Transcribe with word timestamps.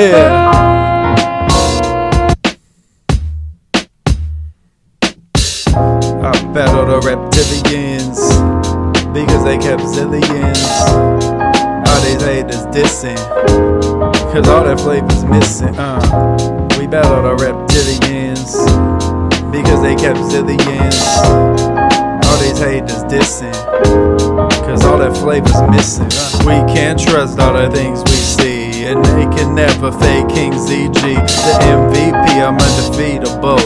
I 0.00 0.12
battle 6.54 6.86
the 6.86 7.00
reptilians 7.02 8.20
because 9.12 9.42
they 9.42 9.58
kept 9.58 9.82
zillions. 9.82 10.62
All 11.88 12.00
these 12.02 12.22
haters 12.22 12.64
dissing, 12.66 13.18
cause 14.32 14.46
all 14.46 14.62
that 14.62 14.78
flavor's 14.78 15.24
missing. 15.24 15.76
Uh, 15.76 15.98
we 16.78 16.86
battle 16.86 17.22
the 17.22 17.34
reptilians 17.44 18.54
because 19.50 19.82
they 19.82 19.96
kept 19.96 20.20
zillions. 20.30 21.02
All 22.24 22.38
these 22.38 22.58
haters 22.60 23.02
dissing, 23.10 23.52
cause 24.64 24.84
all 24.84 24.98
that 24.98 25.16
flavor's 25.16 25.60
missing. 25.72 26.06
Uh, 26.12 26.38
we 26.46 26.72
can't 26.72 27.00
trust 27.00 27.40
all 27.40 27.54
the 27.54 27.68
things 27.74 28.07
never 29.58 29.90
fake 29.90 30.28
King 30.28 30.52
ZG. 30.52 30.94
The 30.94 31.54
MVP, 31.74 32.26
I'm 32.46 32.56
undefeatable. 32.66 33.58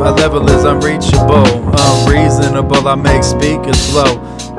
My 0.00 0.10
level 0.10 0.48
is 0.48 0.64
unreachable, 0.64 1.44
unreasonable. 1.76 2.88
I 2.88 2.94
make 2.94 3.22
speakers 3.22 3.90
blow. 3.90 4.16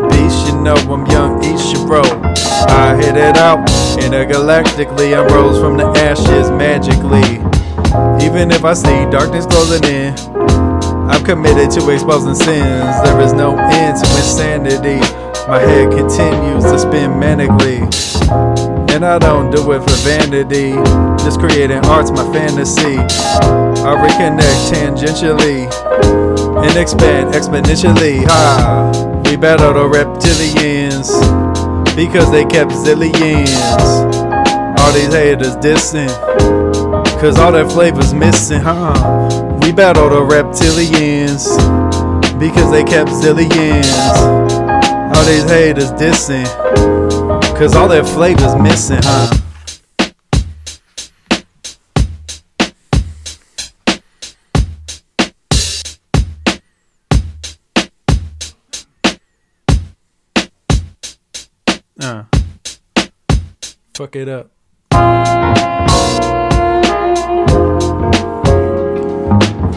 Beast, 0.10 0.46
you 0.46 0.62
know 0.62 0.78
I'm 0.94 1.04
young 1.08 1.42
Ichiro. 1.42 2.06
I 2.70 2.96
hit 2.96 3.18
it 3.18 3.38
out 3.38 3.68
intergalactically. 4.06 5.18
I 5.18 5.26
rose 5.34 5.60
from 5.60 5.78
the 5.78 5.88
ashes 6.08 6.52
magically. 6.52 7.42
Even 8.24 8.52
if 8.52 8.64
I 8.64 8.76
see 8.76 9.10
darkness 9.10 9.48
closing 9.48 9.84
in, 9.86 10.14
I'm 11.10 11.26
committed 11.26 11.72
to 11.72 11.90
exposing 11.90 12.36
sins. 12.36 12.96
There 13.04 13.20
is 13.20 13.34
no 13.34 13.58
end 13.58 13.98
to 13.98 14.06
insanity. 14.22 15.02
My 15.50 15.58
head 15.58 15.90
continues 15.90 16.64
to 16.66 16.78
spin 16.78 17.10
manically. 17.20 17.82
And 18.94 19.04
I 19.04 19.18
don't 19.18 19.50
do 19.50 19.72
it 19.72 19.80
for 19.80 19.96
vanity. 20.08 20.74
Just 21.24 21.40
creating 21.40 21.84
art's 21.86 22.12
my 22.12 22.22
fantasy. 22.32 22.98
I 22.98 23.96
reconnect 23.98 24.70
tangentially 24.70 25.66
and 26.64 26.78
expand 26.78 27.34
exponentially. 27.34 28.26
Ha! 28.28 29.22
We 29.26 29.38
battle 29.38 29.74
the 29.74 29.90
reptilians 29.90 31.10
because 31.96 32.32
they 32.32 32.46
kept 32.46 32.70
zillions. 32.70 33.50
All 34.80 34.92
these 34.94 35.12
haters 35.12 35.56
dissing, 35.56 36.10
cause 37.20 37.40
all 37.40 37.54
that 37.54 37.72
flavor's 37.72 38.14
missing, 38.14 38.62
huh? 38.62 38.94
We 39.64 39.72
battle 39.72 40.10
the 40.10 40.22
reptilians 40.22 41.50
because 42.40 42.72
they 42.72 42.84
kept 42.84 43.10
zillions. 43.10 44.69
All 45.20 45.26
these 45.26 45.44
haters 45.50 45.92
dissing, 45.92 46.46
cause 47.58 47.76
all 47.76 47.90
that 47.90 48.08
flavor's 48.08 48.56
missing, 48.56 49.02
huh? 49.04 49.30
Uh. 62.00 62.24
Fuck 63.96 64.16
it 64.16 64.30
up. 64.30 64.52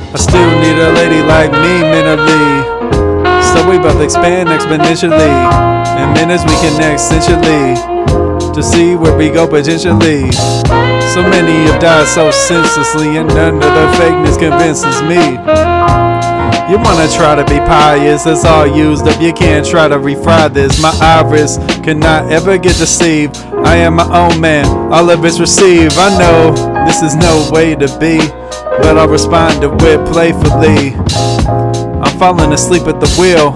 I 0.05 0.17
still 0.19 0.61
need 0.61 0.79
a 0.79 0.93
lady 0.93 1.23
like 1.27 1.51
me 1.51 1.81
mentally. 1.83 2.92
We 3.69 3.79
both 3.79 4.03
expand 4.03 4.49
exponentially. 4.49 5.33
In 6.01 6.13
minutes 6.15 6.45
we 6.45 6.55
connect 6.61 7.01
essentially. 7.01 7.75
To 8.53 8.63
see 8.63 8.97
where 8.97 9.17
we 9.17 9.31
go 9.31 9.47
potentially. 9.47 10.31
So 10.33 11.23
many 11.23 11.53
have 11.71 11.81
died 11.81 12.07
so 12.07 12.31
senselessly, 12.31 13.17
and 13.17 13.29
none 13.29 13.55
of 13.55 13.61
the 13.61 13.87
fakeness 13.99 14.39
convinces 14.39 15.01
me. 15.03 15.39
You 16.71 16.79
wanna 16.79 17.09
try 17.13 17.35
to 17.35 17.45
be 17.45 17.59
pious, 17.61 18.27
it's 18.27 18.45
all 18.45 18.67
used 18.67 19.07
up. 19.07 19.21
You 19.21 19.33
can't 19.33 19.67
try 19.67 19.89
to 19.89 19.97
refry 19.97 20.53
this. 20.53 20.81
My 20.81 20.93
iris 21.01 21.57
cannot 21.83 22.31
ever 22.31 22.59
get 22.59 22.77
deceived. 22.77 23.37
I 23.65 23.77
am 23.77 23.95
my 23.95 24.09
own 24.17 24.41
man, 24.41 24.67
all 24.93 25.09
of 25.09 25.25
it's 25.25 25.41
received. 25.41 25.95
I 25.97 26.19
know 26.19 26.55
this 26.87 27.03
is 27.03 27.15
no 27.17 27.49
way 27.53 27.75
to 27.75 27.89
be, 27.99 28.19
but 28.83 28.99
I'll 28.99 29.09
respond 29.09 29.63
to 29.63 29.73
it 29.87 30.13
playfully. 30.13 31.32
Falling 32.23 32.53
asleep 32.53 32.83
at 32.83 33.01
the 33.01 33.09
wheel, 33.19 33.51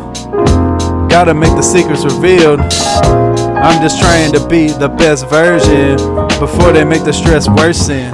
gotta 1.09 1.33
make 1.33 1.53
the 1.53 1.63
secrets 1.63 2.05
revealed. 2.05 2.59
I'm 2.59 3.81
just 3.81 4.01
trying 4.01 4.33
to 4.33 4.45
be 4.49 4.67
the 4.67 4.89
best 4.89 5.29
version 5.29 5.95
before 6.41 6.73
they 6.73 6.83
make 6.83 7.05
the 7.05 7.13
stress 7.13 7.49
worsen. 7.49 8.11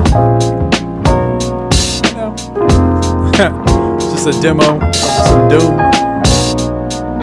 You 3.33 4.11
just 4.13 4.27
a 4.27 4.43
demo 4.43 4.79
of 4.79 4.95
some 4.95 5.49
doom. 5.49 5.79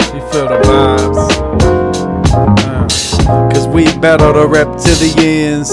You 0.10 0.22
feel 0.32 0.48
the 0.50 0.60
vibes. 0.66 1.30
Uh, 2.34 3.50
Cause 3.54 3.68
we 3.68 3.84
battle 4.00 4.34
the 4.34 4.48
reptilians 4.48 5.70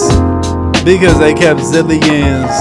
because 0.85 1.19
they 1.19 1.33
kept 1.33 1.61
zillions. 1.61 2.53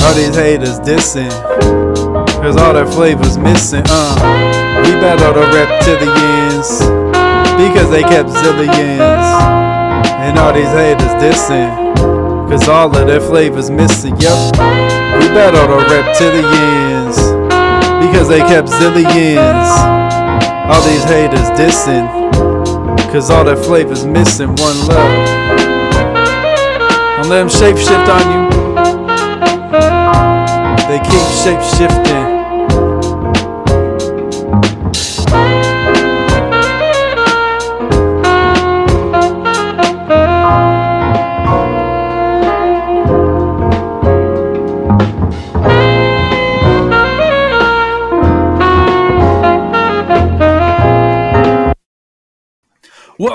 All 0.00 0.14
these 0.14 0.36
haters 0.36 0.78
dissing. 0.78 2.09
Cause 2.40 2.56
all 2.56 2.72
that 2.72 2.88
flavors 2.92 3.36
missing. 3.36 3.82
Uh, 3.86 4.16
we 4.82 4.92
battle 4.96 5.34
the 5.34 5.46
reptilians 5.52 6.80
because 7.60 7.90
they 7.90 8.02
kept 8.02 8.30
zillions. 8.30 9.28
And 10.24 10.38
all 10.38 10.52
these 10.52 10.72
haters 10.72 11.12
dissing. 11.20 11.68
Cause 12.48 12.66
all 12.68 12.94
of 12.96 13.06
their 13.06 13.20
flavors 13.20 13.70
missing. 13.70 14.16
Yup. 14.20 14.56
We 15.20 15.28
battle 15.36 15.68
the 15.68 15.84
reptilians 15.84 17.16
because 18.00 18.28
they 18.28 18.40
kept 18.40 18.68
zillions. 18.68 19.70
All 20.70 20.82
these 20.82 21.04
haters 21.04 21.50
dissing, 21.58 22.06
cause 23.12 23.28
all 23.28 23.44
their 23.44 23.56
flavors 23.56 24.06
missing. 24.06 24.48
One 24.56 24.78
love. 24.88 25.26
Don't 27.16 27.28
let 27.28 27.40
them 27.40 27.48
shape 27.48 27.76
shift 27.76 28.08
on 28.08 28.24
you. 28.32 28.50
They 30.88 30.98
keep 30.98 31.26
shape 31.42 31.60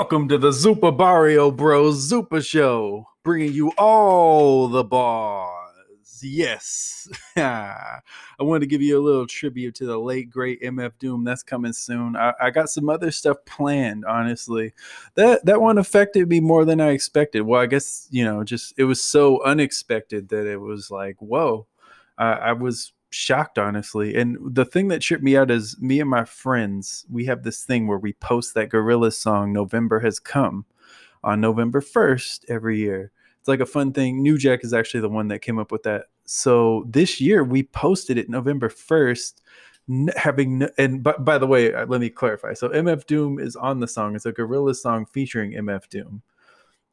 Welcome 0.06 0.28
to 0.28 0.38
the 0.38 0.50
Zupa 0.50 0.96
Barrio 0.96 1.50
Bros 1.50 2.08
Zupa 2.08 2.40
Show, 2.40 3.08
bringing 3.24 3.52
you 3.52 3.72
all 3.76 4.68
the 4.68 4.84
bars. 4.84 6.20
Yes, 6.22 7.08
I 7.36 8.00
wanted 8.38 8.60
to 8.60 8.66
give 8.66 8.82
you 8.82 9.00
a 9.00 9.02
little 9.02 9.26
tribute 9.26 9.74
to 9.74 9.84
the 9.84 9.98
late 9.98 10.30
great 10.30 10.62
MF 10.62 10.92
Doom. 11.00 11.24
That's 11.24 11.42
coming 11.42 11.72
soon. 11.72 12.14
I, 12.14 12.34
I 12.40 12.50
got 12.50 12.70
some 12.70 12.88
other 12.88 13.10
stuff 13.10 13.38
planned. 13.46 14.04
Honestly, 14.04 14.74
that 15.16 15.44
that 15.44 15.60
one 15.60 15.76
affected 15.76 16.28
me 16.28 16.38
more 16.38 16.64
than 16.64 16.80
I 16.80 16.90
expected. 16.90 17.42
Well, 17.42 17.60
I 17.60 17.66
guess 17.66 18.06
you 18.12 18.24
know, 18.24 18.44
just 18.44 18.74
it 18.76 18.84
was 18.84 19.02
so 19.02 19.42
unexpected 19.42 20.28
that 20.28 20.46
it 20.46 20.58
was 20.58 20.88
like, 20.88 21.16
whoa. 21.18 21.66
I, 22.16 22.32
I 22.32 22.52
was 22.52 22.92
shocked 23.16 23.58
honestly. 23.58 24.14
And 24.14 24.36
the 24.40 24.64
thing 24.64 24.88
that 24.88 25.00
tripped 25.00 25.24
me 25.24 25.36
out 25.36 25.50
is 25.50 25.80
me 25.80 26.00
and 26.00 26.10
my 26.10 26.24
friends 26.24 27.06
we 27.10 27.24
have 27.24 27.42
this 27.42 27.64
thing 27.64 27.86
where 27.86 27.98
we 27.98 28.12
post 28.14 28.54
that 28.54 28.68
Gorillaz 28.68 29.14
song 29.14 29.52
november 29.52 30.00
has 30.00 30.18
come 30.18 30.66
on 31.24 31.40
november 31.40 31.80
1st 31.80 32.44
every 32.48 32.78
year. 32.78 33.10
It's 33.38 33.48
like 33.48 33.60
a 33.60 33.66
fun 33.66 33.92
thing. 33.92 34.24
Neujack 34.24 34.64
is 34.64 34.74
actually 34.74 35.00
the 35.00 35.08
one 35.08 35.28
that 35.28 35.40
came 35.40 35.58
up 35.58 35.72
with 35.72 35.84
that. 35.84 36.06
So 36.24 36.84
this 36.88 37.20
year 37.20 37.42
we 37.42 37.62
posted 37.62 38.18
it 38.18 38.28
november 38.28 38.68
1st 38.68 39.40
having 40.16 40.68
and 40.78 41.02
by, 41.02 41.12
by 41.12 41.38
the 41.38 41.46
way 41.46 41.72
uh, 41.72 41.86
let 41.86 42.00
me 42.00 42.10
clarify. 42.10 42.52
So 42.52 42.68
mf 42.68 43.06
doom 43.06 43.38
is 43.38 43.56
on 43.56 43.80
the 43.80 43.88
song. 43.88 44.14
It's 44.14 44.26
a 44.26 44.32
Gorillaz 44.32 44.76
song 44.76 45.06
featuring 45.06 45.52
mf 45.52 45.88
doom. 45.88 46.22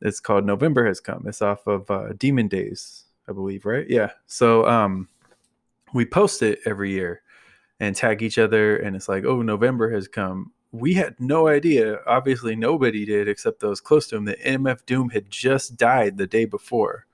It's 0.01 0.21
called 0.21 0.45
november 0.45 0.85
has 0.85 1.01
come. 1.01 1.25
It's 1.27 1.41
off 1.41 1.67
of 1.67 1.91
uh, 1.91 2.13
demon 2.17 2.47
days 2.47 3.05
i 3.27 3.31
believe 3.31 3.65
right? 3.65 3.89
Yeah. 3.89 4.11
So 4.27 4.67
um 4.67 5.09
we 5.93 6.05
post 6.05 6.41
it 6.41 6.59
every 6.65 6.91
year 6.91 7.21
and 7.79 7.95
tag 7.95 8.21
each 8.21 8.37
other 8.37 8.77
and 8.77 8.95
it's 8.95 9.09
like 9.09 9.23
oh 9.25 9.41
november 9.41 9.91
has 9.91 10.07
come. 10.07 10.51
We 10.71 10.95
had 10.95 11.19
no 11.19 11.47
idea. 11.47 11.99
Obviously 12.07 12.55
nobody 12.55 13.05
did 13.05 13.27
except 13.27 13.59
those 13.59 13.79
close 13.79 14.07
to 14.07 14.17
him 14.17 14.25
that 14.25 14.41
mf 14.41 14.85
doom 14.85 15.09
had 15.09 15.29
just 15.29 15.77
died 15.77 16.17
the 16.17 16.27
day 16.27 16.45
before. 16.45 17.05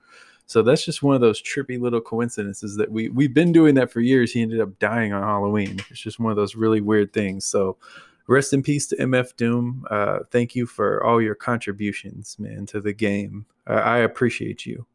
So 0.46 0.62
that's 0.62 0.84
just 0.84 1.02
one 1.02 1.14
of 1.14 1.20
those 1.20 1.40
trippy 1.40 1.80
little 1.80 2.00
coincidences 2.00 2.76
that 2.76 2.90
we 2.90 3.08
we've 3.08 3.34
been 3.34 3.52
doing 3.52 3.74
that 3.76 3.90
for 3.90 4.00
years. 4.00 4.32
He 4.32 4.42
ended 4.42 4.60
up 4.60 4.78
dying 4.78 5.12
on 5.12 5.22
halloween. 5.22 5.80
It's 5.90 6.00
just 6.00 6.18
one 6.18 6.30
of 6.32 6.36
those 6.36 6.56
really 6.56 6.80
weird 6.80 7.12
things. 7.12 7.44
So 7.44 7.76
rest 8.26 8.52
in 8.52 8.62
peace 8.62 8.86
to 8.88 8.96
MF 8.96 9.36
Doom. 9.36 9.84
Uh, 9.90 10.20
thank 10.30 10.54
you 10.54 10.66
for 10.66 11.04
all 11.04 11.20
your 11.20 11.34
contributions, 11.34 12.36
man, 12.38 12.66
to 12.66 12.80
the 12.80 12.92
game. 12.92 13.46
Uh, 13.66 13.74
I 13.74 13.98
appreciate 13.98 14.66
you 14.66 14.86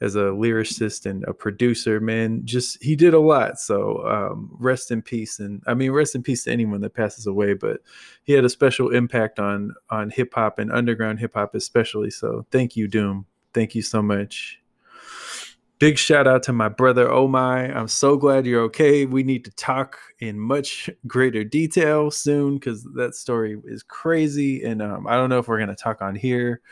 as 0.00 0.14
a 0.14 0.30
lyricist 0.30 1.06
and 1.06 1.24
a 1.24 1.32
producer, 1.32 2.00
man. 2.00 2.42
Just 2.44 2.82
he 2.82 2.96
did 2.96 3.14
a 3.14 3.20
lot. 3.20 3.58
So 3.58 4.06
um, 4.06 4.50
rest 4.58 4.90
in 4.90 5.02
peace, 5.02 5.38
and 5.38 5.62
I 5.66 5.74
mean 5.74 5.92
rest 5.92 6.14
in 6.14 6.22
peace 6.22 6.44
to 6.44 6.52
anyone 6.52 6.80
that 6.82 6.94
passes 6.94 7.26
away. 7.26 7.54
But 7.54 7.80
he 8.24 8.32
had 8.32 8.44
a 8.44 8.50
special 8.50 8.90
impact 8.90 9.38
on 9.38 9.74
on 9.90 10.10
hip 10.10 10.34
hop 10.34 10.58
and 10.58 10.70
underground 10.70 11.18
hip 11.18 11.34
hop, 11.34 11.54
especially. 11.54 12.10
So 12.10 12.46
thank 12.50 12.76
you, 12.76 12.88
Doom. 12.88 13.26
Thank 13.54 13.74
you 13.74 13.82
so 13.82 14.02
much. 14.02 14.60
Big 15.78 15.98
shout 15.98 16.26
out 16.26 16.42
to 16.44 16.54
my 16.54 16.70
brother 16.70 17.10
Oh 17.10 17.28
my. 17.28 17.70
I'm 17.70 17.88
so 17.88 18.16
glad 18.16 18.46
you're 18.46 18.62
okay. 18.62 19.04
We 19.04 19.22
need 19.22 19.44
to 19.44 19.50
talk 19.52 19.98
in 20.20 20.38
much 20.40 20.88
greater 21.06 21.44
detail 21.44 22.10
soon 22.10 22.54
because 22.54 22.82
that 22.94 23.14
story 23.14 23.60
is 23.64 23.82
crazy. 23.82 24.62
And 24.62 24.80
um, 24.80 25.06
I 25.06 25.16
don't 25.16 25.28
know 25.28 25.38
if 25.38 25.48
we're 25.48 25.58
to 25.66 25.74
talk 25.74 26.00
on 26.00 26.14
here 26.14 26.62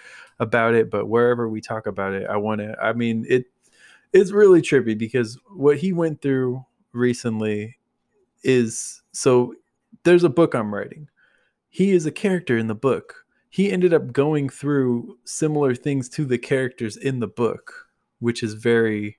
about 0.40 0.74
it, 0.74 0.90
but 0.90 1.06
wherever 1.06 1.48
we 1.48 1.60
talk 1.60 1.86
about 1.86 2.12
it, 2.12 2.26
I 2.28 2.36
want 2.36 2.60
to. 2.60 2.76
I 2.80 2.92
mean, 2.92 3.26
it 3.28 3.46
it's 4.12 4.30
really 4.30 4.62
trippy 4.62 4.96
because 4.96 5.38
what 5.54 5.78
he 5.78 5.92
went 5.92 6.22
through 6.22 6.64
recently 6.92 7.76
is 8.42 9.02
so 9.12 9.54
there's 10.04 10.24
a 10.24 10.28
book 10.28 10.54
I'm 10.54 10.74
writing. 10.74 11.08
He 11.70 11.92
is 11.92 12.06
a 12.06 12.12
character 12.12 12.56
in 12.56 12.68
the 12.68 12.74
book. 12.74 13.24
He 13.50 13.70
ended 13.70 13.94
up 13.94 14.12
going 14.12 14.48
through 14.48 15.18
similar 15.24 15.74
things 15.74 16.08
to 16.10 16.24
the 16.24 16.38
characters 16.38 16.96
in 16.96 17.20
the 17.20 17.28
book 17.28 17.84
which 18.24 18.42
is 18.42 18.54
very 18.54 19.18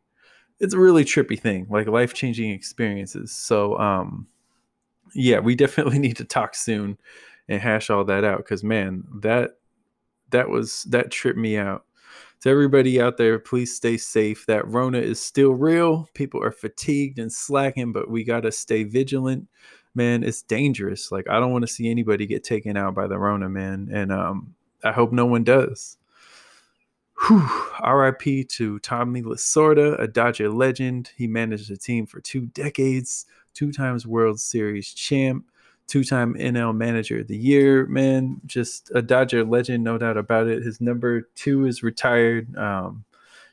it's 0.59 0.73
a 0.73 0.79
really 0.79 1.03
trippy 1.03 1.39
thing, 1.39 1.67
like 1.69 1.87
life 1.87 2.13
changing 2.13 2.49
experiences. 2.51 3.31
So 3.31 3.77
um 3.77 4.27
yeah, 5.13 5.39
we 5.39 5.55
definitely 5.63 5.99
need 5.99 6.17
to 6.17 6.25
talk 6.25 6.55
soon 6.55 6.97
and 7.47 7.61
hash 7.61 7.89
all 7.89 8.03
that 8.05 8.23
out 8.23 8.39
because 8.39 8.63
man, 8.63 9.03
that 9.21 9.57
that 10.31 10.49
was 10.49 10.83
that 10.83 11.11
tripped 11.11 11.39
me 11.39 11.57
out. 11.57 11.85
To 12.41 12.49
everybody 12.49 13.01
out 13.01 13.17
there, 13.17 13.39
please 13.39 13.75
stay 13.75 13.97
safe. 13.97 14.45
That 14.45 14.67
Rona 14.67 14.99
is 14.99 15.19
still 15.19 15.53
real. 15.53 16.07
People 16.13 16.43
are 16.43 16.51
fatigued 16.51 17.17
and 17.17 17.31
slacking, 17.31 17.91
but 17.91 18.09
we 18.09 18.23
gotta 18.23 18.51
stay 18.51 18.83
vigilant. 18.83 19.47
Man, 19.95 20.23
it's 20.23 20.41
dangerous. 20.41 21.11
Like 21.11 21.29
I 21.29 21.39
don't 21.39 21.51
want 21.51 21.63
to 21.63 21.73
see 21.73 21.89
anybody 21.89 22.25
get 22.25 22.43
taken 22.43 22.77
out 22.77 22.95
by 22.95 23.07
the 23.07 23.17
Rona, 23.17 23.49
man. 23.49 23.89
And 23.91 24.11
um 24.11 24.55
I 24.83 24.91
hope 24.91 25.11
no 25.11 25.25
one 25.25 25.43
does. 25.43 25.97
RIP 27.29 28.47
to 28.49 28.79
Tommy 28.79 29.21
Lasorda, 29.21 29.99
a 29.99 30.07
Dodger 30.07 30.49
legend. 30.49 31.11
He 31.15 31.27
managed 31.27 31.69
the 31.69 31.77
team 31.77 32.05
for 32.05 32.19
two 32.19 32.45
decades, 32.47 33.25
two 33.53 33.71
times 33.71 34.05
World 34.05 34.39
Series 34.39 34.93
champ, 34.93 35.45
two 35.87 36.03
time 36.03 36.33
NL 36.35 36.75
Manager 36.75 37.19
of 37.19 37.27
the 37.27 37.37
Year. 37.37 37.85
Man, 37.85 38.41
just 38.45 38.91
a 38.93 39.01
Dodger 39.01 39.43
legend, 39.43 39.83
no 39.83 39.97
doubt 39.97 40.17
about 40.17 40.47
it. 40.47 40.63
His 40.63 40.81
number 40.81 41.29
two 41.35 41.65
is 41.65 41.83
retired. 41.83 42.55
Um, 42.57 43.05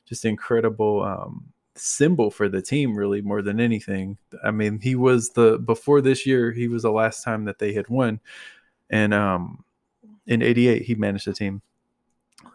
just 0.07 0.25
incredible 0.25 1.03
um, 1.03 1.53
symbol 1.75 2.31
for 2.31 2.49
the 2.49 2.63
team, 2.63 2.97
really, 2.97 3.21
more 3.21 3.43
than 3.43 3.61
anything. 3.61 4.19
I 4.45 4.51
mean, 4.51 4.81
he 4.81 4.95
was 4.95 5.31
the, 5.31 5.59
before 5.59 6.01
this 6.01 6.27
year, 6.27 6.53
he 6.53 6.69
was 6.69 6.83
the 6.83 6.93
last 6.93 7.23
time 7.23 7.45
that 7.47 7.59
they 7.59 7.73
had 7.73 7.89
won. 7.89 8.21
And 8.91 9.15
um, 9.15 9.65
in 10.27 10.43
88, 10.43 10.83
he 10.83 10.95
managed 10.95 11.27
the 11.27 11.33
team. 11.33 11.63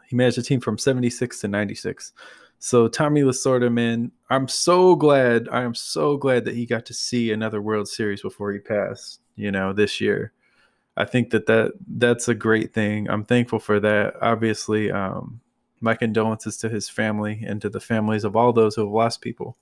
He 0.08 0.16
managed 0.16 0.38
the 0.38 0.44
team 0.44 0.60
from 0.60 0.78
76 0.78 1.42
to 1.42 1.48
96. 1.48 2.14
So 2.60 2.88
Tommy 2.88 3.22
Lasorda, 3.22 3.72
man, 3.72 4.12
I'm 4.30 4.48
so 4.48 4.96
glad. 4.96 5.48
I 5.50 5.64
am 5.64 5.76
so 5.76 6.18
glad 6.18 6.46
that 6.46 6.56
he 6.56 6.66
got 6.66 6.86
to 6.88 6.94
see 6.94 7.32
another 7.32 7.62
World 7.62 7.88
Series 7.88 8.22
before 8.22 8.52
he 8.52 8.60
passed. 8.60 9.22
You 9.36 9.52
know, 9.52 9.72
this 9.72 10.02
year. 10.02 10.34
I 10.96 11.06
think 11.06 11.30
that 11.30 11.46
that 11.46 11.74
that's 11.88 12.28
a 12.28 12.34
great 12.34 12.74
thing. 12.74 13.08
I'm 13.08 13.24
thankful 13.24 13.60
for 13.60 13.80
that. 13.80 14.16
Obviously, 14.20 14.92
um, 14.92 15.42
my 15.80 15.94
condolences 15.94 16.58
to 16.58 16.70
his 16.70 16.90
family 16.90 17.44
and 17.46 17.62
to 17.62 17.70
the 17.70 17.80
families 17.80 18.24
of 18.24 18.36
all 18.36 18.52
those 18.52 18.76
who 18.76 18.82
have 18.82 18.92
lost 18.92 19.22
people 19.22 19.58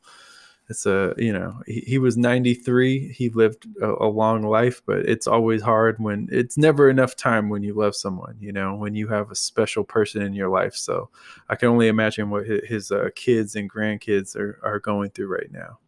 it's 0.67 0.85
a 0.85 1.13
you 1.17 1.31
know 1.31 1.62
he, 1.67 1.81
he 1.81 1.97
was 1.97 2.17
93 2.17 3.09
he 3.09 3.29
lived 3.29 3.67
a, 3.81 4.06
a, 4.06 4.09
long 4.09 4.41
life 4.41 4.81
but 4.85 5.00
it's 5.00 5.27
always 5.27 5.62
hard 5.62 5.97
when 6.00 6.27
it's 6.31 6.57
never 6.57 6.89
enough 6.89 7.15
time 7.15 7.50
when 7.50 7.62
you 7.62 7.73
love 7.73 7.95
someone 7.95 8.35
you 8.39 8.51
know 8.51 8.75
when 8.75 8.95
you 8.95 9.07
have 9.07 9.29
a 9.29 9.35
special 9.35 9.83
person 9.83 10.21
in 10.21 10.33
your 10.33 10.50
life. 10.50 10.75
So 10.75 11.09
i 11.50 11.56
can 11.56 11.69
only 11.69 11.88
imagine 11.88 12.29
what 12.29 12.45
his, 12.45 12.91
uh, 12.91 13.09
kids 13.15 13.56
and 13.56 13.71
grandkids 13.71 14.35
are, 14.35 14.59
are 14.63 14.79
going 14.79 15.12
through 15.12 15.27
right 15.27 15.51
now. 15.51 15.79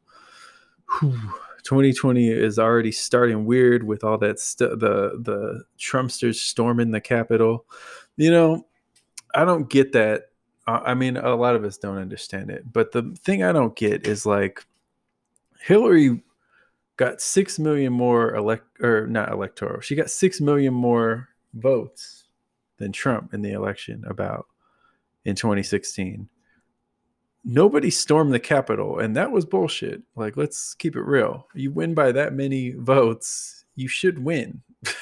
Whew. 1.00 1.20
2020 1.64 2.30
is 2.30 2.60
already 2.60 2.92
starting 2.92 3.46
weird 3.46 3.84
with 3.84 4.04
all 4.04 4.18
that 4.20 4.40
stuff 4.40 4.80
the 4.80 5.20
the 5.22 5.64
trumpsters 5.78 6.36
storming 6.36 6.92
the 6.92 7.02
capitol. 7.02 7.66
You 8.16 8.32
know 8.32 8.68
i 9.36 9.46
don't 9.46 9.70
get 9.70 9.92
that 9.92 10.27
I 10.68 10.96
mean, 10.96 11.16
a 11.16 11.36
lot 11.36 11.56
of 11.56 11.64
us 11.64 11.78
don't 11.78 11.98
understand 11.98 12.52
it. 12.52 12.72
But 12.72 12.92
the 12.92 13.16
thing 13.24 13.42
I 13.42 13.54
don't 13.54 13.76
get 13.76 14.06
is 14.06 14.26
like 14.26 14.66
Hillary 15.62 16.22
got 16.98 17.22
six 17.22 17.58
million 17.58 17.94
more 17.94 18.36
elect 18.36 18.66
or 18.82 19.08
not 19.08 19.32
electoral. 19.32 19.82
She 19.82 19.96
got 19.96 20.10
six 20.10 20.42
million 20.42 20.74
more 20.74 21.30
votes 21.54 22.26
than 22.78 22.92
Trump 22.92 23.34
in 23.34 23.42
the 23.42 23.54
election 23.54 24.04
about 24.08 24.48
in 25.24 25.36
2016. 25.36 26.28
Nobody 27.46 27.90
stormed 27.90 28.34
the 28.34 28.40
Capitol, 28.40 29.00
and 29.00 29.16
that 29.16 29.32
was 29.32 29.46
bullshit. 29.46 30.02
Like, 30.18 30.36
let's 30.36 30.74
keep 30.74 30.98
it 30.98 31.02
real. 31.02 31.48
You 31.54 31.72
win 31.72 31.94
by 31.94 32.12
that 32.12 32.34
many 32.34 32.72
votes, 32.72 33.64
you 33.76 33.88
should 33.88 34.20
win. 34.20 34.64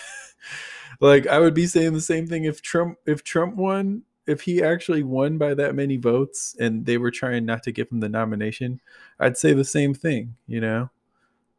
like, 0.99 1.25
I 1.25 1.39
would 1.39 1.55
be 1.55 1.65
saying 1.65 1.93
the 1.93 2.01
same 2.01 2.27
thing 2.27 2.43
if 2.43 2.61
Trump 2.61 2.99
if 3.07 3.23
Trump 3.23 3.55
won 3.55 4.03
if 4.27 4.41
he 4.41 4.63
actually 4.63 5.03
won 5.03 5.37
by 5.37 5.53
that 5.53 5.75
many 5.75 5.97
votes 5.97 6.55
and 6.59 6.85
they 6.85 6.97
were 6.97 7.11
trying 7.11 7.45
not 7.45 7.63
to 7.63 7.71
give 7.71 7.91
him 7.91 7.99
the 7.99 8.09
nomination, 8.09 8.81
I'd 9.19 9.37
say 9.37 9.53
the 9.53 9.63
same 9.63 9.93
thing, 9.93 10.35
you 10.47 10.61
know. 10.61 10.89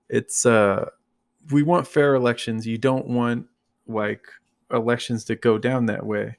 It's 0.09 0.47
uh 0.47 0.91
we 1.51 1.63
want 1.63 1.87
fair 1.87 2.15
elections. 2.15 2.67
You 2.67 2.79
don't 2.79 3.07
want 3.07 3.47
like 3.87 4.27
elections 4.73 5.25
to 5.25 5.37
go 5.37 5.59
down 5.59 5.87
that 5.87 6.05
way. 6.05 6.37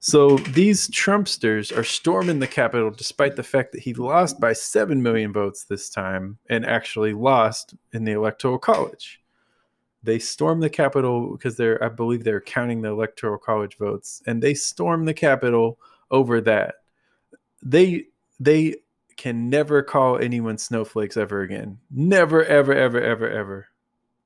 So 0.00 0.36
these 0.38 0.88
Trumpsters 0.90 1.76
are 1.76 1.84
storming 1.84 2.38
the 2.38 2.46
Capitol 2.46 2.90
despite 2.90 3.34
the 3.34 3.42
fact 3.42 3.72
that 3.72 3.82
he 3.82 3.94
lost 3.94 4.38
by 4.38 4.52
7 4.52 5.02
million 5.02 5.32
votes 5.32 5.64
this 5.64 5.90
time 5.90 6.38
and 6.48 6.64
actually 6.64 7.12
lost 7.12 7.74
in 7.92 8.04
the 8.04 8.12
Electoral 8.12 8.58
College 8.58 9.20
they 10.02 10.18
storm 10.18 10.60
the 10.60 10.70
Capitol 10.70 11.32
because 11.32 11.56
they're, 11.56 11.82
I 11.82 11.88
believe, 11.88 12.24
they're 12.24 12.40
counting 12.40 12.82
the 12.82 12.90
electoral 12.90 13.38
college 13.38 13.76
votes, 13.78 14.22
and 14.26 14.42
they 14.42 14.54
storm 14.54 15.04
the 15.04 15.14
Capitol 15.14 15.78
over 16.10 16.40
that. 16.42 16.76
They 17.62 18.06
they 18.38 18.76
can 19.16 19.50
never 19.50 19.82
call 19.82 20.18
anyone 20.18 20.56
snowflakes 20.56 21.16
ever 21.16 21.42
again. 21.42 21.78
Never, 21.90 22.44
ever, 22.44 22.72
ever, 22.72 23.02
ever, 23.02 23.28
ever. 23.28 23.66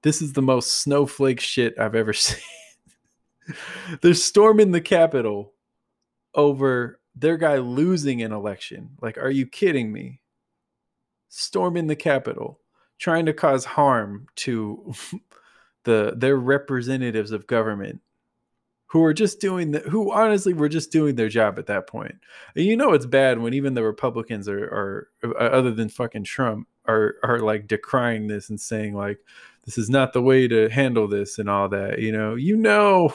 This 0.02 0.21
is 0.21 0.35
the 0.35 0.43
most 0.43 0.83
snowflake 0.83 1.41
shit 1.41 1.79
I've 1.79 1.95
ever 1.95 2.12
seen. 2.12 2.45
they're 4.02 4.14
storming 4.14 4.71
the 4.71 4.81
Capitol 4.81 5.55
over 6.35 7.00
their 7.14 7.37
guy 7.37 7.59
losing 7.59 8.23
an 8.23 8.33
election. 8.33 8.91
Like, 9.00 9.19
are 9.19 9.31
you 9.31 9.47
kidding 9.47 9.91
me? 9.91 10.21
Storming 11.29 11.87
the 11.87 11.97
Capitol, 11.97 12.61
trying 12.99 13.26
to 13.26 13.33
cause 13.33 13.64
harm 13.64 14.26
to 14.37 14.93
the 15.84 16.14
they're 16.16 16.36
representatives 16.36 17.32
of 17.32 17.46
government 17.46 18.00
who 18.86 19.02
are 19.04 19.14
just 19.14 19.40
doing 19.40 19.70
the 19.70 19.78
who 19.80 20.12
honestly 20.12 20.52
were 20.52 20.68
just 20.68 20.92
doing 20.92 21.14
their 21.14 21.28
job 21.28 21.58
at 21.58 21.66
that 21.66 21.86
point. 21.86 22.16
And 22.54 22.64
you 22.64 22.76
know 22.76 22.92
it's 22.92 23.06
bad 23.06 23.38
when 23.38 23.54
even 23.54 23.74
the 23.74 23.82
Republicans 23.82 24.48
are 24.48 24.64
are 24.64 25.08
uh, 25.24 25.34
other 25.38 25.72
than 25.72 25.88
fucking 25.88 26.24
Trump 26.24 26.68
are 26.86 27.14
are 27.22 27.40
like 27.40 27.66
decrying 27.66 28.28
this 28.28 28.50
and 28.50 28.60
saying 28.60 28.94
like 28.94 29.18
this 29.64 29.78
is 29.78 29.88
not 29.88 30.12
the 30.12 30.22
way 30.22 30.48
to 30.48 30.68
handle 30.68 31.08
this 31.08 31.38
and 31.38 31.48
all 31.48 31.68
that. 31.70 32.00
You 32.00 32.12
know, 32.12 32.34
you 32.34 32.56
know, 32.56 33.14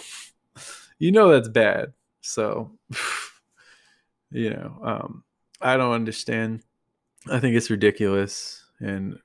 you 0.99 1.11
know 1.11 1.29
that's 1.29 1.49
bad. 1.49 1.93
So, 2.21 2.71
you 4.31 4.49
know, 4.49 4.79
um, 4.81 5.23
I 5.61 5.77
don't 5.77 5.93
understand. 5.93 6.63
I 7.29 7.39
think 7.39 7.55
it's 7.55 7.69
ridiculous 7.69 8.65
and 8.79 9.19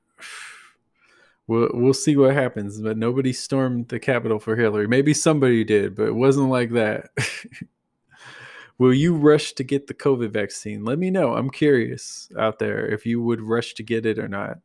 we'll 1.46 1.68
we'll 1.72 1.94
see 1.94 2.16
what 2.16 2.34
happens. 2.34 2.80
But 2.80 2.96
nobody 2.96 3.32
stormed 3.32 3.88
the 3.88 4.00
Capitol 4.00 4.38
for 4.38 4.56
Hillary. 4.56 4.88
Maybe 4.88 5.14
somebody 5.14 5.64
did, 5.64 5.94
but 5.94 6.08
it 6.08 6.14
wasn't 6.14 6.50
like 6.50 6.70
that. 6.70 7.10
Will 8.78 8.94
you 8.94 9.14
rush 9.14 9.52
to 9.54 9.64
get 9.64 9.86
the 9.86 9.94
COVID 9.94 10.30
vaccine? 10.30 10.84
Let 10.84 10.98
me 10.98 11.10
know. 11.10 11.34
I'm 11.34 11.50
curious 11.50 12.28
out 12.38 12.58
there 12.58 12.86
if 12.86 13.06
you 13.06 13.22
would 13.22 13.40
rush 13.40 13.74
to 13.74 13.82
get 13.82 14.06
it 14.06 14.18
or 14.18 14.28
not. 14.28 14.58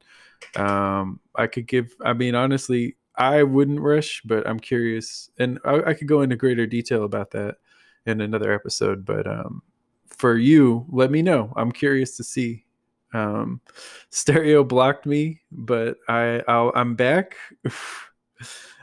Um, 0.56 1.20
I 1.36 1.48
could 1.48 1.68
give. 1.68 1.94
I 2.04 2.14
mean, 2.14 2.34
honestly, 2.34 2.96
I 3.16 3.44
wouldn't 3.44 3.82
rush, 3.82 4.22
but 4.24 4.48
I'm 4.48 4.60
curious, 4.60 5.30
and 5.38 5.60
I, 5.66 5.82
I 5.88 5.94
could 5.94 6.08
go 6.08 6.22
into 6.22 6.36
greater 6.36 6.66
detail 6.66 7.04
about 7.04 7.32
that 7.32 7.58
in 8.06 8.22
another 8.22 8.54
episode. 8.54 9.06
But 9.06 9.28
um, 9.28 9.62
for 10.08 10.38
you, 10.38 10.86
let 10.90 11.12
me 11.12 11.22
know. 11.22 11.52
I'm 11.56 11.72
curious 11.72 12.16
to 12.18 12.24
see 12.24 12.66
um, 13.14 13.62
stereo 14.10 14.64
blocked 14.64 15.06
me, 15.06 15.42
but 15.52 15.98
I 16.08 16.44
i 16.48 16.80
am 16.80 16.96
back. 16.96 17.36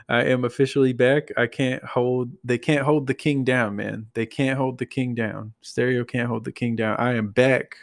I 0.07 0.23
am 0.25 0.45
officially 0.45 0.93
back. 0.93 1.31
I 1.35 1.47
can't 1.47 1.83
hold. 1.83 2.31
They 2.43 2.57
can't 2.57 2.83
hold 2.83 3.07
the 3.07 3.13
king 3.13 3.43
down, 3.43 3.75
man. 3.75 4.07
They 4.13 4.25
can't 4.25 4.57
hold 4.57 4.77
the 4.77 4.85
king 4.85 5.15
down. 5.15 5.53
Stereo 5.61 6.03
can't 6.03 6.27
hold 6.27 6.45
the 6.45 6.51
king 6.51 6.75
down. 6.75 6.97
I 6.97 7.13
am 7.15 7.29
back. 7.29 7.75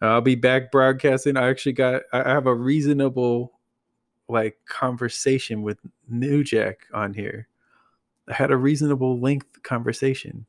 I'll 0.00 0.20
be 0.20 0.34
back 0.34 0.72
broadcasting. 0.72 1.36
I 1.36 1.48
actually 1.48 1.74
got. 1.74 2.02
I 2.12 2.28
have 2.28 2.46
a 2.46 2.54
reasonable, 2.54 3.52
like, 4.28 4.58
conversation 4.66 5.62
with 5.62 5.78
Neujack 6.12 6.76
on 6.92 7.14
here. 7.14 7.46
I 8.28 8.34
had 8.34 8.50
a 8.50 8.56
reasonable 8.56 9.20
length 9.20 9.62
conversation. 9.62 10.46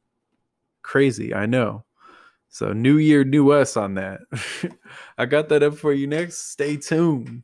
Crazy, 0.82 1.34
I 1.34 1.46
know. 1.46 1.86
So 2.53 2.72
new 2.72 2.98
year, 2.98 3.24
new 3.24 3.50
us 3.50 3.75
on 3.75 3.95
that. 3.95 4.22
I 5.17 5.25
got 5.25 5.50
that 5.50 5.63
up 5.63 5.74
for 5.74 5.91
you 5.91 6.05
next. 6.05 6.51
Stay 6.51 6.77
tuned. 6.77 7.41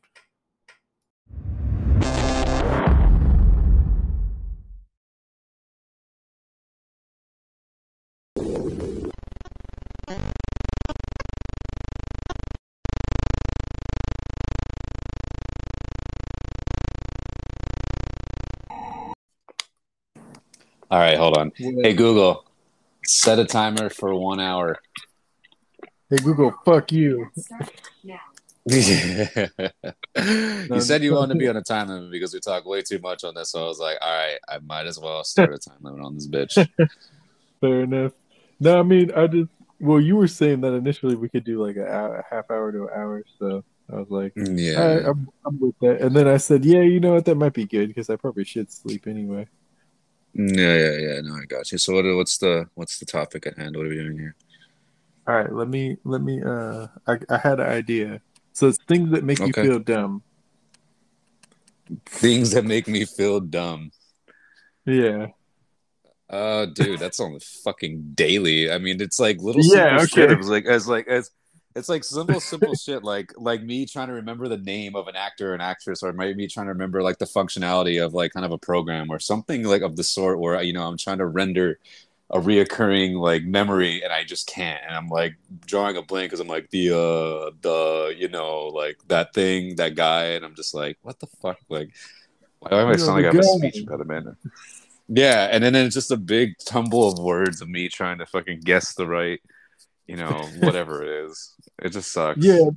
All 20.88 20.98
right, 20.98 21.18
hold 21.18 21.36
on. 21.36 21.50
Hey 21.56 21.94
Google, 21.94 22.44
set 23.10 23.38
a 23.38 23.44
timer 23.44 23.90
for 23.90 24.14
one 24.14 24.40
hour. 24.40 24.78
Hey 26.08 26.16
Google, 26.16 26.54
fuck 26.64 26.92
you. 26.92 27.28
you 28.66 28.82
said 30.80 31.02
you 31.02 31.14
wanted 31.14 31.34
to 31.34 31.38
be 31.38 31.48
on 31.52 31.56
a 31.56 31.62
time 31.62 31.88
limit 31.88 32.10
because 32.10 32.32
we 32.34 32.40
talk 32.40 32.64
way 32.66 32.82
too 32.82 32.98
much 32.98 33.24
on 33.24 33.34
this, 33.34 33.50
so 33.50 33.64
I 33.64 33.66
was 33.66 33.78
like, 33.78 33.98
all 34.00 34.12
right, 34.12 34.38
I 34.48 34.58
might 34.58 34.86
as 34.86 34.98
well 34.98 35.24
start 35.24 35.54
a 35.54 35.58
time 35.58 35.78
limit 35.82 36.04
on 36.04 36.14
this 36.14 36.26
bitch. 36.26 36.68
Fair 37.60 37.82
enough. 37.82 38.12
No, 38.60 38.78
I 38.78 38.82
mean, 38.82 39.12
I 39.12 39.26
just 39.26 39.50
well, 39.80 40.00
you 40.00 40.16
were 40.16 40.28
saying 40.28 40.60
that 40.60 40.74
initially 40.74 41.16
we 41.16 41.28
could 41.28 41.44
do 41.44 41.64
like 41.64 41.76
a, 41.76 41.90
hour, 41.90 42.16
a 42.16 42.34
half 42.34 42.50
hour 42.50 42.70
to 42.70 42.82
an 42.84 42.90
hour, 42.94 43.24
so 43.38 43.64
I 43.90 43.96
was 43.96 44.10
like, 44.10 44.34
mm, 44.34 44.58
yeah, 44.58 44.80
right, 44.80 45.06
I'm, 45.06 45.28
I'm 45.44 45.58
with 45.58 45.78
that. 45.80 46.00
And 46.00 46.14
then 46.14 46.28
I 46.28 46.36
said, 46.36 46.64
yeah, 46.64 46.82
you 46.82 47.00
know 47.00 47.14
what, 47.14 47.24
that 47.24 47.36
might 47.36 47.54
be 47.54 47.64
good 47.64 47.88
because 47.88 48.10
I 48.10 48.16
probably 48.16 48.44
should 48.44 48.70
sleep 48.70 49.06
anyway. 49.06 49.48
Yeah, 50.34 50.76
yeah, 50.76 50.96
yeah. 50.96 51.20
No, 51.22 51.34
I 51.34 51.44
got 51.44 51.70
you. 51.72 51.78
So 51.78 51.94
what, 51.94 52.04
what's 52.16 52.38
the 52.38 52.68
what's 52.74 52.98
the 52.98 53.06
topic 53.06 53.46
at 53.46 53.58
hand? 53.58 53.76
What 53.76 53.86
are 53.86 53.88
we 53.88 53.96
doing 53.96 54.18
here? 54.18 54.36
All 55.26 55.34
right, 55.34 55.52
let 55.52 55.68
me 55.68 55.96
let 56.04 56.22
me. 56.22 56.42
Uh, 56.42 56.86
I 57.06 57.18
I 57.28 57.38
had 57.38 57.60
an 57.60 57.66
idea. 57.66 58.20
So 58.52 58.68
it's 58.68 58.78
things 58.88 59.10
that 59.10 59.24
make 59.24 59.40
okay. 59.40 59.62
you 59.62 59.70
feel 59.70 59.78
dumb. 59.78 60.22
Things 62.06 62.52
that 62.52 62.64
make 62.64 62.86
me 62.86 63.04
feel 63.04 63.40
dumb. 63.40 63.90
Yeah. 64.84 65.28
Uh, 66.28 66.66
dude, 66.66 67.00
that's 67.00 67.18
on 67.18 67.34
the 67.34 67.40
fucking 67.40 68.12
daily. 68.14 68.70
I 68.70 68.78
mean, 68.78 69.00
it's 69.00 69.18
like 69.18 69.40
little 69.40 69.62
yeah, 69.64 69.96
okay. 69.96 70.06
shit. 70.06 70.30
It 70.30 70.38
was 70.38 70.48
like 70.48 70.64
as 70.66 70.86
like 70.86 71.08
as 71.08 71.30
it's 71.76 71.88
like 71.88 72.04
simple, 72.04 72.40
simple 72.40 72.74
shit. 72.74 73.04
Like 73.04 73.32
like 73.36 73.62
me 73.62 73.86
trying 73.86 74.08
to 74.08 74.14
remember 74.14 74.48
the 74.48 74.58
name 74.58 74.96
of 74.96 75.08
an 75.08 75.16
actor 75.16 75.52
or 75.52 75.54
an 75.54 75.60
actress, 75.60 76.02
or 76.02 76.12
maybe 76.12 76.34
me 76.34 76.46
trying 76.48 76.66
to 76.66 76.72
remember 76.72 77.02
like 77.02 77.18
the 77.18 77.26
functionality 77.26 78.04
of 78.04 78.14
like 78.14 78.32
kind 78.32 78.46
of 78.46 78.52
a 78.52 78.58
program 78.58 79.10
or 79.10 79.18
something 79.18 79.64
like 79.64 79.82
of 79.82 79.96
the 79.96 80.04
sort. 80.04 80.38
Where 80.38 80.60
you 80.62 80.72
know 80.72 80.86
I'm 80.86 80.98
trying 80.98 81.18
to 81.18 81.26
render 81.26 81.78
a 82.30 82.40
reoccurring 82.40 83.18
like 83.18 83.44
memory 83.44 84.02
and 84.02 84.12
I 84.12 84.24
just 84.24 84.46
can't. 84.46 84.80
And 84.86 84.96
I'm 84.96 85.08
like 85.08 85.34
drawing 85.66 85.96
a 85.96 86.02
blank 86.02 86.30
because 86.30 86.40
I'm 86.40 86.48
like 86.48 86.70
the 86.70 86.90
uh 86.90 87.50
the 87.60 88.14
you 88.16 88.28
know 88.28 88.66
like 88.66 88.98
that 89.08 89.32
thing 89.34 89.76
that 89.76 89.94
guy 89.94 90.26
and 90.26 90.44
I'm 90.44 90.54
just 90.54 90.74
like 90.74 90.98
what 91.02 91.18
the 91.20 91.26
fuck 91.26 91.58
like 91.68 91.90
why 92.60 92.80
am 92.80 92.88
I 92.88 92.96
sound 92.96 93.22
like 93.22 93.24
I 93.24 93.28
have 93.28 93.38
a 93.38 93.42
speech 93.42 93.78
impediment? 93.78 94.36
Yeah, 95.08 95.48
and 95.50 95.64
then 95.64 95.74
it's 95.74 95.94
just 95.94 96.10
a 96.10 96.16
big 96.16 96.54
tumble 96.64 97.08
of 97.08 97.18
words 97.18 97.60
of 97.62 97.68
me 97.68 97.88
trying 97.88 98.18
to 98.18 98.26
fucking 98.26 98.60
guess 98.60 98.94
the 98.94 99.06
right 99.06 99.40
you 100.10 100.16
know, 100.16 100.42
whatever 100.58 101.04
it 101.04 101.26
is. 101.26 101.54
It 101.80 101.90
just 101.90 102.12
sucks. 102.12 102.44
Yeah. 102.44 102.70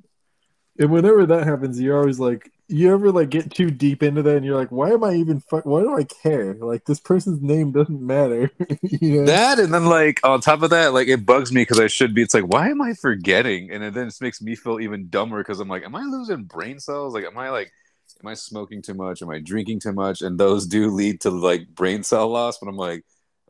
And 0.80 0.92
whenever 0.92 1.26
that 1.28 1.46
happens, 1.46 1.80
you're 1.80 2.00
always 2.00 2.20
like, 2.20 2.52
you 2.68 2.92
ever 2.92 3.12
like 3.12 3.30
get 3.30 3.54
too 3.54 3.70
deep 3.70 4.02
into 4.02 4.24
that 4.24 4.38
and 4.38 4.46
you're 4.46 4.58
like, 4.58 4.72
why 4.72 4.90
am 4.90 5.04
I 5.04 5.14
even, 5.14 5.40
fu- 5.40 5.58
why 5.60 5.82
do 5.82 5.96
I 5.96 6.04
care? 6.04 6.56
Like, 6.56 6.86
this 6.86 7.00
person's 7.00 7.42
name 7.42 7.72
doesn't 7.72 8.02
matter. 8.02 8.50
you 8.82 9.22
know? 9.22 9.26
That, 9.26 9.60
and 9.60 9.74
then 9.74 9.86
like 9.86 10.20
on 10.24 10.42
top 10.42 10.64
of 10.64 10.72
that, 10.72 10.94
like 10.94 11.08
it 11.08 11.26
bugs 11.26 11.52
me 11.52 11.62
because 11.62 11.80
I 11.80 11.88
should 11.88 12.16
be, 12.16 12.24
it's 12.24 12.34
like, 12.34 12.48
why 12.48 12.70
am 12.70 12.82
I 12.82 12.94
forgetting? 12.94 13.70
And 13.70 13.84
it 13.84 13.94
then 13.94 14.08
it 14.08 14.16
makes 14.22 14.42
me 14.42 14.56
feel 14.56 14.80
even 14.80 15.10
dumber 15.10 15.38
because 15.38 15.60
I'm 15.60 15.68
like, 15.68 15.84
am 15.84 15.96
I 15.96 16.04
losing 16.04 16.46
brain 16.46 16.80
cells? 16.80 17.14
Like, 17.14 17.26
am 17.26 17.38
I 17.38 17.50
like, 17.50 17.72
am 18.24 18.30
I 18.30 18.34
smoking 18.34 18.82
too 18.82 18.94
much? 18.94 19.22
Am 19.22 19.30
I 19.30 19.40
drinking 19.40 19.82
too 19.82 19.94
much? 19.94 20.22
And 20.22 20.40
those 20.40 20.66
do 20.66 20.90
lead 20.90 21.22
to 21.22 21.30
like 21.30 21.68
brain 21.76 22.04
cell 22.04 22.30
loss. 22.30 22.58
But 22.58 22.70
I'm 22.70 22.78
like, 22.78 23.04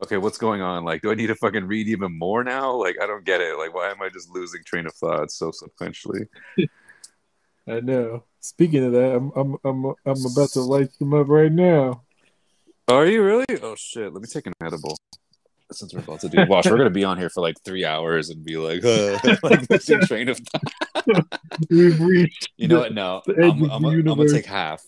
okay, 0.04 0.16
what's 0.18 0.38
going 0.38 0.60
on? 0.60 0.84
Like, 0.84 1.02
do 1.02 1.10
I 1.10 1.14
need 1.14 1.28
to 1.28 1.34
fucking 1.34 1.64
read 1.64 1.88
even 1.88 2.16
more 2.16 2.44
now? 2.44 2.72
Like, 2.74 2.96
I 3.02 3.06
don't 3.06 3.24
get 3.24 3.40
it. 3.40 3.58
Like, 3.58 3.74
why 3.74 3.90
am 3.90 4.00
I 4.00 4.08
just 4.08 4.30
losing 4.30 4.62
train 4.64 4.86
of 4.86 4.94
thought 4.94 5.30
so 5.30 5.50
sequentially? 5.50 6.26
I 7.66 7.80
know. 7.80 8.24
Speaking 8.40 8.84
of 8.84 8.92
that, 8.92 9.16
I'm 9.16 9.32
I'm 9.34 9.56
I'm 9.64 9.94
I'm 10.04 10.26
about 10.26 10.50
to 10.50 10.60
light 10.60 10.90
them 10.98 11.14
up 11.14 11.28
right 11.28 11.50
now. 11.50 12.02
Are 12.88 13.06
you 13.06 13.24
really? 13.24 13.46
Oh 13.62 13.74
shit! 13.74 14.12
Let 14.12 14.20
me 14.20 14.28
take 14.28 14.46
an 14.46 14.52
edible. 14.62 14.98
Since 15.72 15.94
we're 15.94 16.00
about 16.00 16.20
to 16.20 16.28
do, 16.28 16.44
watch, 16.46 16.66
we're 16.66 16.76
gonna 16.76 16.90
be 16.90 17.04
on 17.04 17.16
here 17.16 17.30
for 17.30 17.40
like 17.40 17.56
three 17.64 17.86
hours 17.86 18.28
and 18.28 18.44
be 18.44 18.58
like, 18.58 18.84
uh, 18.84 19.18
like 19.42 19.68
missing 19.70 20.00
train 20.02 20.28
of 20.28 20.38
thought. 20.38 21.26
We've 21.70 21.98
reached. 21.98 22.50
You 22.58 22.68
know 22.68 22.80
what? 22.80 22.92
No, 22.92 23.22
I'm, 23.26 23.70
I'm, 23.70 23.84
I'm 23.86 24.04
gonna 24.04 24.28
take 24.28 24.44
half. 24.44 24.82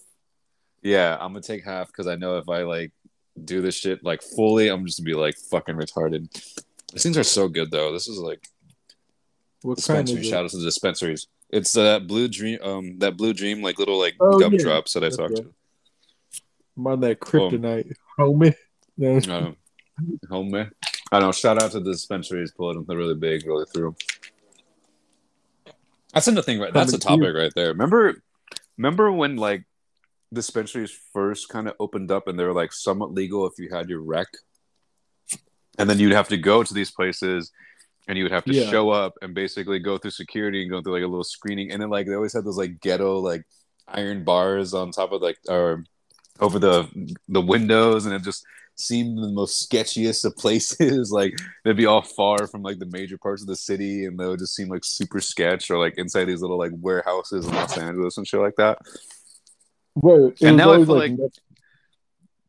Yeah, 0.83 1.17
I'm 1.19 1.33
gonna 1.33 1.41
take 1.41 1.65
half 1.65 1.87
because 1.87 2.07
I 2.07 2.17
know 2.17 2.37
if 2.37 2.51
I 2.51 2.65
like 2.65 2.93
do 3.45 3.61
this 3.61 3.77
shit 3.77 4.05
like 4.05 4.23
fully, 4.23 4.69
I'm 4.69 4.87
just 4.87 4.99
gonna 4.99 5.07
be 5.07 5.15
like 5.15 5.37
fucking 5.37 5.77
retarded. 5.77 6.33
These 6.93 7.03
things 7.03 7.19
are 7.19 7.25
so 7.25 7.49
good 7.49 7.71
though. 7.71 7.93
This 7.93 8.09
is 8.09 8.19
like 8.19 8.47
what 9.63 9.77
dispensary. 9.77 10.23
Shout 10.23 10.45
out 10.45 10.51
to 10.51 10.59
the 10.59 10.65
dispensaries. 10.65 11.27
It's 11.51 11.73
that 11.73 11.87
uh, 11.87 12.01
blue 12.01 12.29
dream, 12.29 12.59
um, 12.63 12.99
that 12.99 13.17
blue 13.17 13.33
dream, 13.33 13.63
like 13.63 13.79
little 13.79 13.99
like 13.99 14.17
oh, 14.21 14.39
gum 14.39 14.55
yeah. 14.55 14.59
drops 14.59 14.95
that 14.95 15.05
I 15.05 15.11
talked 15.11 15.35
right. 15.35 15.37
to. 15.37 15.55
I'm 16.77 16.87
on 16.87 17.01
that 17.01 17.21
kryptonite, 17.21 17.93
um, 18.19 18.27
homie. 18.41 18.55
No. 18.97 19.17
Uh, 19.17 19.53
homie. 20.29 20.71
I 21.13 21.21
don't 21.21 21.29
know. 21.29 21.33
Shout 21.33 21.63
out 21.63 21.71
to 21.73 21.81
the 21.81 21.93
dispensaries 21.93 22.53
pulling 22.53 22.85
them. 22.85 22.97
Really 22.97 23.15
big, 23.15 23.47
really 23.47 23.67
through. 23.67 23.95
That's 26.13 26.29
another 26.29 26.43
thing, 26.43 26.59
right? 26.59 26.73
That's 26.73 26.93
a 26.93 26.99
topic 26.99 27.35
right 27.35 27.53
there. 27.55 27.69
Remember, 27.69 28.23
remember 28.77 29.13
when 29.13 29.37
like 29.37 29.65
dispensaries 30.37 30.97
first 31.13 31.49
kind 31.49 31.67
of 31.67 31.75
opened 31.81 32.13
up 32.13 32.29
and 32.29 32.39
they 32.39 32.45
were 32.45 32.53
like 32.53 32.73
somewhat 32.73 33.13
legal 33.13 33.47
if 33.47 33.55
you 33.59 33.69
had 33.71 33.89
your 33.89 34.01
rec. 34.01 34.29
And 35.79 35.91
then 35.91 35.99
you'd 35.99 36.13
have 36.13 36.29
to 36.29 36.37
go 36.37 36.63
to 36.63 36.73
these 36.73 36.91
places 36.91 37.51
and 38.09 38.17
you 38.17 38.25
would 38.25 38.33
have 38.33 38.45
to 38.45 38.55
yeah. 38.55 38.71
show 38.71 38.91
up 38.91 39.15
and 39.21 39.35
basically 39.35 39.79
go 39.79 39.99
through 39.99 40.13
security 40.13 40.63
and 40.63 40.71
go 40.71 40.81
through 40.81 40.95
like 40.95 41.03
a 41.03 41.09
little 41.09 41.25
screening. 41.25 41.73
And 41.73 41.83
then 41.83 41.91
like 41.91 42.07
they 42.07 42.15
always 42.15 42.33
had 42.33 42.45
those 42.45 42.57
like 42.57 42.81
ghetto 42.81 43.19
like 43.19 43.45
iron 43.89 44.25
bars 44.25 44.75
on 44.75 44.91
top 44.91 45.13
of 45.13 45.23
like 45.23 45.39
or 45.49 45.85
over 46.41 46.59
the 46.59 46.89
the 47.29 47.41
windows 47.41 48.07
and 48.07 48.15
it 48.15 48.23
just 48.23 48.45
seemed 48.77 49.19
the 49.19 49.29
most 49.29 49.71
sketchiest 49.71 50.25
of 50.25 50.37
places. 50.37 51.11
like 51.13 51.35
they'd 51.65 51.77
be 51.77 51.87
all 51.87 52.03
far 52.03 52.47
from 52.47 52.63
like 52.63 52.79
the 52.79 52.87
major 52.87 53.19
parts 53.19 53.43
of 53.43 53.49
the 53.49 53.57
city 53.57 54.05
and 54.05 54.19
they 54.19 54.27
would 54.27 54.39
just 54.39 54.55
seem 54.55 54.69
like 54.69 54.85
super 54.85 55.21
sketch 55.21 55.71
or 55.71 55.79
like 55.79 55.95
inside 55.99 56.27
these 56.27 56.43
little 56.43 56.59
like 56.59 56.73
warehouses 56.75 57.47
in 57.47 57.55
Los 57.55 57.77
Angeles 57.77 58.19
and 58.19 58.27
shit 58.27 58.41
like 58.41 58.57
that. 58.57 58.79
Right. 59.97 60.41
and 60.43 60.57
now 60.57 60.73
I 60.73 60.85
feel 60.85 60.99
like, 60.99 61.13
like 61.19 61.33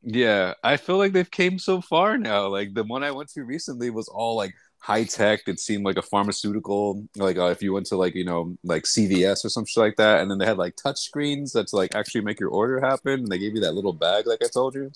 yeah, 0.03 0.53
I 0.63 0.77
feel 0.77 0.97
like 0.97 1.13
they've 1.13 1.29
came 1.29 1.59
so 1.59 1.81
far 1.81 2.17
now. 2.17 2.47
Like 2.47 2.73
the 2.73 2.83
one 2.83 3.03
I 3.03 3.11
went 3.11 3.29
to 3.33 3.43
recently 3.43 3.89
was 3.89 4.07
all 4.07 4.35
like 4.35 4.53
high 4.79 5.03
tech. 5.03 5.41
It 5.47 5.59
seemed 5.59 5.85
like 5.85 5.97
a 5.97 6.01
pharmaceutical. 6.01 7.05
Like 7.15 7.37
uh, 7.37 7.47
if 7.47 7.61
you 7.61 7.73
went 7.73 7.87
to 7.87 7.97
like 7.97 8.15
you 8.15 8.25
know 8.25 8.57
like 8.63 8.83
CVS 8.83 9.43
or 9.43 9.49
something 9.49 9.81
like 9.81 9.95
that, 9.97 10.21
and 10.21 10.29
then 10.29 10.37
they 10.37 10.45
had 10.45 10.57
like 10.57 10.75
touch 10.75 10.99
screens 10.99 11.51
that's 11.51 11.73
like 11.73 11.95
actually 11.95 12.21
make 12.21 12.39
your 12.39 12.49
order 12.49 12.79
happen. 12.79 13.21
And 13.21 13.27
they 13.27 13.39
gave 13.39 13.55
you 13.55 13.61
that 13.61 13.73
little 13.73 13.93
bag, 13.93 14.27
like 14.27 14.43
I 14.43 14.47
told 14.47 14.75
you. 14.75 14.91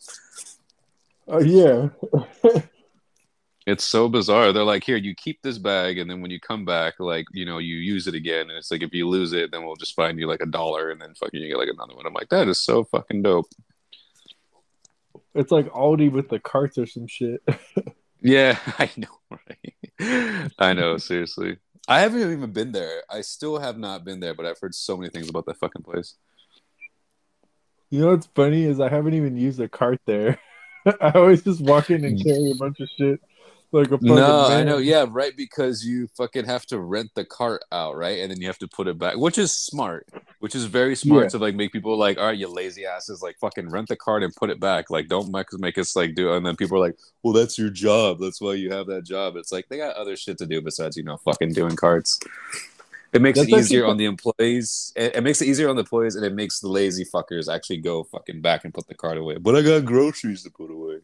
Uh, 1.31 1.39
yeah. 1.39 1.89
It's 3.67 3.83
so 3.83 4.09
bizarre. 4.09 4.51
They're 4.51 4.63
like, 4.63 4.83
here, 4.83 4.97
you 4.97 5.13
keep 5.13 5.41
this 5.43 5.59
bag, 5.59 5.99
and 5.99 6.09
then 6.09 6.21
when 6.21 6.31
you 6.31 6.39
come 6.39 6.65
back, 6.65 6.95
like, 6.99 7.27
you 7.31 7.45
know, 7.45 7.59
you 7.59 7.75
use 7.75 8.07
it 8.07 8.15
again. 8.15 8.49
And 8.49 8.57
it's 8.57 8.71
like, 8.71 8.81
if 8.81 8.91
you 8.91 9.07
lose 9.07 9.33
it, 9.33 9.51
then 9.51 9.63
we'll 9.63 9.75
just 9.75 9.95
find 9.95 10.17
you 10.17 10.27
like 10.27 10.41
a 10.41 10.47
dollar, 10.47 10.89
and 10.89 10.99
then 10.99 11.13
fucking 11.13 11.39
you 11.39 11.49
get 11.49 11.57
like 11.57 11.69
another 11.71 11.95
one. 11.95 12.07
I'm 12.07 12.13
like, 12.13 12.29
that 12.29 12.47
is 12.47 12.59
so 12.59 12.83
fucking 12.85 13.21
dope. 13.21 13.47
It's 15.35 15.51
like 15.51 15.67
Aldi 15.69 16.11
with 16.11 16.29
the 16.29 16.39
carts 16.39 16.77
or 16.79 16.87
some 16.87 17.07
shit. 17.07 17.41
yeah, 18.21 18.57
I 18.79 18.89
know, 18.97 19.19
right? 19.29 20.51
I 20.57 20.73
know, 20.73 20.97
seriously. 20.97 21.57
I 21.87 21.99
haven't 21.99 22.19
even 22.19 22.51
been 22.51 22.71
there. 22.71 23.03
I 23.09 23.21
still 23.21 23.59
have 23.59 23.77
not 23.77 24.03
been 24.03 24.19
there, 24.19 24.33
but 24.33 24.45
I've 24.47 24.59
heard 24.59 24.73
so 24.73 24.97
many 24.97 25.09
things 25.09 25.29
about 25.29 25.45
that 25.45 25.57
fucking 25.57 25.83
place. 25.83 26.15
You 27.91 27.99
know 27.99 28.07
what's 28.07 28.27
funny 28.27 28.63
is 28.63 28.79
I 28.79 28.89
haven't 28.89 29.13
even 29.13 29.37
used 29.37 29.59
a 29.59 29.69
cart 29.69 29.99
there. 30.05 30.39
I 30.85 31.11
always 31.11 31.43
just 31.43 31.61
walk 31.61 31.91
in 31.91 32.03
and 32.05 32.23
carry 32.23 32.51
a 32.51 32.55
bunch 32.55 32.79
of 32.79 32.89
shit 32.97 33.19
like 33.71 33.91
a 33.91 33.97
no, 34.01 34.15
man. 34.15 34.51
I 34.51 34.63
know, 34.63 34.77
yeah, 34.77 35.05
right. 35.09 35.35
Because 35.35 35.85
you 35.85 36.07
fucking 36.17 36.45
have 36.45 36.65
to 36.67 36.79
rent 36.79 37.11
the 37.15 37.23
cart 37.23 37.63
out, 37.71 37.95
right, 37.95 38.19
and 38.19 38.31
then 38.31 38.41
you 38.41 38.47
have 38.47 38.57
to 38.59 38.67
put 38.67 38.87
it 38.87 38.97
back, 38.97 39.15
which 39.17 39.37
is 39.37 39.53
smart. 39.53 40.07
which 40.39 40.55
is 40.55 40.65
very 40.65 40.95
smart 40.95 41.23
yeah. 41.23 41.29
to 41.29 41.37
like 41.37 41.55
make 41.55 41.71
people 41.71 41.97
like, 41.97 42.17
all 42.17 42.25
right, 42.25 42.37
you 42.37 42.47
lazy 42.47 42.85
asses, 42.85 43.21
like 43.21 43.37
fucking 43.39 43.69
rent 43.69 43.87
the 43.87 43.95
cart 43.95 44.23
and 44.23 44.35
put 44.35 44.49
it 44.49 44.59
back. 44.59 44.89
Like, 44.89 45.07
don't 45.07 45.31
make, 45.31 45.47
make 45.53 45.77
us 45.77 45.95
like 45.95 46.15
do. 46.15 46.33
And 46.33 46.45
then 46.45 46.55
people 46.55 46.77
are 46.77 46.85
like, 46.85 46.97
well, 47.23 47.33
that's 47.33 47.57
your 47.57 47.69
job. 47.69 48.19
That's 48.19 48.41
why 48.41 48.53
you 48.53 48.71
have 48.71 48.87
that 48.87 49.03
job. 49.03 49.35
It's 49.35 49.51
like 49.51 49.69
they 49.69 49.77
got 49.77 49.95
other 49.95 50.15
shit 50.15 50.37
to 50.39 50.45
do 50.45 50.61
besides 50.61 50.97
you 50.97 51.03
know 51.03 51.17
fucking 51.17 51.53
doing 51.53 51.75
carts. 51.75 52.19
It 53.13 53.21
makes 53.21 53.37
that's 53.37 53.51
it 53.51 53.57
easier 53.57 53.85
on 53.85 53.97
the 53.97 54.05
employees. 54.05 54.93
It, 54.95 55.17
it, 55.17 55.21
makes 55.21 55.41
it 55.41 55.47
easier 55.47 55.69
on 55.69 55.75
the 55.75 55.81
employees, 55.81 56.15
and 56.15 56.25
it 56.25 56.33
makes 56.33 56.61
the 56.61 56.69
lazy 56.69 57.03
fuckers 57.03 57.53
actually 57.53 57.77
go 57.77 58.03
fucking 58.05 58.41
back 58.41 58.63
and 58.63 58.73
put 58.73 58.87
the 58.87 58.95
cart 58.95 59.17
away. 59.17 59.37
But 59.37 59.55
I 59.55 59.61
got 59.61 59.83
groceries 59.83 60.43
to 60.43 60.49
put 60.49 60.71
away. 60.71 60.99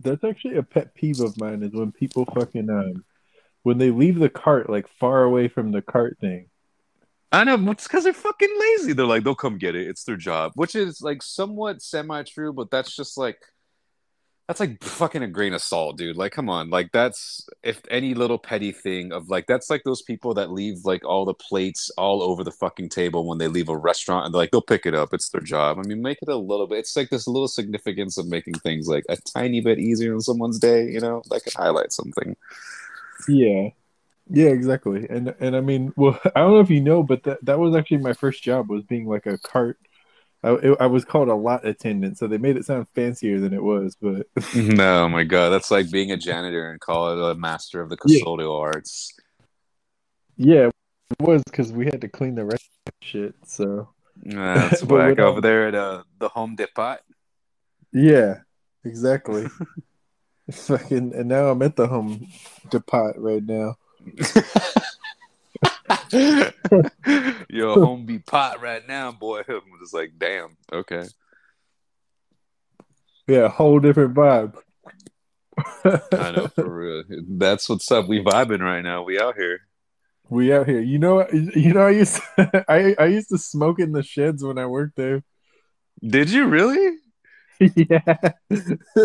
That's 0.00 0.24
actually 0.24 0.56
a 0.56 0.62
pet 0.62 0.94
peeve 0.94 1.20
of 1.20 1.38
mine 1.38 1.62
is 1.62 1.72
when 1.72 1.92
people 1.92 2.24
fucking 2.24 2.70
um 2.70 3.04
when 3.62 3.78
they 3.78 3.90
leave 3.90 4.18
the 4.18 4.28
cart 4.28 4.68
like 4.68 4.88
far 4.88 5.22
away 5.22 5.48
from 5.48 5.72
the 5.72 5.82
cart 5.82 6.18
thing 6.20 6.48
I 7.34 7.42
know 7.42 7.72
it's 7.72 7.88
because 7.88 8.04
they're 8.04 8.12
fucking 8.12 8.56
lazy. 8.60 8.92
They're 8.92 9.06
like, 9.06 9.24
they'll 9.24 9.34
come 9.34 9.58
get 9.58 9.74
it. 9.74 9.88
It's 9.88 10.04
their 10.04 10.16
job, 10.16 10.52
which 10.54 10.76
is 10.76 11.00
like 11.00 11.20
somewhat 11.20 11.82
semi 11.82 12.22
true, 12.22 12.52
but 12.52 12.70
that's 12.70 12.94
just 12.94 13.18
like 13.18 13.38
that's 14.46 14.60
like 14.60 14.82
fucking 14.82 15.22
a 15.22 15.26
grain 15.26 15.54
of 15.54 15.62
salt, 15.62 15.96
dude. 15.96 16.16
Like, 16.16 16.32
come 16.32 16.50
on, 16.50 16.68
like 16.68 16.92
that's 16.92 17.48
if 17.62 17.80
any 17.90 18.12
little 18.12 18.38
petty 18.38 18.72
thing 18.72 19.10
of 19.10 19.30
like 19.30 19.46
that's 19.46 19.70
like 19.70 19.84
those 19.84 20.02
people 20.02 20.34
that 20.34 20.50
leave 20.50 20.84
like 20.84 21.04
all 21.04 21.24
the 21.24 21.32
plates 21.34 21.90
all 21.96 22.22
over 22.22 22.44
the 22.44 22.50
fucking 22.50 22.90
table 22.90 23.26
when 23.26 23.38
they 23.38 23.48
leave 23.48 23.70
a 23.70 23.76
restaurant 23.76 24.26
and 24.26 24.34
they're 24.34 24.40
like 24.42 24.50
they'll 24.50 24.60
pick 24.60 24.84
it 24.84 24.94
up. 24.94 25.14
It's 25.14 25.30
their 25.30 25.40
job. 25.40 25.78
I 25.78 25.82
mean, 25.82 26.02
make 26.02 26.18
it 26.20 26.28
a 26.28 26.36
little 26.36 26.66
bit. 26.66 26.80
It's 26.80 26.96
like 26.96 27.08
this 27.08 27.26
little 27.26 27.48
significance 27.48 28.18
of 28.18 28.26
making 28.26 28.54
things 28.54 28.86
like 28.86 29.04
a 29.08 29.16
tiny 29.16 29.60
bit 29.62 29.78
easier 29.78 30.12
in 30.12 30.20
someone's 30.20 30.58
day. 30.58 30.90
You 30.90 31.00
know, 31.00 31.22
that 31.30 31.42
could 31.44 31.54
highlight 31.54 31.92
something. 31.92 32.36
Yeah, 33.28 33.70
yeah, 34.28 34.48
exactly. 34.48 35.06
And 35.08 35.34
and 35.40 35.56
I 35.56 35.60
mean, 35.60 35.92
well, 35.96 36.18
I 36.36 36.40
don't 36.40 36.52
know 36.52 36.60
if 36.60 36.70
you 36.70 36.80
know, 36.80 37.02
but 37.02 37.22
that 37.24 37.44
that 37.44 37.58
was 37.58 37.74
actually 37.74 37.98
my 37.98 38.12
first 38.14 38.42
job 38.42 38.70
was 38.70 38.84
being 38.84 39.06
like 39.06 39.26
a 39.26 39.38
cart. 39.38 39.78
I, 40.44 40.52
it, 40.56 40.76
I 40.78 40.86
was 40.86 41.06
called 41.06 41.28
a 41.28 41.34
lot 41.34 41.66
attendant, 41.66 42.18
so 42.18 42.26
they 42.26 42.36
made 42.36 42.56
it 42.56 42.66
sound 42.66 42.86
fancier 42.94 43.40
than 43.40 43.54
it 43.54 43.62
was. 43.62 43.96
But 44.00 44.26
no, 44.54 45.08
my 45.08 45.24
god, 45.24 45.50
that's 45.50 45.70
like 45.70 45.90
being 45.90 46.12
a 46.12 46.16
janitor 46.16 46.70
and 46.70 46.80
call 46.80 47.12
it 47.12 47.32
a 47.32 47.34
master 47.34 47.80
of 47.80 47.88
the 47.88 47.96
custodial 47.96 48.60
yeah. 48.60 48.66
arts. 48.66 49.14
Yeah, 50.36 50.66
it 50.66 51.20
was 51.20 51.42
because 51.44 51.72
we 51.72 51.86
had 51.86 52.02
to 52.02 52.08
clean 52.08 52.34
the 52.34 52.44
rest 52.44 52.68
of 52.86 52.92
shit. 53.00 53.34
So 53.46 53.88
that's 54.22 54.82
whack 54.84 55.18
over 55.18 55.40
there 55.40 55.68
at 55.68 55.74
uh, 55.74 56.02
the 56.18 56.28
Home 56.28 56.56
Depot. 56.56 56.98
Yeah, 57.92 58.40
exactly. 58.84 59.46
Fucking, 60.50 61.14
and 61.14 61.28
now 61.28 61.48
I'm 61.48 61.62
at 61.62 61.76
the 61.76 61.86
Home 61.86 62.26
Depot 62.70 63.14
right 63.16 63.42
now. 63.42 63.76
Yo, 67.48 67.74
home 67.74 68.06
be 68.06 68.18
pot 68.18 68.62
right 68.62 68.86
now, 68.86 69.12
boy. 69.12 69.42
I'm 69.48 69.60
just 69.80 69.94
like, 69.94 70.12
damn, 70.18 70.56
okay. 70.72 71.06
Yeah, 73.26 73.48
whole 73.48 73.80
different 73.80 74.14
vibe. 74.14 74.54
I 75.84 76.30
know 76.32 76.48
for 76.48 76.68
real. 76.68 77.04
That's 77.28 77.68
what's 77.68 77.90
up. 77.90 78.08
We 78.08 78.22
vibing 78.22 78.60
right 78.60 78.82
now. 78.82 79.02
We 79.02 79.20
out 79.20 79.36
here. 79.36 79.60
We 80.28 80.52
out 80.52 80.68
here. 80.68 80.80
You 80.80 80.98
know, 80.98 81.26
you 81.30 81.72
know. 81.74 81.86
I 81.86 81.90
used 81.90 82.20
to, 82.36 82.64
I 82.68 82.94
I 82.98 83.06
used 83.06 83.28
to 83.30 83.38
smoke 83.38 83.78
in 83.78 83.92
the 83.92 84.02
sheds 84.02 84.42
when 84.42 84.58
I 84.58 84.66
worked 84.66 84.96
there. 84.96 85.22
Did 86.02 86.30
you 86.30 86.46
really? 86.46 86.98
yeah. 87.76 88.16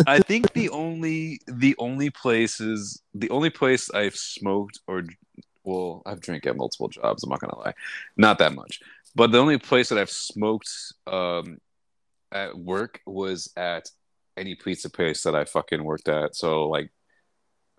I 0.07 0.19
think 0.19 0.53
the 0.53 0.69
only 0.69 1.39
the 1.47 1.75
only 1.77 2.09
places 2.09 3.01
the 3.13 3.29
only 3.29 3.49
place 3.49 3.91
I've 3.91 4.15
smoked 4.15 4.79
or 4.87 5.03
well, 5.69 6.01
I've 6.05 6.19
drank 6.21 6.45
at 6.47 6.57
multiple 6.57 6.87
jobs, 6.89 7.23
I'm 7.23 7.29
not 7.29 7.39
gonna 7.39 7.57
lie. 7.57 7.73
Not 8.17 8.39
that 8.39 8.53
much. 8.53 8.81
But 9.15 9.31
the 9.31 9.39
only 9.39 9.57
place 9.57 9.89
that 9.89 9.97
I've 9.97 10.09
smoked 10.09 10.69
um 11.07 11.57
at 12.31 12.57
work 12.57 13.01
was 13.05 13.51
at 13.57 13.89
any 14.37 14.55
pizza 14.55 14.89
place 14.89 15.23
that 15.23 15.35
I 15.35 15.45
fucking 15.45 15.83
worked 15.83 16.09
at. 16.09 16.35
So 16.35 16.67
like 16.69 16.91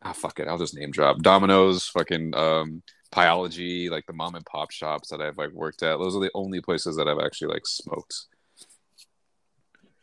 ah 0.03 0.13
fuck 0.13 0.41
it, 0.41 0.49
I'll 0.49 0.59
just 0.59 0.77
name 0.77 0.91
drop. 0.91 1.21
Domino's, 1.23 1.87
fucking 1.89 2.35
um 2.35 2.83
Pieology, 3.13 3.91
like 3.91 4.07
the 4.07 4.13
mom 4.13 4.37
and 4.37 4.47
pop 4.47 4.71
shops 4.71 5.09
that 5.11 5.21
I've 5.21 5.39
like 5.39 5.53
worked 5.53 5.83
at. 5.83 5.99
Those 5.99 6.15
are 6.15 6.21
the 6.21 6.31
only 6.35 6.61
places 6.61 6.97
that 6.97 7.09
I've 7.09 7.25
actually 7.25 7.53
like 7.53 7.67
smoked. 7.67 8.27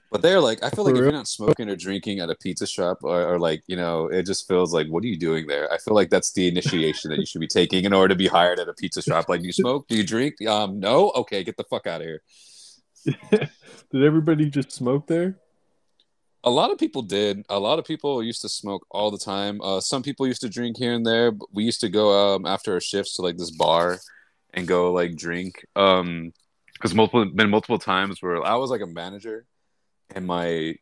But 0.09 0.21
they're 0.21 0.39
like, 0.39 0.63
I 0.63 0.69
feel 0.69 0.85
like 0.85 0.95
if 0.95 1.01
you're 1.01 1.11
not 1.11 1.27
smoking 1.27 1.69
or 1.69 1.75
drinking 1.75 2.19
at 2.21 2.29
a 2.29 2.35
pizza 2.35 2.65
shop, 2.65 2.99
or, 3.03 3.33
or, 3.33 3.39
like, 3.39 3.63
you 3.67 3.75
know, 3.75 4.07
it 4.07 4.25
just 4.25 4.47
feels 4.47 4.73
like, 4.73 4.87
what 4.87 5.03
are 5.03 5.07
you 5.07 5.17
doing 5.17 5.47
there? 5.47 5.71
I 5.71 5.77
feel 5.79 5.95
like 5.95 6.09
that's 6.09 6.31
the 6.31 6.47
initiation 6.47 7.11
that 7.11 7.19
you 7.19 7.25
should 7.25 7.41
be 7.41 7.47
taking 7.47 7.83
in 7.83 7.91
order 7.91 8.13
to 8.13 8.17
be 8.17 8.27
hired 8.27 8.59
at 8.59 8.69
a 8.69 8.73
pizza 8.73 9.01
shop. 9.01 9.27
Like, 9.27 9.41
do 9.41 9.47
you 9.47 9.53
smoke? 9.53 9.87
Do 9.89 9.97
you 9.97 10.05
drink? 10.05 10.35
Um, 10.47 10.79
no. 10.79 11.11
Okay, 11.11 11.43
get 11.43 11.57
the 11.57 11.65
fuck 11.65 11.87
out 11.87 12.01
of 12.01 12.07
here. 12.07 12.21
did 13.91 14.03
everybody 14.03 14.49
just 14.49 14.71
smoke 14.71 15.07
there? 15.07 15.39
A 16.45 16.49
lot 16.49 16.71
of 16.71 16.77
people 16.77 17.01
did. 17.01 17.45
A 17.49 17.59
lot 17.59 17.77
of 17.77 17.83
people 17.83 18.23
used 18.23 18.41
to 18.43 18.49
smoke 18.49 18.85
all 18.89 19.11
the 19.11 19.17
time. 19.17 19.59
Uh, 19.61 19.81
some 19.81 20.03
people 20.03 20.25
used 20.25 20.41
to 20.41 20.49
drink 20.49 20.77
here 20.77 20.93
and 20.93 21.05
there. 21.05 21.31
But 21.31 21.49
we 21.53 21.65
used 21.65 21.81
to 21.81 21.89
go 21.89 22.35
um, 22.35 22.45
after 22.45 22.73
our 22.73 22.79
shifts 22.79 23.15
to 23.15 23.23
like 23.23 23.35
this 23.35 23.51
bar 23.51 23.99
and 24.53 24.65
go 24.65 24.93
like 24.93 25.17
drink. 25.17 25.65
Um, 25.75 26.31
because 26.73 26.95
multiple 26.95 27.25
been 27.25 27.49
multiple 27.49 27.79
times 27.79 28.21
where 28.21 28.41
I 28.45 28.55
was 28.55 28.69
like 28.69 28.81
a 28.81 28.87
manager 28.87 29.45
and 30.15 30.25
my 30.25 30.75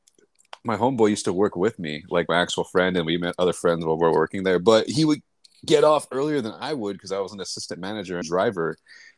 my 0.65 0.75
homeboy 0.75 1.11
used 1.11 1.25
to 1.25 1.33
work 1.33 1.55
with 1.55 1.77
me, 1.77 2.03
like 2.09 2.27
my 2.27 2.41
actual 2.41 2.63
friend, 2.63 2.97
and 2.97 3.05
we 3.05 3.17
met 3.17 3.35
other 3.37 3.53
friends 3.53 3.85
while 3.85 3.97
we 3.97 4.07
are 4.07 4.13
working 4.13 4.43
there. 4.43 4.59
But 4.59 4.89
he 4.89 5.05
would 5.05 5.21
get 5.65 5.83
off 5.83 6.07
earlier 6.11 6.41
than 6.41 6.53
I 6.59 6.73
would 6.73 6.93
because 6.93 7.11
I 7.11 7.19
was 7.19 7.33
an 7.33 7.39
assistant 7.39 7.79
manager 7.79 8.17
and 8.17 8.27
driver, 8.27 8.75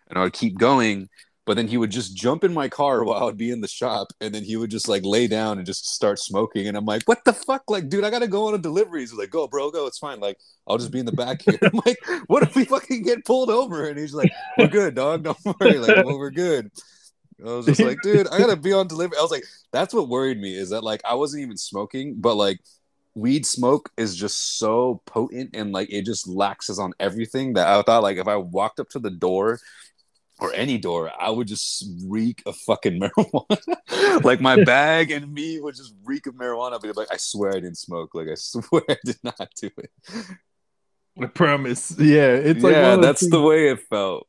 and 0.10 0.20
I 0.20 0.24
would 0.24 0.34
keep 0.34 0.58
going. 0.58 1.10
But 1.46 1.56
then 1.56 1.70
he 1.70 1.78
would 1.78 1.92
just 1.92 2.14
jump 2.14 2.44
in 2.44 2.54
my 2.54 2.68
car 2.68 3.04
while 3.06 3.30
I'd 3.30 3.38
be 3.38 3.52
in 3.52 3.62
the 3.62 3.70
shop, 3.70 4.10
and 4.20 4.36
then 4.36 4.44
he 4.44 4.58
would 4.58 4.70
just 4.70 4.90
like 4.90 5.06
lay 5.06 5.28
down 5.28 5.58
and 5.58 5.66
just 5.66 5.88
start 5.88 6.20
smoking. 6.20 6.68
And 6.68 6.76
I'm 6.76 6.86
like, 6.86 7.04
"What 7.06 7.24
the 7.24 7.34
fuck? 7.34 7.64
Like, 7.70 7.88
dude, 7.88 8.04
I 8.04 8.10
gotta 8.10 8.28
go 8.28 8.48
on 8.48 8.54
a 8.54 8.58
delivery." 8.58 9.00
He's 9.02 9.14
like, 9.14 9.30
"Go, 9.32 9.48
bro, 9.48 9.72
go. 9.72 9.88
It's 9.88 10.00
fine. 10.00 10.20
Like, 10.20 10.38
I'll 10.68 10.78
just 10.78 10.92
be 10.92 11.00
in 11.00 11.06
the 11.06 11.14
back 11.14 11.42
here." 11.44 11.58
I'm 11.64 11.80
like, 11.86 11.98
"What 12.28 12.44
if 12.44 12.56
we 12.56 12.66
fucking 12.66 13.04
get 13.04 13.26
pulled 13.26 13.50
over?" 13.50 13.88
And 13.88 13.98
he's 13.98 14.14
like, 14.14 14.32
"We're 14.58 14.68
good, 14.68 14.96
dog. 14.96 15.24
Don't 15.24 15.38
worry. 15.62 15.80
Like, 15.80 16.06
well, 16.06 16.18
we're 16.18 16.32
good." 16.32 16.72
I 17.42 17.50
was 17.50 17.66
just 17.68 17.80
like, 17.80 18.02
dude, 18.02 18.28
I 18.28 18.40
gotta 18.40 18.56
be 18.56 18.74
on 18.74 18.88
delivery. 18.88 19.18
I 19.18 19.22
was 19.22 19.32
like, 19.32 19.46
that's 19.72 19.94
what 19.94 20.10
worried 20.10 20.40
me 20.40 20.56
is 20.56 20.70
that 20.72 20.84
like 20.84 21.02
I 21.06 21.14
wasn't 21.14 21.44
even 21.44 21.58
smoking, 21.58 22.16
but 22.18 22.36
like 22.36 22.60
weed 23.16 23.46
smoke 23.46 23.92
is 23.98 24.16
just 24.16 24.60
so 24.60 25.02
potent 25.06 25.52
and 25.54 25.72
like 25.72 25.92
it 25.92 26.06
just 26.06 26.28
laxes 26.28 26.78
on 26.80 26.94
everything 27.00 27.54
that 27.54 27.68
I 27.68 27.82
thought 27.82 28.04
like 28.04 28.18
if 28.18 28.28
I 28.28 28.38
walked 28.38 28.80
up 28.80 28.90
to 28.90 29.00
the 29.00 29.10
door 29.10 29.60
or 30.40 30.54
any 30.54 30.78
door, 30.78 31.12
I 31.20 31.30
would 31.30 31.48
just 31.48 31.86
reek 32.06 32.44
of 32.46 32.56
fucking 32.58 33.00
marijuana. 33.18 34.24
like 34.24 34.40
my 34.42 34.64
bag 34.66 35.12
and 35.12 35.34
me 35.34 35.60
would 35.60 35.76
just 35.76 35.94
reek 36.06 36.28
of 36.28 36.36
marijuana. 36.36 36.80
But 36.82 36.96
like, 36.96 37.12
I 37.12 37.18
swear 37.18 37.52
I 37.52 37.60
didn't 37.60 37.78
smoke. 37.78 38.14
Like 38.14 38.28
I 38.30 38.34
swear 38.36 38.84
I 38.90 38.98
did 39.04 39.18
not 39.24 39.50
do 39.60 39.70
it. 39.78 39.92
I 41.20 41.26
promise. 41.26 41.96
Yeah, 41.98 42.34
it's 42.34 42.64
like 42.64 42.74
yeah, 42.74 42.96
that's 42.98 43.22
things. 43.22 43.32
the 43.32 43.42
way 43.42 43.70
it 43.70 43.80
felt. 43.90 44.28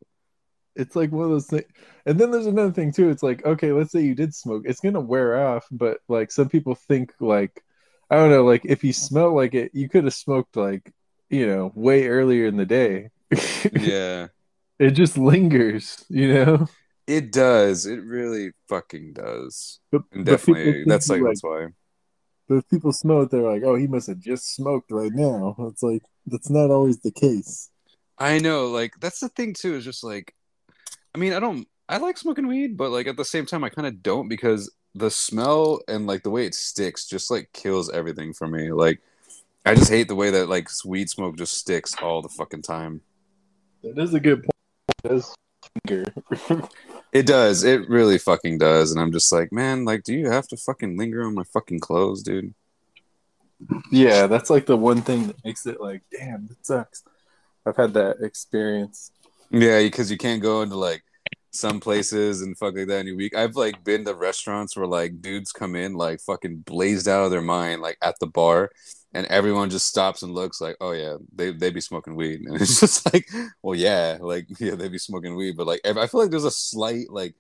It's 0.75 0.97
like 0.97 1.12
one 1.12 1.25
of 1.25 1.31
those 1.31 1.47
things. 1.47 1.66
And 2.09 2.18
then 2.18 2.31
there's 2.31 2.47
another 2.47 2.73
thing 2.73 2.90
too. 2.90 3.11
It's 3.11 3.23
like, 3.23 3.44
okay, 3.44 3.71
let's 3.71 3.92
say 3.92 4.01
you 4.01 4.14
did 4.14 4.35
smoke. 4.35 4.62
It's 4.64 4.81
gonna 4.81 4.99
wear 5.01 5.47
off, 5.47 5.66
but 5.71 5.99
like 6.09 6.33
some 6.33 6.49
people 6.49 6.75
think 6.75 7.12
like 7.21 7.62
I 8.11 8.16
don't 8.16 8.31
know, 8.31 8.44
like 8.44 8.64
if 8.64 8.83
you 8.83 8.94
smell 8.94 9.37
like 9.37 9.55
it, 9.55 9.73
you 9.75 9.90
could 9.90 10.05
have 10.05 10.14
smoked 10.14 10.57
like, 10.57 10.90
you 11.29 11.47
know, 11.47 11.71
way 11.75 12.09
earlier 12.09 12.47
in 12.47 12.57
the 12.57 12.64
day. 12.64 13.11
yeah. 13.79 14.29
It 14.79 14.92
just 14.92 15.18
lingers, 15.18 16.03
you 16.09 16.33
know? 16.33 16.66
It 17.07 17.31
does. 17.31 17.85
It 17.85 18.03
really 18.03 18.53
fucking 18.68 19.12
does. 19.12 19.81
But, 19.92 20.03
and 20.11 20.25
definitely 20.25 20.85
that's 20.87 21.11
like, 21.11 21.21
like 21.21 21.31
that's 21.31 21.42
why. 21.42 21.66
But 22.49 22.55
if 22.57 22.68
people 22.71 22.92
smell 22.92 23.23
it, 23.23 23.31
they're 23.31 23.42
like, 23.42 23.62
"Oh, 23.62 23.75
he 23.75 23.87
must 23.87 24.07
have 24.07 24.21
just 24.21 24.55
smoked 24.55 24.90
right 24.90 25.12
now." 25.12 25.55
It's 25.71 25.83
like 25.83 26.03
that's 26.27 26.49
not 26.49 26.71
always 26.71 27.01
the 27.01 27.11
case. 27.11 27.71
I 28.18 28.38
know, 28.38 28.68
like 28.68 28.92
that's 29.01 29.21
the 29.21 29.29
thing 29.29 29.53
too. 29.53 29.75
Is 29.75 29.85
just 29.85 30.05
like 30.05 30.35
I 31.14 31.18
mean, 31.18 31.33
I 31.33 31.40
don't. 31.40 31.66
I 31.88 31.96
like 31.98 32.18
smoking 32.18 32.46
weed, 32.46 32.77
but 32.77 32.90
like 32.90 33.07
at 33.07 33.16
the 33.16 33.24
same 33.24 33.46
time, 33.46 33.64
I 33.64 33.70
kind 33.70 33.87
of 33.87 34.03
don't 34.03 34.29
because 34.29 34.70
the 34.94 35.11
smell 35.11 35.81
and 35.88 36.07
like 36.07 36.22
the 36.22 36.31
way 36.31 36.44
it 36.44 36.55
sticks 36.55 37.07
just 37.07 37.31
like 37.31 37.51
kills 37.53 37.90
everything 37.90 38.33
for 38.33 38.46
me. 38.46 38.72
Like, 38.72 39.01
I 39.64 39.74
just 39.74 39.90
hate 39.90 40.09
the 40.09 40.14
way 40.14 40.31
that 40.31 40.48
like 40.48 40.68
weed 40.85 41.09
smoke 41.09 41.37
just 41.37 41.55
sticks 41.55 41.94
all 42.03 42.20
the 42.20 42.29
fucking 42.29 42.62
time. 42.62 43.01
That 43.83 43.98
is 43.98 44.12
a 44.14 44.20
good 44.20 44.42
point. 44.42 44.51
It 45.05 45.09
does. 45.09 45.35
it 47.12 47.27
does. 47.27 47.64
It 47.64 47.88
really 47.88 48.18
fucking 48.18 48.59
does. 48.59 48.90
And 48.90 49.01
I'm 49.01 49.12
just 49.12 49.33
like, 49.33 49.53
man, 49.53 49.85
like, 49.85 50.03
do 50.05 50.14
you 50.14 50.29
have 50.31 50.48
to 50.48 50.57
fucking 50.57 50.98
linger 50.98 51.24
on 51.24 51.35
my 51.35 51.44
fucking 51.44 51.81
clothes, 51.81 52.22
dude? 52.22 52.55
Yeah, 53.90 54.27
that's 54.27 54.51
like 54.51 54.66
the 54.66 54.77
one 54.77 55.03
thing 55.03 55.29
that 55.29 55.44
makes 55.44 55.66
it 55.66 55.81
like, 55.81 56.03
damn, 56.16 56.48
it 56.51 56.64
sucks. 56.64 57.03
I've 57.66 57.77
had 57.77 57.94
that 57.94 58.20
experience. 58.20 59.11
Yeah, 59.51 59.81
because 59.81 60.11
you 60.11 60.18
can't 60.18 60.42
go 60.42 60.62
into 60.62 60.77
like 60.77 61.03
some 61.51 61.81
places 61.81 62.43
and 62.43 62.57
fuck 62.59 62.77
like 62.77 62.89
that 62.89 62.99
any 62.99 63.13
week. 63.13 63.35
I've 63.35 63.57
like 63.57 63.83
been 63.85 64.05
to 64.05 64.15
restaurants 64.15 64.77
where 64.77 64.87
like 64.87 65.21
dudes 65.21 65.53
come 65.53 65.75
in 65.75 65.95
like 65.95 66.21
fucking 66.21 66.59
blazed 66.59 67.09
out 67.09 67.25
of 67.25 67.31
their 67.31 67.43
mind 67.43 67.83
like 67.83 67.99
at 68.03 68.19
the 68.21 68.27
bar, 68.27 68.71
and 69.15 69.27
everyone 69.27 69.71
just 69.71 69.87
stops 69.87 70.23
and 70.23 70.35
looks 70.35 70.61
like, 70.61 70.77
oh 70.81 70.93
yeah, 70.93 71.17
they 71.35 71.53
they 71.53 71.71
be 71.71 71.81
smoking 71.81 72.15
weed, 72.17 72.41
and 72.45 72.61
it's 72.61 72.81
just 72.81 73.13
like, 73.13 73.27
well 73.63 73.75
yeah, 73.75 74.19
like 74.21 74.47
yeah, 74.61 74.75
they 74.75 74.89
be 74.89 74.99
smoking 74.99 75.37
weed, 75.37 75.57
but 75.57 75.67
like 75.67 75.81
I 75.85 76.07
feel 76.07 76.21
like 76.21 76.31
there's 76.31 76.45
a 76.45 76.51
slight 76.51 77.11
like 77.11 77.35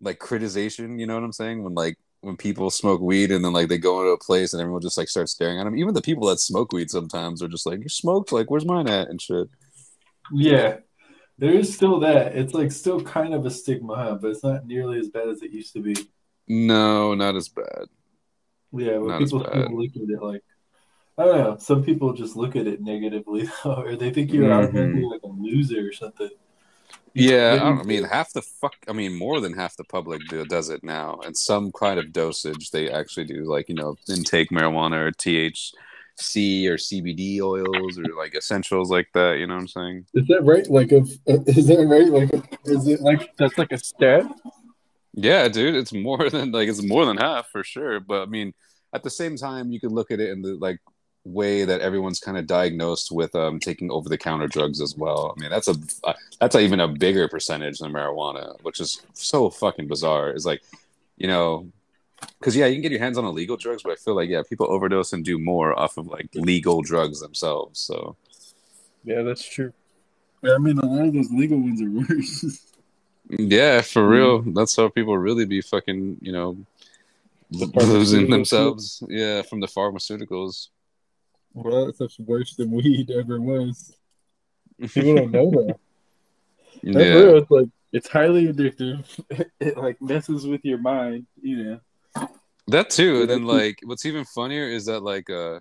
like 0.00 0.18
criticization, 0.18 0.98
you 0.98 1.06
know 1.06 1.14
what 1.14 1.24
I'm 1.24 1.32
saying? 1.32 1.62
When 1.62 1.74
like 1.74 1.96
when 2.22 2.36
people 2.36 2.70
smoke 2.70 3.00
weed 3.00 3.30
and 3.30 3.44
then 3.44 3.52
like 3.52 3.68
they 3.68 3.78
go 3.78 4.00
into 4.00 4.12
a 4.12 4.18
place 4.18 4.52
and 4.52 4.60
everyone 4.60 4.82
just 4.82 4.98
like 4.98 5.08
starts 5.08 5.32
staring 5.32 5.58
at 5.58 5.64
them. 5.64 5.76
Even 5.76 5.94
the 5.94 6.02
people 6.02 6.28
that 6.28 6.38
smoke 6.38 6.72
weed 6.72 6.90
sometimes 6.90 7.42
are 7.42 7.48
just 7.48 7.66
like, 7.66 7.80
you 7.82 7.88
smoked, 7.88 8.32
like 8.32 8.50
where's 8.50 8.66
mine 8.66 8.88
at 8.88 9.08
and 9.08 9.20
shit. 9.20 9.48
Yeah, 10.32 10.78
there 11.40 11.54
is 11.54 11.74
still 11.74 12.00
that. 12.00 12.36
It's 12.36 12.52
like 12.52 12.70
still 12.70 13.00
kind 13.00 13.32
of 13.32 13.46
a 13.46 13.50
stigma, 13.50 13.96
huh? 13.96 14.18
but 14.20 14.30
it's 14.30 14.44
not 14.44 14.66
nearly 14.66 14.98
as 14.98 15.08
bad 15.08 15.28
as 15.28 15.42
it 15.42 15.50
used 15.50 15.72
to 15.72 15.80
be. 15.80 15.96
No, 16.46 17.14
not 17.14 17.34
as 17.34 17.48
bad. 17.48 17.86
Yeah, 18.72 18.98
when 18.98 19.18
people, 19.18 19.40
people 19.40 19.82
look 19.82 19.96
at 19.96 20.10
it 20.10 20.22
like 20.22 20.42
I 21.16 21.24
don't 21.24 21.38
know. 21.38 21.56
Some 21.58 21.82
people 21.82 22.12
just 22.12 22.36
look 22.36 22.56
at 22.56 22.66
it 22.66 22.80
negatively, 22.80 23.48
though, 23.64 23.82
or 23.82 23.96
they 23.96 24.10
think 24.10 24.32
you're 24.32 24.48
mm-hmm. 24.48 25.02
like 25.04 25.22
a 25.22 25.26
loser 25.26 25.88
or 25.88 25.92
something. 25.92 26.30
Yeah, 27.12 27.58
I, 27.60 27.80
I, 27.80 27.82
mean, 27.82 28.04
half 28.04 28.32
the 28.32 28.42
fuck. 28.42 28.74
I 28.86 28.92
mean, 28.92 29.16
more 29.16 29.40
than 29.40 29.54
half 29.54 29.76
the 29.76 29.84
public 29.84 30.20
do, 30.28 30.44
does 30.44 30.68
it 30.68 30.84
now, 30.84 31.20
and 31.24 31.36
some 31.36 31.72
kind 31.72 31.98
of 31.98 32.12
dosage 32.12 32.70
they 32.70 32.90
actually 32.90 33.24
do, 33.24 33.44
like 33.44 33.68
you 33.68 33.74
know, 33.74 33.96
intake 34.08 34.50
marijuana 34.50 35.08
or 35.08 35.10
THC 36.20 36.66
or 36.68 36.76
CBD 36.76 37.40
oils 37.40 37.98
or 37.98 38.04
like 38.16 38.34
essentials 38.34 38.90
like 38.90 39.08
that. 39.14 39.38
You 39.38 39.46
know 39.46 39.54
what 39.54 39.62
I'm 39.62 39.68
saying? 39.68 40.06
Is 40.14 40.26
that 40.28 40.44
right? 40.44 40.68
Like, 40.70 40.92
if 40.92 41.08
is 41.26 41.66
that 41.66 41.86
right? 41.86 42.08
Like, 42.08 42.58
is 42.64 42.86
it 42.86 43.00
like 43.00 43.36
that's 43.36 43.58
like 43.58 43.72
a 43.72 43.78
stat? 43.78 44.24
Yeah, 45.14 45.48
dude, 45.48 45.76
it's 45.76 45.92
more 45.92 46.30
than 46.30 46.52
like 46.52 46.68
it's 46.68 46.82
more 46.82 47.04
than 47.04 47.16
half 47.16 47.48
for 47.50 47.64
sure. 47.64 48.00
But 48.00 48.22
I 48.22 48.26
mean, 48.26 48.52
at 48.92 49.02
the 49.02 49.10
same 49.10 49.36
time, 49.36 49.70
you 49.70 49.80
could 49.80 49.92
look 49.92 50.10
at 50.10 50.20
it 50.20 50.30
in 50.30 50.42
the 50.42 50.54
like 50.54 50.78
way 51.24 51.64
that 51.64 51.80
everyone's 51.80 52.20
kind 52.20 52.38
of 52.38 52.46
diagnosed 52.46 53.12
with 53.12 53.34
um, 53.34 53.60
taking 53.60 53.90
over 53.90 54.08
the 54.08 54.16
counter 54.16 54.48
drugs 54.48 54.80
as 54.80 54.96
well. 54.96 55.34
I 55.36 55.40
mean, 55.40 55.50
that's 55.50 55.68
a 55.68 55.74
uh, 56.04 56.14
that's 56.40 56.54
a, 56.54 56.60
even 56.60 56.80
a 56.80 56.88
bigger 56.88 57.28
percentage 57.28 57.78
than 57.78 57.92
marijuana, 57.92 58.60
which 58.62 58.80
is 58.80 59.02
so 59.14 59.50
fucking 59.50 59.88
bizarre. 59.88 60.30
It's 60.30 60.46
like, 60.46 60.62
you 61.16 61.26
know, 61.26 61.70
because 62.38 62.56
yeah, 62.56 62.66
you 62.66 62.74
can 62.74 62.82
get 62.82 62.92
your 62.92 63.00
hands 63.00 63.18
on 63.18 63.24
illegal 63.24 63.56
drugs, 63.56 63.82
but 63.82 63.92
I 63.92 63.96
feel 63.96 64.14
like 64.14 64.28
yeah, 64.28 64.42
people 64.48 64.70
overdose 64.70 65.12
and 65.12 65.24
do 65.24 65.38
more 65.38 65.78
off 65.78 65.96
of 65.96 66.06
like 66.06 66.28
legal 66.34 66.82
drugs 66.82 67.20
themselves. 67.20 67.80
So 67.80 68.16
yeah, 69.04 69.22
that's 69.22 69.46
true. 69.46 69.72
I 70.42 70.58
mean, 70.58 70.78
a 70.78 70.86
lot 70.86 71.06
of 71.06 71.14
those 71.14 71.30
legal 71.30 71.58
ones 71.58 71.82
are 71.82 71.90
worse. 72.14 72.72
yeah, 73.28 73.80
for 73.82 74.02
hmm. 74.04 74.08
real. 74.08 74.42
That's 74.42 74.76
how 74.76 74.88
people 74.88 75.16
really 75.16 75.44
be 75.44 75.60
fucking, 75.60 76.18
you 76.20 76.32
know, 76.32 76.56
the 77.50 77.66
losing 77.84 78.30
themselves. 78.30 79.02
Yeah, 79.08 79.42
from 79.42 79.60
the 79.60 79.66
pharmaceuticals. 79.66 80.68
Well, 81.52 81.92
that's 81.98 82.18
worse 82.18 82.54
than 82.54 82.70
weed 82.70 83.10
ever 83.10 83.40
was. 83.40 83.96
People 84.78 85.16
don't 85.16 85.30
know 85.32 85.50
that. 85.50 85.76
yeah. 86.82 86.98
Real, 86.98 87.36
it's 87.38 87.50
like 87.50 87.68
it's 87.92 88.08
highly 88.08 88.46
addictive. 88.46 89.04
It, 89.58 89.76
like 89.76 90.00
messes 90.00 90.46
with 90.46 90.64
your 90.64 90.78
mind, 90.78 91.26
you 91.42 91.64
know. 91.64 91.80
That 92.68 92.90
too. 92.90 93.22
And 93.22 93.30
then 93.30 93.44
like 93.58 93.80
what's 93.82 94.06
even 94.06 94.24
funnier 94.24 94.68
is 94.68 94.86
that 94.86 95.00
like 95.00 95.30
uh 95.30 95.60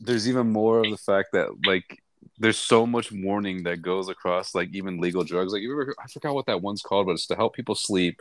there's 0.00 0.28
even 0.28 0.52
more 0.52 0.80
of 0.80 0.90
the 0.90 0.98
fact 0.98 1.30
that 1.32 1.48
like 1.64 2.02
there's 2.38 2.58
so 2.58 2.86
much 2.86 3.10
warning 3.12 3.62
that 3.62 3.80
goes 3.80 4.08
across 4.08 4.54
like 4.54 4.68
even 4.74 5.00
legal 5.00 5.24
drugs. 5.24 5.52
Like 5.52 5.62
you 5.62 5.72
ever 5.72 5.94
I 6.02 6.08
forgot 6.08 6.34
what 6.34 6.46
that 6.46 6.62
one's 6.62 6.82
called, 6.82 7.06
but 7.06 7.12
it's 7.12 7.26
to 7.28 7.36
help 7.36 7.54
people 7.54 7.74
sleep. 7.74 8.20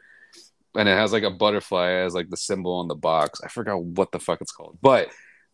And 0.76 0.90
it 0.90 0.98
has 0.98 1.14
like 1.14 1.24
a 1.24 1.32
butterfly 1.32 1.90
as 1.92 2.14
like 2.14 2.30
the 2.30 2.38
symbol 2.38 2.74
on 2.74 2.88
the 2.88 2.96
box. 2.96 3.42
I 3.44 3.48
forgot 3.48 3.82
what 3.82 4.12
the 4.12 4.20
fuck 4.20 4.42
it's 4.42 4.52
called. 4.52 4.78
But 4.82 5.10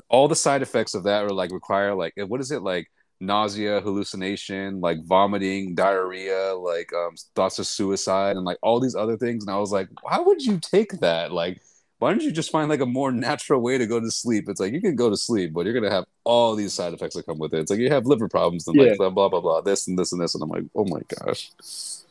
all 0.10 0.28
the 0.28 0.36
side 0.36 0.62
effects 0.62 0.94
of 0.94 1.04
that 1.04 1.24
are 1.24 1.30
like 1.30 1.52
require 1.52 1.94
like 1.96 2.14
what 2.18 2.42
is 2.42 2.52
it 2.52 2.62
like 2.62 2.88
nausea, 3.22 3.80
hallucination, 3.82 4.82
like 4.82 5.04
vomiting, 5.06 5.76
diarrhea, 5.76 6.54
like 6.56 6.92
um, 6.94 7.16
thoughts 7.36 7.60
of 7.60 7.68
suicide, 7.68 8.36
and 8.36 8.46
like 8.46 8.58
all 8.62 8.80
these 8.80 8.96
other 8.96 9.16
things. 9.16 9.46
And 9.46 9.54
I 9.54 9.60
was 9.60 9.72
like, 9.72 9.88
why 10.02 10.20
would 10.20 10.44
you 10.44 10.60
take 10.60 11.00
that? 11.00 11.32
Like, 11.32 11.62
why 12.02 12.10
don't 12.10 12.24
you 12.24 12.32
just 12.32 12.52
find 12.52 12.68
like 12.68 12.80
a 12.80 12.86
more 12.88 13.12
natural 13.12 13.62
way 13.62 13.78
to 13.78 13.86
go 13.86 14.00
to 14.00 14.10
sleep? 14.10 14.50
It's 14.50 14.60
like 14.60 14.74
you 14.74 14.82
can 14.82 14.96
go 14.96 15.12
to 15.12 15.16
sleep, 15.16 15.54
but 15.54 15.66
you're 15.66 15.74
gonna 15.74 15.94
have 15.94 16.06
all 16.24 16.56
these 16.56 16.74
side 16.74 16.94
effects 16.94 17.16
that 17.16 17.28
come 17.28 17.38
with 17.38 17.54
it. 17.54 17.60
It's 17.60 17.70
like 17.70 17.80
you 17.80 17.90
have 17.90 18.08
liver 18.08 18.28
problems 18.28 18.68
and 18.68 18.76
yeah. 18.76 18.90
like 18.90 18.98
blah 18.98 19.12
blah 19.12 19.30
blah 19.30 19.40
blah 19.40 19.62
this 19.62 19.88
and 19.88 20.00
this 20.00 20.12
and 20.12 20.20
this, 20.20 20.34
and 20.34 20.44
I'm 20.44 20.50
like, 20.50 20.64
oh 20.76 20.86
my 20.86 21.02
gosh. 21.20 21.52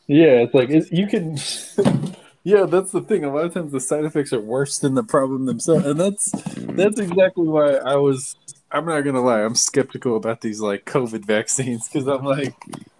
Yeah, 0.06 0.42
it's 0.42 0.54
like 0.54 0.70
it's, 0.70 0.92
you 0.92 1.08
can. 1.08 1.38
Yeah, 2.42 2.64
that's 2.64 2.90
the 2.90 3.02
thing. 3.02 3.22
A 3.22 3.30
lot 3.30 3.44
of 3.44 3.52
times 3.52 3.70
the 3.70 3.80
side 3.80 4.06
effects 4.06 4.32
are 4.32 4.40
worse 4.40 4.78
than 4.78 4.94
the 4.94 5.02
problem 5.02 5.44
themselves, 5.44 5.84
and 5.84 6.00
that's 6.00 6.30
mm. 6.30 6.74
that's 6.74 6.98
exactly 6.98 7.46
why 7.46 7.74
I 7.74 7.96
was. 7.96 8.34
I'm 8.72 8.86
not 8.86 9.02
gonna 9.02 9.20
lie. 9.20 9.42
I'm 9.42 9.54
skeptical 9.54 10.16
about 10.16 10.40
these 10.40 10.58
like 10.58 10.86
COVID 10.86 11.26
vaccines 11.26 11.86
because 11.86 12.08
I'm 12.08 12.24
like, 12.24 12.54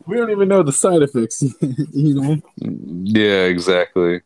we 0.05 0.17
don't 0.17 0.31
even 0.31 0.49
know 0.49 0.63
the 0.63 0.73
side 0.73 1.01
effects. 1.01 1.43
you 1.63 2.15
know? 2.15 2.43
Mm, 2.61 3.03
yeah, 3.05 3.45
exactly. 3.45 4.21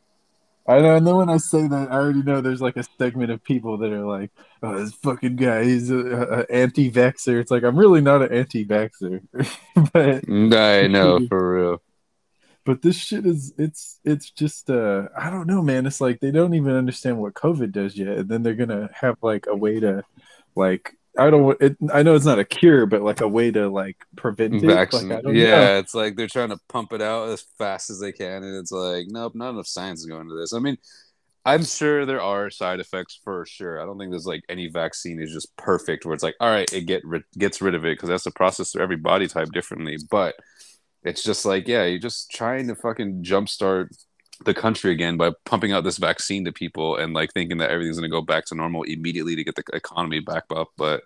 I 0.66 0.80
know, 0.80 0.96
and 0.96 1.06
then 1.06 1.16
when 1.16 1.28
I 1.28 1.36
say 1.36 1.68
that, 1.68 1.92
I 1.92 1.94
already 1.94 2.22
know 2.22 2.40
there's 2.40 2.62
like 2.62 2.78
a 2.78 2.84
segment 2.98 3.30
of 3.30 3.44
people 3.44 3.76
that 3.78 3.92
are 3.92 4.06
like, 4.06 4.30
"Oh, 4.62 4.78
this 4.78 4.94
fucking 4.94 5.36
guy, 5.36 5.64
he's 5.64 5.90
an 5.90 6.46
anti-vaxer." 6.48 7.38
It's 7.38 7.50
like 7.50 7.64
I'm 7.64 7.78
really 7.78 8.00
not 8.00 8.22
an 8.22 8.32
anti-vaxer, 8.32 9.22
but 9.92 10.24
I 10.26 10.86
know 10.88 11.20
for 11.28 11.54
real. 11.54 11.82
But 12.64 12.80
this 12.80 12.96
shit 12.96 13.26
is 13.26 13.52
it's 13.58 14.00
it's 14.04 14.30
just 14.30 14.70
uh 14.70 15.08
i 15.14 15.28
don't 15.28 15.46
know 15.46 15.60
man. 15.60 15.84
It's 15.84 16.00
like 16.00 16.20
they 16.20 16.30
don't 16.30 16.54
even 16.54 16.74
understand 16.74 17.18
what 17.18 17.34
covid 17.34 17.72
does 17.72 17.94
yet 17.94 18.16
and 18.16 18.28
then 18.28 18.42
they're 18.42 18.54
gonna 18.54 18.88
have 18.94 19.18
like 19.20 19.46
a 19.46 19.54
way 19.54 19.80
to 19.80 20.02
like 20.56 20.96
i 21.18 21.30
don't 21.30 21.60
it, 21.60 21.76
i 21.92 22.02
know 22.02 22.14
it's 22.14 22.24
not 22.24 22.38
a 22.38 22.44
cure 22.44 22.86
but 22.86 23.02
like 23.02 23.20
a 23.20 23.28
way 23.28 23.50
to 23.50 23.68
like 23.68 23.96
prevent 24.16 24.54
it. 24.54 24.62
Like, 24.64 24.92
yeah 25.34 25.72
know. 25.72 25.78
it's 25.78 25.94
like 25.94 26.16
they're 26.16 26.26
trying 26.26 26.50
to 26.50 26.58
pump 26.68 26.92
it 26.92 27.02
out 27.02 27.28
as 27.28 27.44
fast 27.58 27.90
as 27.90 28.00
they 28.00 28.12
can 28.12 28.42
and 28.42 28.56
it's 28.56 28.72
like 28.72 29.06
nope 29.08 29.34
not 29.34 29.50
enough 29.50 29.66
science 29.66 30.00
is 30.00 30.06
going 30.06 30.22
into 30.22 30.34
this. 30.34 30.52
I 30.52 30.58
mean 30.58 30.76
i'm 31.44 31.64
sure 31.64 32.06
there 32.06 32.22
are 32.22 32.48
side 32.50 32.80
effects 32.80 33.20
for 33.22 33.44
sure. 33.46 33.80
I 33.80 33.84
don't 33.84 33.98
think 33.98 34.10
there's 34.10 34.26
like 34.26 34.42
any 34.48 34.68
vaccine 34.68 35.20
is 35.20 35.32
just 35.32 35.54
perfect 35.56 36.04
where 36.04 36.14
it's 36.14 36.22
like 36.22 36.36
all 36.40 36.50
right 36.50 36.72
it 36.72 36.86
get 36.86 37.02
gets 37.38 37.60
rid 37.60 37.74
of 37.74 37.84
it 37.84 37.96
because 37.96 38.08
that's 38.08 38.26
a 38.26 38.30
process 38.30 38.72
for 38.72 38.80
every 38.80 38.96
body 38.96 39.28
type 39.28 39.52
differently 39.52 39.98
but 40.10 40.34
it's 41.04 41.22
just 41.22 41.44
like, 41.44 41.68
yeah, 41.68 41.84
you're 41.84 41.98
just 41.98 42.30
trying 42.30 42.66
to 42.68 42.74
fucking 42.74 43.22
jumpstart 43.22 43.88
the 44.44 44.54
country 44.54 44.92
again 44.92 45.16
by 45.16 45.32
pumping 45.44 45.72
out 45.72 45.84
this 45.84 45.98
vaccine 45.98 46.44
to 46.44 46.52
people 46.52 46.96
and 46.96 47.14
like 47.14 47.32
thinking 47.32 47.58
that 47.58 47.70
everything's 47.70 47.98
going 47.98 48.10
to 48.10 48.14
go 48.14 48.22
back 48.22 48.44
to 48.46 48.54
normal 48.54 48.82
immediately 48.82 49.36
to 49.36 49.44
get 49.44 49.54
the 49.54 49.64
economy 49.72 50.20
back 50.20 50.44
up. 50.50 50.68
But 50.76 51.02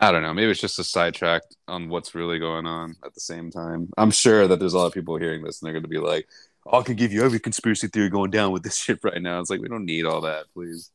I 0.00 0.12
don't 0.12 0.22
know. 0.22 0.34
Maybe 0.34 0.50
it's 0.50 0.60
just 0.60 0.78
a 0.78 0.84
sidetrack 0.84 1.42
on 1.66 1.88
what's 1.88 2.14
really 2.14 2.38
going 2.38 2.66
on 2.66 2.96
at 3.04 3.14
the 3.14 3.20
same 3.20 3.50
time. 3.50 3.88
I'm 3.98 4.10
sure 4.10 4.46
that 4.46 4.58
there's 4.58 4.74
a 4.74 4.78
lot 4.78 4.86
of 4.86 4.94
people 4.94 5.16
hearing 5.16 5.42
this 5.42 5.60
and 5.60 5.66
they're 5.66 5.72
going 5.72 5.82
to 5.82 5.88
be 5.88 5.98
like, 5.98 6.28
oh, 6.66 6.80
I 6.80 6.82
can 6.82 6.96
give 6.96 7.12
you 7.12 7.24
every 7.24 7.40
conspiracy 7.40 7.88
theory 7.88 8.08
going 8.08 8.30
down 8.30 8.52
with 8.52 8.62
this 8.62 8.76
shit 8.82 9.00
right 9.02 9.20
now. 9.20 9.40
It's 9.40 9.50
like, 9.50 9.60
we 9.60 9.68
don't 9.68 9.84
need 9.84 10.04
all 10.04 10.20
that, 10.22 10.46
please. 10.54 10.90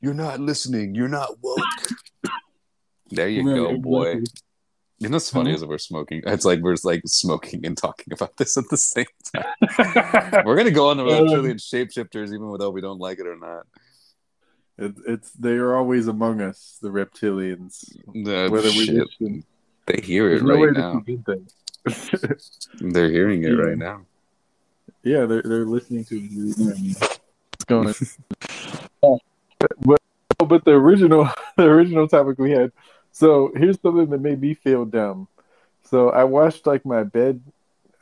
You're 0.00 0.14
not 0.14 0.40
listening. 0.40 0.94
You're 0.94 1.08
not 1.08 1.38
woke. 1.42 1.58
there 3.10 3.28
you 3.28 3.44
go, 3.44 3.78
boy. 3.78 4.22
You 5.04 5.10
know 5.10 5.16
what's 5.16 5.28
funny 5.28 5.50
mm-hmm. 5.50 5.56
is 5.56 5.64
we're 5.66 5.76
smoking. 5.76 6.22
It's 6.26 6.46
like 6.46 6.60
we're 6.60 6.76
like 6.82 7.02
smoking 7.04 7.66
and 7.66 7.76
talking 7.76 8.10
about 8.14 8.34
this 8.38 8.56
at 8.56 8.64
the 8.70 8.78
same 8.78 9.04
time. 9.34 10.42
we're 10.46 10.56
gonna 10.56 10.70
go 10.70 10.88
on 10.88 10.96
the 10.96 11.04
reptilian 11.04 11.58
shapeshifters 11.58 12.28
even 12.28 12.56
though 12.58 12.70
we 12.70 12.80
don't 12.80 12.98
like 12.98 13.18
it 13.18 13.26
or 13.26 13.36
not. 13.36 13.66
It, 14.78 14.94
it's 15.06 15.30
they 15.32 15.56
are 15.56 15.76
always 15.76 16.08
among 16.08 16.40
us, 16.40 16.78
the 16.80 16.88
reptilians. 16.88 17.94
No, 18.14 18.48
whether 18.48 18.70
shit. 18.70 19.06
we 19.20 19.42
they 19.84 20.00
hear 20.00 20.30
it 20.30 20.42
right 20.42 20.72
now. 20.72 21.04
they're 22.80 23.10
hearing 23.10 23.42
it 23.42 23.50
right 23.50 23.76
now. 23.76 24.06
Yeah, 25.02 25.26
they're 25.26 25.42
they're 25.42 25.66
listening 25.66 26.06
to 26.06 26.16
it. 26.16 27.20
What's 27.50 27.64
going 27.66 27.94
but 29.80 30.00
but 30.48 30.64
the 30.64 30.72
original 30.72 31.28
the 31.58 31.64
original 31.64 32.08
topic 32.08 32.38
we 32.38 32.52
had 32.52 32.72
so 33.14 33.52
here's 33.54 33.80
something 33.80 34.10
that 34.10 34.20
made 34.20 34.40
me 34.40 34.54
feel 34.54 34.84
dumb. 34.84 35.28
So 35.84 36.10
I 36.10 36.24
washed 36.24 36.66
like 36.66 36.84
my 36.84 37.04
bed. 37.04 37.40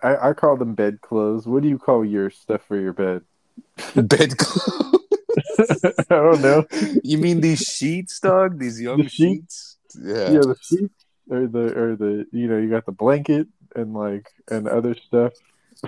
I, 0.02 0.30
I 0.30 0.32
call 0.32 0.56
them 0.56 0.74
bed 0.74 1.02
clothes. 1.02 1.46
What 1.46 1.62
do 1.62 1.68
you 1.68 1.78
call 1.78 2.02
your 2.02 2.30
stuff 2.30 2.62
for 2.66 2.80
your 2.80 2.94
bed? 2.94 3.20
Bed 3.94 4.38
clothes. 4.38 4.98
I 6.10 6.14
don't 6.14 6.40
know. 6.40 6.66
You 7.04 7.18
mean 7.18 7.42
these 7.42 7.60
sheets, 7.60 8.18
dog? 8.20 8.58
These 8.58 8.80
young 8.80 9.02
the 9.02 9.08
sheets? 9.10 9.76
sheets? 9.92 10.02
Yeah. 10.02 10.30
Yeah, 10.30 10.40
the 10.40 10.56
sheets 10.62 11.04
or 11.30 11.46
the 11.46 11.78
or 11.78 11.96
the 11.96 12.26
you 12.32 12.48
know 12.48 12.58
you 12.58 12.70
got 12.70 12.86
the 12.86 12.92
blanket 12.92 13.46
and 13.76 13.92
like 13.92 14.30
and 14.50 14.66
other 14.66 14.94
stuff. 14.94 15.34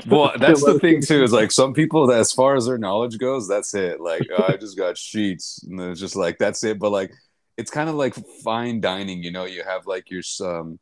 Well, 0.07 0.33
that's 0.39 0.65
the 0.65 0.79
thing 0.79 1.01
too. 1.01 1.23
Is 1.23 1.33
like 1.33 1.51
some 1.51 1.73
people, 1.73 2.13
as 2.13 2.31
far 2.31 2.57
as 2.57 2.67
their 2.67 2.79
knowledge 2.79 3.19
goes, 3.19 3.49
that's 3.49 3.75
it. 3.75 4.01
Like 4.01 4.27
oh, 4.37 4.45
I 4.49 4.57
just 4.57 4.77
got 4.77 4.99
sheets, 4.99 5.63
and 5.63 5.81
it's 5.81 6.01
just 6.01 6.17
like 6.17 6.39
that's 6.39 6.63
it. 6.63 6.79
But 6.79 6.91
like 6.91 7.13
it's 7.57 7.71
kind 7.71 7.89
of 7.89 7.95
like 7.95 8.15
fine 8.43 8.81
dining, 8.81 9.23
you 9.23 9.31
know. 9.31 9.45
You 9.45 9.63
have 9.63 9.87
like 9.87 10.11
your 10.11 10.23
um, 10.43 10.79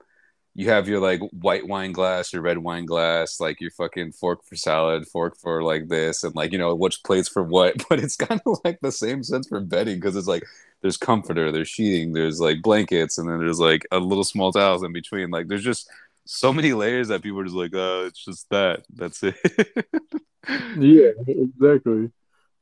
you 0.54 0.68
have 0.68 0.88
your 0.88 1.00
like 1.00 1.20
white 1.32 1.66
wine 1.66 1.92
glass, 1.92 2.32
your 2.32 2.42
red 2.42 2.58
wine 2.58 2.84
glass, 2.86 3.40
like 3.40 3.60
your 3.60 3.70
fucking 3.70 4.12
fork 4.12 4.44
for 4.44 4.56
salad, 4.56 5.06
fork 5.08 5.36
for 5.38 5.62
like 5.62 5.88
this, 5.88 6.24
and 6.24 6.34
like 6.34 6.52
you 6.52 6.58
know 6.58 6.74
which 6.74 7.02
plates 7.04 7.28
for 7.28 7.42
what. 7.42 7.76
But 7.88 8.00
it's 8.00 8.16
kind 8.16 8.40
of 8.46 8.58
like 8.64 8.80
the 8.80 8.92
same 8.92 9.22
sense 9.22 9.48
for 9.48 9.60
bedding 9.60 9.96
because 9.96 10.16
it's 10.16 10.26
like 10.28 10.44
there's 10.82 10.96
comforter, 10.96 11.52
there's 11.52 11.68
sheeting, 11.68 12.12
there's 12.12 12.40
like 12.40 12.62
blankets, 12.62 13.18
and 13.18 13.28
then 13.28 13.38
there's 13.38 13.60
like 13.60 13.86
a 13.90 13.98
little 13.98 14.24
small 14.24 14.52
towels 14.52 14.82
in 14.82 14.92
between. 14.92 15.30
Like 15.30 15.48
there's 15.48 15.64
just 15.64 15.88
so 16.24 16.52
many 16.52 16.72
layers 16.72 17.08
that 17.08 17.22
people 17.22 17.40
are 17.40 17.44
just 17.44 17.56
like, 17.56 17.72
oh, 17.74 18.06
it's 18.06 18.24
just 18.24 18.48
that. 18.50 18.84
That's 18.94 19.22
it. 19.22 19.36
yeah, 20.78 21.10
exactly. 21.26 22.10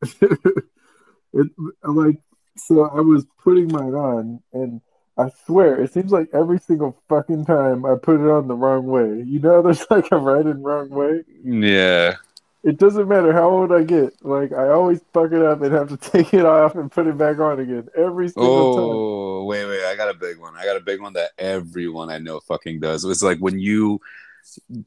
it, 1.33 1.51
like 1.83 2.21
so, 2.61 2.87
I 2.87 3.01
was 3.01 3.27
putting 3.43 3.69
mine 3.69 3.95
on 3.95 4.43
and 4.53 4.81
I 5.21 5.31
swear, 5.45 5.83
it 5.83 5.93
seems 5.93 6.13
like 6.13 6.29
every 6.33 6.59
single 6.59 6.97
fucking 7.09 7.45
time 7.45 7.85
I 7.85 7.97
put 7.97 8.21
it 8.21 8.31
on 8.31 8.49
the 8.49 8.55
wrong 8.55 8.87
way. 8.87 9.23
You 9.27 9.39
know, 9.41 9.61
there's 9.61 9.85
like 9.91 10.11
a 10.13 10.17
right 10.17 10.45
and 10.45 10.65
wrong 10.65 10.89
way. 10.89 11.25
Yeah. 11.45 12.15
It 12.63 12.79
doesn't 12.79 13.09
matter 13.09 13.33
how 13.33 13.49
old 13.51 13.73
I 13.73 13.85
get. 13.85 14.25
Like 14.25 14.53
I 14.53 14.69
always 14.69 15.01
fuck 15.13 15.33
it 15.33 15.43
up 15.43 15.63
and 15.63 15.73
have 15.73 15.89
to 15.89 15.97
take 16.11 16.33
it 16.35 16.45
off 16.45 16.75
and 16.75 16.91
put 16.91 17.07
it 17.07 17.19
back 17.19 17.39
on 17.39 17.61
again 17.61 17.89
every 17.97 18.29
single 18.29 18.53
oh, 18.53 18.77
time. 18.77 18.85
Oh 18.85 19.45
wait, 19.45 19.65
wait! 19.67 19.85
I 19.85 19.97
got 19.97 20.11
a 20.11 20.19
big 20.19 20.39
one. 20.39 20.55
I 20.57 20.65
got 20.65 20.77
a 20.77 20.81
big 20.81 21.01
one 21.01 21.15
that 21.15 21.31
everyone 21.39 22.11
I 22.11 22.19
know 22.19 22.41
fucking 22.41 22.81
does. 22.81 23.05
It's 23.05 23.23
like 23.23 23.39
when 23.39 23.59
you 23.59 24.01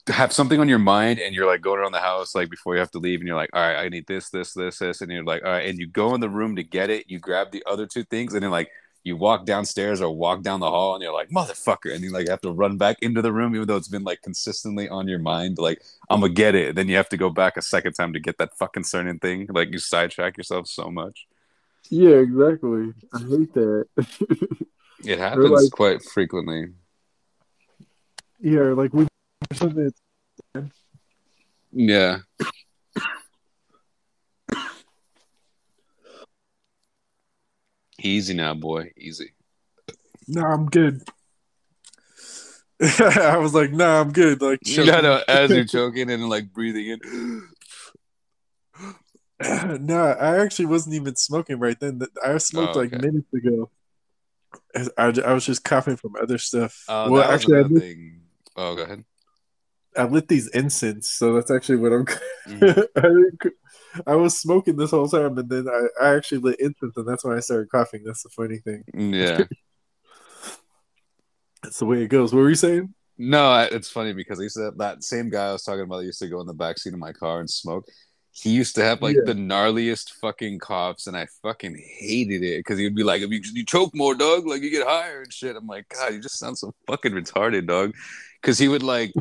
have 0.07 0.33
something 0.33 0.59
on 0.59 0.67
your 0.67 0.79
mind 0.79 1.19
and 1.19 1.33
you're 1.33 1.47
like 1.47 1.61
going 1.61 1.79
around 1.79 1.91
the 1.91 1.99
house 1.99 2.35
like 2.35 2.49
before 2.49 2.73
you 2.73 2.79
have 2.79 2.91
to 2.91 2.99
leave 2.99 3.19
and 3.19 3.27
you're 3.27 3.37
like 3.37 3.49
all 3.53 3.61
right 3.61 3.77
i 3.77 3.89
need 3.89 4.05
this 4.07 4.29
this 4.29 4.53
this 4.53 4.79
this 4.79 5.01
and 5.01 5.11
you're 5.11 5.23
like 5.23 5.43
all 5.43 5.51
right 5.51 5.67
and 5.67 5.79
you 5.79 5.87
go 5.87 6.13
in 6.15 6.21
the 6.21 6.29
room 6.29 6.55
to 6.55 6.63
get 6.63 6.89
it 6.89 7.09
you 7.09 7.19
grab 7.19 7.51
the 7.51 7.63
other 7.65 7.85
two 7.85 8.03
things 8.03 8.33
and 8.33 8.43
then 8.43 8.51
like 8.51 8.69
you 9.03 9.17
walk 9.17 9.45
downstairs 9.45 10.01
or 10.01 10.15
walk 10.15 10.41
down 10.43 10.59
the 10.59 10.69
hall 10.69 10.95
and 10.95 11.03
you're 11.03 11.13
like 11.13 11.29
motherfucker 11.29 11.93
and 11.93 12.03
you 12.03 12.11
like 12.11 12.27
have 12.27 12.41
to 12.41 12.51
run 12.51 12.77
back 12.77 12.97
into 13.01 13.21
the 13.21 13.31
room 13.31 13.53
even 13.55 13.67
though 13.67 13.75
it's 13.75 13.87
been 13.87 14.03
like 14.03 14.21
consistently 14.21 14.87
on 14.89 15.07
your 15.07 15.19
mind 15.19 15.57
like 15.57 15.81
i'm 16.09 16.21
gonna 16.21 16.33
get 16.33 16.55
it 16.55 16.75
then 16.75 16.87
you 16.87 16.95
have 16.95 17.09
to 17.09 17.17
go 17.17 17.29
back 17.29 17.57
a 17.57 17.61
second 17.61 17.93
time 17.93 18.13
to 18.13 18.19
get 18.19 18.37
that 18.37 18.57
fucking 18.57 18.83
certain 18.83 19.19
thing 19.19 19.47
like 19.49 19.71
you 19.71 19.77
sidetrack 19.77 20.37
yourself 20.37 20.67
so 20.67 20.89
much. 20.89 21.27
Yeah 21.89 22.15
exactly. 22.15 22.93
I 23.13 23.19
hate 23.19 23.53
that. 23.53 23.85
It 25.05 25.19
happens 25.19 25.49
like, 25.49 25.71
quite 25.71 26.01
frequently. 26.01 26.67
Yeah 28.39 28.71
like 28.71 28.93
we 28.93 29.05
yeah 31.71 32.19
Easy 38.03 38.33
now, 38.33 38.53
boy. 38.53 38.91
Easy. 38.97 39.33
No, 40.27 40.43
I'm 40.43 40.65
good. 40.65 41.01
I 42.99 43.37
was 43.37 43.53
like, 43.53 43.71
nah, 43.71 44.01
I'm 44.01 44.11
good. 44.11 44.41
Like, 44.41 44.59
you 44.63 44.85
gotta, 44.85 45.23
as 45.29 45.49
you're 45.49 45.63
choking 45.63 46.11
and 46.11 46.27
like 46.27 46.51
breathing 46.51 46.99
in. 46.99 47.47
no, 49.85 50.03
I 50.03 50.39
actually 50.39 50.65
wasn't 50.65 50.95
even 50.95 51.15
smoking 51.15 51.59
right 51.59 51.79
then. 51.79 52.01
I 52.23 52.37
smoked 52.39 52.75
oh, 52.75 52.81
okay. 52.81 52.95
like 52.95 53.01
minutes 53.01 53.33
ago. 53.33 53.69
I, 54.97 55.13
I 55.25 55.33
was 55.33 55.45
just 55.45 55.63
coughing 55.63 55.95
from 55.95 56.15
other 56.21 56.37
stuff. 56.37 56.83
Uh, 56.89 57.07
well, 57.09 57.23
actually, 57.31 57.57
I 57.57 57.61
oh, 58.57 58.75
go 58.75 58.83
ahead. 58.83 59.05
I 59.97 60.05
lit 60.05 60.27
these 60.27 60.47
incense, 60.49 61.11
so 61.11 61.33
that's 61.33 61.51
actually 61.51 61.77
what 61.77 61.93
I'm. 61.93 62.05
Mm. 62.47 62.87
I 64.07 64.15
was 64.15 64.39
smoking 64.39 64.75
this 64.75 64.91
whole 64.91 65.07
time, 65.07 65.37
and 65.37 65.49
then 65.49 65.67
I, 65.69 66.03
I 66.03 66.15
actually 66.15 66.39
lit 66.39 66.59
incense, 66.59 66.97
and 66.97 67.07
that's 67.07 67.23
when 67.23 67.37
I 67.37 67.41
started 67.41 67.69
coughing. 67.69 68.03
That's 68.03 68.23
the 68.23 68.29
funny 68.29 68.57
thing. 68.57 68.83
Yeah, 68.93 69.41
that's 71.63 71.79
the 71.79 71.85
way 71.85 72.03
it 72.03 72.07
goes. 72.07 72.33
What 72.33 72.41
were 72.41 72.49
you 72.49 72.55
saying? 72.55 72.93
No, 73.17 73.67
it's 73.71 73.89
funny 73.89 74.13
because 74.13 74.39
he 74.39 74.49
said 74.49 74.73
that 74.77 75.03
same 75.03 75.29
guy 75.29 75.49
I 75.49 75.53
was 75.53 75.63
talking 75.63 75.83
about 75.83 76.03
used 76.03 76.19
to 76.19 76.27
go 76.27 76.41
in 76.41 76.47
the 76.47 76.53
back 76.53 76.79
seat 76.79 76.93
of 76.93 76.99
my 76.99 77.13
car 77.13 77.39
and 77.39 77.49
smoke. 77.49 77.87
He 78.31 78.49
used 78.49 78.73
to 78.75 78.83
have 78.83 79.03
like 79.03 79.15
yeah. 79.15 79.21
the 79.25 79.35
gnarliest 79.35 80.13
fucking 80.13 80.57
coughs, 80.57 81.05
and 81.05 81.15
I 81.15 81.27
fucking 81.43 81.79
hated 81.99 82.41
it 82.41 82.59
because 82.59 82.79
he 82.79 82.85
would 82.85 82.95
be 82.95 83.03
like, 83.03 83.21
"If 83.21 83.29
you, 83.29 83.41
you 83.53 83.63
choke 83.63 83.93
more, 83.93 84.15
dog, 84.15 84.47
like 84.47 84.63
you 84.63 84.71
get 84.71 84.87
higher 84.87 85.21
and 85.21 85.31
shit." 85.31 85.55
I'm 85.55 85.67
like, 85.67 85.87
God, 85.89 86.13
you 86.13 86.19
just 86.19 86.39
sound 86.39 86.57
so 86.57 86.73
fucking 86.87 87.11
retarded, 87.11 87.67
dog. 87.67 87.93
Because 88.41 88.57
he 88.57 88.67
would 88.67 88.81
like 88.81 89.13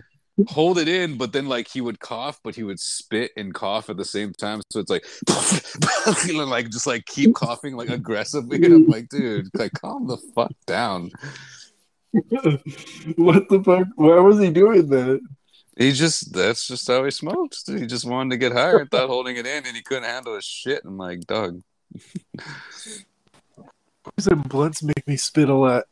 hold 0.49 0.79
it 0.79 0.89
in, 0.89 1.17
but 1.17 1.33
then 1.33 1.49
like 1.49 1.69
he 1.69 1.81
would 1.81 2.01
cough, 2.01 2.41
but 2.43 2.55
he 2.55 2.63
would 2.63 2.81
spit 2.81 3.33
and 3.37 3.53
cough 3.53 3.91
at 3.91 3.97
the 3.97 4.05
same 4.05 4.33
time. 4.33 4.61
So 4.71 4.81
it's 4.81 4.91
like, 4.91 5.05
like 6.35 6.71
just 6.71 6.87
like 6.87 7.07
keep 7.07 7.35
coughing 7.35 7.77
like 7.77 7.91
aggressively. 7.91 8.57
And 8.57 8.75
I'm 8.75 8.87
like, 8.87 9.09
dude, 9.09 9.49
like 9.55 9.73
calm 9.73 10.07
the 10.07 10.19
fuck 10.35 10.53
down. 10.67 11.11
what 12.13 13.49
the 13.49 13.63
fuck? 13.65 13.89
Why 13.97 14.21
was 14.21 14.39
he 14.39 14.51
doing 14.51 14.89
that? 14.89 15.21
He 15.77 15.93
just 15.93 16.33
that's 16.35 16.69
just 16.69 16.87
how 16.87 17.05
he 17.05 17.11
smokes. 17.11 17.65
He 17.67 17.87
just 17.87 18.05
wanted 18.05 18.31
to 18.31 18.37
get 18.37 18.53
higher 18.53 18.79
and 18.79 18.91
thought 18.91 19.09
holding 19.09 19.37
it 19.37 19.47
in 19.47 19.67
and 19.67 19.75
he 19.77 19.83
couldn't 19.83 20.05
handle 20.05 20.35
his 20.35 20.45
shit. 20.45 20.83
I'm 20.85 20.99
like, 20.99 21.21
Doug. 21.21 21.63
Said 24.19 24.49
blunts 24.49 24.83
make 24.83 25.07
me 25.07 25.17
spit 25.17 25.49
a 25.49 25.55
lot. 25.55 25.85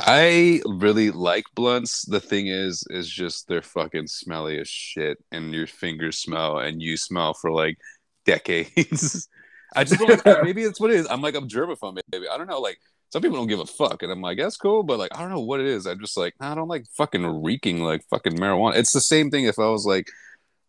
I 0.00 0.60
really 0.66 1.10
like 1.10 1.44
blunts. 1.54 2.04
The 2.04 2.20
thing 2.20 2.48
is, 2.48 2.84
is 2.90 3.08
just 3.08 3.48
they're 3.48 3.62
fucking 3.62 4.08
smelly 4.08 4.58
as 4.58 4.68
shit, 4.68 5.18
and 5.32 5.54
your 5.54 5.66
fingers 5.66 6.18
smell, 6.18 6.58
and 6.58 6.82
you 6.82 6.96
smell 6.96 7.34
for 7.34 7.50
like 7.50 7.78
decades. 8.26 9.28
I 9.74 9.84
just 9.84 10.00
like, 10.00 10.42
maybe 10.42 10.64
that's 10.64 10.80
what 10.80 10.90
it 10.90 10.96
is. 11.00 11.06
I'm 11.10 11.22
like 11.22 11.34
I'm 11.34 11.48
germaphobe. 11.48 11.98
Maybe 12.12 12.28
I 12.28 12.36
don't 12.36 12.46
know. 12.46 12.60
Like 12.60 12.78
some 13.10 13.22
people 13.22 13.38
don't 13.38 13.46
give 13.48 13.60
a 13.60 13.66
fuck, 13.66 14.02
and 14.02 14.12
I'm 14.12 14.20
like 14.20 14.38
that's 14.38 14.56
cool, 14.56 14.82
but 14.82 14.98
like 14.98 15.16
I 15.16 15.20
don't 15.20 15.30
know 15.30 15.40
what 15.40 15.60
it 15.60 15.66
is. 15.66 15.86
I'm 15.86 16.00
just 16.00 16.16
like 16.16 16.34
I 16.40 16.54
don't 16.54 16.68
like 16.68 16.86
fucking 16.96 17.42
reeking 17.42 17.80
like 17.80 18.04
fucking 18.10 18.36
marijuana. 18.36 18.76
It's 18.76 18.92
the 18.92 19.00
same 19.00 19.30
thing 19.30 19.46
if 19.46 19.58
I 19.58 19.68
was 19.68 19.86
like 19.86 20.08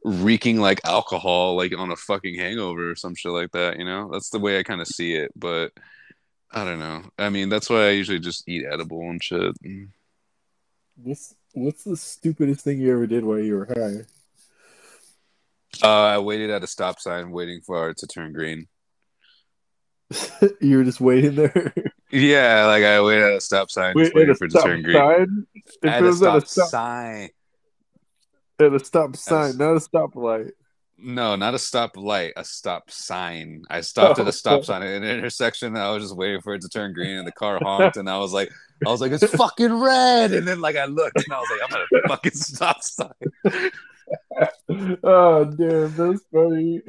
reeking 0.03 0.59
like 0.59 0.79
alcohol 0.85 1.57
like 1.57 1.77
on 1.77 1.91
a 1.91 1.95
fucking 1.95 2.35
hangover 2.35 2.91
or 2.91 2.95
some 2.95 3.15
shit 3.15 3.31
like 3.31 3.51
that. 3.51 3.77
You 3.77 3.85
know, 3.85 4.09
that's 4.11 4.29
the 4.29 4.39
way 4.39 4.59
I 4.59 4.63
kind 4.63 4.81
of 4.81 4.87
see 4.87 5.15
it, 5.15 5.31
but. 5.35 5.71
I 6.51 6.63
don't 6.63 6.79
know. 6.79 7.03
I 7.17 7.29
mean, 7.29 7.49
that's 7.49 7.69
why 7.69 7.87
I 7.87 7.91
usually 7.91 8.19
just 8.19 8.47
eat 8.47 8.65
edible 8.65 9.01
and 9.09 9.23
shit. 9.23 9.55
What's 10.95 11.35
What's 11.57 11.85
the 11.85 11.97
stupidest 11.97 12.63
thing 12.63 12.79
you 12.79 12.93
ever 12.93 13.07
did 13.07 13.25
while 13.25 13.39
you 13.39 13.55
were 13.55 13.65
high? 13.65 14.05
Uh, 15.83 16.05
I 16.05 16.19
waited 16.19 16.51
at 16.51 16.63
a 16.63 16.67
stop 16.67 16.99
sign, 16.99 17.31
waiting 17.31 17.61
for 17.61 17.89
it 17.89 17.97
to 17.97 18.07
turn 18.07 18.31
green. 18.31 18.67
you 20.61 20.77
were 20.77 20.83
just 20.83 21.01
waiting 21.01 21.33
there. 21.33 21.73
yeah, 22.11 22.65
like 22.67 22.83
I 22.83 23.01
waited 23.01 23.23
at 23.23 23.37
a 23.37 23.41
stop 23.41 23.71
sign, 23.71 23.95
Wait, 23.95 24.13
waiting 24.13 24.35
for 24.35 24.45
it 24.45 24.51
to 24.51 24.61
turn 24.61 24.83
green. 24.83 24.97
Sign? 24.97 25.47
If 25.81 25.91
at 25.91 26.03
a 26.03 26.13
stop, 26.13 26.35
at 26.35 26.43
a 26.43 26.45
stop 26.45 26.69
sign. 26.69 27.29
At 28.59 28.73
a 28.73 28.79
stop 28.79 29.15
sign, 29.15 29.55
a... 29.55 29.57
not 29.57 29.77
a 29.77 29.79
stoplight. 29.79 30.51
No, 30.99 31.35
not 31.35 31.53
a 31.53 31.59
stop 31.59 31.95
light, 31.95 32.33
a 32.35 32.43
stop 32.43 32.89
sign. 32.89 33.63
I 33.69 33.81
stopped 33.81 34.17
oh, 34.17 34.23
at 34.23 34.27
a 34.27 34.31
stop 34.31 34.59
oh. 34.59 34.63
sign 34.63 34.81
at 34.81 34.95
an 34.95 35.03
intersection 35.03 35.69
and 35.69 35.77
I 35.77 35.91
was 35.91 36.03
just 36.03 36.15
waiting 36.15 36.41
for 36.41 36.55
it 36.55 36.61
to 36.61 36.69
turn 36.69 36.93
green 36.93 37.17
and 37.17 37.27
the 37.27 37.31
car 37.31 37.59
honked 37.61 37.97
and 37.97 38.09
I 38.09 38.17
was 38.17 38.33
like 38.33 38.49
I 38.85 38.89
was 38.89 39.01
like, 39.01 39.11
it's 39.11 39.25
fucking 39.35 39.79
red. 39.79 40.33
And 40.33 40.47
then 40.47 40.61
like 40.61 40.75
I 40.75 40.85
looked 40.85 41.17
and 41.17 41.33
I 41.33 41.39
was 41.39 41.49
like, 41.51 41.69
I'm 41.69 41.77
at 41.77 42.03
a 42.03 42.07
fucking 42.07 42.33
stop 42.33 42.81
sign. 42.81 43.71
oh 45.03 45.45
damn, 45.45 45.95
that's 45.95 46.21
funny. 46.31 46.81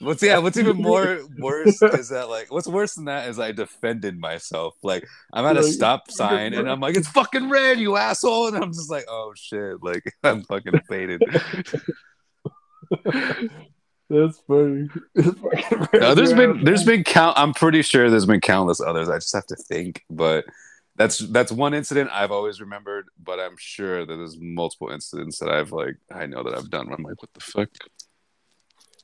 what's 0.00 0.22
yeah, 0.22 0.38
what's 0.38 0.56
even 0.56 0.76
more 0.76 1.20
worse 1.38 1.80
is 1.82 2.08
that 2.08 2.28
like 2.28 2.52
what's 2.52 2.68
worse 2.68 2.94
than 2.94 3.06
that 3.06 3.28
is 3.28 3.38
I 3.38 3.52
defended 3.52 4.18
myself. 4.18 4.74
Like 4.82 5.06
I'm 5.32 5.44
at 5.44 5.56
a 5.56 5.62
stop 5.62 6.10
sign 6.10 6.54
and 6.54 6.68
I'm 6.68 6.80
like, 6.80 6.96
it's 6.96 7.08
fucking 7.08 7.50
red, 7.50 7.78
you 7.78 7.96
asshole. 7.96 8.48
And 8.48 8.56
I'm 8.56 8.72
just 8.72 8.90
like, 8.90 9.04
oh 9.08 9.32
shit, 9.36 9.82
like 9.82 10.04
I'm 10.22 10.44
fucking 10.44 10.80
faded. 10.88 11.22
That's 14.10 14.38
funny. 14.46 14.88
no, 15.94 16.14
there's 16.14 16.34
been 16.34 16.64
there's 16.64 16.84
been 16.84 17.02
count. 17.02 17.38
I'm 17.38 17.54
pretty 17.54 17.80
sure 17.80 18.10
there's 18.10 18.26
been 18.26 18.40
countless 18.40 18.80
others. 18.80 19.08
I 19.08 19.16
just 19.16 19.34
have 19.34 19.46
to 19.46 19.56
think, 19.56 20.04
but 20.10 20.44
that's 20.96 21.18
that's 21.18 21.50
one 21.50 21.72
incident 21.72 22.10
I've 22.12 22.30
always 22.30 22.60
remembered. 22.60 23.06
But 23.22 23.40
I'm 23.40 23.56
sure 23.58 24.04
that 24.04 24.14
there's 24.14 24.36
multiple 24.38 24.90
incidents 24.90 25.38
that 25.38 25.48
I've 25.48 25.72
like 25.72 25.96
I 26.12 26.26
know 26.26 26.42
that 26.42 26.54
I've 26.54 26.68
done. 26.68 26.92
I'm 26.92 27.02
like, 27.02 27.22
what 27.22 27.32
the 27.32 27.40
fuck? 27.40 27.70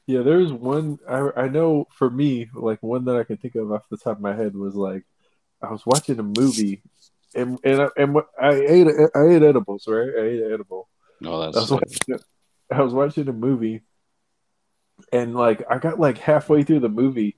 Yeah, 0.07 0.21
there's 0.21 0.53
one 0.53 0.99
I 1.09 1.31
I 1.37 1.49
know 1.49 1.87
for 1.91 2.11
me, 2.11 2.49
like 2.53 2.83
one 2.83 3.07
that 3.07 3.17
I 3.17 3.25
can 3.25 3.39
think 3.39 3.55
of 3.55 3.73
off 3.73 3.89
the 3.91 3.97
top 3.97 4.17
of 4.17 4.23
my 4.23 4.37
head 4.37 4.55
was 4.55 4.75
like 4.75 5.05
I 5.63 5.71
was 5.73 5.87
watching 5.87 6.19
a 6.19 6.23
movie 6.23 6.83
and 7.35 7.59
and 7.65 7.91
and 7.97 8.19
I 8.41 8.55
ate 8.55 8.89
I 9.15 9.27
ate 9.27 9.43
edibles, 9.43 9.87
right? 9.89 10.11
I 10.19 10.23
ate 10.23 10.43
an 10.43 10.53
edible. 10.53 10.89
No, 11.21 11.41
that's 11.41 11.57
I 11.57 11.61
was 11.61 11.71
watching 11.71 12.19
a 12.71 13.33
movie, 13.33 13.83
and 15.13 15.35
like 15.35 15.63
I 15.71 15.79
got 15.79 16.01
like 16.01 16.19
halfway 16.19 16.63
through 16.63 16.81
the 16.81 16.89
movie, 16.89 17.37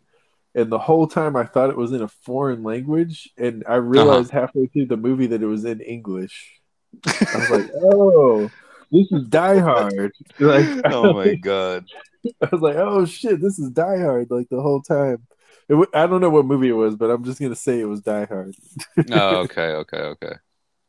and 0.55 0.71
the 0.71 0.79
whole 0.79 1.07
time 1.07 1.37
I 1.37 1.45
thought 1.45 1.71
it 1.71 1.77
was 1.77 1.93
in 1.93 2.03
a 2.03 2.09
foreign 2.09 2.63
language, 2.63 3.31
and 3.37 3.65
I 3.67 3.73
uh-huh. 3.73 3.81
realized 3.81 4.31
uh-huh. 4.31 4.41
halfway 4.41 4.67
through 4.67 4.87
the 4.87 4.97
movie 4.97 5.29
that 5.29 5.43
it 5.43 5.47
was 5.47 5.65
in 5.65 5.81
English. 5.81 6.61
I 7.07 7.37
was 7.37 7.51
like, 7.51 7.71
"Oh, 7.83 8.51
this 8.91 9.11
is 9.13 9.29
Die 9.29 9.59
Hard!" 9.59 10.13
Like, 10.39 10.67
oh 10.87 11.13
my 11.13 11.35
god! 11.35 11.87
I 12.43 12.49
was 12.51 12.61
like, 12.61 12.77
"Oh 12.77 13.05
shit, 13.05 13.41
this 13.41 13.59
is 13.59 13.71
Die 13.71 13.99
Hard!" 13.99 14.31
Like 14.31 14.49
the 14.49 14.61
whole 14.61 14.83
time. 14.83 15.27
W- 15.69 15.91
I 15.95 16.09
don't 16.09 16.21
know 16.21 16.31
what 16.31 16.47
movie 16.47 16.69
it 16.69 16.73
was, 16.73 16.97
but 16.97 17.11
I'm 17.11 17.25
just 17.25 17.41
gonna 17.41 17.55
say 17.55 17.81
it 17.81 17.85
was 17.85 18.01
Die 18.01 18.25
Hard. 18.25 18.55
oh, 19.13 19.37
okay, 19.43 19.73
okay, 19.75 19.99
okay. 19.99 20.33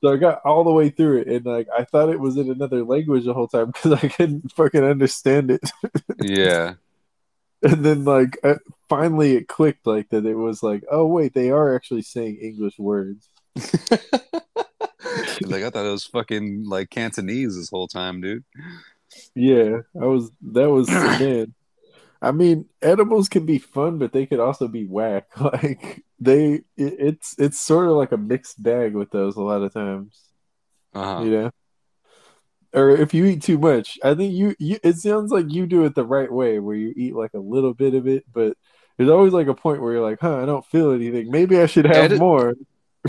So 0.02 0.12
I 0.12 0.18
got 0.18 0.42
all 0.44 0.64
the 0.64 0.72
way 0.72 0.90
through 0.90 1.22
it, 1.22 1.28
and 1.28 1.46
like 1.46 1.68
I 1.78 1.84
thought 1.84 2.10
it 2.10 2.20
was 2.20 2.36
in 2.36 2.50
another 2.50 2.84
language 2.84 3.26
the 3.26 3.34
whole 3.34 3.48
time 3.48 3.68
because 3.72 3.94
I 3.94 4.08
couldn't 4.08 4.52
fucking 4.52 4.84
understand 4.84 5.52
it. 5.52 5.70
yeah. 6.22 6.74
And 7.64 7.86
then 7.86 8.06
like 8.06 8.40
uh, 8.44 8.56
finally 8.90 9.36
it 9.36 9.48
clicked 9.48 9.86
like 9.86 10.10
that. 10.10 10.26
It 10.26 10.34
was 10.34 10.64
like, 10.64 10.84
oh 10.92 11.06
wait, 11.06 11.36
they 11.36 11.52
are 11.52 11.76
actually 11.76 12.02
saying 12.02 12.38
English 12.38 12.80
words. 12.80 13.30
like 13.56 15.64
I 15.64 15.70
thought 15.70 15.86
it 15.86 15.92
was 15.92 16.06
fucking 16.06 16.68
like 16.68 16.90
Cantonese 16.90 17.56
this 17.56 17.70
whole 17.70 17.88
time, 17.88 18.22
dude. 18.22 18.44
Yeah, 19.36 19.82
I 20.00 20.06
was. 20.06 20.32
That 20.42 20.72
was 20.72 20.90
man. 21.20 21.54
I 22.24 22.32
mean, 22.32 22.66
edibles 22.82 23.30
can 23.30 23.46
be 23.46 23.60
fun, 23.60 23.98
but 23.98 24.14
they 24.14 24.26
could 24.26 24.40
also 24.40 24.68
be 24.68 24.86
whack. 24.86 25.28
Like 25.40 26.04
they, 26.22 26.54
it, 26.54 26.64
it's 26.78 27.36
it's 27.38 27.60
sort 27.60 27.88
of 27.88 27.94
like 27.94 28.14
a 28.14 28.18
mixed 28.18 28.62
bag 28.62 28.94
with 28.94 29.10
those 29.12 29.36
a 29.36 29.42
lot 29.42 29.64
of 29.64 29.74
times. 29.74 30.22
Uh-huh. 30.94 31.24
You 31.24 31.32
know, 31.32 31.52
or 32.74 32.92
if 32.92 33.14
you 33.14 33.26
eat 33.26 33.42
too 33.42 33.58
much, 33.58 33.98
I 34.04 34.14
think 34.14 34.34
you, 34.34 34.56
you. 34.60 34.78
It 34.84 34.98
sounds 34.98 35.32
like 35.32 35.52
you 35.52 35.66
do 35.66 35.84
it 35.86 35.96
the 35.96 36.06
right 36.06 36.32
way, 36.32 36.60
where 36.60 36.76
you 36.76 36.94
eat 36.96 37.16
like 37.16 37.34
a 37.34 37.40
little 37.40 37.74
bit 37.74 37.96
of 37.96 38.08
it, 38.08 38.24
but 38.32 38.56
there's 38.98 39.10
always 39.10 39.34
like 39.34 39.48
a 39.48 39.56
point 39.56 39.82
where 39.82 39.94
you're 39.94 40.08
like, 40.08 40.20
"Huh, 40.22 40.42
I 40.42 40.46
don't 40.46 40.66
feel 40.66 40.92
anything. 40.92 41.32
Maybe 41.32 41.60
I 41.60 41.66
should 41.66 41.86
have 41.86 42.18
more." 42.20 42.54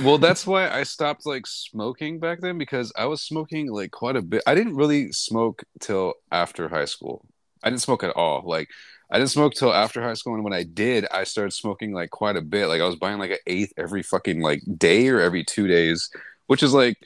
well, 0.02 0.18
that's 0.18 0.46
why 0.46 0.70
I 0.70 0.84
stopped 0.84 1.26
like 1.26 1.46
smoking 1.46 2.18
back 2.18 2.40
then 2.40 2.56
because 2.56 2.92
I 2.96 3.04
was 3.04 3.20
smoking 3.20 3.70
like 3.70 3.90
quite 3.90 4.16
a 4.16 4.22
bit. 4.22 4.42
I 4.46 4.54
didn't 4.54 4.76
really 4.76 5.12
smoke 5.12 5.64
till 5.80 6.14
after 6.30 6.68
high 6.68 6.86
school. 6.86 7.26
I 7.62 7.68
didn't 7.68 7.82
smoke 7.82 8.02
at 8.02 8.16
all. 8.16 8.42
Like 8.44 8.68
I 9.12 9.18
didn't 9.18 9.30
smoke 9.30 9.52
till 9.52 9.74
after 9.74 10.02
high 10.02 10.14
school, 10.14 10.34
and 10.34 10.42
when 10.42 10.54
I 10.54 10.62
did, 10.62 11.06
I 11.12 11.24
started 11.24 11.52
smoking 11.52 11.92
like 11.92 12.08
quite 12.08 12.34
a 12.36 12.40
bit. 12.40 12.68
Like 12.68 12.80
I 12.80 12.86
was 12.86 12.96
buying 12.96 13.18
like 13.18 13.30
an 13.30 13.36
eighth 13.46 13.74
every 13.76 14.02
fucking 14.02 14.40
like 14.40 14.62
day 14.78 15.08
or 15.08 15.20
every 15.20 15.44
two 15.44 15.66
days, 15.66 16.08
which 16.46 16.62
is 16.62 16.72
like, 16.72 16.96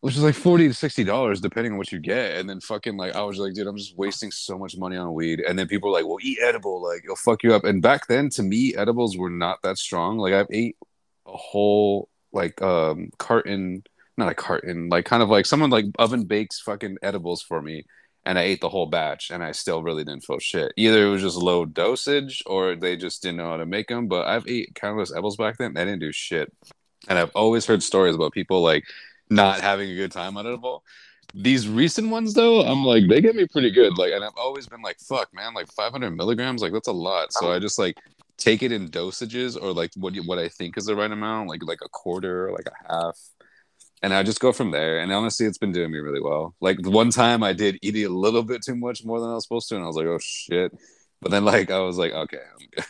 which 0.00 0.14
is 0.14 0.22
like 0.22 0.34
forty 0.34 0.68
to 0.68 0.74
sixty 0.74 1.02
dollars 1.02 1.40
depending 1.40 1.72
on 1.72 1.78
what 1.78 1.90
you 1.90 2.00
get. 2.00 2.36
And 2.36 2.50
then 2.50 2.60
fucking 2.60 2.98
like 2.98 3.16
I 3.16 3.22
was 3.22 3.38
like, 3.38 3.54
dude, 3.54 3.66
I'm 3.66 3.78
just 3.78 3.96
wasting 3.96 4.30
so 4.30 4.58
much 4.58 4.76
money 4.76 4.98
on 4.98 5.14
weed. 5.14 5.40
And 5.40 5.58
then 5.58 5.68
people 5.68 5.88
were 5.90 5.96
like, 5.96 6.06
well, 6.06 6.18
eat 6.20 6.38
edible, 6.42 6.82
like 6.82 7.02
it'll 7.02 7.16
fuck 7.16 7.42
you 7.44 7.54
up. 7.54 7.64
And 7.64 7.80
back 7.80 8.06
then, 8.06 8.28
to 8.30 8.42
me, 8.42 8.74
edibles 8.74 9.16
were 9.16 9.30
not 9.30 9.62
that 9.62 9.78
strong. 9.78 10.18
Like 10.18 10.34
I've 10.34 10.48
ate 10.50 10.76
a 11.26 11.34
whole 11.34 12.10
like 12.30 12.60
um 12.60 13.08
carton, 13.16 13.84
not 14.18 14.30
a 14.30 14.34
carton, 14.34 14.90
like 14.90 15.06
kind 15.06 15.22
of 15.22 15.30
like 15.30 15.46
someone 15.46 15.70
like 15.70 15.86
oven 15.98 16.24
bakes 16.24 16.60
fucking 16.60 16.98
edibles 17.02 17.40
for 17.40 17.62
me 17.62 17.86
and 18.30 18.38
I 18.38 18.42
ate 18.42 18.60
the 18.60 18.68
whole 18.68 18.86
batch 18.86 19.32
and 19.32 19.42
I 19.42 19.50
still 19.50 19.82
really 19.82 20.04
didn't 20.04 20.22
feel 20.22 20.38
shit. 20.38 20.72
Either 20.76 21.04
it 21.04 21.10
was 21.10 21.20
just 21.20 21.36
low 21.36 21.64
dosage 21.64 22.44
or 22.46 22.76
they 22.76 22.96
just 22.96 23.24
didn't 23.24 23.38
know 23.38 23.50
how 23.50 23.56
to 23.56 23.66
make 23.66 23.88
them. 23.88 24.06
But 24.06 24.28
I've 24.28 24.46
ate 24.46 24.72
countless 24.76 25.10
edibles 25.10 25.36
back 25.36 25.58
then. 25.58 25.74
They 25.74 25.84
didn't 25.84 25.98
do 25.98 26.12
shit. 26.12 26.52
And 27.08 27.18
I've 27.18 27.32
always 27.34 27.66
heard 27.66 27.82
stories 27.82 28.14
about 28.14 28.32
people 28.32 28.62
like 28.62 28.84
not 29.30 29.60
having 29.60 29.90
a 29.90 29.96
good 29.96 30.12
time 30.12 30.36
on 30.36 30.46
edible. 30.46 30.84
These 31.34 31.66
recent 31.66 32.10
ones 32.10 32.32
though, 32.32 32.60
I'm 32.60 32.84
like 32.84 33.08
they 33.08 33.20
get 33.20 33.34
me 33.34 33.48
pretty 33.48 33.72
good. 33.72 33.98
Like, 33.98 34.12
and 34.12 34.24
I've 34.24 34.36
always 34.36 34.68
been 34.68 34.80
like, 34.80 35.00
fuck, 35.00 35.34
man, 35.34 35.52
like 35.52 35.66
500 35.72 36.12
milligrams, 36.12 36.62
like 36.62 36.72
that's 36.72 36.86
a 36.86 36.92
lot. 36.92 37.32
So 37.32 37.50
I 37.50 37.58
just 37.58 37.80
like 37.80 37.96
take 38.36 38.62
it 38.62 38.70
in 38.70 38.90
dosages 38.90 39.60
or 39.60 39.72
like 39.72 39.90
what 39.96 40.14
what 40.18 40.38
I 40.38 40.48
think 40.48 40.78
is 40.78 40.84
the 40.84 40.94
right 40.94 41.10
amount, 41.10 41.48
like 41.48 41.64
like 41.64 41.80
a 41.84 41.88
quarter, 41.88 42.52
like 42.52 42.66
a 42.66 42.92
half 42.92 43.18
and 44.02 44.14
I 44.14 44.22
just 44.22 44.40
go 44.40 44.52
from 44.52 44.70
there. 44.70 45.00
And 45.00 45.12
honestly, 45.12 45.46
it's 45.46 45.58
been 45.58 45.72
doing 45.72 45.90
me 45.90 45.98
really 45.98 46.20
well. 46.20 46.54
Like 46.60 46.78
the 46.80 46.90
one 46.90 47.10
time 47.10 47.42
I 47.42 47.52
did 47.52 47.78
eat 47.82 47.96
a 48.04 48.08
little 48.08 48.42
bit 48.42 48.62
too 48.62 48.76
much 48.76 49.04
more 49.04 49.20
than 49.20 49.30
I 49.30 49.34
was 49.34 49.44
supposed 49.44 49.68
to, 49.68 49.76
and 49.76 49.84
I 49.84 49.86
was 49.86 49.96
like, 49.96 50.06
oh 50.06 50.18
shit. 50.20 50.72
But 51.20 51.30
then 51.30 51.44
like 51.44 51.70
I 51.70 51.80
was 51.80 51.98
like, 51.98 52.12
okay, 52.12 52.40
I'm 52.52 52.84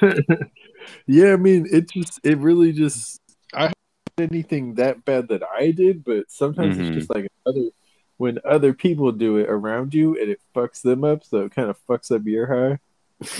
good. 0.00 0.26
yeah, 1.06 1.32
I 1.32 1.36
mean, 1.36 1.66
it 1.70 1.90
just 1.90 2.20
it 2.24 2.38
really 2.38 2.72
just 2.72 3.20
I 3.52 3.72
haven't 4.18 4.32
anything 4.32 4.74
that 4.74 5.04
bad 5.04 5.28
that 5.28 5.42
I 5.42 5.70
did, 5.70 6.04
but 6.04 6.30
sometimes 6.30 6.76
mm-hmm. 6.76 6.86
it's 6.86 6.96
just 6.96 7.14
like 7.14 7.28
other 7.46 7.70
when 8.16 8.38
other 8.44 8.72
people 8.72 9.10
do 9.12 9.38
it 9.38 9.48
around 9.50 9.92
you 9.92 10.18
and 10.20 10.30
it 10.30 10.40
fucks 10.54 10.82
them 10.82 11.04
up, 11.04 11.24
so 11.24 11.44
it 11.44 11.54
kind 11.54 11.68
of 11.68 11.76
fucks 11.86 12.14
up 12.14 12.22
your 12.24 12.46
high. 12.46 12.78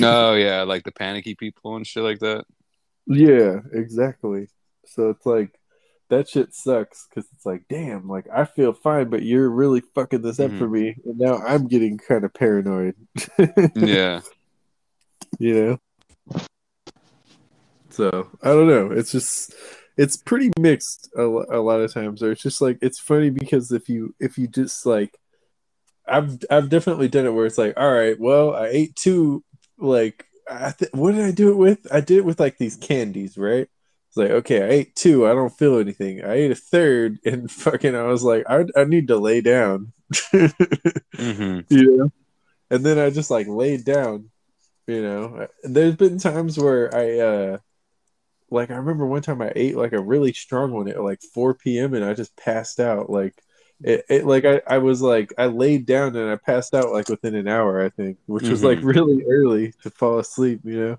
oh 0.05 0.35
yeah, 0.35 0.63
like 0.63 0.85
the 0.85 0.93
panicky 0.93 1.35
people 1.35 1.77
and 1.77 1.87
shit 1.87 2.03
like 2.03 2.19
that. 2.19 2.45
Yeah, 3.07 3.61
exactly. 3.73 4.49
So 4.87 5.11
it's 5.11 5.25
like 5.25 5.59
that 6.11 6.29
shit 6.29 6.55
sucks 6.55 7.07
because 7.09 7.29
it's 7.33 7.47
like, 7.47 7.65
damn, 7.69 8.09
like 8.09 8.27
I 8.33 8.45
feel 8.45 8.73
fine, 8.73 9.09
but 9.11 9.23
you're 9.23 9.49
really 9.49 9.83
fucking 9.95 10.23
this 10.23 10.41
up 10.41 10.51
mm-hmm. 10.51 10.59
for 10.59 10.69
me, 10.69 10.97
and 11.05 11.19
now 11.19 11.37
I'm 11.39 11.67
getting 11.67 11.99
kind 11.99 12.25
of 12.25 12.35
paranoid. 12.35 12.95
yeah, 13.75 14.21
you 15.39 15.55
know. 15.55 16.41
So 17.91 18.29
I 18.43 18.49
don't 18.49 18.69
know. 18.69 18.91
It's 18.91 19.13
just 19.13 19.55
it's 19.97 20.17
pretty 20.17 20.51
mixed 20.59 21.11
a, 21.17 21.23
a 21.23 21.61
lot 21.61 21.81
of 21.81 21.93
times. 21.93 22.23
Or 22.23 22.33
it's 22.33 22.43
just 22.43 22.61
like 22.61 22.79
it's 22.83 22.99
funny 22.99 23.31
because 23.31 23.73
if 23.73 23.89
you 23.89 24.15
if 24.21 24.39
you 24.39 24.49
just 24.49 24.85
like, 24.87 25.19
I've 26.07 26.39
I've 26.51 26.69
definitely 26.69 27.09
done 27.09 27.27
it 27.27 27.33
where 27.33 27.47
it's 27.47 27.59
like, 27.59 27.75
all 27.77 27.93
right, 27.93 28.19
well, 28.19 28.55
I 28.55 28.67
ate 28.67 28.97
two. 28.97 29.45
Like, 29.79 30.27
I 30.51 30.73
th- 30.73 30.93
what 30.93 31.13
did 31.13 31.25
I 31.25 31.31
do 31.31 31.51
it 31.51 31.57
with? 31.57 31.87
I 31.93 32.01
did 32.01 32.19
it 32.19 32.25
with 32.25 32.41
like 32.41 32.59
these 32.59 32.77
candies, 32.77 33.39
right? 33.39 33.69
It's 34.15 34.19
like, 34.21 34.31
okay, 34.31 34.63
I 34.63 34.69
ate 34.69 34.95
two. 34.95 35.27
I 35.27 35.35
don't 35.35 35.51
feel 35.59 35.81
anything. 35.81 36.25
I 36.25 36.35
ate 36.35 36.53
a 36.53 36.55
third, 36.55 37.19
and 37.25 37.51
fucking, 37.51 37.97
I 37.97 38.05
was 38.05 38.23
like, 38.23 38.45
I, 38.49 38.65
I 38.77 38.85
need 38.85 39.09
to 39.09 39.17
lay 39.17 39.41
down. 39.41 39.93
mm-hmm. 40.13 41.61
Know? 41.71 42.13
And 42.71 42.87
then 42.87 42.99
I 42.99 43.11
just 43.11 43.31
like 43.31 43.49
laid 43.49 43.85
down. 43.85 44.31
You 44.87 45.03
know, 45.03 45.49
there's 45.65 45.97
been 45.97 46.19
times 46.19 46.59
where 46.59 46.95
I, 46.95 47.19
uh, 47.19 47.59
like, 48.51 48.71
I 48.71 48.77
remember 48.77 49.07
one 49.07 49.23
time 49.23 49.43
I 49.43 49.53
ate 49.57 49.77
like 49.77 49.93
a 49.93 50.01
really 50.01 50.33
strong 50.33 50.73
one 50.73 50.89
at 50.89 51.03
like 51.03 51.21
4 51.35 51.55
p.m. 51.55 51.95
and 51.95 52.05
I 52.05 52.15
just 52.15 52.37
passed 52.37 52.79
out. 52.79 53.11
Like, 53.11 53.35
it, 53.83 54.05
it 54.09 54.27
like 54.27 54.45
I, 54.45 54.61
I 54.69 54.79
was 54.79 55.03
like 55.03 55.35
I 55.37 55.47
laid 55.47 55.85
down 55.85 56.15
and 56.15 56.31
I 56.31 56.37
passed 56.37 56.75
out 56.75 56.93
like 56.93 57.09
within 57.09 57.35
an 57.35 57.49
hour 57.49 57.85
I 57.85 57.89
think, 57.89 58.19
which 58.27 58.45
mm-hmm. 58.45 58.53
was 58.53 58.63
like 58.63 58.79
mm-hmm. 58.79 58.87
really 58.87 59.25
early 59.29 59.73
to 59.83 59.91
fall 59.91 60.21
asleep, 60.21 60.61
you 60.63 60.79
know. 60.79 60.99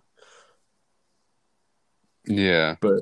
Yeah, 2.28 2.76
but 2.82 3.02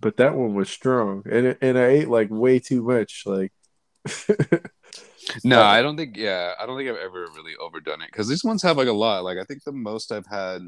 but 0.00 0.16
that 0.18 0.34
one 0.34 0.54
was 0.54 0.70
strong, 0.70 1.22
and 1.30 1.56
and 1.60 1.78
I 1.78 1.86
ate 1.86 2.08
like 2.08 2.28
way 2.30 2.58
too 2.58 2.82
much. 2.82 3.22
Like, 3.26 3.52
no, 5.44 5.62
uh, 5.62 5.64
I 5.64 5.82
don't 5.82 5.96
think. 5.96 6.16
Yeah, 6.16 6.54
I 6.58 6.66
don't 6.66 6.76
think 6.76 6.90
I've 6.90 6.96
ever 6.96 7.26
really 7.34 7.56
overdone 7.56 8.02
it 8.02 8.08
because 8.10 8.28
these 8.28 8.44
ones 8.44 8.62
have 8.62 8.76
like 8.76 8.88
a 8.88 8.92
lot. 8.92 9.24
Like, 9.24 9.38
I 9.38 9.44
think 9.44 9.64
the 9.64 9.72
most 9.72 10.12
I've 10.12 10.26
had 10.26 10.62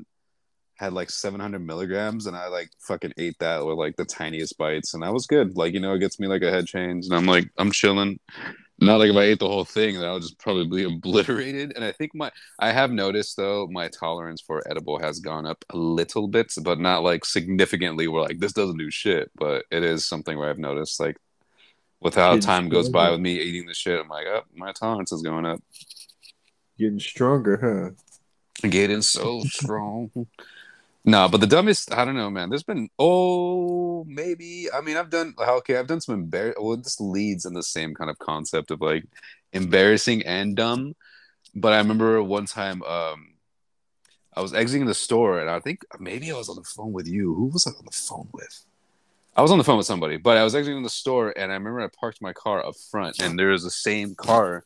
had 0.77 0.93
like 0.93 1.11
700 1.11 1.59
milligrams, 1.59 2.27
and 2.27 2.37
I 2.37 2.49
like 2.49 2.71
fucking 2.81 3.15
ate 3.17 3.39
that 3.41 3.65
with 3.65 3.79
like 3.79 3.97
the 3.97 4.05
tiniest 4.05 4.59
bites, 4.59 4.95
and 4.95 5.03
that 5.03 5.13
was 5.13 5.27
good. 5.27 5.57
Like, 5.57 5.75
you 5.75 5.81
know, 5.81 5.95
it 5.95 6.01
gets 6.01 6.21
me 6.21 6.27
like 6.27 6.43
a 6.43 6.51
head 6.51 6.67
change, 6.67 7.07
and 7.07 7.15
I'm 7.15 7.27
like, 7.27 7.51
I'm 7.59 7.71
chilling. 7.71 8.19
Not 8.79 8.99
like 8.99 9.09
if 9.09 9.17
I 9.17 9.23
ate 9.23 9.39
the 9.39 9.49
whole 9.49 9.65
thing, 9.65 9.95
then 9.95 10.05
I'll 10.05 10.21
just 10.21 10.39
probably 10.39 10.67
be 10.67 10.85
obliterated. 10.95 11.73
And 11.75 11.85
I 11.85 11.93
think 11.93 12.15
my 12.15 12.31
I 12.59 12.73
have 12.73 12.91
noticed 12.91 13.37
though 13.37 13.67
my 13.71 13.89
tolerance 13.89 14.41
for 14.43 14.63
edible 14.69 14.99
has 14.99 15.19
gone 15.19 15.47
up 15.47 15.65
a 15.71 15.77
little 15.77 16.29
bit, 16.29 16.53
but 16.63 16.79
not 16.79 17.03
like 17.03 17.25
significantly. 17.25 18.07
Where 18.07 18.23
like 18.23 18.39
this 18.39 18.53
doesn't 18.53 18.77
do 18.77 18.91
shit, 18.91 19.31
but 19.35 19.65
it 19.71 19.83
is 19.83 20.07
something 20.07 20.39
where 20.39 20.51
I've 20.51 20.59
noticed 20.59 21.01
like 21.01 21.17
with 22.01 22.15
how 22.15 22.39
time 22.39 22.69
goes 22.69 22.89
by 22.89 23.11
with 23.11 23.21
me 23.21 23.41
eating 23.41 23.67
the 23.67 23.75
shit, 23.75 23.99
I'm 23.99 24.09
like, 24.09 24.27
oh, 24.27 24.43
my 24.55 24.73
tolerance 24.73 25.13
is 25.13 25.23
going 25.23 25.47
up. 25.47 25.61
Getting 26.79 27.01
stronger, 27.01 27.95
huh? 28.63 28.69
Getting 28.69 29.03
so 29.03 29.41
strong. 29.41 30.11
No, 31.09 31.29
but 31.29 31.41
the 31.41 31.47
dumbest, 31.47 31.95
I 31.95 32.05
don't 32.05 32.17
know, 32.17 32.31
man. 32.31 32.51
There's 32.51 32.65
been, 32.65 32.89
oh, 32.99 34.05
maybe. 34.09 34.67
I 34.75 34.81
mean, 34.81 34.97
I've 34.97 35.09
done, 35.09 35.35
okay, 35.39 35.77
I've 35.77 35.87
done 35.87 36.01
some 36.01 36.17
embarrassing, 36.17 36.63
well, 36.63 36.77
this 36.77 37.01
leads 37.01 37.47
in 37.47 37.55
the 37.55 37.63
same 37.63 37.95
kind 37.95 38.11
of 38.11 38.19
concept 38.19 38.73
of 38.73 38.81
like 38.81 39.05
embarrassing 39.53 40.23
and 40.25 40.57
dumb. 40.57 40.97
But 41.55 41.75
I 41.75 41.79
remember 41.79 42.21
one 42.25 42.47
time, 42.47 42.83
um, 42.83 43.35
I 44.35 44.43
was 44.43 44.53
exiting 44.53 44.87
the 44.87 44.95
store 44.95 45.39
and 45.39 45.49
I 45.49 45.61
think 45.61 45.85
maybe 46.01 46.31
I 46.31 46.37
was 46.37 46.49
on 46.49 46.57
the 46.57 46.65
phone 46.65 46.93
with 46.93 47.07
you. 47.07 47.35
Who 47.35 47.47
was 47.47 47.69
I 47.69 47.71
on 47.71 47.85
the 47.85 47.93
phone 47.93 48.29
with? 48.33 48.65
I 49.37 49.43
was 49.43 49.53
on 49.53 49.59
the 49.59 49.65
phone 49.65 49.77
with 49.77 49.87
somebody, 49.87 50.17
but 50.17 50.37
I 50.37 50.43
was 50.43 50.57
exiting 50.57 50.83
the 50.83 50.91
store 50.91 51.33
and 51.39 51.53
I 51.53 51.55
remember 51.55 51.83
I 51.83 51.89
parked 51.89 52.21
my 52.21 52.33
car 52.33 52.67
up 52.67 52.75
front 52.91 53.21
and 53.21 53.39
there 53.39 53.49
was 53.49 53.63
the 53.63 53.71
same 53.71 54.17
car 54.17 54.65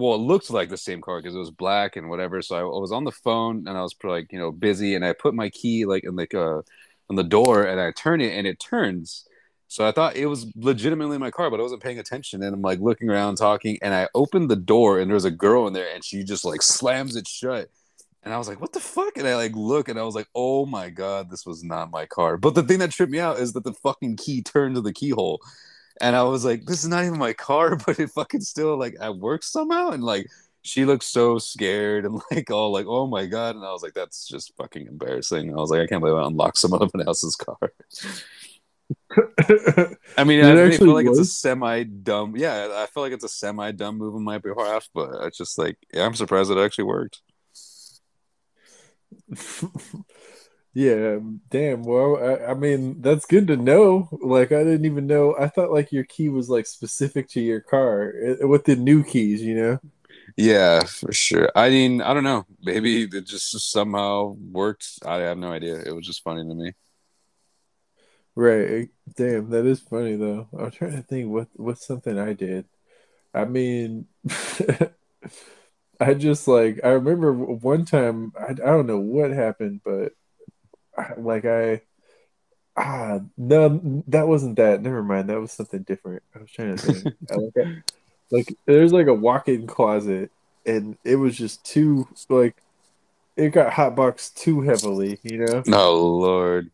well, 0.00 0.14
it 0.14 0.18
looked 0.18 0.50
like 0.50 0.70
the 0.70 0.76
same 0.76 1.00
car 1.00 1.20
because 1.20 1.34
it 1.34 1.38
was 1.38 1.50
black 1.50 1.96
and 1.96 2.08
whatever. 2.08 2.40
So 2.42 2.56
I, 2.56 2.60
I, 2.60 2.80
was 2.80 2.90
on 2.90 3.04
the 3.04 3.12
phone 3.12 3.68
and 3.68 3.76
I 3.76 3.82
was 3.82 3.94
like, 4.02 4.32
you 4.32 4.38
know, 4.38 4.50
busy, 4.50 4.94
and 4.94 5.04
I 5.04 5.12
put 5.12 5.34
my 5.34 5.50
key 5.50 5.84
like 5.84 6.04
in 6.04 6.16
like 6.16 6.34
uh 6.34 6.62
on 7.10 7.16
the 7.16 7.24
door, 7.24 7.64
and 7.64 7.80
I 7.80 7.92
turn 7.92 8.20
it, 8.20 8.32
and 8.32 8.46
it 8.46 8.58
turns. 8.60 9.26
So 9.68 9.86
I 9.86 9.92
thought 9.92 10.16
it 10.16 10.26
was 10.26 10.46
legitimately 10.56 11.18
my 11.18 11.30
car, 11.30 11.50
but 11.50 11.60
I 11.60 11.62
wasn't 11.62 11.82
paying 11.82 11.98
attention, 11.98 12.42
and 12.42 12.54
I'm 12.54 12.62
like 12.62 12.80
looking 12.80 13.10
around, 13.10 13.36
talking, 13.36 13.78
and 13.82 13.92
I 13.94 14.08
opened 14.14 14.50
the 14.50 14.56
door, 14.56 14.98
and 14.98 15.10
there's 15.10 15.24
a 15.24 15.30
girl 15.30 15.66
in 15.66 15.74
there, 15.74 15.92
and 15.92 16.04
she 16.04 16.24
just 16.24 16.44
like 16.44 16.62
slams 16.62 17.16
it 17.16 17.28
shut. 17.28 17.68
And 18.22 18.34
I 18.34 18.38
was 18.38 18.48
like, 18.48 18.60
what 18.60 18.72
the 18.72 18.80
fuck? 18.80 19.16
And 19.16 19.26
I 19.26 19.34
like 19.36 19.52
look 19.54 19.88
and 19.88 19.98
I 19.98 20.02
was 20.02 20.14
like, 20.14 20.28
oh 20.34 20.66
my 20.66 20.90
God, 20.90 21.30
this 21.30 21.46
was 21.46 21.64
not 21.64 21.90
my 21.90 22.04
car. 22.04 22.36
But 22.36 22.54
the 22.54 22.62
thing 22.62 22.78
that 22.80 22.90
tripped 22.90 23.10
me 23.10 23.18
out 23.18 23.38
is 23.38 23.54
that 23.54 23.64
the 23.64 23.72
fucking 23.72 24.16
key 24.16 24.42
turned 24.42 24.74
to 24.74 24.82
the 24.82 24.92
keyhole 24.92 25.40
and 26.00 26.16
I 26.16 26.22
was 26.22 26.44
like, 26.44 26.64
this 26.64 26.82
is 26.82 26.88
not 26.88 27.04
even 27.04 27.18
my 27.18 27.32
car, 27.32 27.76
but 27.86 27.98
it 27.98 28.10
fucking 28.10 28.40
still 28.40 28.76
like 28.78 28.96
I 29.00 29.10
work 29.10 29.42
somehow. 29.42 29.90
And 29.90 30.02
like 30.02 30.26
she 30.62 30.84
looked 30.84 31.04
so 31.04 31.38
scared 31.38 32.04
and 32.04 32.20
like 32.30 32.50
all 32.50 32.72
like, 32.72 32.86
oh 32.86 33.06
my 33.06 33.26
god. 33.26 33.56
And 33.56 33.64
I 33.64 33.72
was 33.72 33.82
like, 33.82 33.94
that's 33.94 34.26
just 34.26 34.56
fucking 34.56 34.86
embarrassing. 34.86 35.52
I 35.52 35.56
was 35.56 35.70
like, 35.70 35.80
I 35.80 35.86
can't 35.86 36.00
believe 36.00 36.16
I 36.16 36.26
unlocked 36.26 36.58
someone 36.58 36.90
else's 37.06 37.36
car. 37.36 37.72
I 40.18 40.24
mean, 40.24 40.44
I, 40.44 40.64
I 40.64 40.70
feel 40.76 40.92
like 40.92 41.06
was? 41.06 41.18
it's 41.18 41.28
a 41.28 41.32
semi 41.32 41.84
dumb. 41.84 42.36
Yeah, 42.36 42.68
I 42.74 42.86
feel 42.86 43.02
like 43.02 43.12
it's 43.12 43.24
a 43.24 43.28
semi 43.28 43.70
dumb 43.72 43.98
move 43.98 44.14
on 44.14 44.24
my 44.24 44.38
behalf, 44.38 44.88
but 44.94 45.10
it's 45.26 45.38
just 45.38 45.58
like, 45.58 45.76
yeah, 45.92 46.04
I'm 46.04 46.14
surprised 46.14 46.50
it 46.50 46.58
actually 46.58 46.84
worked. 46.84 47.20
Yeah, 50.72 51.18
damn. 51.50 51.82
Well, 51.82 52.16
I, 52.16 52.52
I, 52.52 52.54
mean, 52.54 53.00
that's 53.00 53.26
good 53.26 53.46
to 53.48 53.56
know. 53.56 54.08
Like, 54.22 54.52
I 54.52 54.62
didn't 54.62 54.84
even 54.84 55.06
know. 55.06 55.36
I 55.38 55.48
thought 55.48 55.72
like 55.72 55.92
your 55.92 56.04
key 56.04 56.28
was 56.28 56.48
like 56.48 56.66
specific 56.66 57.28
to 57.30 57.40
your 57.40 57.60
car 57.60 58.14
eh, 58.22 58.44
with 58.44 58.64
the 58.64 58.76
new 58.76 59.02
keys, 59.02 59.42
you 59.42 59.54
know? 59.54 59.78
Yeah, 60.36 60.84
for 60.84 61.12
sure. 61.12 61.50
I 61.56 61.70
mean, 61.70 62.00
I 62.00 62.14
don't 62.14 62.24
know. 62.24 62.46
Maybe 62.62 63.02
it 63.02 63.26
just 63.26 63.50
somehow 63.70 64.36
worked. 64.50 65.00
I 65.04 65.16
have 65.16 65.38
no 65.38 65.52
idea. 65.52 65.76
It 65.80 65.94
was 65.94 66.06
just 66.06 66.22
funny 66.22 66.42
to 66.42 66.54
me. 66.54 66.72
Right. 68.36 68.88
Damn, 69.16 69.50
that 69.50 69.66
is 69.66 69.80
funny 69.80 70.16
though. 70.16 70.48
I'm 70.58 70.70
trying 70.70 70.92
to 70.92 71.02
think 71.02 71.30
what 71.30 71.48
what's 71.54 71.86
something 71.86 72.18
I 72.18 72.32
did. 72.32 72.66
I 73.34 73.44
mean, 73.44 74.06
I 76.00 76.14
just 76.14 76.48
like 76.48 76.80
I 76.84 76.90
remember 76.90 77.32
one 77.32 77.84
time 77.84 78.32
I, 78.38 78.52
I 78.52 78.54
don't 78.54 78.86
know 78.86 79.00
what 79.00 79.30
happened, 79.30 79.80
but 79.84 80.12
like 81.18 81.44
I 81.44 81.82
ah 82.76 83.20
no 83.36 84.02
that 84.08 84.28
wasn't 84.28 84.56
that. 84.56 84.82
Never 84.82 85.02
mind. 85.02 85.28
That 85.28 85.40
was 85.40 85.52
something 85.52 85.82
different. 85.82 86.22
I 86.34 86.38
was 86.38 86.50
trying 86.50 86.76
to 86.76 86.82
think. 86.82 87.16
like, 87.30 87.84
like 88.30 88.56
there's 88.66 88.92
like 88.92 89.06
a 89.06 89.14
walk-in 89.14 89.66
closet, 89.66 90.30
and 90.66 90.96
it 91.04 91.16
was 91.16 91.36
just 91.36 91.64
too 91.64 92.08
like 92.28 92.56
it 93.36 93.50
got 93.50 93.72
hotboxed 93.72 94.34
too 94.34 94.60
heavily. 94.62 95.18
You 95.22 95.46
know? 95.46 95.62
Oh 95.72 96.06
lord. 96.06 96.70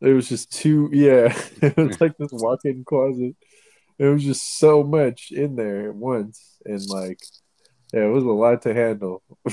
It 0.00 0.12
was 0.12 0.28
just 0.28 0.52
too 0.52 0.90
yeah. 0.92 1.36
it 1.62 1.76
was 1.76 2.00
like 2.00 2.16
this 2.18 2.32
walk-in 2.32 2.84
closet. 2.84 3.34
It 3.98 4.06
was 4.06 4.22
just 4.22 4.58
so 4.58 4.84
much 4.84 5.32
in 5.32 5.56
there 5.56 5.88
at 5.88 5.94
once, 5.94 6.56
and 6.64 6.84
like 6.86 7.20
yeah, 7.92 8.04
it 8.04 8.12
was 8.12 8.24
a 8.24 8.28
lot 8.28 8.62
to 8.62 8.74
handle. 8.74 9.22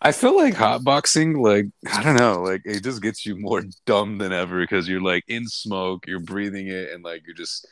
I 0.00 0.12
feel 0.12 0.36
like 0.36 0.54
hotboxing, 0.54 1.40
like 1.42 1.66
I 1.92 2.02
don't 2.02 2.16
know, 2.16 2.42
like 2.42 2.62
it 2.64 2.82
just 2.82 3.02
gets 3.02 3.26
you 3.26 3.36
more 3.36 3.62
dumb 3.86 4.18
than 4.18 4.32
ever 4.32 4.60
because 4.60 4.88
you're 4.88 5.00
like 5.00 5.24
in 5.28 5.46
smoke, 5.46 6.06
you're 6.06 6.20
breathing 6.20 6.68
it, 6.68 6.90
and 6.90 7.02
like 7.04 7.22
you're 7.26 7.36
just 7.36 7.66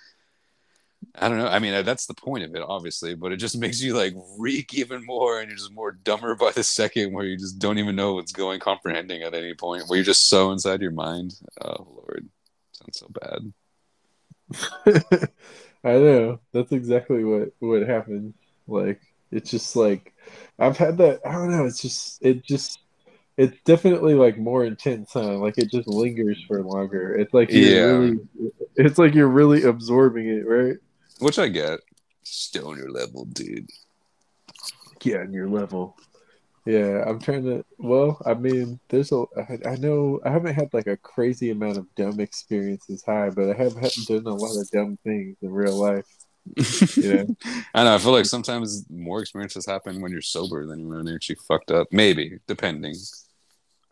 I 1.15 1.29
don't 1.29 1.39
know. 1.39 1.47
I 1.49 1.59
mean, 1.59 1.85
that's 1.85 2.07
the 2.07 2.15
point 2.15 2.45
of 2.45 2.55
it, 2.55 2.63
obviously, 2.63 3.15
but 3.15 3.33
it 3.33 3.37
just 3.37 3.59
makes 3.61 3.81
you 3.81 3.95
like 3.95 4.15
reek 4.39 4.75
even 4.75 5.05
more, 5.05 5.41
and 5.41 5.49
you're 5.49 5.59
just 5.59 5.73
more 5.73 5.93
dumber 5.93 6.35
by 6.35 6.53
the 6.53 6.63
second, 6.65 7.13
where 7.13 7.25
you 7.25 7.37
just 7.37 7.59
don't 7.59 7.79
even 7.79 7.97
know 7.97 8.15
what's 8.15 8.33
going, 8.33 8.61
comprehending 8.61 9.23
at 9.23 9.35
any 9.35 9.55
point, 9.55 9.85
where 9.89 9.97
you're 9.99 10.05
just 10.05 10.29
so 10.29 10.51
inside 10.53 10.81
your 10.83 10.93
mind. 10.93 11.35
Oh 11.61 11.87
Lord, 11.97 12.29
sounds 12.73 12.99
so 12.99 13.09
bad. 13.09 13.53
I 15.85 15.93
know. 15.93 16.41
That's 16.53 16.73
exactly 16.73 17.25
what 17.25 17.53
what 17.61 17.83
happened. 17.89 18.35
Like 18.67 19.01
it's 19.31 19.51
just 19.51 19.77
like 19.77 20.15
I've 20.59 20.77
had 20.77 20.99
that. 20.99 21.21
I 21.25 21.33
don't 21.33 21.51
know. 21.51 21.65
It's 21.65 21.83
just 21.83 22.19
it 22.23 22.45
just 22.45 22.81
it's 23.37 23.57
definitely 23.65 24.15
like 24.15 24.37
more 24.37 24.65
intense, 24.65 25.13
huh? 25.13 25.39
Like 25.39 25.57
it 25.57 25.71
just 25.71 25.89
lingers 25.89 26.43
for 26.47 26.63
longer. 26.63 27.15
It's 27.15 27.33
like 27.33 27.51
yeah. 27.51 27.85
Really, 27.85 28.19
it's 28.77 28.99
like 28.99 29.15
you're 29.15 29.29
really 29.29 29.63
absorbing 29.63 30.29
it, 30.29 30.47
right? 30.47 30.77
Which 31.21 31.39
I 31.39 31.49
get. 31.49 31.81
Stoner 32.23 32.91
level, 32.91 33.25
dude. 33.27 33.71
Yeah, 35.03 35.21
on 35.21 35.33
your 35.33 35.49
level. 35.49 35.97
Yeah, 36.67 37.03
I'm 37.07 37.19
trying 37.19 37.45
to. 37.45 37.65
Well, 37.79 38.21
I 38.27 38.35
mean, 38.35 38.79
there's 38.89 39.13
a. 39.13 39.25
I, 39.37 39.71
I 39.71 39.77
know 39.77 40.21
I 40.25 40.31
haven't 40.31 40.55
had 40.55 40.75
like 40.75 40.87
a 40.87 40.99
crazy 40.99 41.51
amount 41.51 41.79
of 41.79 41.93
dumb 41.95 42.21
experiences 42.21 43.03
high, 43.05 43.31
but 43.31 43.49
I 43.51 43.55
have 43.55 43.75
done 43.75 44.27
a 44.27 44.35
lot 44.35 44.61
of 44.61 44.71
dumb 44.71 44.99
things 45.03 45.37
in 45.41 45.51
real 45.51 45.77
life. 45.77 46.07
Yeah, 46.97 47.25
I 47.75 47.85
know. 47.85 47.95
I 47.95 47.99
feel 47.99 48.13
like 48.13 48.27
sometimes 48.27 48.85
more 48.91 49.21
experiences 49.21 49.67
happen 49.67 50.01
when 50.01 50.13
you're 50.13 50.23
sober 50.23 50.67
than 50.67 50.89
when 50.89 51.07
you're 51.07 51.17
actually 51.17 51.39
fucked 51.47 51.71
up. 51.71 51.89
Maybe, 51.91 52.39
depending. 52.47 52.95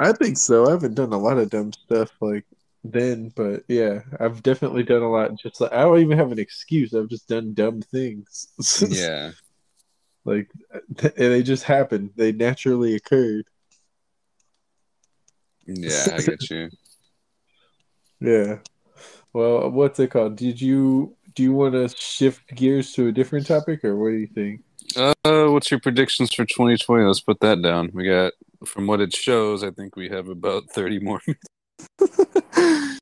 I 0.01 0.13
think 0.13 0.37
so. 0.39 0.67
I 0.67 0.71
haven't 0.71 0.95
done 0.95 1.13
a 1.13 1.19
lot 1.19 1.39
of 1.39 1.51
dumb 1.51 1.73
stuff 1.73 2.11
like 2.21 2.45
then, 2.85 3.33
but 3.35 3.65
yeah, 3.69 4.01
I've 4.21 4.43
definitely 4.43 4.83
done 4.83 5.03
a 5.03 5.11
lot. 5.11 5.35
Just 5.37 5.61
like 5.61 5.73
I 5.73 5.83
don't 5.83 6.01
even 6.01 6.19
have 6.19 6.33
an 6.33 6.39
excuse. 6.39 6.95
I've 6.95 7.09
just 7.09 7.29
done 7.29 7.55
dumb 7.55 7.83
things. 7.83 8.49
yeah, 8.89 9.33
like 10.25 10.51
they 10.97 11.43
just 11.43 11.65
happened. 11.65 12.11
They 12.17 12.33
naturally 12.33 12.95
occurred. 12.95 13.47
Yeah, 15.67 16.07
I 16.15 16.21
get 16.23 16.51
you. 16.51 16.71
yeah. 18.21 18.59
Well, 19.33 19.71
what's 19.71 19.99
it 20.01 20.11
called? 20.11 20.37
Did 20.37 20.61
you 20.61 21.15
do 21.39 21.45
you 21.45 21.53
want 21.53 21.73
to 21.73 21.89
shift 21.97 22.53
gears 22.57 22.93
to 22.95 23.07
a 23.07 23.13
different 23.13 23.47
topic, 23.47 23.85
or 23.85 23.95
what 23.95 24.11
do 24.11 24.17
you 24.17 24.27
think? 24.27 24.61
Uh, 24.97 25.47
what's 25.47 25.71
your 25.71 25.79
predictions 25.79 26.35
for 26.35 26.45
2020? 26.45 27.05
Let's 27.05 27.21
put 27.21 27.39
that 27.39 27.63
down. 27.63 27.93
We 27.95 28.09
got, 28.09 28.33
from 28.67 28.89
what 28.89 29.01
it 29.01 29.15
shows, 29.15 29.63
I 29.63 29.71
think 29.71 29.95
we 29.95 30.09
have 30.09 30.29
about 30.29 30.69
30 30.71 30.99
more 30.99 31.21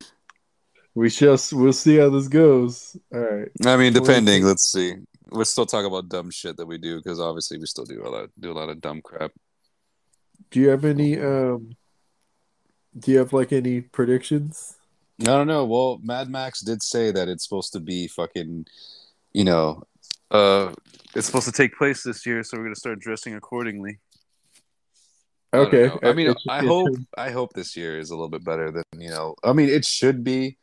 we 0.94 1.08
shall. 1.08 1.38
We'll 1.52 1.72
see 1.72 1.96
how 1.96 2.10
this 2.10 2.28
goes. 2.28 2.98
All 3.10 3.20
right. 3.20 3.48
I 3.64 3.78
mean, 3.78 3.94
depending. 3.94 4.44
Let's 4.44 4.70
see. 4.70 4.96
We'll 5.30 5.46
still 5.46 5.64
talk 5.64 5.86
about 5.86 6.10
dumb 6.10 6.30
shit 6.30 6.58
that 6.58 6.66
we 6.66 6.76
do 6.76 6.98
because 6.98 7.18
obviously 7.18 7.56
we 7.56 7.64
still 7.64 7.86
do 7.86 8.06
a 8.06 8.10
lot. 8.10 8.28
Do 8.38 8.52
a 8.52 8.58
lot 8.58 8.68
of 8.68 8.82
dumb 8.82 9.00
crap. 9.00 9.32
Do 10.50 10.60
you 10.60 10.68
have 10.68 10.84
any? 10.84 11.18
um 11.18 11.74
Do 12.98 13.12
you 13.12 13.18
have 13.18 13.32
like 13.32 13.54
any 13.54 13.80
predictions? 13.80 14.75
I 15.20 15.24
don't 15.24 15.46
know. 15.46 15.64
Well, 15.64 15.98
Mad 16.02 16.28
Max 16.28 16.60
did 16.60 16.82
say 16.82 17.10
that 17.10 17.28
it's 17.28 17.44
supposed 17.44 17.72
to 17.72 17.80
be 17.80 18.06
fucking, 18.08 18.66
you 19.32 19.44
know, 19.44 19.82
uh, 20.30 20.72
it's 21.14 21.26
supposed 21.26 21.46
to 21.46 21.52
take 21.52 21.76
place 21.76 22.02
this 22.02 22.26
year, 22.26 22.42
so 22.42 22.56
we're 22.56 22.64
gonna 22.64 22.74
start 22.74 23.00
dressing 23.00 23.34
accordingly. 23.34 23.98
Okay. 25.54 25.90
I, 26.02 26.10
I 26.10 26.12
mean, 26.12 26.34
I 26.48 26.64
hope 26.64 26.88
I 27.16 27.30
hope 27.30 27.52
this 27.54 27.76
year 27.76 27.98
is 27.98 28.10
a 28.10 28.14
little 28.14 28.28
bit 28.28 28.44
better 28.44 28.70
than 28.70 28.84
you 28.98 29.10
know. 29.10 29.36
I 29.42 29.52
mean, 29.52 29.68
it 29.68 29.84
should 29.84 30.24
be. 30.24 30.58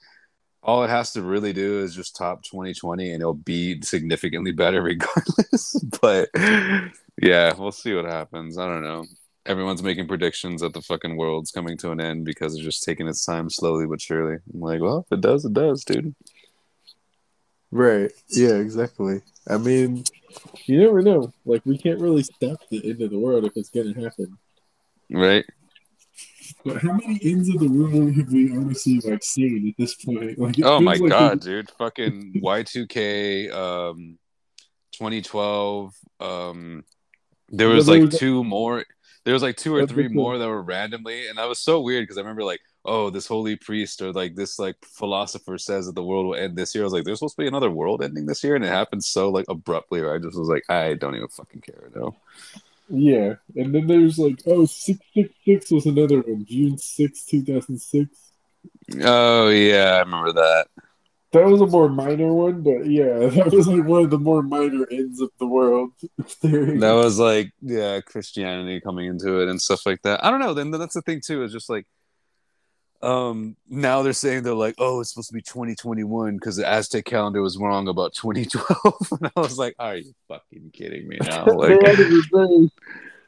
All 0.62 0.84
it 0.84 0.90
has 0.90 1.12
to 1.14 1.22
really 1.22 1.52
do 1.52 1.82
is 1.82 1.94
just 1.94 2.16
top 2.16 2.44
2020, 2.44 3.12
and 3.12 3.22
it'll 3.22 3.34
be 3.34 3.82
significantly 3.82 4.52
better 4.52 4.82
regardless. 4.84 5.76
but 6.02 6.30
yeah, 7.22 7.54
we'll 7.58 7.72
see 7.72 7.94
what 7.94 8.06
happens. 8.06 8.58
I 8.58 8.68
don't 8.68 8.84
know. 8.84 9.06
Everyone's 9.46 9.84
making 9.84 10.08
predictions 10.08 10.62
that 10.62 10.74
the 10.74 10.82
fucking 10.82 11.18
world's 11.18 11.52
coming 11.52 11.78
to 11.80 11.92
an 11.92 12.00
end 12.00 12.24
because 12.24 12.54
it's 12.54 12.64
just 12.64 12.84
taking 12.84 13.08
its 13.08 13.26
time 13.26 13.50
slowly 13.50 13.86
but 13.86 14.02
surely. 14.02 14.38
I'm 14.54 14.60
like, 14.60 14.82
well, 14.82 15.06
if 15.06 15.18
it 15.18 15.22
does, 15.22 15.44
it 15.44 15.54
does, 15.54 15.84
dude. 15.84 16.16
Right. 17.72 18.12
Yeah, 18.30 18.56
exactly. 18.56 19.22
I 19.48 19.58
mean, 19.58 20.06
you 20.66 20.80
never 20.80 21.02
know. 21.02 21.34
Like, 21.44 21.66
we 21.66 21.78
can't 21.78 22.00
really 22.00 22.24
stop 22.24 22.60
the 22.70 22.90
end 22.90 23.02
of 23.02 23.10
the 23.10 23.20
world 23.20 23.46
if 23.46 23.58
it's 23.58 23.70
going 23.70 23.94
to 23.94 24.02
happen. 24.02 24.38
Right. 25.10 25.46
But 26.66 26.82
how 26.82 26.94
many 26.94 27.20
ends 27.24 27.50
of 27.50 27.60
the 27.60 27.68
world 27.68 28.16
have 28.16 28.32
we 28.32 28.52
honestly 28.52 29.00
like 29.00 29.24
seen 29.24 29.68
at 29.68 29.76
this 29.78 29.96
point? 29.96 30.38
Like, 30.38 30.56
oh 30.64 30.80
my 30.80 30.96
like 30.96 31.10
god, 31.10 31.42
dude! 31.42 31.72
Fucking 31.78 32.40
Y 32.42 32.64
two 32.64 32.86
K, 32.86 33.50
um, 33.50 34.18
twenty 34.96 35.22
twelve. 35.22 35.94
Um, 36.20 36.84
there 37.50 37.70
was 37.70 37.88
like 37.88 38.12
two 38.12 38.44
more. 38.44 38.86
There 39.24 39.34
was 39.34 39.44
like 39.44 39.56
two 39.56 39.74
or 39.74 39.88
three 39.88 40.10
more 40.10 40.38
that 40.38 40.48
were 40.48 40.62
randomly, 40.62 41.28
and 41.28 41.38
that 41.38 41.48
was 41.48 41.60
so 41.60 41.80
weird 41.80 42.04
because 42.04 42.18
I 42.18 42.22
remember 42.22 42.44
like, 42.44 42.62
oh, 42.84 43.10
this 43.10 43.26
holy 43.26 43.56
priest 43.56 44.02
or 44.02 44.12
like 44.12 44.36
this 44.36 44.60
like 44.60 44.76
philosopher 44.84 45.58
says 45.58 45.86
that 45.86 45.96
the 45.96 46.04
world 46.04 46.26
will 46.26 46.36
end 46.36 46.58
this 46.58 46.76
year. 46.76 46.84
I 46.84 46.86
was 46.86 46.94
like, 46.94 47.06
there's 47.06 47.20
supposed 47.20 47.38
to 47.38 47.42
be 47.42 47.48
another 47.48 47.72
world 47.72 48.04
ending 48.04 48.26
this 48.26 48.44
year, 48.44 48.56
and 48.56 48.66
it 48.66 48.70
happened 48.70 49.04
so 49.04 49.30
like 49.30 49.46
abruptly. 49.48 50.02
Or 50.02 50.14
I 50.14 50.20
just 50.20 50.38
was 50.38 50.50
like, 50.50 50.70
I 50.70 50.96
don't 50.96 51.16
even 51.16 51.30
fucking 51.30 51.62
care 51.62 51.90
now. 51.96 52.16
Yeah, 52.90 53.36
and 53.56 53.74
then 53.74 53.88
there's 53.88 54.20
like 54.20 54.42
oh 54.46 54.66
six 54.66 55.00
six 55.14 55.34
six 55.46 55.72
was 55.72 55.86
another 55.86 56.20
one, 56.22 56.46
June 56.46 56.78
6, 56.78 57.26
two 57.26 57.42
thousand 57.44 57.80
six. 57.80 58.10
Oh 59.02 59.50
yeah, 59.50 59.96
I 59.96 60.00
remember 60.00 60.34
that. 60.34 60.68
That 61.34 61.48
was 61.48 61.62
a 61.62 61.68
more 61.68 61.90
minor 61.90 62.32
one, 62.32 62.62
but 62.62 62.86
yeah, 62.86 63.06
that 63.28 63.52
was 63.52 63.68
like 63.68 63.84
one 63.84 64.04
of 64.04 64.12
the 64.12 64.20
more 64.20 64.44
minor 64.44 64.88
ends 64.92 65.20
of 65.20 65.32
the 65.40 65.48
world. 65.48 65.92
that 66.42 66.94
was 66.96 67.20
like 67.20 67.52
yeah, 67.62 68.02
Christianity 68.02 68.80
coming 68.80 69.08
into 69.08 69.42
it 69.42 69.50
and 69.50 69.60
stuff 69.60 69.86
like 69.86 70.04
that. 70.04 70.24
I 70.24 70.30
don't 70.30 70.40
know. 70.40 70.54
Then 70.54 70.70
that's 70.72 70.94
the 70.94 71.02
thing 71.02 71.22
too. 71.22 71.44
Is 71.44 71.52
just 71.52 71.70
like 71.70 71.88
um, 73.04 73.58
now 73.68 74.02
they're 74.02 74.14
saying 74.14 74.44
they're 74.44 74.54
like, 74.54 74.76
oh, 74.78 75.02
it's 75.02 75.10
supposed 75.10 75.30
to 75.30 75.34
be 75.34 75.42
2021 75.42 76.36
because 76.38 76.56
the 76.56 76.66
Aztec 76.66 77.04
calendar 77.04 77.42
was 77.42 77.58
wrong 77.58 77.90
about 77.90 78.14
2012. 78.14 79.08
and 79.22 79.32
I 79.36 79.40
was 79.40 79.58
like, 79.58 79.76
are 79.78 79.98
you 79.98 80.14
fucking 80.30 80.72
kidding 80.72 81.08
me 81.10 81.18
now? 81.22 81.46
Like, 81.46 81.82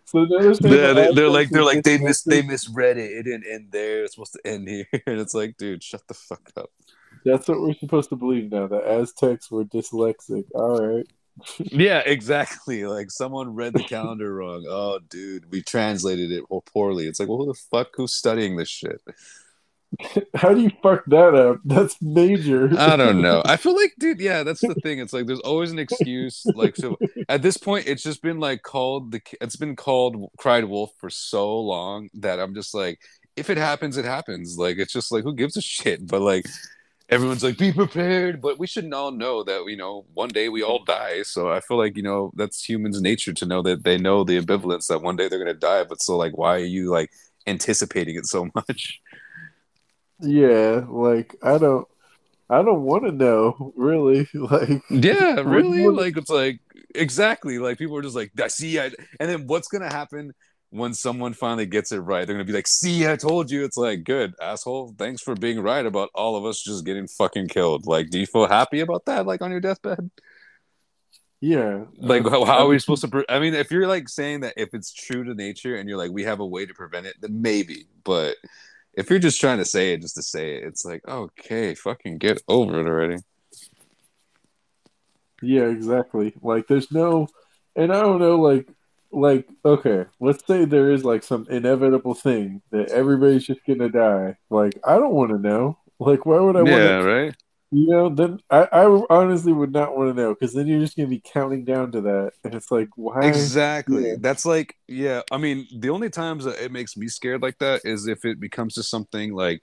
so 0.05 0.25
they're, 0.25 0.53
they're, 0.93 1.13
they're 1.13 1.29
like, 1.29 1.49
they're 1.49 1.63
like, 1.63 1.83
they 1.83 1.97
mis 1.97 2.21
they 2.21 2.41
misread 2.41 2.97
it. 2.97 3.11
It 3.11 3.23
didn't 3.23 3.47
end 3.51 3.69
there. 3.71 4.03
It's 4.03 4.13
supposed 4.13 4.33
to 4.33 4.47
end 4.47 4.69
here. 4.69 4.85
And 5.07 5.19
it's 5.19 5.33
like, 5.33 5.57
dude, 5.57 5.83
shut 5.83 6.07
the 6.07 6.13
fuck 6.13 6.51
up. 6.55 6.69
That's 7.25 7.47
what 7.47 7.59
we're 7.59 7.73
supposed 7.73 8.09
to 8.09 8.15
believe 8.15 8.51
now. 8.51 8.67
The 8.67 8.77
Aztecs 8.77 9.49
were 9.49 9.65
dyslexic. 9.65 10.45
All 10.53 10.79
right. 10.79 11.07
yeah, 11.57 11.99
exactly. 11.99 12.85
Like 12.85 13.11
someone 13.11 13.55
read 13.55 13.73
the 13.73 13.83
calendar 13.83 14.33
wrong. 14.33 14.65
Oh, 14.67 14.99
dude, 15.09 15.51
we 15.51 15.61
translated 15.61 16.31
it 16.31 16.43
poorly. 16.71 17.07
It's 17.07 17.19
like, 17.19 17.27
well, 17.27 17.39
who 17.39 17.47
the 17.47 17.59
fuck 17.71 17.89
who's 17.95 18.15
studying 18.15 18.55
this 18.55 18.69
shit? 18.69 19.01
How 20.35 20.53
do 20.53 20.61
you 20.61 20.71
fuck 20.81 21.03
that 21.07 21.35
up? 21.35 21.59
That's 21.63 22.01
major. 22.01 22.69
I 22.77 22.95
don't 22.95 23.21
know. 23.21 23.41
I 23.45 23.57
feel 23.57 23.75
like, 23.75 23.93
dude, 23.97 24.19
yeah, 24.19 24.43
that's 24.43 24.61
the 24.61 24.75
thing. 24.75 24.99
It's 24.99 25.13
like 25.13 25.25
there's 25.25 25.39
always 25.41 25.71
an 25.71 25.79
excuse. 25.79 26.45
Like, 26.53 26.75
so 26.75 26.97
at 27.29 27.41
this 27.41 27.57
point, 27.57 27.87
it's 27.87 28.03
just 28.03 28.21
been 28.21 28.39
like 28.39 28.61
called 28.61 29.11
the. 29.11 29.21
It's 29.41 29.55
been 29.55 29.75
called 29.75 30.29
cried 30.37 30.65
wolf 30.65 30.91
for 30.99 31.09
so 31.09 31.59
long 31.59 32.09
that 32.15 32.39
I'm 32.39 32.53
just 32.53 32.73
like, 32.73 32.99
if 33.35 33.49
it 33.49 33.57
happens, 33.57 33.97
it 33.97 34.05
happens. 34.05 34.57
Like, 34.57 34.77
it's 34.77 34.93
just 34.93 35.11
like 35.11 35.23
who 35.23 35.33
gives 35.33 35.57
a 35.57 35.61
shit. 35.61 36.05
But 36.07 36.21
like, 36.21 36.45
everyone's 37.09 37.43
like, 37.43 37.57
be 37.57 37.71
prepared. 37.71 38.41
But 38.41 38.59
we 38.59 38.67
should 38.67 38.91
all 38.93 39.11
know 39.11 39.43
that 39.43 39.65
you 39.67 39.77
know 39.77 40.05
one 40.13 40.29
day 40.29 40.49
we 40.49 40.63
all 40.63 40.83
die. 40.83 41.23
So 41.23 41.49
I 41.51 41.59
feel 41.59 41.77
like 41.77 41.97
you 41.97 42.03
know 42.03 42.31
that's 42.35 42.67
humans' 42.67 43.01
nature 43.01 43.33
to 43.33 43.45
know 43.45 43.61
that 43.63 43.83
they 43.83 43.97
know 43.97 44.23
the 44.23 44.39
ambivalence 44.39 44.87
that 44.87 45.01
one 45.01 45.15
day 45.15 45.27
they're 45.27 45.39
gonna 45.39 45.53
die. 45.53 45.83
But 45.83 46.01
so 46.01 46.17
like, 46.17 46.37
why 46.37 46.55
are 46.55 46.59
you 46.59 46.89
like 46.91 47.11
anticipating 47.47 48.15
it 48.15 48.25
so 48.25 48.49
much? 48.55 49.01
Yeah, 50.19 50.85
like 50.87 51.35
I 51.43 51.57
don't 51.57 51.87
I 52.49 52.61
don't 52.61 52.83
want 52.83 53.05
to 53.05 53.11
know, 53.11 53.73
really. 53.75 54.27
Like, 54.33 54.81
yeah, 54.89 55.41
really. 55.41 55.87
Like, 55.87 56.17
it's 56.17 56.29
like 56.29 56.59
exactly 56.93 57.57
like 57.59 57.77
people 57.77 57.97
are 57.97 58.01
just 58.01 58.15
like, 58.15 58.31
"I 58.41 58.47
see," 58.47 58.79
I, 58.79 58.91
and 59.19 59.29
then 59.29 59.47
what's 59.47 59.67
gonna 59.67 59.91
happen 59.91 60.33
when 60.69 60.93
someone 60.93 61.33
finally 61.33 61.65
gets 61.65 61.91
it 61.91 61.99
right? 61.99 62.25
They're 62.25 62.35
gonna 62.35 62.45
be 62.45 62.53
like, 62.53 62.67
"See, 62.67 63.07
I 63.07 63.15
told 63.15 63.51
you." 63.51 63.63
It's 63.63 63.77
like, 63.77 64.03
good 64.03 64.33
asshole. 64.41 64.95
Thanks 64.97 65.21
for 65.21 65.35
being 65.35 65.61
right 65.61 65.85
about 65.85 66.09
all 66.13 66.35
of 66.35 66.45
us 66.45 66.61
just 66.61 66.85
getting 66.85 67.07
fucking 67.07 67.47
killed. 67.47 67.85
Like, 67.87 68.09
do 68.09 68.19
you 68.19 68.25
feel 68.25 68.47
happy 68.47 68.81
about 68.81 69.05
that? 69.05 69.25
Like 69.25 69.41
on 69.41 69.51
your 69.51 69.61
deathbed? 69.61 70.11
Yeah. 71.41 71.83
Like, 71.97 72.25
uh, 72.25 72.29
how, 72.29 72.45
how 72.45 72.57
are 72.65 72.67
we 72.67 72.79
supposed 72.79 73.01
to? 73.01 73.07
Pre- 73.07 73.25
I 73.29 73.39
mean, 73.39 73.53
if 73.53 73.71
you're 73.71 73.87
like 73.87 74.09
saying 74.09 74.41
that 74.41 74.55
if 74.57 74.73
it's 74.73 74.91
true 74.93 75.23
to 75.23 75.33
nature 75.33 75.75
and 75.75 75.87
you're 75.87 75.97
like, 75.97 76.11
we 76.11 76.23
have 76.23 76.39
a 76.39 76.45
way 76.45 76.65
to 76.65 76.73
prevent 76.73 77.05
it, 77.05 77.15
then 77.21 77.41
maybe, 77.41 77.85
but 78.03 78.35
if 78.95 79.09
you're 79.09 79.19
just 79.19 79.39
trying 79.39 79.57
to 79.59 79.65
say 79.65 79.93
it 79.93 80.01
just 80.01 80.15
to 80.15 80.23
say 80.23 80.55
it, 80.55 80.63
it's 80.63 80.85
like, 80.85 81.07
okay, 81.07 81.75
fucking 81.75 82.17
get 82.17 82.41
over 82.47 82.79
it 82.79 82.87
already. 82.87 83.17
Yeah, 85.41 85.65
exactly. 85.65 86.33
Like 86.41 86.67
there's 86.67 86.91
no 86.91 87.27
and 87.75 87.91
I 87.91 88.01
don't 88.01 88.19
know 88.19 88.39
like 88.39 88.67
like 89.15 89.47
okay, 89.63 90.05
let's 90.19 90.45
say 90.45 90.65
there 90.65 90.91
is 90.91 91.03
like 91.05 91.23
some 91.23 91.47
inevitable 91.49 92.13
thing 92.13 92.61
that 92.71 92.89
everybody's 92.89 93.45
just 93.45 93.65
to 93.65 93.89
die. 93.89 94.37
Like 94.49 94.79
I 94.83 94.95
don't 94.95 95.13
want 95.13 95.31
to 95.31 95.39
know. 95.39 95.77
Like 95.99 96.25
why 96.25 96.39
would 96.39 96.55
I 96.55 96.63
Yeah, 96.63 96.97
wanna... 96.97 97.03
right? 97.03 97.35
You 97.71 97.87
know, 97.89 98.09
then 98.09 98.39
I, 98.49 98.67
I 98.71 98.85
honestly 99.09 99.51
would 99.51 99.73
not 99.73 99.97
want 99.97 100.15
to 100.15 100.21
know 100.21 100.33
because 100.33 100.53
then 100.53 100.67
you're 100.67 100.79
just 100.79 100.95
to 100.95 101.07
be 101.07 101.19
counting 101.19 101.65
down 101.65 101.91
to 101.93 102.01
that, 102.01 102.31
and 102.43 102.53
it's 102.55 102.71
like, 102.71 102.89
why? 102.95 103.27
Exactly. 103.27 104.09
Yeah. 104.09 104.15
That's 104.19 104.45
like, 104.45 104.75
yeah. 104.87 105.23
I 105.31 105.37
mean, 105.37 105.67
the 105.75 105.89
only 105.89 106.09
times 106.09 106.45
that 106.45 106.63
it 106.63 106.71
makes 106.71 106.95
me 106.95 107.07
scared 107.07 107.41
like 107.41 107.57
that 107.59 107.81
is 107.83 108.07
if 108.07 108.23
it 108.23 108.39
becomes 108.39 108.75
to 108.75 108.83
something 108.83 109.33
like 109.33 109.61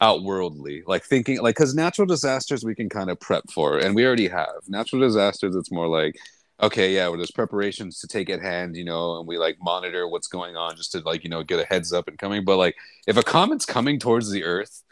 outworldly, 0.00 0.82
like 0.86 1.04
thinking, 1.04 1.40
like 1.42 1.56
because 1.56 1.74
natural 1.74 2.06
disasters 2.06 2.64
we 2.64 2.74
can 2.74 2.88
kind 2.88 3.10
of 3.10 3.20
prep 3.20 3.44
for, 3.50 3.78
and 3.78 3.94
we 3.94 4.06
already 4.06 4.28
have 4.28 4.48
natural 4.68 5.02
disasters. 5.02 5.54
It's 5.56 5.72
more 5.72 5.88
like, 5.88 6.16
okay, 6.62 6.94
yeah, 6.94 7.08
well, 7.08 7.16
there's 7.16 7.30
preparations 7.30 7.98
to 8.00 8.06
take 8.06 8.30
at 8.30 8.40
hand, 8.40 8.76
you 8.76 8.84
know, 8.84 9.18
and 9.18 9.26
we 9.26 9.38
like 9.38 9.56
monitor 9.60 10.06
what's 10.08 10.28
going 10.28 10.56
on 10.56 10.76
just 10.76 10.92
to 10.92 11.00
like 11.00 11.24
you 11.24 11.30
know 11.30 11.42
get 11.42 11.60
a 11.60 11.64
heads 11.64 11.92
up 11.92 12.08
and 12.08 12.18
coming. 12.18 12.44
But 12.44 12.58
like, 12.58 12.76
if 13.06 13.16
a 13.16 13.22
comet's 13.22 13.66
coming 13.66 13.98
towards 13.98 14.30
the 14.30 14.44
Earth 14.44 14.82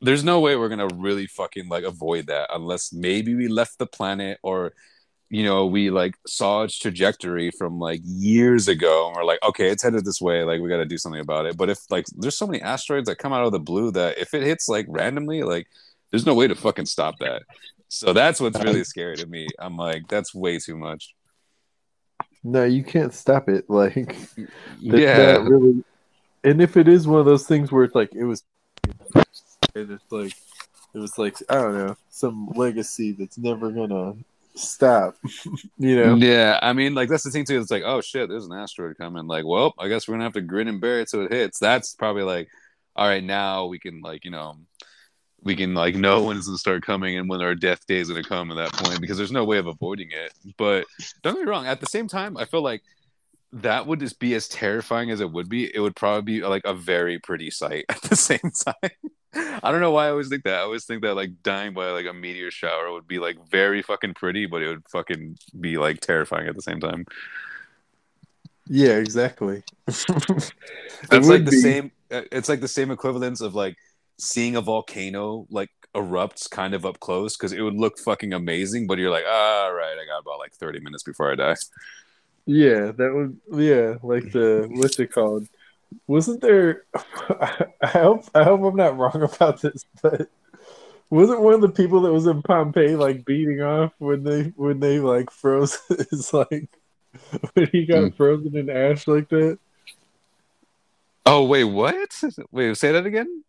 there's 0.00 0.24
no 0.24 0.40
way 0.40 0.56
we're 0.56 0.68
gonna 0.68 0.88
really 0.94 1.26
fucking 1.26 1.68
like 1.68 1.84
avoid 1.84 2.26
that 2.26 2.48
unless 2.52 2.92
maybe 2.92 3.34
we 3.34 3.48
left 3.48 3.78
the 3.78 3.86
planet 3.86 4.38
or 4.42 4.72
you 5.28 5.44
know 5.44 5.66
we 5.66 5.90
like 5.90 6.14
saw 6.26 6.62
its 6.62 6.78
trajectory 6.78 7.50
from 7.50 7.78
like 7.78 8.00
years 8.04 8.68
ago 8.68 9.08
and 9.08 9.16
we're 9.16 9.24
like 9.24 9.42
okay 9.42 9.68
it's 9.68 9.82
headed 9.82 10.04
this 10.04 10.20
way 10.20 10.42
like 10.42 10.60
we 10.60 10.68
got 10.68 10.78
to 10.78 10.86
do 10.86 10.98
something 10.98 11.20
about 11.20 11.46
it. 11.46 11.56
But 11.56 11.70
if 11.70 11.78
like 11.90 12.06
there's 12.16 12.36
so 12.36 12.46
many 12.46 12.62
asteroids 12.62 13.08
that 13.08 13.18
come 13.18 13.32
out 13.32 13.44
of 13.44 13.52
the 13.52 13.60
blue 13.60 13.90
that 13.92 14.18
if 14.18 14.34
it 14.34 14.42
hits 14.42 14.68
like 14.68 14.86
randomly 14.88 15.42
like 15.42 15.66
there's 16.10 16.26
no 16.26 16.34
way 16.34 16.48
to 16.48 16.54
fucking 16.54 16.86
stop 16.86 17.18
that. 17.20 17.42
So 17.88 18.12
that's 18.12 18.40
what's 18.40 18.62
really 18.62 18.84
scary 18.84 19.16
to 19.16 19.26
me. 19.26 19.48
I'm 19.58 19.76
like 19.76 20.08
that's 20.08 20.34
way 20.34 20.58
too 20.58 20.76
much 20.76 21.14
no 22.42 22.64
you 22.64 22.82
can't 22.82 23.12
stop 23.12 23.48
it 23.48 23.68
like 23.70 24.16
that, 24.36 24.98
yeah 24.98 25.36
really 25.36 25.84
and 26.44 26.62
if 26.62 26.76
it 26.76 26.88
is 26.88 27.06
one 27.06 27.20
of 27.20 27.26
those 27.26 27.46
things 27.46 27.70
where 27.70 27.84
it's 27.84 27.94
like 27.94 28.14
it 28.14 28.24
was 28.24 28.42
and 29.74 29.90
it's 29.90 30.10
like 30.10 30.32
it 30.94 30.98
was 30.98 31.18
like 31.18 31.36
I 31.48 31.54
don't 31.54 31.74
know 31.74 31.96
some 32.08 32.48
legacy 32.54 33.12
that's 33.12 33.38
never 33.38 33.70
gonna 33.70 34.14
stop. 34.54 35.16
you 35.78 35.96
know? 35.96 36.14
Yeah, 36.16 36.58
I 36.62 36.72
mean, 36.72 36.94
like 36.94 37.08
that's 37.08 37.24
the 37.24 37.30
thing 37.30 37.44
too. 37.44 37.60
It's 37.60 37.70
like, 37.70 37.82
oh 37.84 38.00
shit, 38.00 38.28
there's 38.28 38.46
an 38.46 38.52
asteroid 38.52 38.98
coming. 38.98 39.26
Like, 39.26 39.44
well, 39.44 39.74
I 39.78 39.88
guess 39.88 40.06
we're 40.06 40.14
gonna 40.14 40.24
have 40.24 40.34
to 40.34 40.40
grin 40.40 40.68
and 40.68 40.80
bear 40.80 41.00
it 41.00 41.08
till 41.08 41.24
it 41.24 41.32
hits. 41.32 41.58
That's 41.58 41.94
probably 41.94 42.22
like, 42.22 42.48
all 42.96 43.08
right, 43.08 43.24
now 43.24 43.66
we 43.66 43.78
can 43.78 44.00
like 44.00 44.24
you 44.24 44.30
know, 44.30 44.58
we 45.42 45.56
can 45.56 45.74
like 45.74 45.94
know 45.94 46.24
when 46.24 46.36
it's 46.36 46.46
gonna 46.46 46.58
start 46.58 46.84
coming 46.84 47.16
and 47.16 47.28
when 47.28 47.40
our 47.40 47.54
death 47.54 47.86
day 47.86 47.96
is 47.98 48.08
gonna 48.08 48.22
come 48.22 48.50
at 48.50 48.56
that 48.56 48.72
point 48.72 49.00
because 49.00 49.16
there's 49.16 49.32
no 49.32 49.44
way 49.44 49.58
of 49.58 49.66
avoiding 49.66 50.10
it. 50.10 50.32
But 50.56 50.86
don't 51.22 51.34
get 51.34 51.44
me 51.44 51.50
wrong. 51.50 51.66
At 51.66 51.80
the 51.80 51.86
same 51.86 52.08
time, 52.08 52.36
I 52.36 52.44
feel 52.44 52.62
like 52.62 52.82
that 53.52 53.86
would 53.86 54.00
just 54.00 54.18
be 54.18 54.34
as 54.34 54.48
terrifying 54.48 55.10
as 55.10 55.20
it 55.20 55.30
would 55.30 55.48
be. 55.48 55.74
It 55.74 55.80
would 55.80 55.96
probably 55.96 56.40
be 56.40 56.46
like 56.46 56.62
a 56.64 56.74
very 56.74 57.18
pretty 57.18 57.50
sight 57.50 57.86
at 57.88 58.02
the 58.02 58.16
same 58.30 58.38
time. 58.38 58.90
I 59.32 59.70
don't 59.70 59.80
know 59.80 59.92
why 59.92 60.06
I 60.06 60.10
always 60.10 60.28
think 60.28 60.44
that. 60.44 60.54
I 60.54 60.62
always 60.62 60.84
think 60.84 61.02
that 61.02 61.14
like 61.14 61.42
dying 61.42 61.72
by 61.72 61.90
like 61.90 62.06
a 62.06 62.12
meteor 62.12 62.50
shower 62.50 62.92
would 62.92 63.06
be 63.06 63.18
like 63.18 63.36
very 63.48 63.80
fucking 63.80 64.14
pretty, 64.14 64.46
but 64.46 64.62
it 64.62 64.68
would 64.68 64.88
fucking 64.88 65.38
be 65.58 65.78
like 65.78 66.00
terrifying 66.00 66.48
at 66.48 66.56
the 66.56 66.62
same 66.62 66.80
time. 66.80 67.06
Yeah, 68.66 68.96
exactly. 68.96 69.62
That's 69.86 70.52
like 71.10 71.44
the 71.44 71.50
be. 71.50 71.60
same. 71.60 71.92
Uh, 72.10 72.22
it's 72.32 72.48
like 72.48 72.60
the 72.60 72.68
same 72.68 72.90
equivalence 72.90 73.40
of 73.40 73.54
like 73.54 73.76
seeing 74.20 74.56
a 74.56 74.60
volcano 74.60 75.46
like 75.50 75.70
erupts 75.94 76.48
kind 76.48 76.74
of 76.74 76.86
up 76.86 77.00
close 77.00 77.36
because 77.36 77.52
it 77.52 77.62
would 77.62 77.74
look 77.74 77.98
fucking 77.98 78.32
amazing, 78.32 78.86
but 78.86 78.98
you're 78.98 79.10
like, 79.10 79.24
all 79.24 79.72
right, 79.72 79.96
I 80.00 80.06
got 80.06 80.20
about 80.20 80.38
like 80.38 80.52
30 80.52 80.80
minutes 80.80 81.02
before 81.02 81.32
I 81.32 81.34
die. 81.34 81.56
Yeah, 82.46 82.92
that 82.92 83.12
would 83.14 83.38
yeah, 83.60 83.96
like 84.02 84.32
the 84.32 84.66
what's 84.70 84.98
it 84.98 85.12
called? 85.12 85.48
Wasn't 86.06 86.40
there? 86.40 86.84
I 86.94 87.88
hope 87.88 88.24
I 88.34 88.44
hope 88.44 88.62
I'm 88.62 88.76
not 88.76 88.96
wrong 88.96 89.22
about 89.22 89.60
this, 89.60 89.84
but 90.02 90.28
wasn't 91.10 91.40
one 91.40 91.54
of 91.54 91.60
the 91.60 91.68
people 91.68 92.02
that 92.02 92.12
was 92.12 92.26
in 92.26 92.42
Pompeii 92.42 92.94
like 92.96 93.24
beating 93.24 93.60
off 93.60 93.92
when 93.98 94.22
they 94.24 94.44
when 94.56 94.80
they 94.80 95.00
like 95.00 95.30
froze 95.30 95.78
his 96.10 96.32
like 96.32 96.68
when 97.54 97.68
he 97.72 97.84
got 97.84 98.04
mm. 98.04 98.14
frozen 98.14 98.56
in 98.56 98.70
ash 98.70 99.06
like 99.06 99.28
that? 99.28 99.58
Oh 101.26 101.44
wait, 101.44 101.64
what? 101.64 102.10
Wait, 102.50 102.76
say 102.76 102.92
that 102.92 103.06
again. 103.06 103.44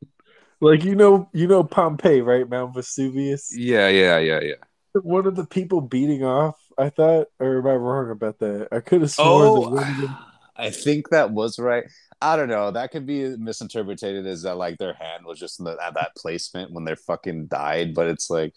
Like 0.62 0.84
you 0.84 0.96
know, 0.96 1.30
you 1.34 1.48
know 1.48 1.64
Pompeii, 1.64 2.22
right? 2.22 2.48
Mount 2.48 2.74
Vesuvius. 2.74 3.52
Yeah, 3.56 3.90
yeah, 3.90 4.20
yeah, 4.20 4.40
yeah. 4.42 4.56
One 5.02 5.26
of 5.26 5.36
the 5.36 5.46
people 5.46 5.82
beating 5.82 6.24
off 6.24 6.56
I 6.78 6.90
thought, 6.90 7.28
or 7.40 7.60
am 7.60 7.68
I 7.68 7.76
wrong 7.76 8.10
about 8.12 8.40
that? 8.40 8.70
I 8.72 8.80
could 8.80 9.02
have 9.02 9.12
sworn. 9.12 9.78
Oh, 9.78 10.28
I 10.56 10.70
think 10.70 11.10
that 11.10 11.32
was 11.32 11.58
right. 11.60 11.84
I 12.22 12.36
don't 12.36 12.50
know. 12.50 12.72
That 12.72 12.92
could 12.92 13.06
be 13.06 13.36
misinterpreted 13.38 14.28
as 14.28 14.44
that 14.44 14.58
like 14.58 14.78
their 14.78 14.94
hand 14.94 15.26
was 15.26 15.40
just 15.40 15.64
the, 15.64 15.78
at 15.84 15.96
that 15.96 16.16
placement 16.16 16.72
when 16.72 16.86
they're 16.86 16.96
fucking 16.96 17.48
died. 17.48 17.94
But 17.96 18.08
it's 18.08 18.30
like, 18.30 18.54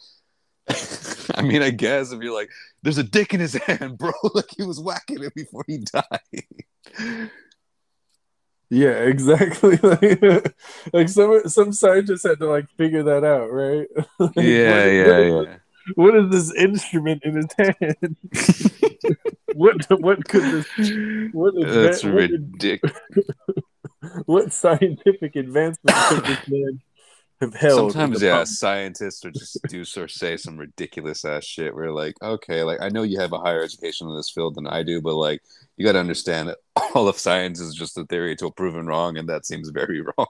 I 1.35 1.43
mean, 1.43 1.63
I 1.63 1.71
guess 1.71 2.13
if 2.13 2.23
you're 2.23 2.35
like, 2.35 2.51
there's 2.83 2.99
a 2.99 3.03
dick 3.03 3.33
in 3.33 3.41
his 3.41 3.55
hand, 3.67 3.99
bro. 3.99 4.13
like 4.35 4.51
he 4.57 4.65
was 4.65 4.81
whacking 4.81 5.23
it 5.23 5.35
before 5.35 5.65
he 5.67 5.79
died. 5.79 7.31
Yeah, 8.75 8.91
exactly. 9.13 9.77
like, 9.83 10.55
like 10.93 11.09
some 11.09 11.43
some 11.47 11.73
scientists 11.73 12.25
had 12.25 12.39
to 12.41 12.47
like 12.47 12.69
figure 12.77 13.03
that 13.05 13.25
out, 13.25 13.53
right? 13.53 13.87
like, 14.19 14.37
yeah, 14.37 14.85
yeah, 14.87 15.19
yeah 15.19 15.57
what 15.95 16.17
is 16.17 16.31
this 16.31 16.55
instrument 16.57 17.23
in 17.25 17.37
his 17.37 17.47
hand? 17.59 18.17
what 19.55 20.01
what 20.01 20.25
could 20.27 20.43
this? 20.43 21.33
What 21.33 21.55
is 21.57 21.75
That's 21.75 22.03
that, 22.03 22.11
ridiculous. 22.11 22.97
What, 23.13 24.27
what 24.27 24.53
scientific 24.53 25.37
advancement 25.37 25.97
could 26.09 26.25
this 26.25 26.49
man 26.49 26.81
have 27.45 27.55
held? 27.55 27.93
Sometimes, 27.93 28.23
yeah, 28.23 28.37
pump? 28.37 28.49
scientists 28.49 29.25
or 29.25 29.31
just 29.31 29.59
do 29.69 29.85
or 29.97 30.09
say 30.09 30.37
some 30.37 30.57
ridiculous 30.57 31.25
ass 31.25 31.45
shit. 31.45 31.75
We're 31.75 31.91
like, 31.91 32.15
okay, 32.23 32.63
like 32.63 32.81
I 32.81 32.89
know 32.89 33.03
you 33.03 33.19
have 33.21 33.33
a 33.33 33.39
higher 33.39 33.63
education 33.63 34.09
in 34.09 34.17
this 34.17 34.31
field 34.31 34.55
than 34.55 34.67
I 34.67 34.83
do, 34.83 35.01
but 35.01 35.15
like 35.15 35.43
you 35.77 35.85
got 35.85 35.93
to 35.93 36.01
understand 36.01 36.49
that 36.49 36.59
all 36.95 37.09
of 37.09 37.19
science 37.19 37.61
is 37.61 37.75
just 37.75 37.99
a 37.99 38.05
theory 38.05 38.33
until 38.33 38.51
proven 38.51 38.87
wrong, 38.87 39.17
and 39.17 39.29
that 39.29 39.47
seems 39.47 39.69
very 39.69 40.01
wrong. 40.19 40.27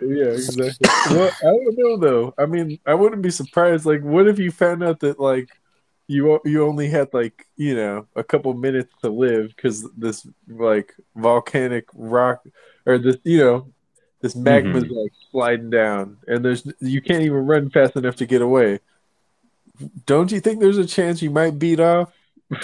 Yeah, 0.00 0.26
exactly. 0.26 0.88
well, 1.10 1.30
I 1.40 1.44
don't 1.44 1.78
know 1.78 1.96
though. 1.96 2.34
I 2.38 2.46
mean, 2.46 2.78
I 2.86 2.94
wouldn't 2.94 3.22
be 3.22 3.30
surprised. 3.30 3.86
Like, 3.86 4.02
what 4.02 4.28
if 4.28 4.38
you 4.38 4.50
found 4.50 4.82
out 4.82 5.00
that 5.00 5.18
like 5.18 5.48
you 6.08 6.40
you 6.44 6.64
only 6.64 6.88
had 6.88 7.12
like 7.12 7.46
you 7.56 7.74
know 7.74 8.06
a 8.14 8.22
couple 8.22 8.52
minutes 8.54 8.94
to 9.02 9.10
live 9.10 9.48
because 9.48 9.88
this 9.96 10.26
like 10.48 10.94
volcanic 11.16 11.86
rock 11.94 12.44
or 12.84 12.98
this 12.98 13.16
you 13.24 13.38
know 13.38 13.72
this 14.20 14.34
magma 14.34 14.80
mm-hmm. 14.80 14.94
like 14.94 15.12
sliding 15.30 15.70
down 15.70 16.16
and 16.26 16.44
there's 16.44 16.66
you 16.80 17.00
can't 17.00 17.22
even 17.22 17.46
run 17.46 17.70
fast 17.70 17.96
enough 17.96 18.16
to 18.16 18.26
get 18.26 18.42
away. 18.42 18.80
Don't 20.06 20.32
you 20.32 20.40
think 20.40 20.60
there's 20.60 20.78
a 20.78 20.86
chance 20.86 21.20
you 21.20 21.30
might 21.30 21.58
beat 21.58 21.80
off? 21.80 22.12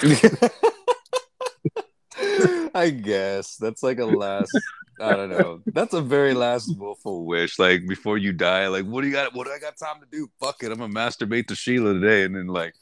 I 2.74 2.88
guess 2.90 3.57
that's 3.57 3.82
like 3.82 3.98
a 3.98 4.07
last 4.07 4.57
I 5.00 5.16
don't 5.16 5.30
know. 5.30 5.61
That's 5.66 5.94
a 5.94 6.00
very 6.00 6.32
last 6.32 6.78
willful 6.78 7.26
wish. 7.26 7.59
Like 7.59 7.86
before 7.86 8.18
you 8.18 8.32
die, 8.32 8.68
like 8.68 8.84
what 8.86 9.03
do 9.03 9.09
you 9.09 9.12
got? 9.12 9.34
What 9.34 9.46
do 9.46 9.53
I 9.53 9.59
got 9.59 9.76
time 9.76 10.00
to 10.00 10.07
do? 10.11 10.30
Fuck 10.40 10.62
it, 10.62 10.70
I'm 10.70 10.78
gonna 10.78 10.94
masturbate 10.94 11.48
to 11.48 11.57
Sheila 11.57 11.94
today, 11.94 12.24
and 12.24 12.36
then 12.36 12.46
like 12.46 12.74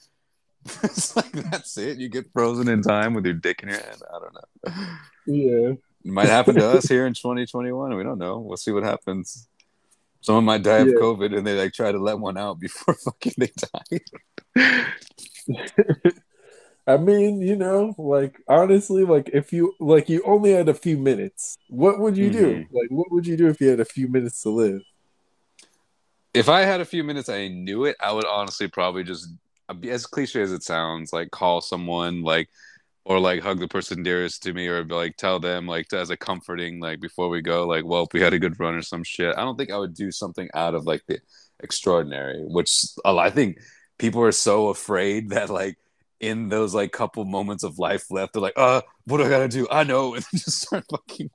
it's 0.82 1.16
like 1.16 1.32
that's 1.32 1.76
it. 1.78 1.98
You 1.98 2.08
get 2.08 2.32
frozen 2.32 2.68
in 2.68 2.82
time 2.82 3.14
with 3.14 3.24
your 3.24 3.34
dick 3.34 3.62
in 3.62 3.70
your 3.70 3.78
hand. 3.78 4.02
I 4.12 4.18
don't 4.18 4.34
know. 4.34 4.84
Yeah, 5.26 5.72
it 6.04 6.10
might 6.10 6.28
happen 6.28 6.54
to 6.54 6.68
us 6.68 6.88
here 6.88 7.06
in 7.06 7.14
2021. 7.14 7.96
We 7.96 8.02
don't 8.02 8.18
know. 8.18 8.38
We'll 8.38 8.56
see 8.56 8.72
what 8.72 8.82
happens. 8.82 9.48
Someone 10.22 10.44
might 10.44 10.62
die 10.62 10.78
of 10.78 10.88
yeah. 10.88 10.94
COVID, 10.94 11.36
and 11.36 11.46
they 11.46 11.58
like 11.58 11.72
try 11.72 11.92
to 11.92 11.98
let 11.98 12.18
one 12.18 12.36
out 12.36 12.60
before 12.60 12.94
fucking 13.04 13.34
they 13.38 13.50
die. 14.54 14.80
I 16.86 16.96
mean, 16.96 17.40
you 17.40 17.56
know, 17.56 17.94
like 17.96 18.40
honestly, 18.48 19.04
like 19.04 19.30
if 19.32 19.52
you 19.52 19.74
like 19.80 20.08
you 20.08 20.22
only 20.24 20.52
had 20.52 20.68
a 20.68 20.74
few 20.74 20.98
minutes, 20.98 21.56
what 21.68 22.00
would 22.00 22.16
you 22.16 22.30
mm-hmm. 22.30 22.38
do? 22.38 22.66
Like 22.72 22.90
what 22.90 23.10
would 23.12 23.26
you 23.26 23.36
do 23.36 23.48
if 23.48 23.60
you 23.60 23.68
had 23.68 23.80
a 23.80 23.84
few 23.84 24.08
minutes 24.08 24.42
to 24.42 24.50
live? 24.50 24.82
If 26.34 26.48
I 26.48 26.62
had 26.62 26.80
a 26.80 26.84
few 26.84 27.04
minutes 27.04 27.28
I 27.28 27.48
knew 27.48 27.84
it, 27.84 27.96
I 28.00 28.12
would 28.12 28.26
honestly 28.26 28.68
probably 28.68 29.04
just 29.04 29.28
as 29.88 30.06
cliche 30.06 30.42
as 30.42 30.52
it 30.52 30.62
sounds, 30.62 31.12
like 31.12 31.30
call 31.30 31.60
someone 31.60 32.22
like 32.22 32.48
or 33.04 33.18
like 33.18 33.42
hug 33.42 33.58
the 33.58 33.68
person 33.68 34.02
dearest 34.02 34.42
to 34.42 34.52
me 34.52 34.66
or 34.66 34.84
like 34.84 35.16
tell 35.16 35.40
them 35.40 35.66
like 35.66 35.88
to, 35.88 35.98
as 35.98 36.10
a 36.10 36.16
comforting 36.16 36.80
like 36.80 37.00
before 37.00 37.28
we 37.28 37.40
go 37.40 37.66
like 37.66 37.84
well 37.84 38.06
we 38.12 38.20
had 38.20 38.34
a 38.34 38.38
good 38.38 38.58
run 38.60 38.74
or 38.74 38.82
some 38.82 39.02
shit 39.02 39.34
i 39.36 39.42
don't 39.42 39.56
think 39.56 39.70
i 39.70 39.78
would 39.78 39.94
do 39.94 40.10
something 40.10 40.48
out 40.54 40.74
of 40.74 40.84
like 40.84 41.02
the 41.06 41.18
extraordinary 41.62 42.42
which 42.44 42.84
i 43.04 43.30
think 43.30 43.58
people 43.98 44.22
are 44.22 44.32
so 44.32 44.68
afraid 44.68 45.30
that 45.30 45.50
like 45.50 45.76
in 46.20 46.50
those 46.50 46.74
like 46.74 46.92
couple 46.92 47.24
moments 47.24 47.64
of 47.64 47.78
life 47.78 48.10
left 48.10 48.34
they're 48.34 48.42
like 48.42 48.52
uh 48.56 48.82
what 49.06 49.18
do 49.18 49.24
i 49.24 49.28
gotta 49.28 49.48
do? 49.48 49.66
I 49.70 49.84
know. 49.84 50.14
And 50.20 50.24
just 50.32 50.62
start 50.62 50.84
fucking 50.90 51.30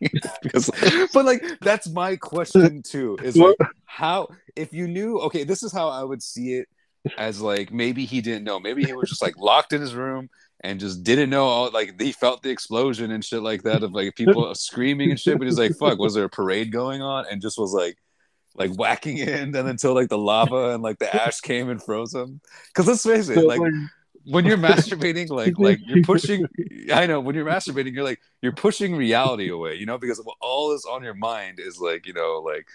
because 0.42 0.70
but 1.12 1.24
like 1.24 1.42
that's 1.60 1.88
my 1.88 2.16
question 2.16 2.82
too 2.82 3.18
is 3.22 3.36
like 3.36 3.56
how 3.84 4.28
if 4.54 4.72
you 4.72 4.88
knew 4.88 5.18
okay 5.20 5.44
this 5.44 5.62
is 5.62 5.72
how 5.72 5.88
i 5.88 6.02
would 6.02 6.22
see 6.22 6.54
it 6.54 6.68
as 7.18 7.40
like 7.40 7.72
maybe 7.72 8.04
he 8.04 8.20
didn't 8.20 8.44
know 8.44 8.58
maybe 8.58 8.84
he 8.84 8.92
was 8.92 9.08
just 9.08 9.22
like 9.22 9.36
locked 9.38 9.72
in 9.72 9.80
his 9.80 9.94
room 9.94 10.28
and 10.60 10.80
just 10.80 11.02
didn't 11.04 11.30
know 11.30 11.44
all 11.44 11.70
like 11.70 12.00
he 12.00 12.12
felt 12.12 12.42
the 12.42 12.50
explosion 12.50 13.10
and 13.10 13.24
shit 13.24 13.42
like 13.42 13.62
that 13.62 13.82
of 13.82 13.92
like 13.92 14.14
people 14.14 14.54
screaming 14.54 15.10
and 15.10 15.20
shit 15.20 15.38
but 15.38 15.46
he's 15.46 15.58
like 15.58 15.76
fuck 15.76 15.98
was 15.98 16.14
there 16.14 16.24
a 16.24 16.28
parade 16.28 16.72
going 16.72 17.02
on? 17.02 17.26
And 17.30 17.40
just 17.40 17.58
was 17.58 17.72
like 17.72 17.96
like 18.56 18.74
whacking 18.76 19.18
in 19.18 19.54
and 19.54 19.68
until 19.68 19.94
like 19.94 20.08
the 20.08 20.18
lava 20.18 20.70
and 20.70 20.82
like 20.82 20.98
the 20.98 21.14
ash 21.14 21.40
came 21.40 21.68
and 21.68 21.82
froze 21.82 22.14
him 22.14 22.40
because 22.68 22.86
let's 22.86 23.02
face 23.02 23.28
it 23.28 23.44
like 23.44 23.60
when 24.24 24.44
you're 24.44 24.56
masturbating 24.58 25.28
like 25.28 25.54
like 25.58 25.78
you're 25.84 26.02
pushing 26.02 26.46
i 26.92 27.06
know 27.06 27.20
when 27.20 27.34
you're 27.34 27.44
masturbating 27.44 27.94
you're 27.94 28.04
like 28.04 28.20
you're 28.42 28.52
pushing 28.52 28.96
reality 28.96 29.50
away 29.50 29.74
you 29.74 29.86
know 29.86 29.98
because 29.98 30.22
all 30.40 30.72
is 30.72 30.86
on 30.90 31.02
your 31.02 31.14
mind 31.14 31.60
is 31.60 31.78
like 31.78 32.06
you 32.06 32.12
know 32.12 32.42
like 32.44 32.66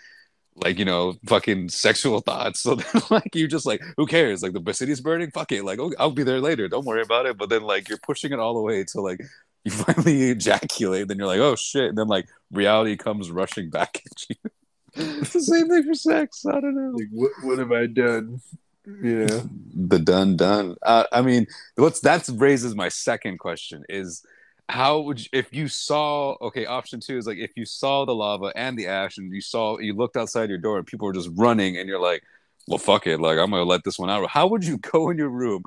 like 0.55 0.77
you 0.77 0.85
know 0.85 1.15
fucking 1.25 1.69
sexual 1.69 2.19
thoughts. 2.19 2.61
So 2.61 2.75
then 2.75 3.01
like 3.09 3.35
you 3.35 3.47
just 3.47 3.65
like 3.65 3.81
who 3.97 4.05
cares? 4.05 4.43
Like 4.43 4.53
the 4.53 4.73
city's 4.73 5.01
burning? 5.01 5.31
Fuck 5.31 5.51
it. 5.51 5.63
Like 5.63 5.79
oh, 5.79 5.91
i'll 5.99 6.11
be 6.11 6.23
there 6.23 6.41
later. 6.41 6.67
Don't 6.67 6.85
worry 6.85 7.01
about 7.01 7.25
it. 7.25 7.37
But 7.37 7.49
then 7.49 7.63
like 7.63 7.89
you're 7.89 7.97
pushing 7.97 8.31
it 8.31 8.39
all 8.39 8.53
the 8.53 8.61
way 8.61 8.83
to 8.83 9.01
like 9.01 9.21
you 9.63 9.71
finally 9.71 10.29
ejaculate. 10.31 11.07
Then 11.07 11.17
you're 11.17 11.27
like 11.27 11.39
oh 11.39 11.55
shit. 11.55 11.89
And 11.89 11.97
then 11.97 12.07
like 12.07 12.27
reality 12.51 12.97
comes 12.97 13.31
rushing 13.31 13.69
back 13.69 14.01
at 14.05 14.29
you. 14.29 14.35
It's 14.93 15.31
the 15.31 15.41
same 15.41 15.69
thing 15.69 15.83
for 15.85 15.93
sex. 15.93 16.45
I 16.45 16.59
don't 16.59 16.75
know. 16.75 16.89
Like, 16.89 17.07
what, 17.13 17.31
what 17.43 17.59
have 17.59 17.71
i 17.71 17.85
done? 17.85 18.41
Yeah. 18.85 19.39
The 19.73 19.99
done 19.99 20.35
done. 20.35 20.75
Uh, 20.81 21.05
i 21.13 21.21
mean 21.21 21.47
what's 21.75 22.01
that 22.01 22.27
raises 22.33 22.75
my 22.75 22.89
second 22.89 23.37
question 23.37 23.83
is 23.87 24.25
how 24.71 25.01
would 25.01 25.19
you, 25.19 25.27
if 25.33 25.53
you 25.53 25.67
saw 25.67 26.37
okay 26.41 26.65
option 26.65 27.01
two 27.01 27.17
is 27.17 27.27
like 27.27 27.37
if 27.37 27.51
you 27.57 27.65
saw 27.65 28.05
the 28.05 28.15
lava 28.15 28.53
and 28.55 28.79
the 28.79 28.87
ash 28.87 29.17
and 29.17 29.33
you 29.33 29.41
saw 29.41 29.77
you 29.79 29.93
looked 29.93 30.15
outside 30.15 30.47
your 30.49 30.57
door 30.57 30.77
and 30.77 30.87
people 30.87 31.05
were 31.05 31.13
just 31.13 31.29
running 31.35 31.77
and 31.77 31.89
you're 31.89 31.99
like 31.99 32.23
well 32.67 32.77
fuck 32.77 33.05
it 33.05 33.19
like 33.19 33.37
i'm 33.37 33.51
gonna 33.51 33.63
let 33.63 33.83
this 33.83 33.99
one 33.99 34.09
out. 34.09 34.29
How 34.29 34.47
would 34.47 34.63
you 34.63 34.77
go 34.93 35.09
in 35.09 35.17
your 35.17 35.29
room 35.29 35.63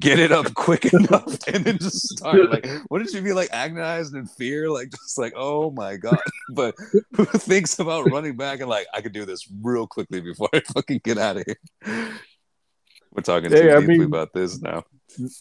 get 0.00 0.18
it 0.18 0.32
up 0.32 0.52
quick 0.54 0.84
enough 0.92 1.38
and 1.46 1.64
then 1.64 1.78
just 1.78 2.08
start 2.08 2.50
like 2.50 2.66
wouldn't 2.90 3.12
you 3.14 3.22
be 3.22 3.32
like 3.32 3.48
agonized 3.52 4.14
in 4.16 4.26
fear 4.26 4.68
like 4.68 4.90
just 4.90 5.18
like 5.18 5.34
oh 5.36 5.70
my 5.70 5.96
god. 5.96 6.18
But 6.50 6.74
who 7.14 7.24
thinks 7.26 7.78
about 7.78 8.10
running 8.10 8.36
back 8.36 8.58
and 8.58 8.68
like 8.68 8.88
i 8.92 9.00
could 9.00 9.12
do 9.12 9.24
this 9.24 9.48
real 9.62 9.86
quickly 9.86 10.20
before 10.20 10.48
i 10.52 10.60
fucking 10.60 11.02
get 11.04 11.16
out 11.16 11.36
of 11.36 11.44
here. 11.46 12.10
We're 13.12 13.22
talking 13.22 13.50
hey, 13.50 13.62
too 13.62 13.70
I 13.70 13.80
deeply 13.80 13.98
mean, 13.98 14.06
about 14.08 14.32
this 14.32 14.60
now. 14.60 14.82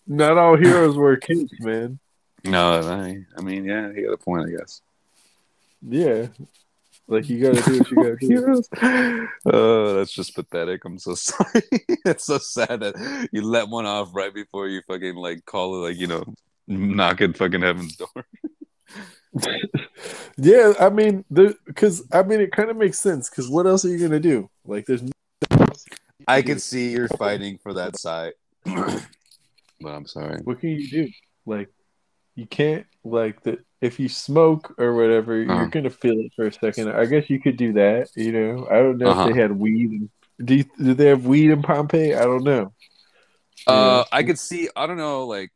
not 0.06 0.38
all 0.38 0.56
heroes 0.56 0.96
wear 0.96 1.18
capes 1.18 1.60
man 1.60 2.00
no, 2.48 2.80
I, 2.82 3.24
I 3.38 3.42
mean, 3.42 3.66
yeah, 3.66 3.92
he 3.94 4.04
got 4.04 4.14
a 4.14 4.18
point, 4.18 4.48
I 4.48 4.58
guess. 4.58 4.82
Yeah, 5.82 6.28
like 7.08 7.30
you 7.30 7.42
gotta 7.42 7.62
do 7.62 7.78
what 7.78 7.92
you 7.92 8.42
gotta 8.42 8.64
do. 8.82 9.28
oh, 9.46 9.94
that's 9.96 10.12
just 10.12 10.36
pathetic. 10.36 10.84
I'm 10.84 11.00
so 11.00 11.16
sorry. 11.16 11.62
it's 12.06 12.26
so 12.26 12.38
sad 12.38 12.82
that 12.82 13.30
you 13.32 13.42
let 13.44 13.70
one 13.70 13.86
off 13.86 14.14
right 14.14 14.34
before 14.34 14.68
you 14.68 14.82
fucking 14.88 15.16
like 15.16 15.46
call 15.46 15.76
it 15.76 15.90
like 15.90 15.98
you 15.98 16.08
know 16.08 16.24
knock 16.68 17.22
at 17.22 17.38
fucking 17.38 17.62
heaven's 17.62 17.96
door. 17.96 18.26
yeah, 20.38 20.74
I 20.80 20.90
mean, 20.90 21.24
because 21.32 22.04
I 22.12 22.24
mean, 22.24 22.42
it 22.42 22.52
kind 22.52 22.70
of 22.70 22.78
makes 22.78 23.00
sense. 23.00 23.30
Because 23.30 23.50
what 23.50 23.68
else 23.68 23.86
are 23.86 23.90
you 23.90 24.00
gonna 24.00 24.20
do? 24.20 24.50
Like, 24.66 24.86
there's. 24.86 25.04
I 26.28 26.42
can 26.42 26.60
see 26.60 26.92
you're 26.92 27.08
fighting 27.08 27.58
for 27.58 27.74
that 27.74 27.98
side, 27.98 28.34
but 28.66 29.06
I'm 29.86 30.06
sorry. 30.08 30.42
What 30.44 30.60
can 30.60 30.72
you 30.72 30.90
do? 30.90 31.10
Like, 31.46 31.70
you 32.38 32.46
can't 32.46 32.86
like 33.04 33.42
that 33.44 33.66
if 33.82 34.00
you 34.00 34.08
smoke 34.08 34.76
or 34.78 34.94
whatever, 34.94 35.42
uh-huh. 35.42 35.54
you're 35.54 35.68
gonna 35.70 35.90
feel 35.90 36.20
it 36.20 36.32
for 36.36 36.46
a 36.46 36.54
second. 36.54 36.92
I 36.92 37.06
guess 37.06 37.30
you 37.30 37.42
could 37.42 37.58
do 37.58 37.74
that. 37.74 38.10
You 38.16 38.32
know, 38.32 38.68
I 38.70 38.76
don't 38.76 39.00
know 39.00 39.10
uh-huh. 39.10 39.28
if 39.28 39.34
they 39.34 39.42
had 39.42 39.52
weed. 39.52 40.08
Do 40.44 40.56
you, 40.56 40.66
do 40.78 40.94
they 40.94 41.08
have 41.08 41.26
weed 41.26 41.50
in 41.50 41.64
Pompeii? 41.64 42.14
I 42.14 42.22
don't 42.22 42.44
know. 42.44 42.74
Uh, 43.66 44.04
I 44.12 44.22
could 44.22 44.38
see. 44.38 44.70
I 44.76 44.86
don't 44.86 44.98
know. 44.98 45.26
Like, 45.26 45.52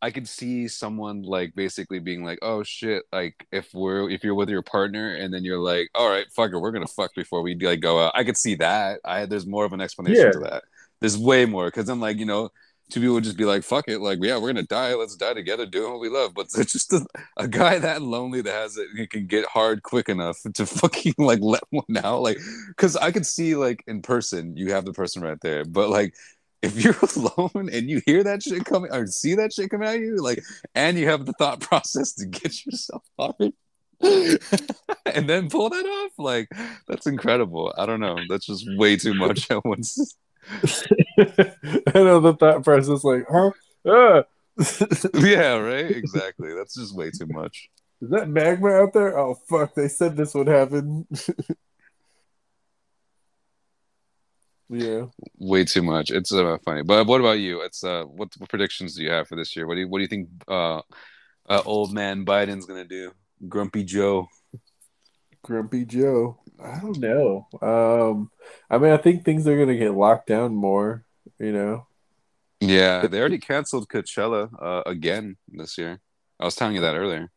I 0.00 0.10
could 0.10 0.26
see 0.26 0.68
someone 0.68 1.22
like 1.22 1.54
basically 1.54 1.98
being 1.98 2.24
like, 2.24 2.38
"Oh 2.40 2.62
shit!" 2.62 3.04
Like, 3.12 3.46
if 3.52 3.68
we're 3.74 4.08
if 4.08 4.24
you're 4.24 4.34
with 4.34 4.48
your 4.48 4.62
partner 4.62 5.14
and 5.14 5.32
then 5.32 5.44
you're 5.44 5.58
like, 5.58 5.90
"All 5.94 6.08
right, 6.08 6.26
fucker, 6.34 6.60
we're 6.60 6.72
gonna 6.72 6.86
fuck 6.86 7.14
before 7.14 7.42
we 7.42 7.54
like 7.56 7.80
go 7.80 8.02
out." 8.02 8.12
I 8.14 8.24
could 8.24 8.38
see 8.38 8.54
that. 8.54 9.00
I 9.04 9.26
there's 9.26 9.46
more 9.46 9.66
of 9.66 9.74
an 9.74 9.82
explanation 9.82 10.24
yeah. 10.24 10.32
to 10.32 10.38
that. 10.40 10.64
There's 11.00 11.18
way 11.18 11.44
more 11.44 11.66
because 11.66 11.90
I'm 11.90 12.00
like, 12.00 12.18
you 12.18 12.26
know, 12.26 12.50
two 12.90 13.00
people 13.00 13.14
would 13.14 13.24
just 13.24 13.36
be 13.36 13.44
like, 13.44 13.62
"Fuck 13.62 13.88
it, 13.88 14.00
like 14.00 14.18
yeah, 14.22 14.36
we're 14.36 14.48
gonna 14.48 14.62
die. 14.62 14.94
Let's 14.94 15.16
die 15.16 15.34
together, 15.34 15.66
doing 15.66 15.92
what 15.92 16.00
we 16.00 16.08
love." 16.08 16.34
But 16.34 16.48
it's 16.56 16.72
just 16.72 16.92
a, 16.92 17.06
a 17.36 17.48
guy 17.48 17.78
that 17.78 18.02
lonely 18.02 18.42
that 18.42 18.52
has 18.52 18.76
it, 18.76 18.88
he 18.96 19.06
can 19.06 19.26
get 19.26 19.46
hard 19.46 19.82
quick 19.82 20.08
enough 20.08 20.38
to 20.54 20.66
fucking 20.66 21.14
like 21.18 21.40
let 21.40 21.62
one 21.70 21.96
out, 22.02 22.22
like 22.22 22.38
because 22.68 22.96
I 22.96 23.10
could 23.10 23.26
see 23.26 23.54
like 23.54 23.82
in 23.86 24.02
person, 24.02 24.56
you 24.56 24.72
have 24.72 24.84
the 24.84 24.92
person 24.92 25.22
right 25.22 25.40
there, 25.40 25.64
but 25.64 25.88
like 25.88 26.14
if 26.62 26.82
you're 26.82 26.96
alone 27.16 27.70
and 27.72 27.88
you 27.88 28.02
hear 28.04 28.22
that 28.24 28.42
shit 28.42 28.64
coming 28.64 28.92
or 28.92 29.06
see 29.06 29.34
that 29.34 29.52
shit 29.52 29.70
coming 29.70 29.88
at 29.88 30.00
you, 30.00 30.16
like, 30.16 30.42
and 30.74 30.98
you 30.98 31.08
have 31.08 31.24
the 31.26 31.32
thought 31.34 31.60
process 31.60 32.12
to 32.14 32.26
get 32.26 32.66
yourself 32.66 33.02
hard. 33.18 33.52
and 35.04 35.28
then 35.28 35.50
pull 35.50 35.68
that 35.68 35.84
off 35.84 36.12
like 36.16 36.48
that's 36.88 37.06
incredible 37.06 37.70
i 37.76 37.84
don't 37.84 38.00
know 38.00 38.16
that's 38.30 38.46
just 38.46 38.66
way 38.78 38.96
too 38.96 39.12
much 39.12 39.50
at 39.50 39.62
once 39.62 40.16
I 40.52 41.92
know 41.94 42.20
the 42.20 42.36
thought 42.38 42.64
process 42.64 43.04
like, 43.04 43.26
huh? 43.30 43.50
Ah. 43.86 44.22
yeah, 45.14 45.56
right. 45.56 45.90
Exactly. 45.90 46.54
That's 46.54 46.74
just 46.74 46.94
way 46.94 47.10
too 47.10 47.26
much. 47.28 47.70
Is 48.02 48.10
that 48.10 48.28
magma 48.28 48.70
out 48.70 48.92
there? 48.92 49.18
Oh 49.18 49.34
fuck! 49.48 49.74
They 49.74 49.88
said 49.88 50.16
this 50.16 50.34
would 50.34 50.46
happen. 50.48 51.06
yeah. 54.70 55.06
Way 55.38 55.64
too 55.64 55.82
much. 55.82 56.10
It's 56.10 56.32
uh, 56.32 56.56
funny. 56.64 56.82
But 56.82 57.06
what 57.06 57.20
about 57.20 57.38
you? 57.40 57.60
It's 57.60 57.84
uh, 57.84 58.04
what, 58.04 58.28
what 58.38 58.48
predictions 58.48 58.96
do 58.96 59.02
you 59.02 59.10
have 59.10 59.28
for 59.28 59.36
this 59.36 59.54
year? 59.54 59.66
What 59.66 59.74
do 59.74 59.80
you 59.80 59.88
What 59.88 59.98
do 59.98 60.02
you 60.02 60.08
think? 60.08 60.28
Uh, 60.48 60.80
uh 61.48 61.62
old 61.66 61.92
man 61.92 62.24
Biden's 62.24 62.64
gonna 62.64 62.86
do? 62.86 63.12
Grumpy 63.48 63.84
Joe. 63.84 64.28
Grumpy 65.42 65.84
Joe. 65.84 66.38
I 66.62 66.78
don't 66.80 66.98
know. 66.98 67.46
Um, 67.62 68.30
I 68.68 68.78
mean, 68.78 68.92
I 68.92 68.96
think 68.96 69.24
things 69.24 69.46
are 69.46 69.56
going 69.56 69.68
to 69.68 69.76
get 69.76 69.94
locked 69.94 70.26
down 70.26 70.54
more. 70.54 71.04
You 71.38 71.52
know. 71.52 71.86
Yeah, 72.60 73.06
they 73.06 73.18
already 73.18 73.38
canceled 73.38 73.88
Coachella 73.88 74.50
uh, 74.60 74.82
again 74.84 75.36
this 75.48 75.78
year. 75.78 76.00
I 76.38 76.44
was 76.44 76.54
telling 76.54 76.74
you 76.74 76.82
that 76.82 76.96
earlier. 76.96 77.30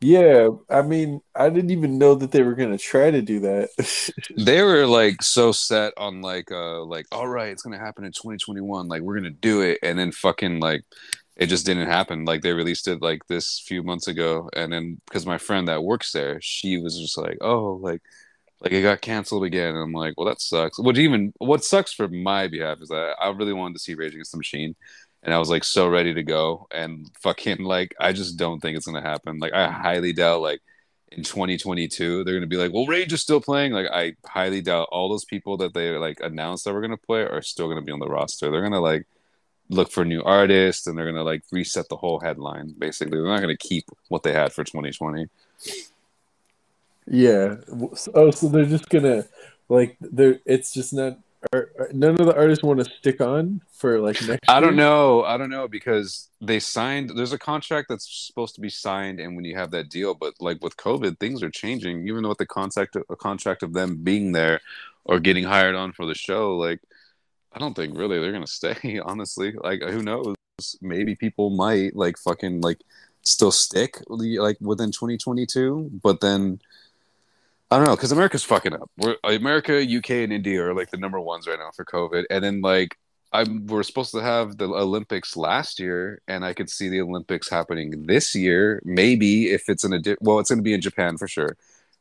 Yeah, 0.00 0.50
I 0.70 0.82
mean, 0.82 1.20
I 1.34 1.50
didn't 1.50 1.70
even 1.70 1.98
know 1.98 2.14
that 2.14 2.30
they 2.30 2.42
were 2.42 2.54
going 2.54 2.70
to 2.70 2.78
try 2.78 3.10
to 3.10 3.20
do 3.20 3.40
that. 3.40 4.12
they 4.36 4.62
were 4.62 4.86
like 4.86 5.22
so 5.22 5.50
set 5.50 5.92
on 5.96 6.20
like 6.20 6.52
uh 6.52 6.82
like 6.84 7.06
all 7.10 7.26
right, 7.26 7.50
it's 7.50 7.62
going 7.62 7.76
to 7.76 7.84
happen 7.84 8.04
in 8.04 8.12
2021, 8.12 8.88
like 8.88 9.02
we're 9.02 9.18
going 9.18 9.24
to 9.24 9.30
do 9.30 9.60
it 9.60 9.78
and 9.82 9.98
then 9.98 10.12
fucking 10.12 10.60
like 10.60 10.84
it 11.38 11.46
just 11.46 11.64
didn't 11.66 11.86
happen. 11.88 12.24
Like 12.24 12.42
they 12.42 12.52
released 12.52 12.88
it 12.88 13.00
like 13.00 13.26
this 13.28 13.60
few 13.60 13.82
months 13.82 14.08
ago, 14.08 14.50
and 14.56 14.72
then 14.72 15.00
because 15.06 15.24
my 15.26 15.38
friend 15.38 15.68
that 15.68 15.84
works 15.84 16.12
there, 16.12 16.40
she 16.42 16.78
was 16.78 16.98
just 16.98 17.16
like, 17.16 17.38
"Oh, 17.40 17.78
like, 17.82 18.02
like 18.60 18.72
it 18.72 18.82
got 18.82 19.00
canceled 19.00 19.44
again." 19.44 19.70
And 19.70 19.78
I'm 19.78 19.92
like, 19.92 20.14
"Well, 20.16 20.26
that 20.26 20.40
sucks." 20.40 20.78
What 20.78 20.98
even 20.98 21.32
what 21.38 21.64
sucks 21.64 21.92
for 21.92 22.08
my 22.08 22.48
behalf 22.48 22.78
is 22.82 22.88
that 22.88 23.16
I 23.20 23.28
really 23.30 23.52
wanted 23.52 23.74
to 23.74 23.80
see 23.80 23.94
Rage 23.94 24.14
Against 24.14 24.32
the 24.32 24.38
Machine, 24.38 24.74
and 25.22 25.32
I 25.34 25.38
was 25.38 25.50
like 25.50 25.64
so 25.64 25.88
ready 25.88 26.12
to 26.14 26.22
go, 26.24 26.66
and 26.72 27.08
fucking 27.22 27.58
like 27.64 27.94
I 28.00 28.12
just 28.12 28.36
don't 28.36 28.60
think 28.60 28.76
it's 28.76 28.86
gonna 28.86 29.02
happen. 29.02 29.38
Like 29.38 29.52
I 29.54 29.70
highly 29.70 30.12
doubt 30.12 30.42
like 30.42 30.60
in 31.12 31.22
2022 31.22 32.22
they're 32.22 32.38
to 32.38 32.46
be 32.46 32.58
like 32.58 32.70
well 32.70 32.86
rage 32.86 33.14
is 33.14 33.22
still 33.22 33.40
playing 33.40 33.72
like 33.72 33.86
i 33.90 34.14
highly 34.26 34.60
doubt 34.60 34.88
all 34.92 35.08
those 35.08 35.24
people 35.24 35.56
that 35.56 35.72
they 35.72 35.96
like 35.96 36.20
announced 36.20 36.66
that 36.66 36.74
were 36.74 36.86
to 36.86 36.98
play 36.98 37.22
are 37.22 37.40
still 37.40 37.74
to 37.74 37.80
be 37.80 37.92
on 37.92 37.98
the 37.98 38.06
roster 38.06 38.50
they're 38.50 38.68
to 38.68 38.78
like 38.78 39.06
look 39.68 39.90
for 39.90 40.04
new 40.04 40.22
artists 40.22 40.86
and 40.86 40.96
they're 40.96 41.04
going 41.04 41.14
to 41.14 41.22
like 41.22 41.42
reset 41.52 41.88
the 41.88 41.96
whole 41.96 42.20
headline 42.20 42.74
basically 42.78 43.18
they're 43.18 43.26
not 43.26 43.42
going 43.42 43.54
to 43.54 43.68
keep 43.68 43.84
what 44.08 44.22
they 44.22 44.32
had 44.32 44.52
for 44.52 44.64
2020 44.64 45.26
yeah 47.06 47.56
oh 48.14 48.30
so 48.30 48.48
they're 48.48 48.64
just 48.64 48.88
going 48.88 49.04
to 49.04 49.26
like 49.68 49.96
they're 50.00 50.40
it's 50.46 50.72
just 50.72 50.92
not 50.92 51.18
none 51.92 52.20
of 52.20 52.26
the 52.26 52.34
artists 52.34 52.64
want 52.64 52.80
to 52.80 52.84
stick 52.84 53.20
on 53.20 53.60
for 53.70 54.00
like 54.00 54.20
next. 54.26 54.48
I 54.48 54.60
don't 54.60 54.76
know. 54.76 55.24
I 55.24 55.36
don't 55.36 55.50
know 55.50 55.68
because 55.68 56.28
they 56.40 56.58
signed. 56.58 57.12
There's 57.14 57.32
a 57.32 57.38
contract 57.38 57.88
that's 57.88 58.26
supposed 58.26 58.54
to 58.56 58.60
be 58.60 58.68
signed, 58.68 59.20
and 59.20 59.36
when 59.36 59.44
you 59.44 59.56
have 59.56 59.70
that 59.70 59.88
deal, 59.88 60.14
but 60.14 60.34
like 60.40 60.62
with 60.62 60.76
COVID, 60.76 61.18
things 61.18 61.42
are 61.42 61.50
changing. 61.50 62.06
Even 62.08 62.22
though 62.22 62.30
with 62.30 62.38
the 62.38 62.46
contract, 62.46 62.96
a 62.96 63.16
contract 63.16 63.62
of 63.62 63.72
them 63.72 63.98
being 64.02 64.32
there 64.32 64.60
or 65.04 65.20
getting 65.20 65.44
hired 65.44 65.74
on 65.74 65.92
for 65.92 66.06
the 66.06 66.14
show, 66.14 66.56
like 66.56 66.80
I 67.58 67.60
don't 67.60 67.74
think 67.74 67.98
really 67.98 68.20
they're 68.20 68.30
gonna 68.30 68.46
stay. 68.46 69.00
Honestly, 69.04 69.52
like 69.52 69.82
who 69.82 70.00
knows? 70.00 70.36
Maybe 70.80 71.16
people 71.16 71.50
might 71.50 71.96
like 71.96 72.16
fucking 72.16 72.60
like 72.60 72.80
still 73.22 73.50
stick 73.50 73.98
like 74.08 74.58
within 74.60 74.92
2022, 74.92 75.90
but 76.00 76.20
then 76.20 76.60
I 77.68 77.76
don't 77.76 77.86
know 77.86 77.96
because 77.96 78.12
America's 78.12 78.44
fucking 78.44 78.74
up. 78.74 78.88
We're 78.96 79.16
America, 79.24 79.82
UK, 79.82 80.10
and 80.10 80.32
India 80.32 80.64
are 80.64 80.72
like 80.72 80.90
the 80.90 80.98
number 80.98 81.18
ones 81.18 81.48
right 81.48 81.58
now 81.58 81.72
for 81.74 81.84
COVID, 81.84 82.26
and 82.30 82.44
then 82.44 82.60
like 82.60 82.96
I 83.32 83.42
we're 83.42 83.82
supposed 83.82 84.12
to 84.12 84.22
have 84.22 84.58
the 84.58 84.68
Olympics 84.68 85.36
last 85.36 85.80
year, 85.80 86.22
and 86.28 86.44
I 86.44 86.54
could 86.54 86.70
see 86.70 86.88
the 86.88 87.00
Olympics 87.00 87.50
happening 87.50 88.06
this 88.06 88.36
year. 88.36 88.80
Maybe 88.84 89.50
if 89.50 89.68
it's 89.68 89.82
in 89.82 89.92
a 89.92 89.98
di- 89.98 90.16
well, 90.20 90.38
it's 90.38 90.50
going 90.50 90.60
to 90.60 90.62
be 90.62 90.74
in 90.74 90.80
Japan 90.80 91.18
for 91.18 91.26
sure. 91.26 91.56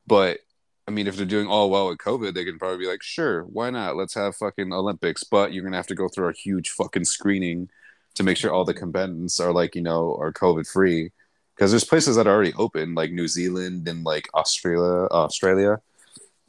But 0.06 0.40
I 0.88 0.92
mean, 0.92 1.08
if 1.08 1.18
they're 1.18 1.26
doing 1.26 1.48
all 1.48 1.70
well 1.70 1.90
with 1.90 1.98
COVID, 1.98 2.34
they 2.34 2.46
can 2.46 2.58
probably 2.58 2.78
be 2.78 2.88
like, 2.88 3.04
sure, 3.04 3.44
why 3.44 3.70
not? 3.70 3.98
Let's 3.98 4.14
have 4.14 4.36
fucking 4.38 4.72
Olympics. 4.72 5.24
But 5.24 5.52
you're 5.52 5.64
gonna 5.64 5.78
have 5.78 5.88
to 5.88 5.96
go 5.96 6.08
through 6.08 6.30
a 6.30 6.34
huge 6.34 6.70
fucking 6.70 7.06
screening 7.06 7.70
to 8.16 8.24
make 8.24 8.38
sure 8.38 8.52
all 8.52 8.66
the 8.66 8.74
combatants 8.74 9.40
are 9.40 9.52
like 9.52 9.76
you 9.76 9.82
know 9.82 10.16
are 10.20 10.32
COVID 10.32 10.68
free 10.68 11.12
because 11.56 11.72
there's 11.72 11.84
places 11.84 12.16
that 12.16 12.28
are 12.28 12.34
already 12.34 12.54
open, 12.54 12.96
like 12.96 13.12
New 13.12 13.28
Zealand 13.28 13.88
and 13.88 14.04
like 14.04 14.30
Australia, 14.34 15.08
Australia, 15.12 15.82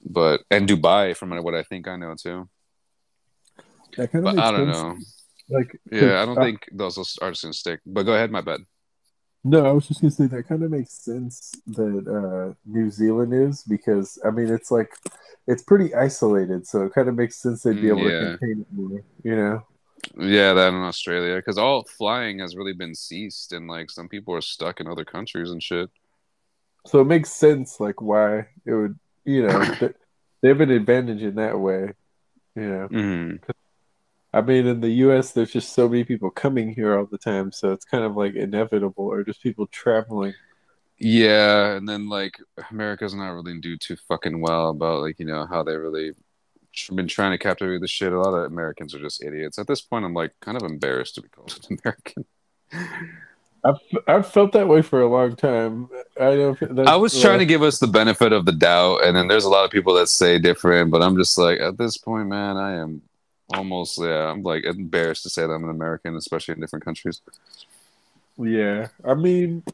but 0.05 0.43
and 0.51 0.69
Dubai, 0.69 1.17
from 1.17 1.31
what 1.43 1.55
I 1.55 1.63
think 1.63 1.89
I 1.89 1.97
know 1.97 2.15
too. 2.15 2.49
That 3.97 4.13
kind 4.13 4.27
of 4.27 4.37
but 4.37 4.45
I 4.45 4.53
don't 4.53 4.69
know. 4.69 4.97
Like, 5.51 5.81
yeah, 5.91 6.23
I 6.23 6.27
don't 6.27 6.39
uh, 6.39 6.45
think 6.45 6.69
those 6.71 6.99
are 6.99 7.31
just 7.31 7.43
gonna 7.43 7.55
stick. 7.55 7.81
But 7.87 8.05
go 8.05 8.15
ahead, 8.15 8.31
my 8.31 8.43
bad. 8.43 8.61
No, 9.49 9.65
I 9.65 9.73
was 9.73 9.89
just 9.89 10.03
gonna 10.03 10.11
say 10.11 10.27
that 10.27 10.47
kind 10.47 10.63
of 10.63 10.71
makes 10.71 10.93
sense 10.93 11.55
that 11.69 12.07
uh, 12.07 12.53
New 12.67 12.91
Zealand 12.91 13.33
is 13.33 13.63
because 13.63 14.19
I 14.23 14.31
mean 14.31 14.53
it's 14.53 14.71
like 14.71 14.93
it's 15.47 15.63
pretty 15.63 15.95
isolated, 15.95 16.67
so 16.67 16.85
it 16.85 16.93
kind 16.93 17.09
of 17.09 17.15
makes 17.15 17.37
sense 17.37 17.63
they'd 17.63 17.81
be 17.81 17.89
able 17.89 18.11
yeah. 18.11 18.21
to 18.21 18.39
contain 18.39 18.61
it 18.61 18.67
more. 18.71 19.03
You 19.25 19.37
know. 19.37 19.63
Yeah, 20.19 20.53
that 20.53 20.69
in 20.69 20.83
Australia 20.83 21.37
because 21.37 21.57
all 21.57 21.85
flying 21.85 22.41
has 22.41 22.57
really 22.57 22.75
been 22.75 22.95
ceased, 22.95 23.53
and 23.53 23.69
like 23.69 23.91
some 23.91 24.07
people 24.07 24.35
are 24.35 24.43
stuck 24.43 24.81
in 24.81 24.87
other 24.87 25.07
countries 25.07 25.51
and 25.51 25.63
shit. 25.63 25.89
So 26.87 27.01
it 27.01 27.07
makes 27.07 27.33
sense, 27.33 27.81
like 27.81 28.03
why 28.03 28.49
it 28.67 28.73
would, 28.73 28.99
you 29.25 29.47
know, 29.47 29.65
they 30.43 30.49
have 30.49 30.61
an 30.61 30.71
advantage 30.71 31.23
in 31.23 31.37
that 31.37 31.59
way, 31.59 31.93
you 32.55 32.69
know. 32.69 32.89
Mm-hmm. 32.89 33.51
I 34.39 34.41
mean, 34.41 34.69
in 34.69 34.81
the 34.81 34.91
U.S., 34.91 35.33
there's 35.33 35.51
just 35.51 35.73
so 35.73 35.89
many 35.89 36.05
people 36.05 36.31
coming 36.31 36.73
here 36.73 36.97
all 36.97 37.07
the 37.07 37.19
time, 37.19 37.51
so 37.51 37.73
it's 37.73 37.85
kind 37.85 38.05
of 38.05 38.17
like 38.17 38.37
inevitable, 38.37 39.05
or 39.05 39.25
just 39.25 39.43
people 39.43 39.67
traveling. 39.67 40.33
Yeah, 40.97 41.73
and 41.73 41.89
then 41.89 42.09
like 42.09 42.39
America's 42.71 43.15
not 43.15 43.31
really 43.31 43.59
do 43.59 43.77
too 43.77 43.97
fucking 44.09 44.41
well 44.41 44.71
about 44.71 45.03
like 45.03 45.19
you 45.19 45.27
know 45.27 45.45
how 45.45 45.65
they 45.65 45.77
really 45.77 46.13
been 46.95 47.09
trying 47.09 47.33
to 47.33 47.39
captivate 47.39 47.81
the 47.81 47.89
shit. 47.89 48.13
A 48.13 48.21
lot 48.21 48.33
of 48.33 48.45
Americans 48.45 48.95
are 48.95 49.01
just 49.01 49.25
idiots. 49.25 49.59
At 49.59 49.67
this 49.67 49.81
point, 49.81 50.05
I'm 50.05 50.15
like 50.15 50.33
kind 50.41 50.57
of 50.57 50.63
embarrassed 50.63 51.17
to 51.17 51.23
be 51.23 51.29
called 51.29 51.59
an 51.69 51.79
American. 51.83 52.25
I've 53.65 53.81
I've 54.07 54.31
felt 54.31 54.53
that 54.53 54.69
way 54.69 54.83
for 54.83 55.01
a 55.01 55.09
long 55.09 55.35
time. 55.35 55.89
I 56.21 56.37
know. 56.37 56.57
I 56.87 56.95
was 56.95 57.21
trying 57.21 57.41
to 57.41 57.47
give 57.47 57.63
us 57.63 57.81
the 57.81 57.89
benefit 57.89 58.33
of 58.33 58.45
the 58.45 58.53
doubt, 58.53 59.05
and 59.05 59.17
then 59.17 59.27
there's 59.27 59.45
a 59.45 59.51
lot 59.51 59.65
of 59.65 59.73
people 59.73 59.95
that 59.95 60.09
say 60.09 60.39
different. 60.39 60.93
But 60.93 61.03
I'm 61.03 61.17
just 61.17 61.37
like, 61.39 61.59
at 61.59 61.77
this 61.77 61.97
point, 61.97 62.29
man, 62.29 62.57
I 62.57 62.75
am 62.77 63.03
almost 63.55 63.99
yeah. 63.99 64.31
I'm 64.31 64.43
like 64.43 64.65
embarrassed 64.65 65.23
to 65.25 65.31
say 65.31 65.43
that 65.43 65.53
I'm 65.53 65.65
an 65.65 65.71
American, 65.71 66.17
especially 66.17 66.55
in 66.55 66.61
different 66.61 66.85
countries. 66.85 67.21
Yeah, 68.37 68.89
I 69.05 69.15
mean, 69.15 69.65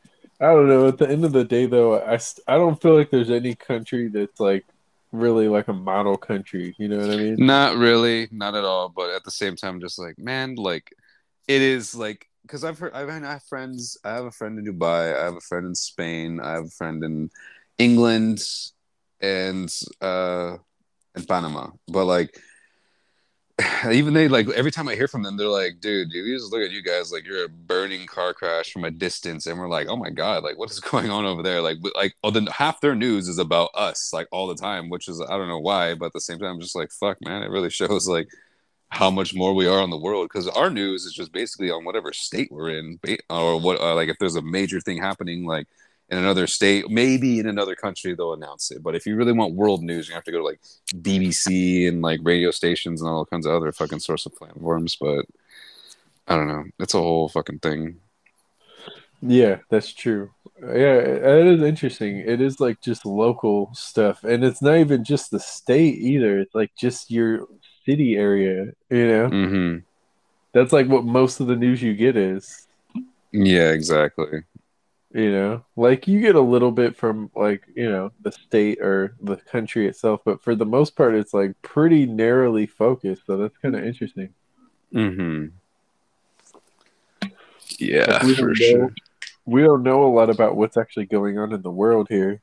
I 0.40 0.46
don't 0.46 0.68
know. 0.68 0.88
At 0.88 0.98
the 0.98 1.08
end 1.08 1.24
of 1.24 1.32
the 1.32 1.44
day, 1.44 1.66
though, 1.66 2.00
I 2.00 2.18
I 2.46 2.56
don't 2.56 2.80
feel 2.80 2.96
like 2.96 3.10
there's 3.10 3.30
any 3.30 3.54
country 3.54 4.08
that's 4.08 4.40
like 4.40 4.64
really 5.12 5.48
like 5.48 5.68
a 5.68 5.72
model 5.72 6.16
country. 6.16 6.74
You 6.78 6.88
know 6.88 6.98
what 6.98 7.10
I 7.10 7.16
mean? 7.16 7.36
Not 7.38 7.76
really, 7.76 8.28
not 8.30 8.54
at 8.54 8.64
all. 8.64 8.88
But 8.88 9.10
at 9.10 9.24
the 9.24 9.30
same 9.30 9.56
time, 9.56 9.80
just 9.80 9.98
like 9.98 10.18
man, 10.18 10.54
like 10.56 10.90
it 11.46 11.62
is 11.62 11.94
like 11.94 12.28
because 12.42 12.64
I've 12.64 12.78
heard 12.78 12.94
I've 12.94 13.08
I 13.08 13.20
have 13.20 13.42
friends. 13.44 13.96
I 14.04 14.10
have 14.10 14.24
a 14.24 14.30
friend 14.30 14.58
in 14.58 14.64
Dubai. 14.64 15.18
I 15.18 15.24
have 15.24 15.36
a 15.36 15.40
friend 15.40 15.66
in 15.66 15.74
Spain. 15.74 16.40
I 16.40 16.52
have 16.52 16.66
a 16.66 16.70
friend 16.70 17.02
in 17.04 17.30
England 17.78 18.40
and 19.20 19.72
uh 20.00 20.56
and 21.14 21.28
Panama. 21.28 21.70
But 21.88 22.06
like 22.06 22.38
even 23.90 24.14
they 24.14 24.26
like 24.26 24.48
every 24.50 24.72
time 24.72 24.88
I 24.88 24.94
hear 24.96 25.06
from 25.06 25.22
them, 25.22 25.36
they're 25.36 25.46
like, 25.46 25.80
dude, 25.80 26.10
dude, 26.10 26.26
you 26.26 26.36
just 26.36 26.52
look 26.52 26.62
at 26.62 26.72
you 26.72 26.82
guys 26.82 27.12
like 27.12 27.24
you're 27.24 27.44
a 27.44 27.48
burning 27.48 28.06
car 28.06 28.34
crash 28.34 28.72
from 28.72 28.84
a 28.84 28.90
distance, 28.90 29.46
and 29.46 29.58
we're 29.58 29.68
like, 29.68 29.86
oh 29.88 29.96
my 29.96 30.10
god, 30.10 30.42
like 30.42 30.58
what 30.58 30.70
is 30.70 30.80
going 30.90 31.10
on 31.10 31.24
over 31.24 31.42
there? 31.42 31.60
Like, 31.60 31.78
like, 31.94 32.14
oh, 32.24 32.30
then 32.30 32.46
half 32.46 32.80
their 32.80 32.94
news 32.94 33.28
is 33.28 33.38
about 33.38 33.70
us, 33.74 34.12
like 34.12 34.26
all 34.32 34.48
the 34.48 34.56
time, 34.56 34.88
which 34.88 35.08
is 35.08 35.20
I 35.20 35.36
don't 35.36 35.48
know 35.48 35.60
why, 35.60 35.94
but 35.94 36.06
at 36.06 36.12
the 36.12 36.20
same 36.20 36.38
time, 36.38 36.54
I'm 36.54 36.60
just 36.60 36.76
like, 36.76 36.90
fuck, 36.90 37.18
man, 37.22 37.42
it 37.42 37.50
really 37.50 37.70
shows 37.70 38.08
like 38.08 38.28
how 38.90 39.10
much 39.10 39.34
more 39.34 39.54
we 39.54 39.66
are 39.66 39.80
on 39.80 39.90
the 39.90 39.98
world 39.98 40.28
because 40.32 40.48
our 40.48 40.70
news 40.70 41.04
is 41.04 41.12
just 41.12 41.32
basically 41.32 41.70
on 41.70 41.84
whatever 41.84 42.12
state 42.12 42.48
we're 42.50 42.70
in, 42.70 42.98
or 43.30 43.60
what, 43.60 43.80
uh, 43.80 43.94
like 43.94 44.08
if 44.08 44.18
there's 44.18 44.36
a 44.36 44.42
major 44.42 44.80
thing 44.80 44.98
happening, 44.98 45.44
like 45.46 45.66
in 46.14 46.20
another 46.20 46.46
state, 46.46 46.88
maybe 46.88 47.40
in 47.40 47.48
another 47.48 47.74
country 47.74 48.14
they'll 48.14 48.34
announce 48.34 48.70
it. 48.70 48.82
But 48.82 48.94
if 48.94 49.04
you 49.04 49.16
really 49.16 49.32
want 49.32 49.54
world 49.54 49.82
news, 49.82 50.08
you 50.08 50.14
have 50.14 50.24
to 50.24 50.30
go 50.30 50.38
to 50.38 50.44
like 50.44 50.60
BBC 50.94 51.88
and 51.88 52.02
like 52.02 52.20
radio 52.22 52.52
stations 52.52 53.02
and 53.02 53.10
all 53.10 53.26
kinds 53.26 53.46
of 53.46 53.52
other 53.52 53.72
fucking 53.72 53.98
source 53.98 54.24
of 54.24 54.36
platforms. 54.36 54.96
But 54.96 55.26
I 56.28 56.36
don't 56.36 56.46
know. 56.46 56.64
It's 56.78 56.94
a 56.94 56.98
whole 56.98 57.28
fucking 57.28 57.58
thing. 57.58 57.96
Yeah, 59.22 59.58
that's 59.70 59.92
true. 59.92 60.30
Yeah, 60.60 60.98
it 60.98 61.46
is 61.46 61.62
interesting. 61.62 62.18
It 62.18 62.40
is 62.40 62.60
like 62.60 62.80
just 62.80 63.04
local 63.04 63.70
stuff, 63.74 64.22
and 64.22 64.44
it's 64.44 64.62
not 64.62 64.76
even 64.76 65.02
just 65.02 65.32
the 65.32 65.40
state 65.40 65.98
either. 65.98 66.38
It's 66.38 66.54
like 66.54 66.70
just 66.76 67.10
your 67.10 67.48
city 67.84 68.16
area. 68.16 68.72
You 68.88 69.08
know, 69.08 69.28
mm-hmm. 69.30 69.78
that's 70.52 70.72
like 70.72 70.86
what 70.86 71.04
most 71.04 71.40
of 71.40 71.48
the 71.48 71.56
news 71.56 71.82
you 71.82 71.94
get 71.94 72.16
is. 72.16 72.68
Yeah, 73.32 73.70
exactly 73.70 74.44
you 75.14 75.30
know 75.30 75.64
like 75.76 76.08
you 76.08 76.20
get 76.20 76.34
a 76.34 76.40
little 76.40 76.72
bit 76.72 76.96
from 76.96 77.30
like 77.36 77.62
you 77.74 77.88
know 77.88 78.10
the 78.20 78.32
state 78.32 78.80
or 78.80 79.14
the 79.22 79.36
country 79.36 79.86
itself 79.86 80.20
but 80.24 80.42
for 80.42 80.56
the 80.56 80.66
most 80.66 80.96
part 80.96 81.14
it's 81.14 81.32
like 81.32 81.54
pretty 81.62 82.04
narrowly 82.04 82.66
focused 82.66 83.22
so 83.24 83.36
that's 83.36 83.56
kind 83.58 83.76
of 83.76 83.84
interesting. 83.84 84.34
Mm-hmm. 84.92 85.46
Yeah 87.78 88.22
like 88.22 88.36
for 88.36 88.54
sure. 88.54 88.92
we 89.46 89.62
don't 89.62 89.84
know 89.84 90.04
a 90.04 90.12
lot 90.12 90.30
about 90.30 90.56
what's 90.56 90.76
actually 90.76 91.06
going 91.06 91.38
on 91.38 91.52
in 91.52 91.62
the 91.62 91.70
world 91.70 92.08
here. 92.10 92.42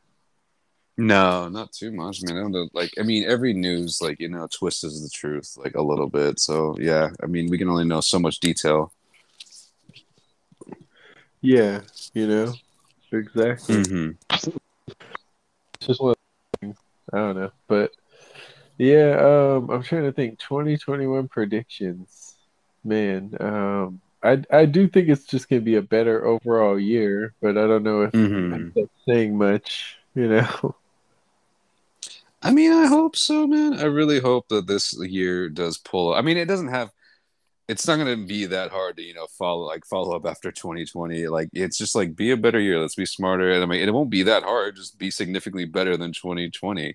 No 0.98 1.50
not 1.50 1.74
too 1.74 1.92
much. 1.92 2.22
I 2.30 2.34
mean, 2.34 2.70
like 2.74 2.92
i 2.98 3.04
mean 3.04 3.26
every 3.26 3.52
news 3.52 4.00
like 4.02 4.22
you 4.22 4.30
know 4.30 4.48
twists 4.48 4.82
the 4.82 5.10
truth 5.10 5.58
like 5.58 5.76
a 5.76 5.82
little 5.82 6.08
bit. 6.08 6.40
So 6.40 6.78
yeah 6.80 7.10
i 7.22 7.26
mean 7.26 7.50
we 7.50 7.58
can 7.58 7.70
only 7.70 7.86
know 7.86 8.00
so 8.00 8.18
much 8.18 8.40
detail 8.40 8.94
yeah, 11.42 11.82
you 12.14 12.28
know, 12.28 12.54
exactly. 13.12 13.76
Mm-hmm. 13.76 14.12
It's 14.32 15.88
just 15.88 16.02
one 16.02 16.16
things. 16.60 16.78
I 17.12 17.18
don't 17.18 17.36
know, 17.36 17.52
but 17.68 17.92
yeah, 18.78 19.18
um, 19.20 19.70
I'm 19.70 19.84
trying 19.84 20.04
to 20.04 20.12
think. 20.12 20.40
2021 20.40 21.28
predictions, 21.28 22.36
man. 22.84 23.36
Um, 23.40 24.02
I 24.24 24.44
I 24.52 24.66
do 24.66 24.88
think 24.88 25.10
it's 25.10 25.26
just 25.26 25.50
gonna 25.50 25.62
be 25.62 25.76
a 25.76 25.82
better 25.82 26.26
overall 26.26 26.80
year, 26.80 27.34
but 27.42 27.58
I 27.58 27.68
don't 27.68 27.84
know 27.84 28.04
if 28.04 28.12
mm-hmm. 28.12 28.70
that's 28.76 28.90
saying 29.06 29.38
much. 29.38 29.98
You 30.16 30.28
know. 30.28 30.76
I 32.44 32.52
mean, 32.52 32.72
I 32.72 32.88
hope 32.88 33.16
so, 33.16 33.46
man. 33.46 33.76
I 33.76 33.84
really 33.84 34.20
hope 34.20 34.48
that 34.48 34.66
this 34.66 34.94
year 34.94 35.48
does 35.48 35.78
pull. 35.78 36.16
I 36.16 36.22
mean, 36.22 36.38
it 36.38 36.46
doesn't 36.46 36.70
have 36.70 36.92
it's 37.72 37.88
not 37.88 37.96
going 37.96 38.20
to 38.20 38.28
be 38.28 38.46
that 38.46 38.70
hard 38.70 38.98
to 38.98 39.04
you 39.04 39.14
know 39.14 39.28
follow 39.28 39.66
like 39.66 39.86
follow 39.86 40.16
up 40.16 40.26
after 40.26 40.52
2020 40.52 41.28
like 41.28 41.50
it's 41.54 41.78
just 41.78 41.96
like 41.96 42.16
be 42.16 42.32
a 42.32 42.38
better 42.38 42.60
year 42.60 42.80
let's 42.80 42.96
be 42.96 43.06
smarter 43.06 43.52
and 43.52 43.64
i 43.64 43.66
mean 43.66 43.82
it 43.82 43.94
won't 43.94 44.10
be 44.10 44.24
that 44.24 44.44
hard 44.44 44.76
just 44.76 45.00
be 45.00 45.10
significantly 45.10 45.66
better 45.66 45.96
than 45.96 46.12
2020 46.12 46.94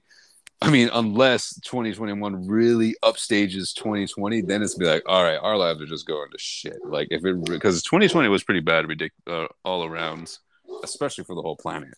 i 0.62 0.70
mean 0.70 0.90
unless 0.92 1.58
2021 1.60 2.46
really 2.46 2.94
upstages 3.02 3.74
2020 3.74 4.42
then 4.42 4.62
it's 4.62 4.74
be 4.74 4.84
like 4.84 5.02
all 5.06 5.24
right 5.24 5.38
our 5.42 5.56
lives 5.56 5.80
are 5.80 5.86
just 5.86 6.06
going 6.06 6.30
to 6.30 6.38
shit. 6.38 6.76
Like 6.84 7.08
if 7.10 7.24
it 7.24 7.44
because 7.44 7.82
2020 7.82 8.28
was 8.28 8.44
pretty 8.44 8.60
bad 8.60 8.86
ridiculous 8.86 9.50
uh, 9.50 9.68
all 9.68 9.84
around 9.84 10.38
especially 10.82 11.24
for 11.24 11.34
the 11.34 11.42
whole 11.42 11.56
planet. 11.56 11.94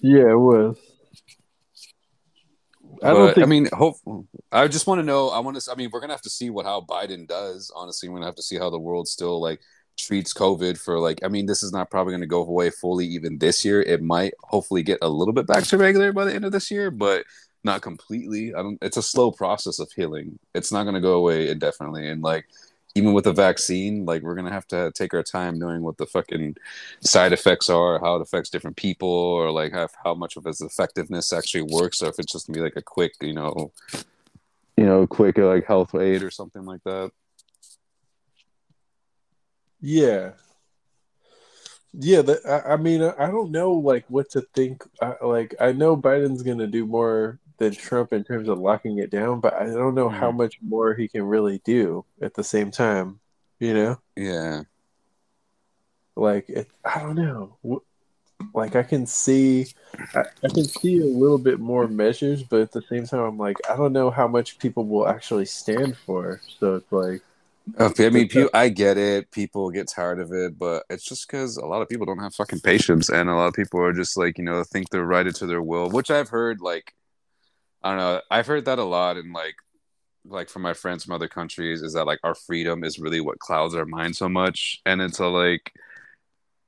Yeah, 0.00 0.30
it 0.30 0.38
was. 0.38 0.76
I 3.02 3.12
don't 3.12 3.34
think. 3.34 3.46
I 3.46 3.48
mean, 3.48 3.68
hope. 3.72 3.96
I 4.52 4.68
just 4.68 4.86
want 4.86 4.98
to 4.98 5.02
know. 5.02 5.28
I 5.28 5.38
want 5.40 5.60
to. 5.60 5.70
I 5.70 5.74
mean, 5.74 5.90
we're 5.92 6.00
gonna 6.00 6.12
have 6.12 6.22
to 6.22 6.30
see 6.30 6.50
what 6.50 6.66
how 6.66 6.80
Biden 6.82 7.26
does. 7.26 7.72
Honestly, 7.74 8.08
we're 8.08 8.16
gonna 8.16 8.26
have 8.26 8.36
to 8.36 8.42
see 8.42 8.58
how 8.58 8.70
the 8.70 8.78
world 8.78 9.08
still 9.08 9.40
like 9.40 9.60
treats 9.98 10.32
COVID 10.32 10.78
for 10.78 10.98
like. 10.98 11.20
I 11.24 11.28
mean, 11.28 11.46
this 11.46 11.62
is 11.62 11.72
not 11.72 11.90
probably 11.90 12.12
gonna 12.12 12.26
go 12.26 12.42
away 12.42 12.70
fully 12.70 13.06
even 13.06 13.38
this 13.38 13.64
year. 13.64 13.82
It 13.82 14.02
might 14.02 14.34
hopefully 14.40 14.82
get 14.82 14.98
a 15.02 15.08
little 15.08 15.34
bit 15.34 15.46
back 15.46 15.64
to 15.64 15.78
regular 15.78 16.12
by 16.12 16.24
the 16.24 16.34
end 16.34 16.44
of 16.44 16.52
this 16.52 16.70
year, 16.70 16.90
but 16.90 17.24
not 17.64 17.82
completely. 17.82 18.54
I 18.54 18.62
don't. 18.62 18.78
It's 18.82 18.96
a 18.96 19.02
slow 19.02 19.30
process 19.32 19.78
of 19.78 19.90
healing. 19.92 20.38
It's 20.54 20.72
not 20.72 20.84
gonna 20.84 21.00
go 21.00 21.14
away 21.14 21.50
indefinitely, 21.50 22.08
and 22.08 22.22
like 22.22 22.46
even 22.94 23.12
with 23.12 23.26
a 23.26 23.32
vaccine, 23.32 24.04
like 24.04 24.22
we're 24.22 24.34
gonna 24.34 24.52
have 24.52 24.66
to 24.68 24.90
take 24.94 25.14
our 25.14 25.22
time 25.22 25.58
knowing 25.58 25.82
what 25.82 25.96
the 25.96 26.06
fucking 26.06 26.56
side 27.00 27.32
effects 27.32 27.70
are, 27.70 28.00
how 28.00 28.16
it 28.16 28.22
affects 28.22 28.50
different 28.50 28.76
people, 28.76 29.08
or 29.08 29.50
like 29.50 29.72
how, 29.72 29.88
how 30.04 30.14
much 30.14 30.36
of 30.36 30.46
its 30.46 30.60
effectiveness 30.60 31.32
actually 31.32 31.62
works, 31.62 32.02
or 32.02 32.08
if 32.08 32.18
it's 32.18 32.32
just 32.32 32.46
gonna 32.46 32.58
be 32.58 32.62
like 32.62 32.76
a 32.76 32.82
quick, 32.82 33.12
you 33.20 33.32
know, 33.32 33.72
you 34.76 34.84
know, 34.84 35.06
quick 35.06 35.38
uh, 35.38 35.46
like 35.46 35.66
health 35.66 35.94
aid 35.94 36.22
or 36.22 36.30
something 36.30 36.64
like 36.64 36.82
that. 36.84 37.12
Yeah, 39.80 40.32
yeah. 41.92 42.22
The, 42.22 42.40
I, 42.46 42.74
I, 42.74 42.76
mean, 42.76 43.02
I 43.02 43.30
don't 43.30 43.50
know 43.52 43.72
like 43.72 44.04
what 44.08 44.30
to 44.30 44.42
think. 44.54 44.82
I, 45.00 45.14
like 45.22 45.54
I 45.60 45.72
know 45.72 45.96
Biden's 45.96 46.42
gonna 46.42 46.66
do 46.66 46.86
more 46.86 47.38
than 47.60 47.74
Trump 47.74 48.12
in 48.12 48.24
terms 48.24 48.48
of 48.48 48.58
locking 48.58 48.98
it 48.98 49.10
down, 49.10 49.38
but 49.38 49.54
I 49.54 49.66
don't 49.66 49.94
know 49.94 50.08
mm. 50.08 50.14
how 50.14 50.32
much 50.32 50.58
more 50.62 50.94
he 50.94 51.06
can 51.06 51.22
really 51.22 51.60
do 51.64 52.04
at 52.20 52.34
the 52.34 52.42
same 52.42 52.70
time. 52.72 53.20
You 53.60 53.74
know? 53.74 54.00
Yeah. 54.16 54.62
Like 56.16 56.48
it, 56.48 56.68
I 56.84 57.00
don't 57.00 57.14
know. 57.14 57.82
Like 58.54 58.74
I 58.74 58.82
can 58.82 59.06
see, 59.06 59.66
I, 60.14 60.20
I 60.42 60.48
can 60.48 60.64
see 60.64 60.98
a 61.00 61.04
little 61.04 61.38
bit 61.38 61.60
more 61.60 61.86
measures, 61.86 62.42
but 62.42 62.60
at 62.60 62.72
the 62.72 62.82
same 62.82 63.06
time, 63.06 63.20
I'm 63.20 63.38
like, 63.38 63.58
I 63.68 63.76
don't 63.76 63.92
know 63.92 64.10
how 64.10 64.26
much 64.26 64.58
people 64.58 64.86
will 64.86 65.06
actually 65.06 65.44
stand 65.44 65.96
for. 65.98 66.40
So 66.58 66.76
it's 66.76 66.90
like. 66.90 67.20
Okay, 67.78 68.06
I 68.06 68.10
mean, 68.10 68.26
people, 68.26 68.50
I 68.54 68.70
get 68.70 68.96
it. 68.96 69.30
People 69.30 69.70
get 69.70 69.86
tired 69.86 70.18
of 70.18 70.32
it, 70.32 70.58
but 70.58 70.84
it's 70.88 71.04
just 71.04 71.28
because 71.28 71.58
a 71.58 71.66
lot 71.66 71.82
of 71.82 71.88
people 71.90 72.06
don't 72.06 72.18
have 72.18 72.34
fucking 72.34 72.60
patience, 72.60 73.10
and 73.10 73.28
a 73.28 73.34
lot 73.34 73.48
of 73.48 73.54
people 73.54 73.80
are 73.80 73.92
just 73.92 74.16
like, 74.16 74.38
you 74.38 74.44
know, 74.44 74.64
think 74.64 74.88
they're 74.88 75.04
right 75.04 75.26
into 75.26 75.46
their 75.46 75.62
will, 75.62 75.90
which 75.90 76.10
I've 76.10 76.30
heard 76.30 76.62
like 76.62 76.94
I 77.82 77.90
don't 77.90 77.98
know. 77.98 78.20
I've 78.30 78.46
heard 78.46 78.66
that 78.66 78.78
a 78.78 78.84
lot, 78.84 79.16
and 79.16 79.32
like, 79.32 79.56
like 80.24 80.48
from 80.50 80.62
my 80.62 80.74
friends 80.74 81.04
from 81.04 81.14
other 81.14 81.28
countries, 81.28 81.82
is 81.82 81.94
that 81.94 82.06
like 82.06 82.20
our 82.24 82.34
freedom 82.34 82.84
is 82.84 82.98
really 82.98 83.20
what 83.20 83.38
clouds 83.38 83.74
our 83.74 83.86
mind 83.86 84.16
so 84.16 84.28
much, 84.28 84.80
and 84.86 85.00
it's 85.00 85.18
a 85.18 85.26
like, 85.26 85.72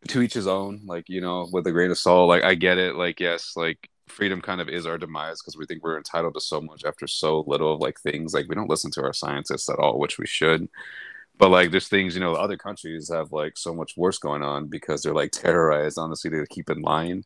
to 0.08 0.22
each 0.22 0.34
his 0.34 0.46
own. 0.46 0.82
Like 0.86 1.08
you 1.08 1.20
know, 1.20 1.48
with 1.52 1.66
a 1.66 1.72
grain 1.72 1.90
of 1.90 1.98
salt. 1.98 2.28
Like 2.28 2.44
I 2.44 2.54
get 2.54 2.78
it. 2.78 2.96
Like 2.96 3.20
yes, 3.20 3.52
like 3.56 3.90
freedom 4.08 4.40
kind 4.40 4.60
of 4.60 4.68
is 4.68 4.86
our 4.86 4.98
demise 4.98 5.40
because 5.40 5.56
we 5.56 5.66
think 5.66 5.82
we're 5.82 5.96
entitled 5.96 6.34
to 6.34 6.40
so 6.40 6.60
much 6.60 6.84
after 6.84 7.06
so 7.06 7.44
little 7.46 7.74
of 7.74 7.80
like 7.80 8.00
things. 8.00 8.34
Like 8.34 8.46
we 8.48 8.54
don't 8.54 8.70
listen 8.70 8.90
to 8.92 9.02
our 9.02 9.12
scientists 9.12 9.68
at 9.68 9.78
all, 9.78 9.98
which 9.98 10.18
we 10.18 10.26
should. 10.26 10.68
But 11.38 11.50
like, 11.50 11.70
there's 11.70 11.88
things 11.88 12.14
you 12.14 12.20
know, 12.20 12.34
other 12.34 12.56
countries 12.56 13.10
have 13.12 13.32
like 13.32 13.56
so 13.56 13.74
much 13.74 13.96
worse 13.96 14.18
going 14.18 14.42
on 14.42 14.68
because 14.68 15.02
they're 15.02 15.14
like 15.14 15.32
terrorized, 15.32 15.98
honestly, 15.98 16.30
to 16.30 16.46
keep 16.48 16.70
in 16.70 16.82
line 16.82 17.24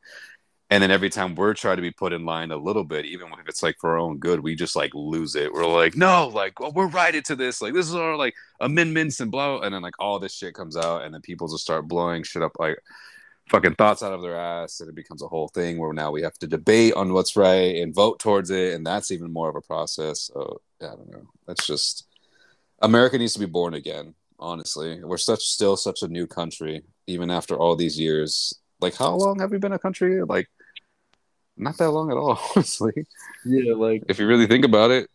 and 0.70 0.82
then 0.82 0.90
every 0.90 1.10
time 1.10 1.34
we're 1.34 1.54
trying 1.54 1.76
to 1.76 1.82
be 1.82 1.92
put 1.92 2.12
in 2.12 2.24
line 2.24 2.50
a 2.50 2.56
little 2.56 2.82
bit 2.82 3.04
even 3.04 3.28
if 3.28 3.48
it's 3.48 3.62
like 3.62 3.76
for 3.80 3.90
our 3.90 3.98
own 3.98 4.18
good 4.18 4.40
we 4.40 4.54
just 4.54 4.74
like 4.74 4.92
lose 4.94 5.34
it. 5.36 5.52
We're 5.52 5.66
like 5.66 5.96
no 5.96 6.28
like 6.28 6.58
well, 6.58 6.72
we're 6.72 6.88
right 6.88 7.14
into 7.14 7.36
this. 7.36 7.62
Like 7.62 7.74
this 7.74 7.86
is 7.88 7.94
our 7.94 8.16
like 8.16 8.34
amendments 8.60 9.20
and 9.20 9.30
blah. 9.30 9.60
And 9.60 9.74
then 9.74 9.82
like 9.82 9.94
all 9.98 10.18
this 10.18 10.34
shit 10.34 10.54
comes 10.54 10.76
out 10.76 11.02
and 11.02 11.14
then 11.14 11.20
people 11.20 11.48
just 11.48 11.62
start 11.62 11.88
blowing 11.88 12.22
shit 12.22 12.42
up 12.42 12.52
like 12.58 12.78
fucking 13.50 13.76
thoughts 13.76 14.02
out 14.02 14.12
of 14.12 14.22
their 14.22 14.36
ass 14.36 14.80
and 14.80 14.88
it 14.88 14.96
becomes 14.96 15.22
a 15.22 15.28
whole 15.28 15.48
thing 15.48 15.78
where 15.78 15.92
now 15.92 16.10
we 16.10 16.22
have 16.22 16.36
to 16.38 16.48
debate 16.48 16.94
on 16.94 17.12
what's 17.12 17.36
right 17.36 17.76
and 17.76 17.94
vote 17.94 18.18
towards 18.18 18.50
it 18.50 18.74
and 18.74 18.84
that's 18.84 19.12
even 19.12 19.32
more 19.32 19.48
of 19.48 19.56
a 19.56 19.60
process. 19.60 20.30
So 20.32 20.60
yeah, 20.80 20.92
i 20.92 20.96
don't 20.96 21.10
know. 21.10 21.28
That's 21.46 21.66
just 21.66 22.06
america 22.82 23.16
needs 23.16 23.32
to 23.32 23.40
be 23.40 23.46
born 23.46 23.72
again 23.74 24.14
honestly. 24.38 25.02
We're 25.02 25.16
such 25.16 25.40
still 25.40 25.76
such 25.76 26.02
a 26.02 26.08
new 26.08 26.26
country 26.26 26.82
even 27.06 27.30
after 27.30 27.56
all 27.56 27.76
these 27.76 27.98
years. 27.98 28.54
Like 28.80 28.94
how 28.94 29.14
long 29.14 29.38
have 29.40 29.50
we 29.50 29.58
been 29.58 29.72
a 29.72 29.78
country? 29.78 30.22
Like 30.22 30.48
not 31.56 31.78
that 31.78 31.90
long 31.90 32.10
at 32.10 32.16
all, 32.16 32.40
honestly. 32.56 32.92
Yeah, 33.44 33.74
like 33.74 34.04
if 34.08 34.18
you 34.18 34.26
really 34.26 34.46
think 34.46 34.64
about 34.64 34.90
it. 34.90 35.08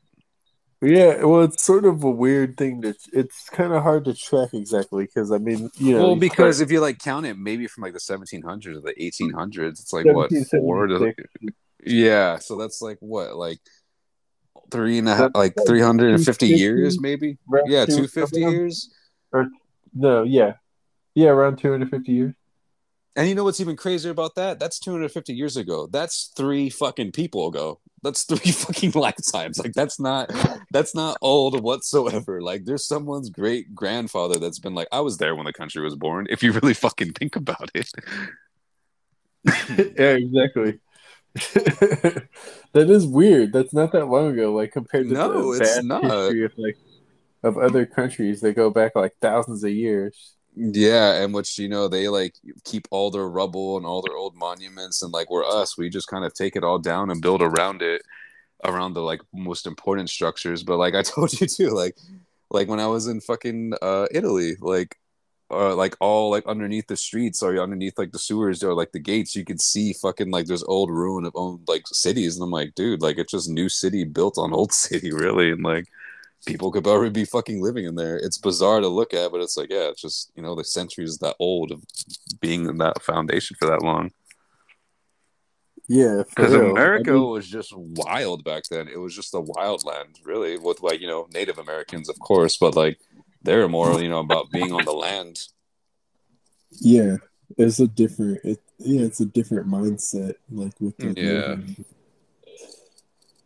Yeah, 0.83 1.25
well, 1.25 1.43
it's 1.43 1.63
sort 1.63 1.85
of 1.85 2.03
a 2.03 2.09
weird 2.09 2.57
thing 2.57 2.81
that 2.81 2.95
it's 3.13 3.49
kind 3.49 3.71
of 3.71 3.83
hard 3.83 4.05
to 4.05 4.15
track 4.15 4.49
exactly 4.53 5.05
because 5.05 5.31
I 5.31 5.37
mean, 5.37 5.69
you 5.77 5.93
know, 5.93 6.07
well, 6.07 6.15
because 6.15 6.59
if 6.59 6.71
you 6.71 6.79
like 6.79 6.97
count 6.97 7.27
it 7.27 7.37
maybe 7.37 7.67
from 7.67 7.83
like 7.83 7.93
the 7.93 7.99
1700s 7.99 8.65
or 8.65 8.81
the 8.81 8.95
1800s, 8.99 9.79
it's 9.79 9.93
like 9.93 10.07
what 10.07 10.31
four 10.49 10.87
to 10.87 11.13
yeah, 11.83 12.39
so 12.39 12.57
that's 12.57 12.81
like 12.81 12.97
what 12.99 13.35
like 13.35 13.59
three 14.71 14.97
and 14.97 15.07
a 15.07 15.15
half, 15.15 15.31
like 15.35 15.55
350 15.67 16.47
years 16.47 16.99
maybe. 16.99 17.37
Yeah, 17.67 17.85
250 17.85 18.39
years. 18.39 18.91
Or 19.31 19.49
no, 19.93 20.23
yeah, 20.23 20.53
yeah, 21.13 21.29
around 21.29 21.57
250 21.57 22.11
years. 22.11 22.33
And 23.15 23.27
you 23.27 23.35
know 23.35 23.43
what's 23.43 23.59
even 23.59 23.75
crazier 23.75 24.11
about 24.11 24.35
that? 24.35 24.59
That's 24.59 24.79
250 24.79 25.33
years 25.33 25.57
ago. 25.57 25.87
That's 25.91 26.31
three 26.37 26.69
fucking 26.69 27.11
people 27.11 27.47
ago. 27.47 27.79
That's 28.03 28.23
three 28.31 28.51
fucking 28.51 28.91
lifetimes. 28.91 29.59
Like 29.59 29.73
that's 29.73 29.99
not 29.99 30.31
that's 30.71 30.95
not 30.95 31.17
old 31.21 31.61
whatsoever. 31.61 32.41
Like 32.41 32.65
there's 32.65 32.85
someone's 32.85 33.29
great 33.29 33.75
grandfather 33.75 34.39
that's 34.39 34.59
been 34.59 34.73
like, 34.73 34.87
I 34.91 35.01
was 35.01 35.17
there 35.17 35.35
when 35.35 35.45
the 35.45 35.53
country 35.53 35.83
was 35.83 35.95
born. 35.95 36.27
If 36.29 36.41
you 36.41 36.51
really 36.53 36.73
fucking 36.73 37.13
think 37.13 37.35
about 37.35 37.69
it. 37.73 37.91
yeah, 39.97 40.15
exactly. 40.15 40.79
that 42.73 42.89
is 42.89 43.05
weird. 43.05 43.53
That's 43.53 43.73
not 43.73 43.91
that 43.91 44.05
long 44.07 44.31
ago. 44.33 44.53
Like 44.53 44.71
compared 44.71 45.09
to 45.09 45.13
no, 45.13 45.53
the 45.53 45.63
it's 45.63 45.83
not. 45.83 46.03
history 46.03 46.45
of 46.45 46.53
like 46.57 46.77
of 47.43 47.57
other 47.57 47.85
countries, 47.85 48.41
they 48.41 48.53
go 48.53 48.69
back 48.69 48.95
like 48.95 49.15
thousands 49.21 49.63
of 49.63 49.71
years. 49.71 50.35
Yeah, 50.55 51.23
and 51.23 51.33
which 51.33 51.57
you 51.57 51.69
know 51.69 51.87
they 51.87 52.09
like 52.09 52.35
keep 52.65 52.87
all 52.91 53.09
their 53.09 53.27
rubble 53.27 53.77
and 53.77 53.85
all 53.85 54.01
their 54.01 54.15
old 54.15 54.35
monuments, 54.35 55.01
and 55.01 55.13
like 55.13 55.29
we're 55.29 55.45
us, 55.45 55.77
we 55.77 55.89
just 55.89 56.07
kind 56.07 56.25
of 56.25 56.33
take 56.33 56.55
it 56.55 56.63
all 56.63 56.77
down 56.77 57.09
and 57.09 57.21
build 57.21 57.41
around 57.41 57.81
it, 57.81 58.01
around 58.65 58.93
the 58.93 59.01
like 59.01 59.21
most 59.33 59.65
important 59.65 60.09
structures. 60.09 60.63
But 60.63 60.77
like 60.77 60.93
I 60.95 61.01
told 61.03 61.39
you 61.39 61.47
too, 61.47 61.69
like 61.69 61.97
like 62.49 62.67
when 62.67 62.79
I 62.81 62.87
was 62.87 63.07
in 63.07 63.21
fucking 63.21 63.73
uh, 63.81 64.07
Italy, 64.11 64.55
like 64.59 64.97
uh, 65.51 65.75
like 65.75 65.95
all 66.01 66.29
like 66.31 66.45
underneath 66.47 66.87
the 66.87 66.97
streets 66.97 67.41
or 67.41 67.57
underneath 67.57 67.97
like 67.97 68.11
the 68.11 68.19
sewers 68.19 68.63
or 68.63 68.73
like 68.73 68.91
the 68.91 68.99
gates, 68.99 69.35
you 69.35 69.45
could 69.45 69.61
see 69.61 69.93
fucking 69.93 70.31
like 70.31 70.47
there's 70.47 70.63
old 70.63 70.89
ruin 70.89 71.25
of 71.25 71.33
old 71.35 71.67
like 71.69 71.87
cities, 71.87 72.35
and 72.35 72.43
I'm 72.43 72.51
like, 72.51 72.75
dude, 72.75 73.01
like 73.01 73.17
it's 73.17 73.31
just 73.31 73.49
new 73.49 73.69
city 73.69 74.03
built 74.03 74.37
on 74.37 74.53
old 74.53 74.73
city, 74.85 75.13
really, 75.13 75.51
and 75.51 75.63
like 75.63 75.87
people 76.45 76.71
could 76.71 76.87
already 76.87 77.11
be 77.11 77.25
fucking 77.25 77.61
living 77.61 77.85
in 77.85 77.95
there. 77.95 78.17
It's 78.17 78.37
bizarre 78.37 78.79
to 78.81 78.87
look 78.87 79.13
at, 79.13 79.31
but 79.31 79.41
it's 79.41 79.57
like, 79.57 79.69
yeah, 79.69 79.89
it's 79.89 80.01
just 80.01 80.31
you 80.35 80.43
know 80.43 80.55
the 80.55 80.63
centuries 80.63 81.17
that 81.19 81.35
old 81.39 81.71
of 81.71 81.83
being 82.39 82.67
in 82.67 82.77
that 82.79 83.01
foundation 83.01 83.57
for 83.59 83.67
that 83.67 83.83
long. 83.83 84.11
Yeah, 85.87 86.23
because 86.29 86.53
America 86.53 87.11
I 87.11 87.15
mean, 87.15 87.29
was 87.29 87.49
just 87.49 87.73
wild 87.75 88.43
back 88.43 88.63
then. 88.69 88.87
It 88.87 88.97
was 88.97 89.15
just 89.15 89.33
a 89.33 89.41
wild 89.41 89.83
land, 89.83 90.19
really, 90.23 90.57
with 90.57 90.81
like 90.81 91.01
you 91.01 91.07
know 91.07 91.27
Native 91.33 91.57
Americans, 91.57 92.07
of 92.09 92.17
course, 92.19 92.57
but 92.57 92.75
like 92.75 92.99
they're 93.43 93.67
more 93.67 94.01
you 94.01 94.09
know 94.09 94.19
about 94.19 94.51
being 94.51 94.71
on 94.71 94.85
the 94.85 94.93
land. 94.93 95.47
Yeah, 96.79 97.17
it's 97.57 97.79
a 97.79 97.87
different. 97.87 98.39
It, 98.43 98.61
yeah, 98.77 99.01
it's 99.01 99.19
a 99.19 99.25
different 99.25 99.67
mindset. 99.67 100.35
Like 100.49 100.73
with 100.79 100.97
the 100.97 101.13
yeah. 101.17 101.83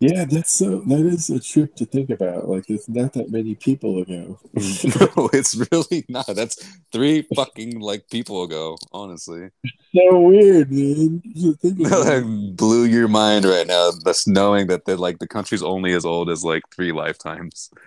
Yeah, 0.07 0.25
that's 0.25 0.51
so. 0.51 0.81
That 0.81 0.99
is 0.99 1.29
a 1.29 1.39
trip 1.39 1.75
to 1.77 1.85
think 1.85 2.09
about. 2.09 2.47
Like, 2.47 2.69
it's 2.69 2.87
not 2.87 3.13
that 3.13 3.31
many 3.31 3.55
people 3.55 3.99
ago. 3.99 4.39
no, 4.53 5.29
it's 5.33 5.55
really 5.71 6.05
not. 6.09 6.27
That's 6.27 6.63
three 6.91 7.27
fucking 7.35 7.79
like 7.79 8.09
people 8.09 8.43
ago. 8.43 8.77
Honestly, 8.91 9.49
so 9.95 10.19
weird, 10.19 10.71
man. 10.71 11.21
that 11.33 12.53
blew 12.55 12.83
your 12.83 13.07
mind 13.07 13.45
right 13.45 13.65
now. 13.65 13.91
Just 14.05 14.27
knowing 14.27 14.67
that 14.67 14.85
they're 14.85 14.97
like 14.97 15.19
the 15.19 15.27
country's 15.27 15.63
only 15.63 15.93
as 15.93 16.05
old 16.05 16.29
as 16.29 16.43
like 16.43 16.63
three 16.73 16.91
lifetimes. 16.91 17.71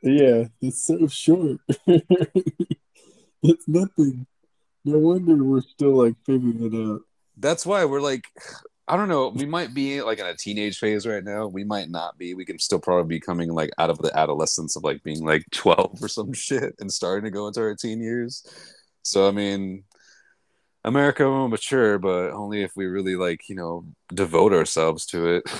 Yeah, 0.00 0.44
it's 0.60 0.80
so 0.80 1.08
short. 1.08 1.58
it's 3.42 3.66
nothing. 3.66 4.28
No 4.84 4.98
wonder 4.98 5.42
we're 5.42 5.60
still 5.60 6.04
like 6.04 6.14
figuring 6.24 6.62
it 6.62 6.88
out. 6.88 7.00
That's 7.36 7.66
why 7.66 7.84
we're 7.84 8.00
like 8.00 8.26
I 8.92 8.96
don't 8.98 9.08
know. 9.08 9.28
We 9.28 9.46
might 9.46 9.72
be 9.72 10.02
like 10.02 10.18
in 10.18 10.26
a 10.26 10.34
teenage 10.34 10.78
phase 10.78 11.06
right 11.06 11.24
now. 11.24 11.46
We 11.46 11.64
might 11.64 11.88
not 11.88 12.18
be. 12.18 12.34
We 12.34 12.44
can 12.44 12.58
still 12.58 12.78
probably 12.78 13.08
be 13.08 13.20
coming 13.20 13.48
like 13.48 13.70
out 13.78 13.88
of 13.88 13.96
the 13.96 14.14
adolescence 14.14 14.76
of 14.76 14.84
like 14.84 15.02
being 15.02 15.24
like 15.24 15.46
12 15.50 16.02
or 16.02 16.08
some 16.08 16.34
shit 16.34 16.74
and 16.78 16.92
starting 16.92 17.24
to 17.24 17.30
go 17.30 17.46
into 17.46 17.62
our 17.62 17.74
teen 17.74 18.02
years. 18.02 18.46
So, 19.02 19.26
I 19.26 19.30
mean, 19.30 19.84
America 20.84 21.24
will 21.24 21.48
mature, 21.48 21.98
but 21.98 22.32
only 22.32 22.62
if 22.62 22.76
we 22.76 22.84
really 22.84 23.16
like, 23.16 23.48
you 23.48 23.54
know, 23.56 23.86
devote 24.12 24.52
ourselves 24.52 25.06
to 25.06 25.36
it. 25.36 25.44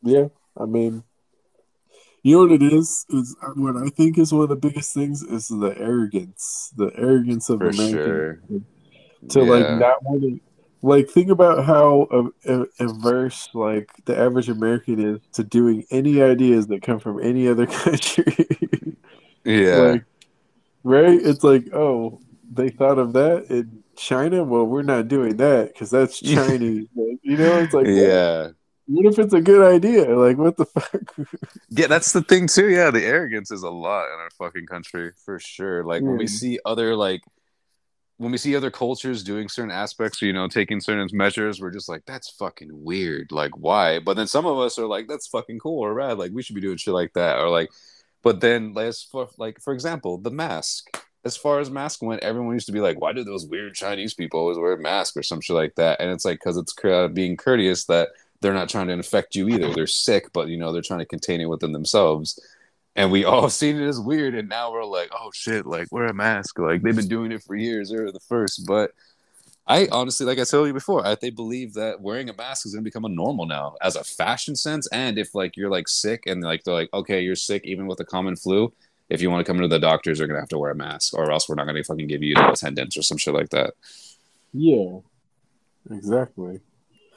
Yeah. 0.00 0.28
I 0.56 0.64
mean, 0.64 1.02
you 2.22 2.36
know 2.36 2.42
what 2.44 2.62
it 2.62 2.72
is? 2.72 3.04
Is 3.08 3.34
uh, 3.42 3.48
what 3.56 3.76
I 3.76 3.88
think 3.88 4.16
is 4.16 4.32
one 4.32 4.44
of 4.44 4.48
the 4.48 4.54
biggest 4.54 4.94
things 4.94 5.24
is 5.24 5.48
the 5.48 5.74
arrogance, 5.76 6.72
the 6.76 6.92
arrogance 6.94 7.50
of 7.50 7.58
For 7.58 7.70
America 7.70 8.38
sure. 8.48 8.62
to 9.30 9.40
yeah. 9.40 9.50
like 9.50 9.80
not 9.80 10.04
want 10.04 10.22
to 10.22 10.40
like 10.82 11.08
think 11.08 11.30
about 11.30 11.64
how 11.64 12.30
averse 12.78 13.48
like 13.52 13.90
the 14.04 14.16
average 14.16 14.48
American 14.48 15.00
is 15.00 15.20
to 15.32 15.42
doing 15.42 15.84
any 15.90 16.22
ideas 16.22 16.68
that 16.68 16.82
come 16.82 17.00
from 17.00 17.20
any 17.22 17.48
other 17.48 17.66
country. 17.84 18.46
yeah. 19.44 19.76
Like, 19.76 20.04
right? 20.84 21.20
It's 21.20 21.42
like, 21.42 21.72
oh, 21.74 22.20
they 22.52 22.70
thought 22.70 22.98
of 22.98 23.12
that 23.14 23.46
in 23.50 23.82
China. 23.96 24.44
Well, 24.44 24.64
we're 24.64 24.82
not 24.82 25.08
doing 25.08 25.36
that 25.38 25.72
because 25.72 25.90
that's 25.90 26.20
Chinese. 26.20 26.86
you 26.94 27.36
know, 27.36 27.58
it's 27.58 27.74
like, 27.74 27.86
yeah. 27.86 28.50
What 28.90 29.12
if 29.12 29.18
it's 29.18 29.34
a 29.34 29.42
good 29.42 29.62
idea? 29.62 30.16
Like, 30.16 30.38
what 30.38 30.56
the 30.56 30.64
fuck? 30.64 31.14
yeah, 31.68 31.88
that's 31.88 32.12
the 32.12 32.22
thing 32.22 32.46
too. 32.46 32.70
Yeah, 32.70 32.90
the 32.90 33.04
arrogance 33.04 33.50
is 33.50 33.62
a 33.62 33.68
lot 33.68 34.06
in 34.06 34.18
our 34.18 34.30
fucking 34.38 34.64
country 34.64 35.12
for 35.26 35.38
sure. 35.38 35.84
Like 35.84 36.02
mm. 36.02 36.06
when 36.06 36.16
we 36.16 36.26
see 36.26 36.58
other 36.64 36.96
like 36.96 37.20
when 38.18 38.32
we 38.32 38.38
see 38.38 38.56
other 38.56 38.70
cultures 38.70 39.22
doing 39.22 39.48
certain 39.48 39.70
aspects, 39.70 40.20
you 40.20 40.32
know, 40.32 40.48
taking 40.48 40.80
certain 40.80 41.08
measures, 41.12 41.60
we're 41.60 41.70
just 41.70 41.88
like, 41.88 42.02
that's 42.04 42.30
fucking 42.30 42.70
weird. 42.72 43.30
Like, 43.30 43.56
why? 43.56 44.00
But 44.00 44.14
then 44.14 44.26
some 44.26 44.44
of 44.44 44.58
us 44.58 44.78
are 44.78 44.86
like, 44.86 45.06
that's 45.06 45.28
fucking 45.28 45.60
cool 45.60 45.78
or 45.84 45.94
rad. 45.94 46.18
Like, 46.18 46.32
we 46.32 46.42
should 46.42 46.56
be 46.56 46.60
doing 46.60 46.76
shit 46.76 46.94
like 46.94 47.12
that. 47.14 47.38
Or 47.38 47.48
like, 47.48 47.70
but 48.24 48.40
then, 48.40 48.74
as 48.76 49.02
for 49.02 49.28
like, 49.38 49.60
for 49.60 49.72
example, 49.72 50.18
the 50.18 50.32
mask. 50.32 50.88
As 51.24 51.36
far 51.36 51.60
as 51.60 51.70
mask 51.70 52.02
went, 52.02 52.22
everyone 52.22 52.54
used 52.54 52.66
to 52.66 52.72
be 52.72 52.80
like, 52.80 53.00
why 53.00 53.12
do 53.12 53.22
those 53.22 53.46
weird 53.46 53.74
Chinese 53.74 54.14
people 54.14 54.40
always 54.40 54.58
wear 54.58 54.72
a 54.72 54.78
mask 54.78 55.16
or 55.16 55.22
some 55.22 55.40
shit 55.40 55.54
like 55.54 55.74
that? 55.76 56.00
And 56.00 56.10
it's 56.10 56.24
like, 56.24 56.38
because 56.38 56.56
it's 56.56 56.74
uh, 56.84 57.08
being 57.08 57.36
courteous 57.36 57.84
that 57.86 58.08
they're 58.40 58.54
not 58.54 58.68
trying 58.68 58.86
to 58.88 58.92
infect 58.92 59.34
you 59.34 59.48
either. 59.48 59.72
They're 59.72 59.86
sick, 59.86 60.32
but 60.32 60.48
you 60.48 60.56
know, 60.56 60.72
they're 60.72 60.82
trying 60.82 61.00
to 61.00 61.06
contain 61.06 61.40
it 61.40 61.48
within 61.48 61.72
themselves 61.72 62.40
and 62.98 63.12
we 63.12 63.24
all 63.24 63.48
seen 63.48 63.80
it 63.80 63.86
as 63.86 63.98
weird 63.98 64.34
and 64.34 64.48
now 64.48 64.72
we're 64.72 64.84
like 64.84 65.10
oh 65.12 65.30
shit 65.32 65.64
like 65.64 65.90
wear 65.90 66.06
a 66.06 66.14
mask. 66.14 66.58
Like 66.58 66.82
they've 66.82 66.94
been 66.94 67.08
doing 67.08 67.32
it 67.32 67.42
for 67.42 67.54
years. 67.54 67.90
They're 67.90 68.12
the 68.12 68.20
first. 68.20 68.66
But 68.66 68.90
i 69.70 69.86
honestly 69.92 70.24
like 70.24 70.38
i 70.38 70.44
told 70.44 70.66
you 70.66 70.72
before 70.72 71.06
I, 71.06 71.14
they 71.14 71.28
believe 71.28 71.74
that 71.74 72.00
wearing 72.00 72.30
a 72.30 72.32
mask 72.32 72.64
is 72.64 72.72
going 72.72 72.82
to 72.82 72.88
become 72.88 73.04
a 73.04 73.10
normal 73.10 73.44
now 73.44 73.76
as 73.80 73.96
a 73.96 74.04
fashion 74.04 74.56
sense. 74.56 74.86
And 74.88 75.18
if 75.18 75.34
like 75.34 75.56
you're 75.56 75.70
like 75.70 75.88
sick 75.88 76.24
and 76.26 76.42
like 76.42 76.64
they're 76.64 76.74
like 76.74 76.92
okay 76.92 77.20
you're 77.22 77.36
sick 77.36 77.64
even 77.64 77.86
with 77.86 78.00
a 78.00 78.04
common 78.04 78.36
flu 78.36 78.72
if 79.08 79.22
you 79.22 79.30
want 79.30 79.44
to 79.44 79.50
come 79.50 79.56
into 79.56 79.68
the 79.68 79.78
doctors 79.78 80.18
you're 80.18 80.28
going 80.28 80.36
to 80.36 80.42
have 80.42 80.48
to 80.50 80.58
wear 80.58 80.72
a 80.72 80.74
mask 80.74 81.14
or 81.14 81.30
else 81.30 81.48
we're 81.48 81.54
not 81.54 81.64
going 81.64 81.76
to 81.76 81.84
fucking 81.84 82.08
give 82.08 82.22
you 82.22 82.34
the 82.34 82.50
attendance 82.50 82.96
or 82.96 83.02
some 83.02 83.18
shit 83.18 83.34
like 83.34 83.50
that. 83.50 83.74
Yeah. 84.52 84.98
Exactly. 85.90 86.60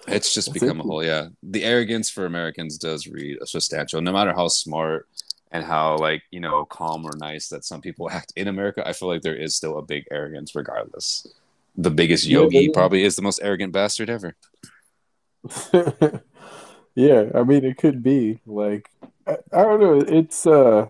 It's 0.08 0.34
just 0.34 0.48
That's 0.48 0.60
become 0.60 0.80
a 0.80 0.84
whole 0.84 1.04
yeah. 1.04 1.28
The 1.44 1.64
arrogance 1.64 2.10
for 2.10 2.26
americans 2.26 2.78
does 2.78 3.08
read 3.08 3.38
a 3.42 3.48
substantial. 3.48 4.02
No 4.02 4.12
matter 4.12 4.34
how 4.34 4.48
smart 4.48 5.08
and 5.52 5.66
how 5.66 5.98
like 5.98 6.24
you 6.32 6.40
know 6.40 6.66
calm 6.66 7.06
or 7.06 7.14
nice 7.18 7.50
that 7.50 7.66
some 7.66 7.82
people 7.82 8.10
act 8.12 8.34
in 8.36 8.48
America, 8.48 8.88
I 8.88 8.94
feel 8.94 9.08
like 9.08 9.22
there 9.22 9.36
is 9.36 9.56
still 9.56 9.78
a 9.78 9.84
big 9.84 10.06
arrogance 10.12 10.56
regardless. 10.56 11.28
The 11.76 11.92
biggest 11.92 12.26
yogi 12.26 12.64
yeah, 12.66 12.70
probably 12.74 13.04
is 13.04 13.16
the 13.16 13.22
most 13.22 13.40
arrogant 13.42 13.72
bastard 13.72 14.10
ever. 14.10 14.36
yeah, 16.96 17.30
I 17.34 17.44
mean 17.44 17.66
it 17.66 17.78
could 17.78 18.04
be 18.04 18.40
like 18.46 18.90
I, 19.28 19.38
I 19.54 19.62
don't 19.62 19.80
know. 19.80 20.00
It's 20.00 20.46
uh, 20.46 20.88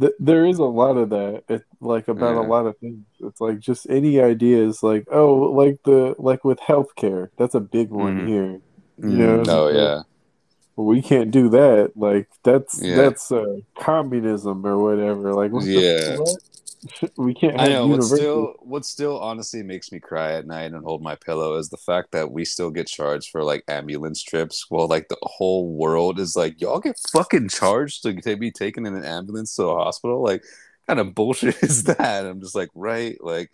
th- 0.00 0.14
there 0.18 0.46
is 0.46 0.58
a 0.58 0.64
lot 0.64 0.96
of 0.96 1.10
that. 1.10 1.44
It, 1.48 1.64
like 1.80 2.08
about 2.08 2.34
yeah. 2.34 2.40
a 2.40 2.48
lot 2.48 2.66
of 2.66 2.78
things. 2.78 3.04
It's 3.20 3.40
like 3.40 3.60
just 3.60 3.88
any 3.90 4.20
ideas, 4.20 4.82
like 4.82 5.06
oh, 5.10 5.34
like 5.34 5.82
the 5.84 6.14
like 6.18 6.44
with 6.44 6.58
healthcare. 6.60 7.28
That's 7.36 7.54
a 7.54 7.60
big 7.60 7.90
one 7.90 8.18
mm-hmm. 8.18 8.26
here. 8.26 8.60
You 8.98 9.04
mm-hmm. 9.04 9.42
know, 9.42 9.44
oh 9.48 9.68
yeah 9.68 10.02
we 10.84 11.02
can't 11.02 11.30
do 11.30 11.48
that. 11.50 11.92
Like 11.96 12.28
that's 12.42 12.80
yeah. 12.82 12.96
that's 12.96 13.30
uh, 13.32 13.56
communism 13.78 14.66
or 14.66 14.78
whatever. 14.78 15.34
Like 15.34 15.52
yeah. 15.64 16.16
we 17.16 17.34
can't. 17.34 17.60
I 17.60 17.68
know. 17.68 17.86
What 17.86 18.02
still, 18.02 18.54
what 18.60 18.84
still 18.84 19.18
honestly 19.18 19.62
makes 19.62 19.92
me 19.92 20.00
cry 20.00 20.32
at 20.32 20.46
night 20.46 20.72
and 20.72 20.84
hold 20.84 21.02
my 21.02 21.16
pillow 21.16 21.56
is 21.56 21.68
the 21.68 21.76
fact 21.76 22.12
that 22.12 22.30
we 22.30 22.44
still 22.44 22.70
get 22.70 22.86
charged 22.86 23.30
for 23.30 23.42
like 23.42 23.64
ambulance 23.68 24.22
trips. 24.22 24.66
Well, 24.70 24.88
like 24.88 25.08
the 25.08 25.18
whole 25.22 25.72
world 25.72 26.18
is 26.18 26.36
like, 26.36 26.60
y'all 26.60 26.80
get 26.80 26.98
fucking 27.12 27.48
charged 27.48 28.02
to 28.04 28.36
be 28.36 28.50
taken 28.50 28.86
in 28.86 28.94
an 28.94 29.04
ambulance 29.04 29.54
to 29.56 29.64
a 29.64 29.84
hospital. 29.84 30.22
Like, 30.22 30.42
kind 30.86 31.00
of 31.00 31.14
bullshit 31.14 31.56
is 31.62 31.84
that? 31.84 32.26
I'm 32.26 32.40
just 32.40 32.54
like, 32.54 32.70
right, 32.74 33.22
like 33.22 33.50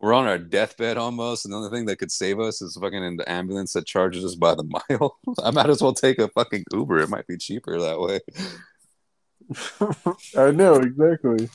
we're 0.00 0.14
on 0.14 0.26
our 0.26 0.38
deathbed 0.38 0.96
almost, 0.96 1.44
and 1.44 1.52
the 1.52 1.58
only 1.58 1.70
thing 1.70 1.86
that 1.86 1.98
could 1.98 2.12
save 2.12 2.38
us 2.38 2.62
is 2.62 2.76
fucking 2.80 3.02
in 3.02 3.16
the 3.16 3.30
ambulance 3.30 3.72
that 3.72 3.86
charges 3.86 4.24
us 4.24 4.34
by 4.34 4.54
the 4.54 4.64
mile. 4.90 5.18
I 5.42 5.50
might 5.50 5.70
as 5.70 5.82
well 5.82 5.94
take 5.94 6.18
a 6.18 6.28
fucking 6.28 6.64
Uber. 6.72 7.00
It 7.00 7.10
might 7.10 7.26
be 7.26 7.36
cheaper 7.36 7.78
that 7.80 8.00
way. 8.00 8.20
I 10.40 10.50
know 10.50 10.74
exactly. 10.76 11.48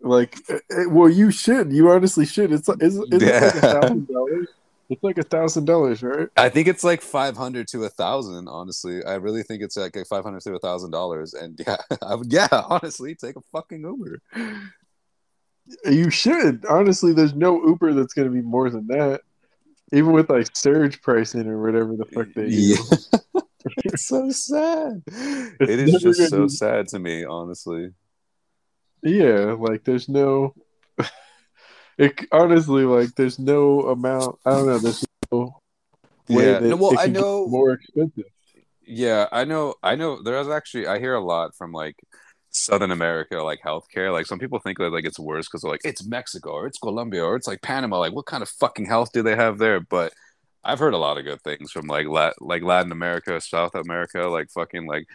Like, 0.00 0.36
eh, 0.48 0.58
eh, 0.70 0.84
well, 0.88 1.08
you 1.08 1.30
should. 1.30 1.72
You 1.72 1.90
honestly 1.90 2.26
should. 2.26 2.52
It's 2.52 2.68
it's, 2.68 2.96
it's 3.10 3.24
yeah. 3.24 3.40
like 3.40 3.54
a 3.54 3.60
thousand 3.80 4.08
dollars. 4.08 4.48
It's 4.90 5.02
like 5.02 5.18
a 5.18 5.22
thousand 5.22 5.64
dollars, 5.64 6.02
right? 6.02 6.28
I 6.36 6.50
think 6.50 6.68
it's 6.68 6.84
like 6.84 7.00
five 7.00 7.36
hundred 7.36 7.68
to 7.68 7.84
a 7.84 7.88
thousand. 7.88 8.48
Honestly, 8.48 9.02
I 9.04 9.14
really 9.14 9.42
think 9.42 9.62
it's 9.62 9.76
like 9.76 9.96
five 10.08 10.24
hundred 10.24 10.42
to 10.42 10.54
a 10.54 10.58
thousand 10.58 10.90
dollars. 10.90 11.34
And 11.34 11.60
yeah, 11.66 11.76
I 12.02 12.16
would, 12.16 12.32
yeah, 12.32 12.48
honestly, 12.50 13.14
take 13.14 13.36
a 13.36 13.40
fucking 13.52 13.80
Uber. 13.80 14.20
You 15.84 16.10
should. 16.10 16.64
Honestly, 16.66 17.12
there's 17.12 17.34
no 17.34 17.64
Uber 17.66 17.94
that's 17.94 18.14
going 18.14 18.28
to 18.28 18.34
be 18.34 18.42
more 18.42 18.70
than 18.70 18.86
that. 18.88 19.22
Even 19.92 20.12
with 20.12 20.30
like 20.30 20.54
surge 20.54 21.00
pricing 21.02 21.46
or 21.46 21.62
whatever 21.62 21.94
the 21.96 22.04
fuck 22.06 22.26
they 22.34 22.46
yeah. 22.46 22.76
it's 23.84 24.06
so 24.06 24.30
sad. 24.30 25.02
It's 25.06 25.56
it 25.60 25.80
is 25.80 26.02
just 26.02 26.30
so 26.30 26.42
be... 26.42 26.48
sad 26.48 26.88
to 26.88 26.98
me, 26.98 27.24
honestly. 27.24 27.90
Yeah, 29.02 29.56
like 29.58 29.84
there's 29.84 30.08
no. 30.08 30.54
it 31.98 32.26
honestly 32.32 32.84
like 32.84 33.14
there's 33.14 33.38
no 33.38 33.82
amount. 33.82 34.38
I 34.44 34.50
don't 34.50 34.66
know. 34.66 34.78
There's 34.78 35.04
no 35.30 35.60
way 36.28 36.52
yeah. 36.52 36.58
that 36.58 36.76
well, 36.76 36.98
I 36.98 37.06
know 37.06 37.46
more 37.46 37.72
expensive. 37.72 38.24
Yeah, 38.86 39.28
I 39.32 39.44
know. 39.44 39.74
I 39.82 39.94
know. 39.94 40.22
There's 40.22 40.48
actually 40.48 40.86
I 40.86 40.98
hear 40.98 41.14
a 41.14 41.24
lot 41.24 41.54
from 41.54 41.72
like 41.72 41.96
Southern 42.54 42.92
America 42.92 43.42
like 43.42 43.60
healthcare. 43.60 44.12
Like 44.12 44.26
some 44.26 44.38
people 44.38 44.60
think 44.60 44.78
that 44.78 44.92
like 44.92 45.04
it's 45.04 45.18
worse 45.18 45.48
because 45.48 45.64
like 45.64 45.80
it's 45.84 46.06
Mexico 46.06 46.50
or 46.50 46.66
it's 46.66 46.78
Colombia 46.78 47.24
or 47.24 47.36
it's 47.36 47.48
like 47.48 47.62
Panama. 47.62 47.98
Like 47.98 48.12
what 48.14 48.26
kind 48.26 48.42
of 48.42 48.48
fucking 48.48 48.86
health 48.86 49.10
do 49.12 49.22
they 49.22 49.34
have 49.36 49.58
there? 49.58 49.80
But 49.80 50.12
I've 50.64 50.78
heard 50.78 50.94
a 50.94 50.98
lot 50.98 51.18
of 51.18 51.24
good 51.24 51.42
things 51.42 51.72
from 51.72 51.86
like 51.86 52.06
like 52.40 52.62
Latin 52.62 52.92
America, 52.92 53.40
South 53.40 53.74
America, 53.74 54.28
like 54.28 54.50
fucking 54.50 54.86
like 54.86 55.06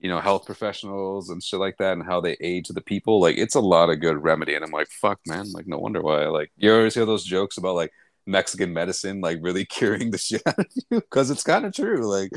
you 0.00 0.08
know 0.08 0.20
health 0.20 0.46
professionals 0.46 1.30
and 1.30 1.42
shit 1.42 1.60
like 1.60 1.76
that, 1.78 1.92
and 1.92 2.04
how 2.04 2.20
they 2.20 2.36
aid 2.40 2.64
to 2.66 2.72
the 2.72 2.80
people. 2.80 3.20
Like 3.20 3.36
it's 3.36 3.54
a 3.54 3.60
lot 3.60 3.90
of 3.90 4.00
good 4.00 4.22
remedy, 4.22 4.54
and 4.54 4.64
I'm 4.64 4.70
like, 4.70 4.88
fuck, 4.88 5.20
man. 5.26 5.52
Like 5.52 5.66
no 5.66 5.78
wonder 5.78 6.00
why. 6.02 6.26
Like 6.28 6.52
you 6.56 6.72
always 6.72 6.94
hear 6.94 7.06
those 7.06 7.24
jokes 7.24 7.58
about 7.58 7.74
like 7.76 7.92
Mexican 8.26 8.72
medicine 8.72 9.20
like 9.20 9.38
really 9.42 9.64
curing 9.66 10.10
the 10.10 10.18
shit 10.18 10.42
out 10.46 10.58
of 10.58 10.66
you 10.74 11.00
because 11.00 11.30
it's 11.30 11.42
kind 11.42 11.66
of 11.66 11.74
true. 11.74 12.06
Like 12.10 12.30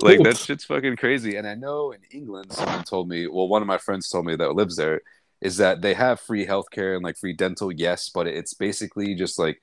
like 0.00 0.22
that 0.22 0.36
shit's 0.36 0.64
fucking 0.64 0.96
crazy. 0.96 1.36
And 1.36 1.46
I 1.46 1.54
know 1.54 1.92
in 1.92 2.00
England, 2.10 2.52
someone 2.52 2.84
told 2.84 3.08
me, 3.08 3.26
well, 3.26 3.48
one 3.48 3.62
of 3.62 3.68
my 3.68 3.78
friends 3.78 4.08
told 4.08 4.26
me 4.26 4.36
that 4.36 4.54
lives 4.54 4.76
there, 4.76 5.00
is 5.40 5.56
that 5.58 5.82
they 5.82 5.94
have 5.94 6.20
free 6.20 6.46
healthcare 6.46 6.94
and 6.94 7.04
like 7.04 7.16
free 7.16 7.32
dental, 7.32 7.70
yes, 7.70 8.08
but 8.08 8.26
it's 8.26 8.54
basically 8.54 9.14
just 9.14 9.38
like 9.38 9.60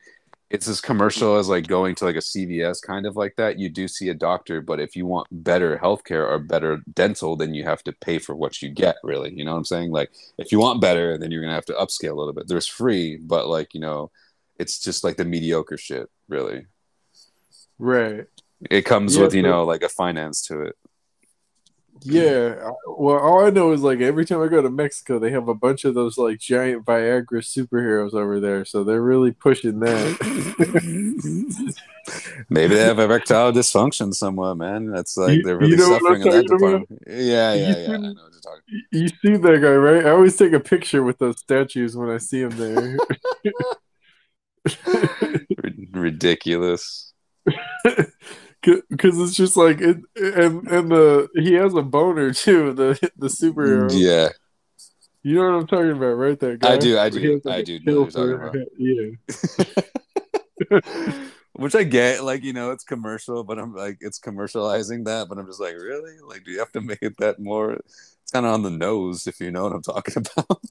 it's 0.52 0.68
as 0.68 0.82
commercial 0.82 1.38
as 1.38 1.48
like 1.48 1.66
going 1.66 1.96
to 1.96 2.04
like 2.04 2.18
a 2.18 2.20
CVS 2.20 2.82
kind 2.82 3.06
of 3.06 3.16
like 3.16 3.36
that. 3.38 3.58
You 3.58 3.70
do 3.70 3.88
see 3.88 4.10
a 4.10 4.14
doctor, 4.14 4.62
but 4.62 4.82
if 4.82 4.98
you 4.98 5.06
want 5.06 5.28
better 5.32 5.80
healthcare 5.82 6.30
or 6.30 6.40
better 6.40 6.82
dental, 6.94 7.38
then 7.38 7.54
you 7.54 7.64
have 7.64 7.84
to 7.84 7.94
pay 7.94 8.20
for 8.20 8.36
what 8.36 8.62
you 8.62 8.70
get, 8.70 8.98
really. 9.02 9.34
You 9.34 9.46
know 9.46 9.52
what 9.54 9.60
I'm 9.60 9.66
saying? 9.66 9.92
Like 9.92 10.12
if 10.38 10.52
you 10.52 10.60
want 10.60 10.82
better, 10.82 11.18
then 11.18 11.32
you're 11.32 11.42
gonna 11.42 11.56
have 11.56 11.66
to 11.66 11.74
upscale 11.74 12.12
a 12.12 12.16
little 12.16 12.34
bit. 12.34 12.48
There's 12.48 12.68
free, 12.68 13.18
but 13.18 13.48
like, 13.48 13.74
you 13.74 13.80
know, 13.80 14.12
it's 14.60 14.78
just 14.80 15.04
like 15.04 15.16
the 15.16 15.26
mediocre 15.26 15.78
shit, 15.78 16.10
really. 16.28 16.66
Right. 17.80 18.28
It 18.70 18.84
comes 18.84 19.16
yeah, 19.16 19.24
with 19.24 19.34
you 19.34 19.42
know 19.42 19.64
like 19.64 19.82
a 19.82 19.90
finance 19.90 20.42
to 20.48 20.62
it. 20.62 20.76
Yeah, 22.04 22.72
well, 22.88 23.20
all 23.20 23.46
I 23.46 23.52
know 23.52 23.72
is 23.74 23.82
like 23.82 24.02
every 24.02 24.26
time 24.26 24.42
I 24.42 24.48
go 24.48 24.62
to 24.62 24.70
Mexico, 24.72 25.20
they 25.20 25.30
have 25.32 25.48
a 25.48 25.54
bunch 25.54 25.86
of 25.86 25.94
those 25.94 26.18
like 26.18 26.40
giant 26.40 26.84
Viagra 26.84 27.44
superheroes 27.44 28.14
over 28.14 28.40
there, 28.40 28.66
so 28.66 28.84
they're 28.84 29.02
really 29.02 29.32
pushing 29.32 29.80
that. 29.82 30.18
Maybe 32.50 32.74
they 32.74 32.84
have 32.84 32.98
erectile 32.98 33.52
dysfunction 33.52 34.16
somewhere, 34.16 34.56
man. 34.56 34.88
That's 34.88 35.16
like 35.16 35.38
you, 35.38 35.44
they're 35.44 35.58
really 35.58 35.72
you 35.72 35.78
know 35.78 35.90
suffering 36.00 36.24
in 36.24 36.30
that 36.30 36.48
department. 36.48 37.02
Yeah, 37.06 37.54
yeah, 37.54 37.78
yeah. 37.78 37.98
See, 38.68 38.84
you 38.92 39.08
see 39.08 39.38
that 39.38 39.62
guy, 39.62 39.74
right? 39.74 40.06
I 40.06 40.10
always 40.12 40.36
take 40.36 40.54
a 40.54 40.60
picture 40.60 41.04
with 41.04 41.20
those 41.20 41.38
statues 41.40 41.96
when 41.96 42.10
I 42.10 42.18
see 42.18 42.42
him 42.42 42.52
there. 42.52 42.98
Ridiculous 45.94 47.12
because 48.62 49.20
it's 49.20 49.36
just 49.36 49.58
like 49.58 49.82
it, 49.82 49.98
and 50.16 50.68
and 50.68 50.92
the 50.92 51.28
he 51.36 51.54
has 51.54 51.74
a 51.74 51.82
boner 51.82 52.34
too. 52.34 52.74
The 52.74 53.12
the 53.18 53.28
superhero. 53.28 53.90
Yeah. 53.94 54.30
You 55.24 55.36
know 55.36 55.44
what 55.44 55.62
I'm 55.62 55.68
talking 55.68 55.92
about, 55.92 56.14
right? 56.14 56.40
That 56.40 56.60
guy. 56.60 56.74
I 56.74 56.78
do. 56.78 56.98
I 56.98 57.10
do. 57.10 57.42
I 57.48 57.62
do. 57.62 57.80
Know 57.86 58.10
yeah. 58.78 59.12
Which 61.54 61.76
I 61.76 61.84
get, 61.84 62.24
like 62.24 62.44
you 62.44 62.54
know, 62.54 62.72
it's 62.72 62.84
commercial, 62.84 63.44
but 63.44 63.60
I'm 63.60 63.76
like, 63.76 63.98
it's 64.02 64.20
commercializing 64.20 65.06
that, 65.06 65.30
but 65.30 65.38
I'm 65.38 65.46
just 65.46 65.60
like, 65.60 65.76
really? 65.76 66.14
Like, 66.26 66.44
do 66.44 66.52
you 66.52 66.60
have 66.60 66.72
to 66.72 66.82
make 66.82 67.04
it 67.04 67.18
that 67.18 67.40
more? 67.40 67.74
It's 67.74 68.16
kind 68.32 68.48
of 68.48 68.54
on 68.54 68.64
the 68.64 68.72
nose, 68.72 69.28
if 69.28 69.40
you 69.40 69.52
know 69.52 69.64
what 69.64 69.74
I'm 69.74 69.84
talking 69.84 70.16
about. 70.18 70.62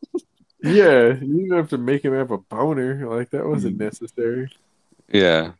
yeah, 0.64 1.14
you 1.20 1.46
don't 1.48 1.58
have 1.58 1.70
to 1.70 1.78
make 1.78 2.04
him 2.04 2.14
have 2.14 2.32
a 2.32 2.38
boner. 2.38 3.06
Like 3.08 3.30
that 3.30 3.46
wasn't 3.46 3.76
mm. 3.76 3.82
necessary. 3.82 4.50
Yeah, 5.12 5.52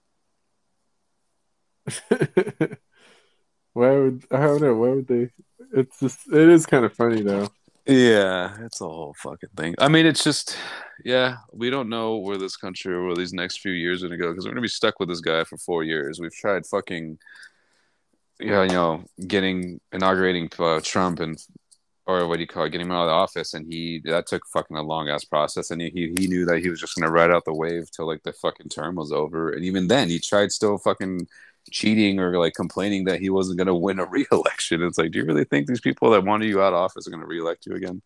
why 3.73 3.91
would 3.91 4.25
I 4.31 4.41
don't 4.41 4.63
know? 4.63 4.75
Why 4.75 4.89
would 4.91 5.07
they? 5.07 5.31
It's 5.73 6.01
just 6.01 6.19
it 6.33 6.49
is 6.49 6.67
kind 6.67 6.85
of 6.85 6.95
funny 6.95 7.23
though. 7.23 7.49
Yeah, 7.87 8.57
it's 8.65 8.81
a 8.81 8.85
whole 8.85 9.15
fucking 9.19 9.49
thing. 9.57 9.75
I 9.79 9.89
mean, 9.89 10.07
it's 10.07 10.23
just, 10.23 10.57
yeah, 11.05 11.39
we 11.53 11.71
don't 11.71 11.89
know 11.89 12.19
where 12.19 12.37
this 12.37 12.57
country 12.57 12.95
or 12.95 13.07
where 13.07 13.17
these 13.17 13.33
next 13.33 13.61
few 13.61 13.73
years 13.73 14.05
are 14.05 14.09
gonna 14.09 14.19
go 14.19 14.31
because 14.31 14.45
we're 14.45 14.53
gonna 14.53 14.61
be 14.61 14.69
stuck 14.69 15.01
with 15.01 15.09
this 15.09 15.21
guy 15.21 15.45
for 15.45 15.57
four 15.57 15.83
years. 15.83 16.21
We've 16.21 16.33
tried 16.33 16.67
fucking, 16.67 17.19
yeah, 18.39 18.63
you 18.63 18.73
know, 18.73 19.05
getting 19.27 19.81
inaugurating 19.93 20.51
uh, 20.59 20.81
Trump 20.85 21.21
and 21.21 21.37
or 22.07 22.27
what 22.27 22.37
do 22.37 22.43
you 22.43 22.47
call 22.47 22.65
it, 22.65 22.71
getting 22.71 22.87
him 22.87 22.93
out 22.93 23.05
of 23.05 23.09
the 23.09 23.15
office, 23.15 23.55
and 23.55 23.67
he 23.67 24.01
that 24.05 24.27
took 24.27 24.43
fucking 24.53 24.77
a 24.77 24.83
long 24.83 25.09
ass 25.09 25.25
process, 25.25 25.71
and 25.71 25.81
he, 25.81 25.91
he 25.91 26.15
he 26.19 26.27
knew 26.29 26.45
that 26.45 26.61
he 26.61 26.69
was 26.69 26.81
just 26.81 26.97
gonna 26.97 27.11
ride 27.11 27.31
out 27.31 27.45
the 27.45 27.55
wave 27.55 27.91
till 27.91 28.07
like 28.07 28.23
the 28.23 28.33
fucking 28.33 28.69
term 28.69 28.97
was 28.97 29.11
over, 29.11 29.51
and 29.51 29.65
even 29.65 29.89
then 29.89 30.09
he 30.09 30.19
tried 30.19 30.53
still 30.53 30.79
fucking 30.79 31.27
cheating 31.71 32.19
or 32.19 32.39
like 32.39 32.55
complaining 32.55 33.05
that 33.05 33.21
he 33.21 33.31
wasn't 33.31 33.59
gonna 33.59 33.75
win 33.75 33.99
a 33.99 34.05
re-election. 34.11 34.83
It's 34.83 34.99
like, 34.99 35.11
do 35.13 35.19
you 35.19 35.25
really 35.25 35.45
think 35.45 35.67
these 35.67 35.81
people 35.81 36.11
that 36.11 36.25
wanted 36.25 36.49
you 36.49 36.63
out 36.63 36.73
of 36.73 36.79
office 36.79 37.07
are 37.07 37.11
gonna 37.11 37.27
re-elect 37.27 37.67
you 37.67 37.75
again? 37.75 38.03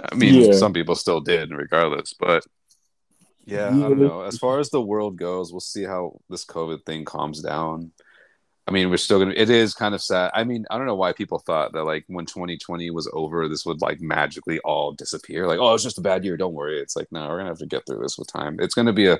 I 0.00 0.14
mean, 0.14 0.34
yeah. 0.34 0.52
some 0.52 0.72
people 0.72 0.94
still 0.94 1.20
did, 1.20 1.50
regardless, 1.50 2.14
but 2.18 2.44
yeah, 3.48 3.68
I 3.68 3.70
don't 3.70 3.98
know. 3.98 4.20
As 4.20 4.36
far 4.36 4.58
as 4.58 4.68
the 4.68 4.80
world 4.80 5.16
goes, 5.16 5.52
we'll 5.52 5.60
see 5.60 5.84
how 5.84 6.20
this 6.28 6.44
COVID 6.44 6.84
thing 6.84 7.06
calms 7.06 7.40
down. 7.40 7.92
I 8.66 8.70
mean, 8.70 8.90
we're 8.90 8.98
still 8.98 9.18
gonna. 9.18 9.32
It 9.34 9.48
is 9.48 9.72
kind 9.72 9.94
of 9.94 10.02
sad. 10.02 10.30
I 10.34 10.44
mean, 10.44 10.66
I 10.70 10.76
don't 10.76 10.86
know 10.86 10.94
why 10.94 11.14
people 11.14 11.38
thought 11.38 11.72
that 11.72 11.84
like 11.84 12.04
when 12.08 12.26
2020 12.26 12.90
was 12.90 13.08
over, 13.14 13.48
this 13.48 13.64
would 13.64 13.80
like 13.80 14.02
magically 14.02 14.58
all 14.60 14.92
disappear. 14.92 15.46
Like, 15.46 15.58
oh, 15.58 15.72
it's 15.72 15.82
just 15.82 15.96
a 15.96 16.02
bad 16.02 16.26
year. 16.26 16.36
Don't 16.36 16.52
worry. 16.52 16.78
It's 16.78 16.94
like, 16.94 17.10
no, 17.10 17.26
we're 17.26 17.38
gonna 17.38 17.48
have 17.48 17.58
to 17.60 17.66
get 17.66 17.86
through 17.86 18.02
this 18.02 18.18
with 18.18 18.30
time. 18.30 18.58
It's 18.60 18.74
gonna 18.74 18.92
be 18.92 19.06
a 19.06 19.18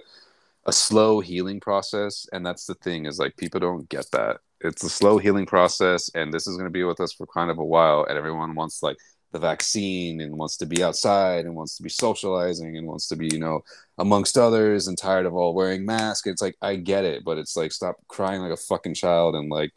a 0.69 0.73
slow 0.73 1.21
healing 1.21 1.61
process, 1.61 2.29
and 2.33 2.45
that's 2.47 2.67
the 2.67 2.75
thing 2.75 3.07
is 3.07 3.19
like 3.19 3.37
people 3.37 3.59
don't 3.59 3.89
get 3.89 4.07
that. 4.13 4.39
It's 4.61 4.85
a 4.85 4.91
slow 4.91 5.19
healing 5.19 5.47
process, 5.47 6.11
and 6.15 6.33
this 6.33 6.47
is 6.47 6.57
gonna 6.57 6.71
be 6.71 6.85
with 6.85 7.01
us 7.01 7.13
for 7.13 7.27
kind 7.27 7.51
of 7.51 7.59
a 7.59 7.65
while. 7.65 8.05
And 8.09 8.19
everyone 8.19 8.55
wants 8.55 8.83
like 8.83 8.99
the 9.33 9.39
vaccine 9.39 10.21
and 10.21 10.39
wants 10.39 10.57
to 10.59 10.67
be 10.67 10.83
outside 10.83 11.45
and 11.45 11.55
wants 11.55 11.77
to 11.77 11.83
be 11.83 11.89
socializing 11.89 12.77
and 12.77 12.87
wants 12.87 13.09
to 13.09 13.17
be 13.17 13.29
you 13.33 13.39
know 13.39 13.61
amongst 13.99 14.39
others 14.39 14.89
and 14.89 14.97
tired 14.97 15.27
of 15.27 15.35
all 15.35 15.55
wearing 15.55 15.85
masks 15.85 16.27
it's 16.27 16.41
like 16.41 16.57
i 16.63 16.75
get 16.75 17.05
it 17.05 17.23
but 17.25 17.37
it's 17.37 17.57
like 17.57 17.71
stop 17.71 17.97
crying 18.09 18.41
like 18.41 18.53
a 18.53 18.57
fucking 18.57 18.95
child 18.95 19.35
and 19.35 19.51
like 19.51 19.71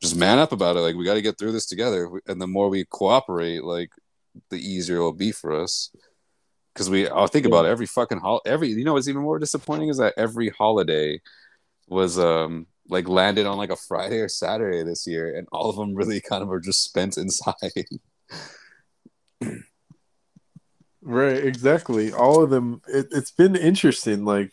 just 0.00 0.16
man 0.16 0.38
up 0.38 0.52
about 0.52 0.76
it 0.76 0.80
like 0.80 0.96
we 0.96 1.04
got 1.04 1.14
to 1.14 1.22
get 1.22 1.36
through 1.38 1.52
this 1.52 1.66
together 1.66 2.10
and 2.26 2.40
the 2.40 2.46
more 2.46 2.70
we 2.70 2.86
cooperate 2.86 3.64
like 3.64 3.90
the 4.50 4.56
easier 4.56 4.96
it 4.96 5.00
will 5.00 5.12
be 5.12 5.32
for 5.32 5.52
us 5.52 5.90
because 6.76 6.90
we 6.90 7.08
i'll 7.08 7.26
think 7.26 7.46
about 7.46 7.64
every 7.64 7.86
fucking 7.86 8.18
hol 8.18 8.42
every 8.44 8.68
you 8.68 8.84
know 8.84 8.92
what's 8.92 9.08
even 9.08 9.22
more 9.22 9.38
disappointing 9.38 9.88
is 9.88 9.96
that 9.96 10.12
every 10.18 10.50
holiday 10.50 11.18
was 11.88 12.18
um 12.18 12.66
like 12.90 13.08
landed 13.08 13.46
on 13.46 13.56
like 13.56 13.70
a 13.70 13.76
friday 13.76 14.18
or 14.18 14.28
saturday 14.28 14.82
this 14.82 15.06
year 15.06 15.34
and 15.34 15.48
all 15.52 15.70
of 15.70 15.76
them 15.76 15.94
really 15.94 16.20
kind 16.20 16.42
of 16.42 16.50
are 16.50 16.60
just 16.60 16.84
spent 16.84 17.16
inside 17.16 17.54
right, 21.06 21.44
exactly. 21.44 22.12
All 22.12 22.42
of 22.42 22.50
them. 22.50 22.82
It, 22.88 23.06
has 23.12 23.30
been 23.30 23.56
interesting. 23.56 24.24
Like, 24.24 24.52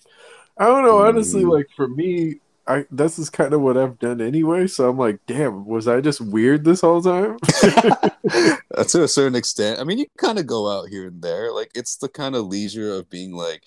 I 0.57 0.65
don't 0.65 0.83
know. 0.83 0.99
Honestly, 0.99 1.43
mm. 1.43 1.51
like 1.51 1.67
for 1.75 1.87
me, 1.87 2.39
I 2.67 2.85
this 2.91 3.19
is 3.19 3.29
kind 3.29 3.53
of 3.53 3.61
what 3.61 3.77
I've 3.77 3.99
done 3.99 4.21
anyway. 4.21 4.67
So 4.67 4.89
I'm 4.89 4.97
like, 4.97 5.19
damn, 5.27 5.65
was 5.65 5.87
I 5.87 6.01
just 6.01 6.21
weird 6.21 6.63
this 6.63 6.81
whole 6.81 7.01
time? 7.01 7.37
to 8.87 9.03
a 9.03 9.07
certain 9.07 9.35
extent. 9.35 9.79
I 9.79 9.83
mean, 9.83 9.97
you 9.97 10.05
kind 10.17 10.39
of 10.39 10.47
go 10.47 10.69
out 10.69 10.89
here 10.89 11.07
and 11.07 11.21
there. 11.21 11.51
Like, 11.51 11.71
it's 11.75 11.97
the 11.97 12.09
kind 12.09 12.35
of 12.35 12.45
leisure 12.45 12.93
of 12.93 13.09
being 13.09 13.33
like 13.33 13.63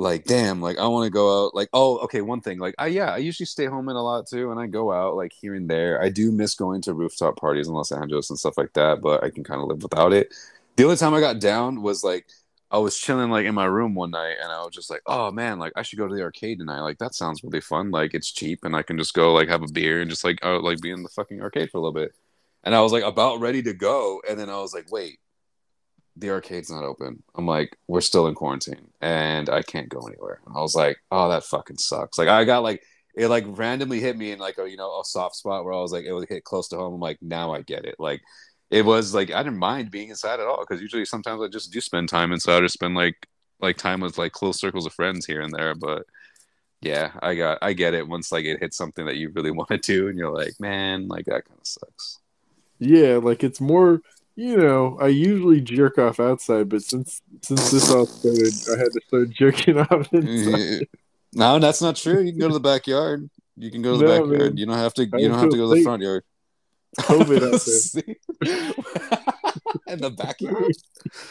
like 0.00 0.24
damn 0.24 0.62
like 0.62 0.78
i 0.78 0.86
want 0.86 1.04
to 1.04 1.10
go 1.10 1.46
out 1.46 1.56
like 1.56 1.68
oh 1.72 1.98
okay 1.98 2.20
one 2.20 2.40
thing 2.40 2.60
like 2.60 2.74
i 2.78 2.86
yeah 2.86 3.12
i 3.12 3.16
usually 3.16 3.44
stay 3.44 3.66
home 3.66 3.88
in 3.88 3.96
a 3.96 4.00
lot 4.00 4.28
too 4.28 4.52
and 4.52 4.60
i 4.60 4.64
go 4.64 4.92
out 4.92 5.16
like 5.16 5.32
here 5.32 5.56
and 5.56 5.68
there 5.68 6.00
i 6.00 6.08
do 6.08 6.30
miss 6.30 6.54
going 6.54 6.80
to 6.80 6.94
rooftop 6.94 7.36
parties 7.36 7.66
in 7.66 7.74
los 7.74 7.90
angeles 7.90 8.30
and 8.30 8.38
stuff 8.38 8.56
like 8.56 8.72
that 8.74 9.02
but 9.02 9.24
i 9.24 9.28
can 9.28 9.42
kind 9.42 9.60
of 9.60 9.66
live 9.66 9.82
without 9.82 10.12
it 10.12 10.32
the 10.76 10.84
only 10.84 10.94
time 10.94 11.14
i 11.14 11.20
got 11.20 11.40
down 11.40 11.82
was 11.82 12.04
like 12.04 12.26
i 12.70 12.78
was 12.78 12.98
chilling 12.98 13.30
like 13.30 13.46
in 13.46 13.54
my 13.54 13.64
room 13.64 13.94
one 13.94 14.10
night 14.10 14.36
and 14.42 14.52
i 14.52 14.62
was 14.64 14.74
just 14.74 14.90
like 14.90 15.02
oh 15.06 15.30
man 15.30 15.58
like 15.58 15.72
i 15.76 15.82
should 15.82 15.98
go 15.98 16.08
to 16.08 16.14
the 16.14 16.22
arcade 16.22 16.58
tonight 16.58 16.80
like 16.80 16.98
that 16.98 17.14
sounds 17.14 17.42
really 17.42 17.60
fun 17.60 17.90
like 17.90 18.14
it's 18.14 18.30
cheap 18.30 18.60
and 18.64 18.76
i 18.76 18.82
can 18.82 18.98
just 18.98 19.14
go 19.14 19.32
like 19.32 19.48
have 19.48 19.62
a 19.62 19.72
beer 19.72 20.00
and 20.00 20.10
just 20.10 20.24
like 20.24 20.38
oh 20.42 20.58
like 20.58 20.80
be 20.80 20.90
in 20.90 21.02
the 21.02 21.08
fucking 21.08 21.40
arcade 21.40 21.70
for 21.70 21.78
a 21.78 21.80
little 21.80 21.92
bit 21.92 22.12
and 22.64 22.74
i 22.74 22.80
was 22.80 22.92
like 22.92 23.04
about 23.04 23.40
ready 23.40 23.62
to 23.62 23.72
go 23.72 24.20
and 24.28 24.38
then 24.38 24.50
i 24.50 24.56
was 24.56 24.74
like 24.74 24.90
wait 24.90 25.18
the 26.18 26.30
arcade's 26.30 26.70
not 26.70 26.84
open. 26.84 27.22
I'm 27.34 27.46
like, 27.46 27.76
we're 27.86 28.00
still 28.00 28.26
in 28.26 28.34
quarantine 28.34 28.88
and 29.00 29.48
I 29.48 29.62
can't 29.62 29.88
go 29.88 30.00
anywhere. 30.00 30.40
And 30.44 30.56
I 30.56 30.60
was 30.60 30.74
like, 30.74 30.98
oh, 31.10 31.28
that 31.28 31.44
fucking 31.44 31.78
sucks. 31.78 32.18
Like 32.18 32.28
I 32.28 32.44
got 32.44 32.62
like 32.62 32.82
it 33.14 33.28
like 33.28 33.44
randomly 33.48 34.00
hit 34.00 34.16
me 34.16 34.32
in 34.32 34.38
like 34.38 34.58
a 34.58 34.68
you 34.68 34.76
know 34.76 35.00
a 35.00 35.04
soft 35.04 35.36
spot 35.36 35.64
where 35.64 35.74
I 35.74 35.80
was 35.80 35.92
like 35.92 36.04
it 36.04 36.12
would 36.12 36.28
hit 36.28 36.44
close 36.44 36.68
to 36.68 36.76
home. 36.76 36.94
I'm 36.94 37.00
like, 37.00 37.18
now 37.22 37.52
I 37.54 37.62
get 37.62 37.84
it. 37.84 37.96
Like 37.98 38.22
it 38.70 38.84
was 38.84 39.14
like 39.14 39.32
I 39.32 39.42
didn't 39.42 39.58
mind 39.58 39.90
being 39.90 40.10
inside 40.10 40.40
at 40.40 40.46
all 40.46 40.60
because 40.60 40.82
usually 40.82 41.04
sometimes 41.04 41.42
I 41.42 41.48
just 41.48 41.72
do 41.72 41.80
spend 41.80 42.08
time 42.08 42.32
inside 42.32 42.62
or 42.62 42.68
spend 42.68 42.94
like 42.94 43.26
like 43.60 43.76
time 43.76 44.00
with 44.00 44.18
like 44.18 44.32
close 44.32 44.58
circles 44.60 44.86
of 44.86 44.92
friends 44.92 45.26
here 45.26 45.40
and 45.40 45.52
there. 45.52 45.74
But 45.74 46.04
yeah, 46.80 47.12
I 47.22 47.34
got 47.34 47.58
I 47.62 47.72
get 47.72 47.94
it 47.94 48.06
once 48.06 48.30
like 48.30 48.44
it 48.44 48.60
hits 48.60 48.76
something 48.76 49.06
that 49.06 49.16
you 49.16 49.30
really 49.30 49.50
want 49.58 49.68
to 49.70 49.78
do 49.78 50.08
and 50.08 50.18
you're 50.18 50.32
like, 50.32 50.60
man, 50.60 51.08
like 51.08 51.26
that 51.26 51.46
kind 51.46 51.60
of 51.60 51.66
sucks. 51.66 52.18
Yeah, 52.78 53.16
like 53.16 53.42
it's 53.42 53.60
more 53.60 54.02
you 54.36 54.56
know, 54.56 54.96
I 55.00 55.08
usually 55.08 55.60
jerk 55.60 55.98
off 55.98 56.20
outside, 56.20 56.68
but 56.68 56.84
since 56.84 57.22
since 57.42 57.72
this 57.72 57.90
all 57.90 58.06
started, 58.06 58.54
I 58.72 58.78
had 58.78 58.92
to 58.92 59.00
start 59.08 59.30
jerking 59.30 59.78
off 59.80 60.12
inside. 60.12 60.54
Mm-hmm. 60.54 60.82
No, 61.38 61.58
that's 61.58 61.82
not 61.82 61.96
true. 61.96 62.20
You 62.20 62.30
can 62.30 62.40
go 62.40 62.46
to 62.46 62.54
the 62.54 62.60
backyard. 62.60 63.28
You 63.56 63.72
can 63.72 63.82
go 63.82 63.92
to 63.92 63.98
the 63.98 64.04
no, 64.04 64.20
backyard. 64.20 64.50
Man. 64.50 64.56
You 64.56 64.66
don't 64.66 64.78
have 64.78 64.94
to. 64.94 65.04
You 65.04 65.28
don't 65.28 65.40
have 65.40 65.50
to 65.50 65.56
go 65.56 65.68
to 65.68 65.74
the 65.74 65.82
front 65.82 66.02
yard. 66.02 66.22
COVID 66.98 67.42
out 67.52 67.60
there. 67.94 68.16
In 69.86 70.00
the 70.00 70.10
backyard. 70.10 70.74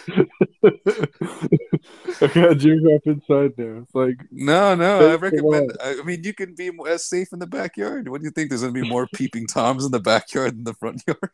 I 2.22 2.28
gotta 2.28 2.56
jerk 2.56 2.84
off 2.84 3.02
inside 3.06 3.54
there. 3.56 3.78
It's 3.78 3.96
like 3.96 4.18
no, 4.32 4.76
no. 4.76 5.12
I 5.12 5.16
recommend. 5.16 5.72
I 5.84 6.02
mean, 6.04 6.24
you 6.24 6.34
can 6.34 6.56
be 6.56 6.72
as 6.88 7.06
safe 7.06 7.34
in 7.34 7.40
the 7.40 7.48
backyard. 7.48 8.10
What 8.10 8.22
do 8.22 8.26
you 8.26 8.32
think? 8.32 8.50
There's 8.50 8.62
gonna 8.62 8.74
be 8.74 8.88
more 8.88 9.08
peeping 9.14 9.48
toms 9.48 9.86
in 9.86 9.92
the 9.92 10.00
backyard 10.00 10.56
than 10.56 10.64
the 10.64 10.74
front 10.74 11.04
yard 11.08 11.32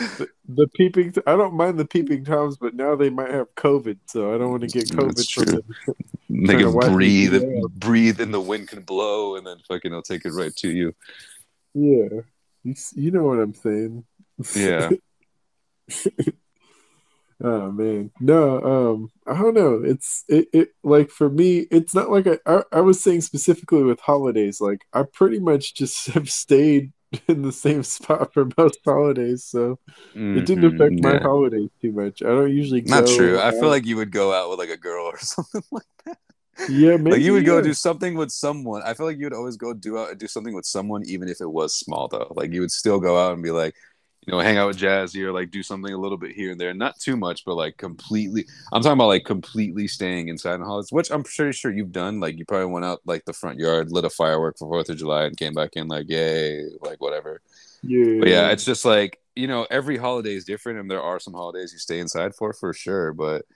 the, 0.00 0.28
the, 0.48 0.66
peeping. 0.68 1.14
I 1.26 1.36
don't 1.36 1.54
mind 1.54 1.78
the 1.78 1.84
peeping 1.84 2.24
toms, 2.24 2.56
but 2.56 2.74
now 2.74 2.96
they 2.96 3.10
might 3.10 3.30
have 3.30 3.54
COVID, 3.54 3.98
so 4.06 4.34
I 4.34 4.38
don't 4.38 4.50
want 4.50 4.62
to 4.62 4.68
get 4.68 4.88
COVID 4.88 5.14
That's 5.14 5.30
from 5.30 5.44
true. 5.44 5.62
They 6.28 6.56
can 6.56 6.72
breathe, 6.72 7.42
breathe, 7.74 8.20
and 8.20 8.32
the 8.32 8.40
wind 8.40 8.68
can 8.68 8.82
blow, 8.82 9.36
and 9.36 9.46
then 9.46 9.58
fucking 9.68 9.90
they'll 9.90 10.02
take 10.02 10.24
it 10.24 10.32
right 10.32 10.54
to 10.56 10.70
you. 10.70 10.94
Yeah, 11.74 12.20
you, 12.62 12.74
you 12.94 13.10
know 13.10 13.24
what 13.24 13.38
I'm 13.38 13.54
saying. 13.54 14.04
Yeah. 14.54 14.90
oh 17.42 17.70
man, 17.72 18.10
no. 18.20 18.62
Um, 18.62 19.10
I 19.26 19.40
don't 19.40 19.54
know. 19.54 19.82
It's 19.84 20.24
it, 20.28 20.48
it 20.52 20.68
like 20.82 21.10
for 21.10 21.28
me, 21.28 21.66
it's 21.70 21.94
not 21.94 22.10
like 22.10 22.26
I, 22.26 22.38
I 22.46 22.62
I 22.72 22.80
was 22.80 23.02
saying 23.02 23.22
specifically 23.22 23.82
with 23.82 24.00
holidays. 24.00 24.60
Like 24.60 24.86
I 24.92 25.02
pretty 25.02 25.38
much 25.38 25.74
just 25.74 26.06
have 26.14 26.30
stayed 26.30 26.92
in 27.26 27.42
the 27.42 27.52
same 27.52 27.82
spot 27.84 28.32
for 28.32 28.48
most 28.56 28.78
holidays, 28.84 29.44
so 29.44 29.78
mm-hmm, 30.10 30.38
it 30.38 30.46
didn't 30.46 30.74
affect 30.74 30.94
yeah. 30.96 31.12
my 31.12 31.18
holidays 31.18 31.70
too 31.80 31.92
much. 31.92 32.22
I 32.22 32.28
don't 32.28 32.54
usually. 32.54 32.82
Not 32.82 33.06
true. 33.06 33.38
Out. 33.38 33.54
I 33.54 33.58
feel 33.58 33.68
like 33.68 33.86
you 33.86 33.96
would 33.96 34.12
go 34.12 34.32
out 34.32 34.50
with 34.50 34.58
like 34.58 34.70
a 34.70 34.76
girl 34.76 35.06
or 35.06 35.18
something 35.18 35.62
like 35.70 35.84
that. 36.04 36.18
Yeah, 36.68 36.96
maybe, 36.96 37.10
like 37.12 37.20
you 37.20 37.32
would 37.32 37.44
go 37.44 37.60
do 37.60 37.74
something 37.74 38.14
with 38.14 38.30
someone. 38.30 38.82
I 38.84 38.94
feel 38.94 39.06
like 39.06 39.18
you 39.18 39.26
would 39.26 39.34
always 39.34 39.56
go 39.56 39.72
do 39.72 39.98
out 39.98 40.18
do 40.18 40.26
something 40.26 40.54
with 40.54 40.66
someone, 40.66 41.02
even 41.06 41.28
if 41.28 41.40
it 41.40 41.50
was 41.50 41.74
small 41.74 42.08
though. 42.08 42.32
Like 42.34 42.52
you 42.52 42.60
would 42.60 42.72
still 42.72 43.00
go 43.00 43.18
out 43.18 43.34
and 43.34 43.42
be 43.42 43.50
like, 43.50 43.74
you 44.26 44.32
know, 44.32 44.40
hang 44.40 44.58
out 44.58 44.68
with 44.68 44.78
Jazzy 44.78 45.22
or 45.22 45.32
like 45.32 45.50
do 45.50 45.62
something 45.62 45.92
a 45.92 45.98
little 45.98 46.18
bit 46.18 46.32
here 46.32 46.52
and 46.52 46.60
there. 46.60 46.74
Not 46.74 46.98
too 47.00 47.16
much, 47.16 47.44
but 47.44 47.54
like 47.54 47.78
completely. 47.78 48.46
I'm 48.72 48.82
talking 48.82 48.98
about 48.98 49.06
like 49.08 49.24
completely 49.24 49.88
staying 49.88 50.28
inside 50.28 50.58
the 50.58 50.64
holidays, 50.64 50.92
which 50.92 51.10
I'm 51.10 51.22
pretty 51.22 51.52
sure 51.52 51.72
you've 51.72 51.92
done. 51.92 52.20
Like 52.20 52.38
you 52.38 52.44
probably 52.44 52.70
went 52.70 52.84
out 52.84 53.00
like 53.06 53.24
the 53.24 53.32
front 53.32 53.58
yard, 53.58 53.90
lit 53.90 54.04
a 54.04 54.10
firework 54.10 54.58
for 54.58 54.68
Fourth 54.68 54.90
of 54.90 54.98
July, 54.98 55.24
and 55.24 55.36
came 55.36 55.54
back 55.54 55.70
in 55.74 55.88
like 55.88 56.08
yay, 56.08 56.64
like 56.82 57.00
whatever. 57.00 57.40
Yeah. 57.82 58.18
But 58.20 58.28
yeah, 58.28 58.50
it's 58.50 58.64
just 58.64 58.84
like 58.84 59.18
you 59.34 59.46
know, 59.46 59.66
every 59.70 59.96
holiday 59.96 60.34
is 60.34 60.44
different, 60.44 60.80
and 60.80 60.90
there 60.90 61.02
are 61.02 61.18
some 61.18 61.34
holidays 61.34 61.72
you 61.72 61.78
stay 61.78 61.98
inside 61.98 62.34
for 62.34 62.52
for 62.52 62.74
sure. 62.74 63.14
But 63.14 63.46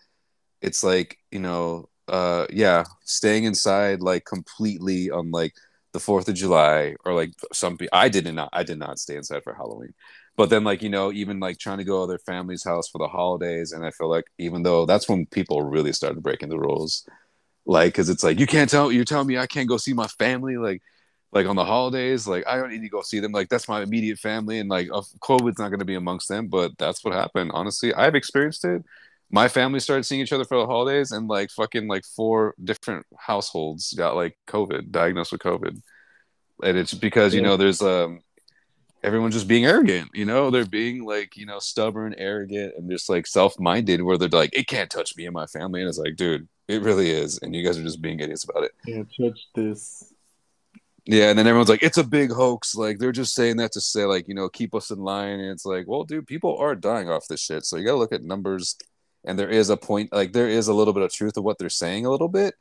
it's 0.63 0.83
like 0.83 1.19
you 1.31 1.41
know, 1.41 1.91
uh, 2.09 2.47
yeah, 2.51 2.85
staying 3.05 3.45
inside 3.45 4.01
like 4.03 4.25
completely 4.25 5.11
on 5.11 5.31
like 5.31 5.55
the 5.93 6.01
Fourth 6.01 6.29
of 6.29 6.35
July 6.35 6.97
or 7.05 7.15
like 7.15 7.33
some. 7.53 7.79
I 7.93 8.09
did 8.09 8.33
not. 8.35 8.51
I 8.53 8.63
did 8.65 8.79
not 8.79 8.99
stay 8.99 9.17
inside 9.17 9.43
for 9.45 9.55
Halloween 9.55 9.95
but 10.37 10.51
then 10.51 10.65
like 10.65 10.83
you 10.83 10.89
know 10.89 11.13
even 11.13 11.41
like 11.41 11.59
trying 11.59 11.79
to 11.79 11.85
go 11.85 12.03
to 12.03 12.09
their 12.09 12.19
family's 12.19 12.65
house 12.65 12.89
for 12.89 12.99
the 12.99 13.09
holidays 13.09 13.73
and 13.73 13.85
i 13.85 13.91
feel 13.91 14.09
like 14.09 14.25
even 14.39 14.63
though 14.63 14.87
that's 14.87 15.09
when 15.09 15.27
people 15.27 15.63
really 15.63 15.93
started 15.93 16.23
breaking 16.23 16.49
the 16.49 16.59
rules 16.59 17.07
like 17.67 17.93
because 17.93 18.09
it's 18.09 18.25
like 18.25 18.39
you 18.39 18.47
can't 18.47 18.71
tell 18.71 18.93
you're 18.93 19.05
telling 19.05 19.27
me 19.27 19.39
i 19.39 19.47
can't 19.47 19.69
go 19.69 19.77
see 19.77 19.93
my 19.93 20.07
family 20.07 20.57
like 20.57 20.83
like 21.33 21.47
on 21.47 21.57
the 21.57 21.65
holidays 21.65 22.27
like 22.27 22.45
i 22.47 22.57
don't 22.57 22.71
need 22.71 22.83
to 22.83 22.89
go 22.89 23.03
see 23.03 23.21
them 23.21 23.33
like 23.33 23.49
that's 23.49 23.69
my 23.69 23.83
immediate 23.83 24.19
family 24.19 24.59
and 24.59 24.69
like 24.69 24.89
covid's 25.21 25.59
not 25.59 25.69
going 25.69 25.79
to 25.81 25.85
be 25.85 25.95
amongst 25.95 26.29
them 26.29 26.47
but 26.49 26.77
that's 26.79 27.05
what 27.05 27.15
happened 27.15 27.51
honestly 27.55 27.93
i've 27.95 28.15
experienced 28.15 28.65
it 28.65 28.83
my 29.31 29.49
family 29.49 29.81
started 29.81 30.05
seeing 30.05 30.21
each 30.21 30.33
other 30.33 30.45
for 30.45 30.59
the 30.59 30.67
holidays 30.67 31.13
and 31.13 31.29
like 31.29 31.51
fucking 31.51 31.89
like 31.89 32.05
four 32.05 32.55
different 32.63 33.05
households 33.19 33.93
got 33.95 34.15
like 34.15 34.37
covid 34.47 34.91
diagnosed 34.91 35.33
with 35.33 35.41
covid 35.41 35.81
and 36.63 36.79
it's 36.79 36.95
because 36.95 37.35
you 37.35 37.43
know 37.43 37.57
there's 37.57 37.83
um 37.83 38.21
everyone 39.05 39.31
just 39.31 39.47
being 39.47 39.67
arrogant. 39.67 40.11
You 40.15 40.25
know, 40.25 40.51
they're 40.51 40.65
being 40.65 41.05
like 41.05 41.37
you 41.37 41.47
know 41.47 41.59
stubborn, 41.59 42.15
arrogant, 42.19 42.75
and 42.77 42.91
just 42.91 43.09
like 43.09 43.27
self-minded, 43.27 44.03
where 44.03 44.19
they're 44.19 44.29
like, 44.29 44.57
it 44.59 44.67
can't 44.67 44.91
touch 44.91 45.17
me 45.17 45.27
and 45.27 45.35
my 45.35 45.47
family, 45.47 45.81
and 45.81 45.89
it's 45.89 45.99
like, 45.99 46.17
dude, 46.17 46.49
it 46.67 46.83
really 46.83 47.11
is, 47.11 47.39
and 47.39 47.55
you 47.55 47.65
guys 47.65 47.79
are 47.79 47.85
just 47.85 48.03
being 48.03 48.19
idiots 48.19 48.45
about 48.45 48.65
it. 48.65 48.73
Can't 48.87 49.09
touch 49.21 49.39
this. 49.55 50.13
Yeah, 51.07 51.29
and 51.29 51.39
then 51.39 51.47
everyone's 51.47 51.69
like, 51.69 51.83
it's 51.83 51.99
a 51.99 52.05
big 52.05 52.33
hoax. 52.33 52.75
Like 52.75 52.99
they're 52.99 53.13
just 53.13 53.35
saying 53.35 53.59
that 53.59 53.73
to 53.73 53.81
say, 53.81 54.07
like, 54.07 54.27
you 54.27 54.35
know, 54.35 54.49
keep 54.49 54.75
us 54.75 54.91
in 54.91 54.99
line. 54.99 55.39
And 55.39 55.51
it's 55.51 55.67
like, 55.67 55.85
well, 55.87 56.05
dude, 56.05 56.27
people 56.27 56.57
are 56.57 56.75
dying 56.75 57.11
off 57.11 57.29
this 57.29 57.43
shit. 57.43 57.67
So 57.67 57.77
you 57.77 57.85
gotta 57.85 57.99
look 57.99 58.13
at 58.13 58.23
numbers. 58.23 58.77
And 59.25 59.39
there 59.39 59.49
is 59.49 59.71
a 59.71 59.77
point, 59.77 60.13
like 60.13 60.33
there 60.33 60.49
is 60.49 60.69
a 60.69 60.75
little 60.75 60.93
bit 60.93 61.03
of 61.03 61.13
truth 61.13 61.37
of 61.37 61.45
what 61.45 61.59
they're 61.59 61.71
saying 61.71 62.07
a 62.07 62.11
little 62.11 62.29
bit. 62.29 62.55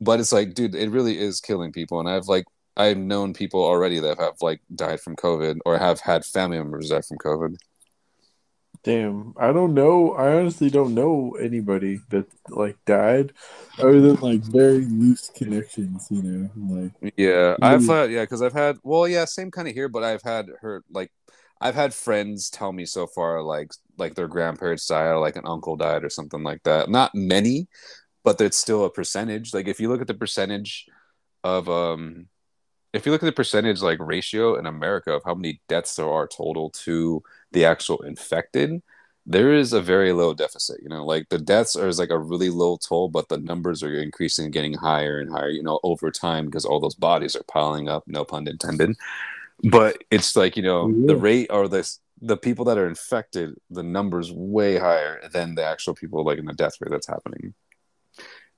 But 0.00 0.20
it's 0.20 0.32
like, 0.32 0.54
dude, 0.54 0.74
it 0.74 0.90
really 0.90 1.18
is 1.18 1.40
killing 1.40 1.72
people. 1.72 2.00
And 2.00 2.08
I've 2.08 2.26
like 2.26 2.46
I've 2.76 2.96
known 2.96 3.34
people 3.34 3.62
already 3.62 4.00
that 4.00 4.18
have 4.18 4.36
like 4.40 4.60
died 4.74 5.00
from 5.00 5.16
COVID 5.16 5.58
or 5.66 5.78
have 5.78 6.00
had 6.00 6.24
family 6.24 6.58
members 6.58 6.88
die 6.88 7.02
from 7.02 7.18
COVID. 7.18 7.56
Damn, 8.82 9.34
I 9.36 9.52
don't 9.52 9.74
know. 9.74 10.14
I 10.14 10.32
honestly 10.32 10.70
don't 10.70 10.94
know 10.94 11.36
anybody 11.38 12.00
that 12.08 12.26
like 12.48 12.82
died, 12.86 13.34
other 13.78 14.00
than 14.00 14.16
like 14.16 14.40
very 14.40 14.86
loose 14.86 15.30
connections. 15.36 16.06
You 16.10 16.22
know, 16.22 16.50
like 16.74 17.12
yeah, 17.18 17.56
I've 17.60 17.86
had 17.86 18.10
yeah, 18.10 18.22
because 18.22 18.40
I've 18.40 18.54
had 18.54 18.78
well, 18.82 19.06
yeah, 19.06 19.26
same 19.26 19.50
kind 19.50 19.68
of 19.68 19.74
here, 19.74 19.90
but 19.90 20.02
I've 20.02 20.22
had 20.22 20.46
her 20.62 20.82
like 20.90 21.12
I've 21.60 21.74
had 21.74 21.94
friends 21.94 22.50
tell 22.50 22.72
me 22.72 22.86
so 22.86 23.06
far 23.06 23.42
like 23.42 23.72
like 23.98 24.14
their 24.14 24.28
grandparents 24.28 24.86
died, 24.86 25.08
or 25.08 25.18
like 25.20 25.36
an 25.36 25.46
uncle 25.46 25.76
died, 25.76 26.04
or 26.04 26.10
something 26.10 26.42
like 26.42 26.62
that. 26.64 26.88
Not 26.90 27.14
many, 27.14 27.68
but 28.24 28.40
it's 28.40 28.56
still 28.56 28.84
a 28.84 28.90
percentage. 28.90 29.54
Like 29.54 29.68
if 29.68 29.80
you 29.80 29.88
look 29.88 30.00
at 30.00 30.06
the 30.08 30.14
percentage 30.14 30.86
of 31.44 31.68
um 31.68 32.28
if 32.92 33.06
you 33.06 33.12
look 33.12 33.22
at 33.22 33.26
the 33.26 33.32
percentage 33.32 33.82
like 33.82 33.98
ratio 34.00 34.56
in 34.56 34.66
America 34.66 35.12
of 35.12 35.22
how 35.24 35.34
many 35.34 35.60
deaths 35.68 35.96
there 35.96 36.08
are 36.10 36.26
total 36.28 36.70
to 36.70 37.22
the 37.52 37.64
actual 37.64 38.00
infected, 38.02 38.82
there 39.26 39.52
is 39.54 39.72
a 39.72 39.80
very 39.80 40.12
low 40.12 40.34
deficit. 40.34 40.80
You 40.82 40.88
know, 40.88 41.04
like 41.04 41.28
the 41.28 41.38
deaths 41.38 41.76
are 41.76 41.90
like 41.92 42.10
a 42.10 42.18
really 42.18 42.50
low 42.50 42.76
toll, 42.78 43.08
but 43.08 43.28
the 43.28 43.38
numbers 43.38 43.82
are 43.82 43.94
increasing, 43.94 44.50
getting 44.50 44.74
higher 44.74 45.20
and 45.20 45.30
higher. 45.30 45.50
You 45.50 45.62
know, 45.62 45.80
over 45.84 46.10
time 46.10 46.46
because 46.46 46.64
all 46.64 46.80
those 46.80 46.94
bodies 46.96 47.36
are 47.36 47.44
piling 47.44 47.88
up. 47.88 48.04
No 48.06 48.24
pun 48.24 48.48
intended. 48.48 48.96
But 49.64 49.98
it's 50.10 50.36
like 50.36 50.56
you 50.56 50.62
know 50.62 50.88
yeah. 50.88 51.06
the 51.06 51.16
rate 51.16 51.48
or 51.50 51.68
the 51.68 51.88
the 52.22 52.36
people 52.36 52.66
that 52.66 52.78
are 52.78 52.88
infected, 52.88 53.54
the 53.70 53.82
numbers 53.82 54.32
way 54.32 54.78
higher 54.78 55.20
than 55.32 55.54
the 55.54 55.64
actual 55.64 55.94
people 55.94 56.24
like 56.24 56.38
in 56.38 56.44
the 56.44 56.52
death 56.52 56.74
rate 56.80 56.90
that's 56.90 57.06
happening. 57.06 57.54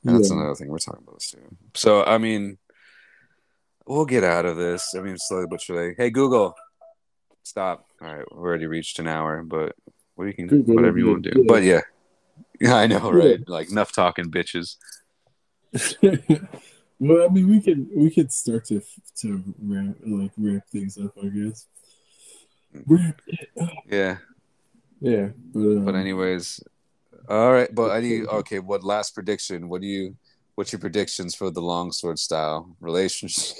And 0.04 0.16
that's 0.16 0.30
another 0.30 0.54
thing 0.54 0.68
we're 0.68 0.78
talking 0.78 1.02
about 1.04 1.18
this 1.18 1.30
too. 1.30 1.56
So 1.74 2.04
I 2.04 2.18
mean, 2.18 2.58
we'll 3.86 4.04
get 4.04 4.24
out 4.24 4.46
of 4.46 4.56
this. 4.56 4.94
I 4.96 5.00
mean, 5.00 5.16
slowly 5.16 5.46
but 5.48 5.60
surely. 5.60 5.94
Hey, 5.96 6.10
Google, 6.10 6.54
stop. 7.42 7.86
All 8.00 8.14
right, 8.14 8.24
we've 8.30 8.40
already 8.40 8.66
reached 8.66 8.98
an 8.98 9.06
hour, 9.06 9.42
but 9.42 9.76
we 10.16 10.32
can 10.32 10.48
Google, 10.48 10.74
whatever 10.74 10.98
you 10.98 11.08
want 11.08 11.24
to 11.24 11.30
do. 11.30 11.40
Yeah. 11.40 11.44
But 11.46 11.62
yeah, 11.62 11.80
yeah, 12.60 12.74
I 12.76 12.86
know, 12.86 13.10
right? 13.10 13.40
Like 13.48 13.70
enough 13.70 13.92
talking, 13.92 14.30
bitches. 14.30 14.76
well, 17.02 17.26
I 17.28 17.32
mean, 17.32 17.48
we 17.48 17.60
can 17.60 17.88
we 17.94 18.10
can 18.10 18.28
start 18.30 18.64
to 18.66 18.80
to 19.20 19.42
wrap 19.60 19.96
like 20.06 20.32
wrap 20.36 20.68
things 20.68 20.98
up, 20.98 21.12
I 21.22 21.26
guess. 21.26 21.66
Wrap 22.86 23.20
Yeah. 23.86 24.18
Yeah, 25.00 25.30
but, 25.52 25.60
um, 25.60 25.84
but 25.84 25.96
anyways, 25.96 26.62
all 27.28 27.52
right. 27.52 27.74
But 27.74 27.90
I 27.90 28.00
need 28.00 28.26
okay. 28.26 28.60
What 28.60 28.84
last 28.84 29.14
prediction? 29.16 29.68
What 29.68 29.80
do 29.80 29.88
you? 29.88 30.16
what's 30.54 30.72
your 30.72 30.78
predictions 30.78 31.34
for 31.34 31.50
the 31.50 31.62
longsword 31.62 32.18
style 32.18 32.76
relationship? 32.80 33.56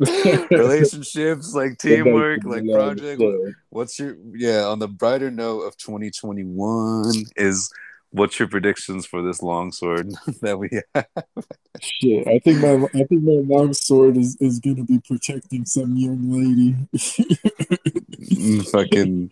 relationships 0.50 1.54
like 1.54 1.76
teamwork 1.76 2.42
like 2.44 2.64
project 2.72 3.20
what's 3.68 3.98
your 3.98 4.16
yeah 4.32 4.62
on 4.62 4.78
the 4.78 4.88
brighter 4.88 5.30
note 5.30 5.60
of 5.60 5.76
2021 5.76 7.12
is 7.36 7.70
what's 8.10 8.38
your 8.38 8.48
predictions 8.48 9.06
for 9.06 9.22
this 9.22 9.42
longsword 9.42 10.10
that 10.42 10.58
we 10.58 10.68
have 10.94 11.06
shit 11.80 12.26
i 12.26 12.38
think 12.40 12.60
my 12.60 12.86
i 12.94 13.04
think 13.04 13.22
my 13.22 13.40
longsword 13.44 14.16
is 14.16 14.36
is 14.40 14.58
gonna 14.58 14.84
be 14.84 15.00
protecting 15.06 15.64
some 15.64 15.96
young 15.96 16.30
lady 16.30 16.74
mm, 16.94 18.68
fucking 18.70 19.30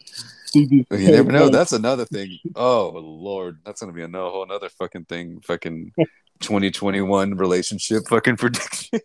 you 0.54 0.86
never 0.90 1.32
know. 1.32 1.48
That's 1.48 1.72
another 1.72 2.04
thing. 2.04 2.38
Oh 2.54 2.90
Lord, 2.94 3.58
that's 3.64 3.80
gonna 3.80 3.92
be 3.92 4.02
a 4.02 4.08
no, 4.08 4.30
whole 4.30 4.44
another 4.44 4.68
fucking 4.68 5.04
thing. 5.04 5.40
Fucking 5.40 5.92
2021 6.40 7.36
relationship 7.36 8.04
fucking 8.08 8.36
predictions. 8.36 9.02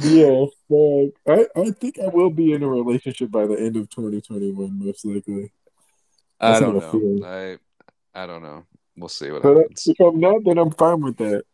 yeah, 0.00 0.44
but 0.68 1.10
I 1.26 1.46
I 1.56 1.70
think 1.70 1.98
I 1.98 2.08
will 2.08 2.30
be 2.30 2.52
in 2.52 2.62
a 2.62 2.68
relationship 2.68 3.30
by 3.30 3.46
the 3.46 3.54
end 3.54 3.76
of 3.76 3.88
2021, 3.90 4.78
most 4.78 5.04
likely. 5.04 5.52
That's 6.40 6.58
I 6.58 6.60
don't 6.60 6.76
know. 6.76 7.26
I 7.26 7.58
I 8.14 8.26
don't 8.26 8.42
know. 8.42 8.64
We'll 8.96 9.08
see 9.08 9.30
what 9.30 9.42
but 9.42 9.56
happens. 9.56 9.86
If 9.86 10.00
I'm 10.00 10.18
not, 10.18 10.44
then 10.44 10.58
I'm 10.58 10.70
fine 10.70 11.00
with 11.00 11.16
that. 11.18 11.44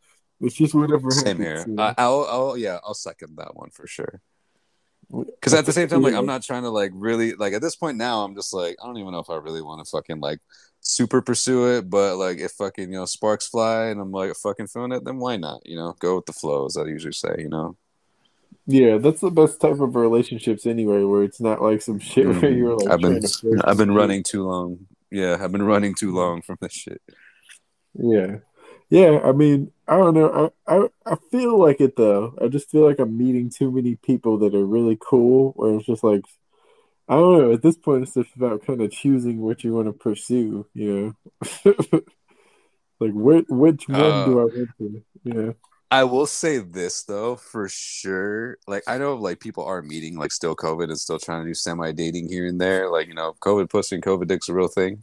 It's 0.40 0.54
just 0.54 0.74
whatever. 0.74 1.10
Same 1.10 1.38
happens, 1.38 1.64
here. 1.64 1.74
I, 1.78 1.94
I'll, 1.98 2.26
I'll 2.28 2.56
yeah, 2.56 2.78
I'll 2.84 2.94
second 2.94 3.36
that 3.36 3.54
one 3.54 3.70
for 3.70 3.86
sure 3.86 4.20
because 5.12 5.52
at 5.52 5.66
the 5.66 5.72
same 5.72 5.88
time 5.88 6.02
like 6.02 6.14
i'm 6.14 6.26
not 6.26 6.42
trying 6.42 6.62
to 6.62 6.70
like 6.70 6.90
really 6.94 7.34
like 7.34 7.52
at 7.52 7.60
this 7.60 7.76
point 7.76 7.98
now 7.98 8.24
i'm 8.24 8.34
just 8.34 8.54
like 8.54 8.76
i 8.82 8.86
don't 8.86 8.96
even 8.96 9.12
know 9.12 9.18
if 9.18 9.28
i 9.28 9.36
really 9.36 9.60
want 9.60 9.84
to 9.84 9.90
fucking 9.90 10.20
like 10.20 10.38
super 10.80 11.20
pursue 11.20 11.76
it 11.76 11.88
but 11.88 12.16
like 12.16 12.38
if 12.38 12.52
fucking 12.52 12.90
you 12.90 12.98
know 12.98 13.04
sparks 13.04 13.46
fly 13.46 13.86
and 13.86 14.00
i'm 14.00 14.10
like 14.10 14.34
fucking 14.34 14.66
feeling 14.66 14.92
it 14.92 15.04
then 15.04 15.18
why 15.18 15.36
not 15.36 15.60
you 15.64 15.76
know 15.76 15.94
go 15.98 16.16
with 16.16 16.26
the 16.26 16.32
flow 16.32 16.66
as 16.66 16.76
i 16.76 16.84
usually 16.84 17.12
say 17.12 17.34
you 17.38 17.48
know 17.48 17.76
yeah 18.66 18.96
that's 18.96 19.20
the 19.20 19.30
best 19.30 19.60
type 19.60 19.80
of 19.80 19.94
relationships 19.94 20.66
anyway 20.66 21.02
where 21.02 21.22
it's 21.22 21.40
not 21.40 21.60
like 21.60 21.82
some 21.82 21.98
shit 21.98 22.26
mm-hmm. 22.26 22.40
where 22.40 22.50
you're 22.50 22.76
like 22.76 22.88
i've 22.88 23.00
been 23.00 23.22
i've 23.64 23.76
been 23.76 23.92
running 23.92 24.22
too 24.22 24.44
long 24.44 24.78
yeah 25.10 25.36
i've 25.40 25.52
been 25.52 25.62
running 25.62 25.94
too 25.94 26.14
long 26.14 26.40
from 26.40 26.56
this 26.60 26.72
shit 26.72 27.02
yeah 27.94 28.38
yeah, 28.92 29.20
I 29.24 29.32
mean, 29.32 29.72
I 29.88 29.96
don't 29.96 30.12
know. 30.12 30.52
I, 30.66 30.74
I 30.76 30.86
I 31.06 31.16
feel 31.30 31.58
like 31.58 31.80
it 31.80 31.96
though. 31.96 32.34
I 32.42 32.48
just 32.48 32.70
feel 32.70 32.86
like 32.86 32.98
I'm 32.98 33.16
meeting 33.16 33.48
too 33.48 33.70
many 33.70 33.96
people 33.96 34.36
that 34.40 34.54
are 34.54 34.66
really 34.66 34.98
cool. 35.00 35.52
Where 35.56 35.76
it's 35.76 35.86
just 35.86 36.04
like, 36.04 36.26
I 37.08 37.14
don't 37.14 37.38
know. 37.38 37.52
At 37.54 37.62
this 37.62 37.78
point, 37.78 38.02
it's 38.02 38.12
just 38.12 38.36
about 38.36 38.66
kind 38.66 38.82
of 38.82 38.90
choosing 38.90 39.40
what 39.40 39.64
you 39.64 39.72
want 39.72 39.86
to 39.86 39.94
pursue. 39.94 40.66
You 40.74 41.16
know, 41.24 41.42
like 43.00 43.12
which 43.14 43.46
which 43.48 43.88
one 43.88 43.98
uh, 43.98 44.24
do 44.26 44.40
I 44.40 44.44
want 44.44 44.68
to? 44.76 45.02
Yeah. 45.24 45.52
I 45.90 46.04
will 46.04 46.26
say 46.26 46.58
this 46.58 47.04
though, 47.04 47.36
for 47.36 47.70
sure. 47.70 48.58
Like 48.66 48.82
I 48.86 48.98
know 48.98 49.14
like 49.14 49.40
people 49.40 49.64
are 49.64 49.80
meeting 49.80 50.18
like 50.18 50.32
still 50.32 50.54
COVID 50.54 50.84
and 50.84 51.00
still 51.00 51.18
trying 51.18 51.44
to 51.44 51.48
do 51.48 51.54
semi 51.54 51.92
dating 51.92 52.28
here 52.28 52.46
and 52.46 52.60
there. 52.60 52.90
Like, 52.90 53.08
you 53.08 53.14
know, 53.14 53.36
COVID 53.40 53.70
pussy 53.70 53.94
and 53.94 54.04
COVID 54.04 54.26
dick's 54.26 54.50
a 54.50 54.54
real 54.54 54.68
thing 54.68 55.02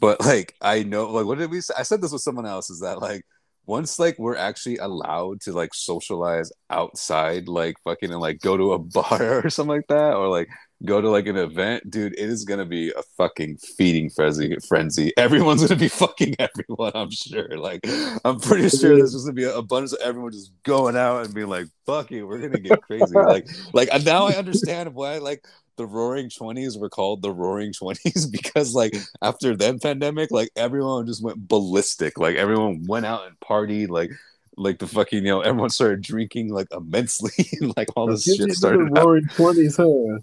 but 0.00 0.20
like 0.20 0.54
I 0.60 0.82
know 0.82 1.10
like 1.10 1.26
what 1.26 1.38
did 1.38 1.50
we 1.50 1.60
say? 1.60 1.74
I 1.78 1.82
said 1.82 2.02
this 2.02 2.12
with 2.12 2.22
someone 2.22 2.46
else 2.46 2.70
is 2.70 2.80
that 2.80 3.00
like 3.00 3.24
once 3.66 3.98
like 3.98 4.18
we're 4.18 4.36
actually 4.36 4.78
allowed 4.78 5.40
to 5.42 5.52
like 5.52 5.74
socialize 5.74 6.50
outside 6.70 7.48
like 7.48 7.76
fucking 7.84 8.10
and 8.12 8.20
like 8.20 8.40
go 8.40 8.56
to 8.56 8.72
a 8.72 8.78
bar 8.80 9.44
or 9.44 9.50
something 9.50 9.76
like 9.76 9.86
that 9.88 10.14
or 10.14 10.28
like 10.28 10.48
go 10.84 11.00
to 11.00 11.08
like 11.08 11.26
an 11.26 11.36
event 11.36 11.90
dude 11.90 12.12
it 12.12 12.18
is 12.18 12.44
gonna 12.44 12.64
be 12.64 12.90
a 12.90 13.02
fucking 13.16 13.56
feeding 13.56 14.10
frenzy 14.10 14.56
frenzy. 14.68 15.12
Everyone's 15.16 15.62
gonna 15.62 15.78
be 15.78 15.88
fucking 16.04 16.36
everyone 16.38 16.92
i'm 16.94 17.10
sure. 17.10 17.56
Like 17.56 17.80
i'm 18.24 18.40
pretty 18.40 18.68
sure 18.68 18.96
there's 18.96 19.12
just 19.12 19.24
gonna 19.24 19.34
be 19.34 19.44
a 19.44 19.56
abundance 19.56 19.92
of 19.92 20.00
everyone 20.00 20.32
just 20.32 20.52
going 20.62 20.96
out 20.96 21.24
and 21.24 21.34
being 21.34 21.48
like 21.48 21.66
fuck 21.86 22.12
it 22.12 22.24
we're 22.24 22.38
gonna 22.38 22.60
get 22.60 22.82
crazy. 22.82 23.14
Like 23.14 23.48
like 23.72 23.88
now 24.04 24.26
i 24.26 24.32
understand 24.32 24.94
why 24.94 25.18
like 25.18 25.44
the 25.76 25.86
roaring 25.86 26.28
20s 26.28 26.78
were 26.78 26.88
called 26.88 27.22
the 27.22 27.30
roaring 27.30 27.72
20s 27.72 28.30
because 28.32 28.74
like 28.74 28.94
after 29.22 29.56
that 29.56 29.82
pandemic 29.82 30.30
like 30.30 30.50
everyone 30.56 31.06
just 31.06 31.22
went 31.22 31.48
ballistic. 31.48 32.18
Like 32.18 32.36
everyone 32.36 32.84
went 32.86 33.06
out 33.06 33.26
and 33.26 33.38
partied 33.40 33.88
like 33.88 34.10
like 34.58 34.78
the 34.78 34.86
fucking 34.86 35.24
you 35.24 35.30
know 35.30 35.40
everyone 35.40 35.70
started 35.70 36.00
drinking 36.00 36.48
like 36.48 36.68
immensely. 36.72 37.46
And 37.60 37.74
like 37.76 37.88
all 37.96 38.06
this 38.06 38.24
shit 38.24 38.52
started 38.52 38.88
roaring 38.90 39.24
20s 39.24 39.76
huh 39.76 40.20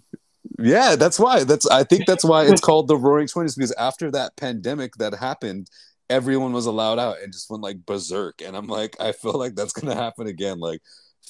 yeah 0.59 0.95
that's 0.95 1.19
why 1.19 1.43
that's 1.43 1.67
i 1.69 1.83
think 1.83 2.05
that's 2.05 2.23
why 2.23 2.45
it's 2.45 2.61
called 2.69 2.87
the 2.87 2.97
roaring 2.97 3.27
20s 3.27 3.55
because 3.55 3.71
after 3.73 4.11
that 4.11 4.35
pandemic 4.35 4.95
that 4.95 5.13
happened 5.13 5.69
everyone 6.09 6.51
was 6.51 6.65
allowed 6.65 6.99
out 6.99 7.17
and 7.23 7.31
just 7.31 7.49
went 7.49 7.63
like 7.63 7.85
berserk 7.85 8.41
and 8.41 8.55
i'm 8.55 8.67
like 8.67 8.95
i 8.99 9.11
feel 9.11 9.33
like 9.33 9.55
that's 9.55 9.73
gonna 9.73 9.95
happen 9.95 10.27
again 10.27 10.59
like 10.59 10.81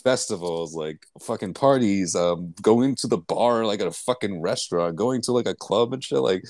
festivals, 0.01 0.75
like 0.75 1.05
fucking 1.21 1.53
parties, 1.53 2.15
um, 2.15 2.53
going 2.61 2.95
to 2.95 3.07
the 3.07 3.17
bar 3.17 3.65
like 3.65 3.79
at 3.81 3.87
a 3.87 3.91
fucking 3.91 4.41
restaurant, 4.41 4.95
going 4.95 5.21
to 5.21 5.31
like 5.31 5.47
a 5.47 5.55
club 5.55 5.93
and 5.93 6.03
shit. 6.03 6.19
Like, 6.19 6.43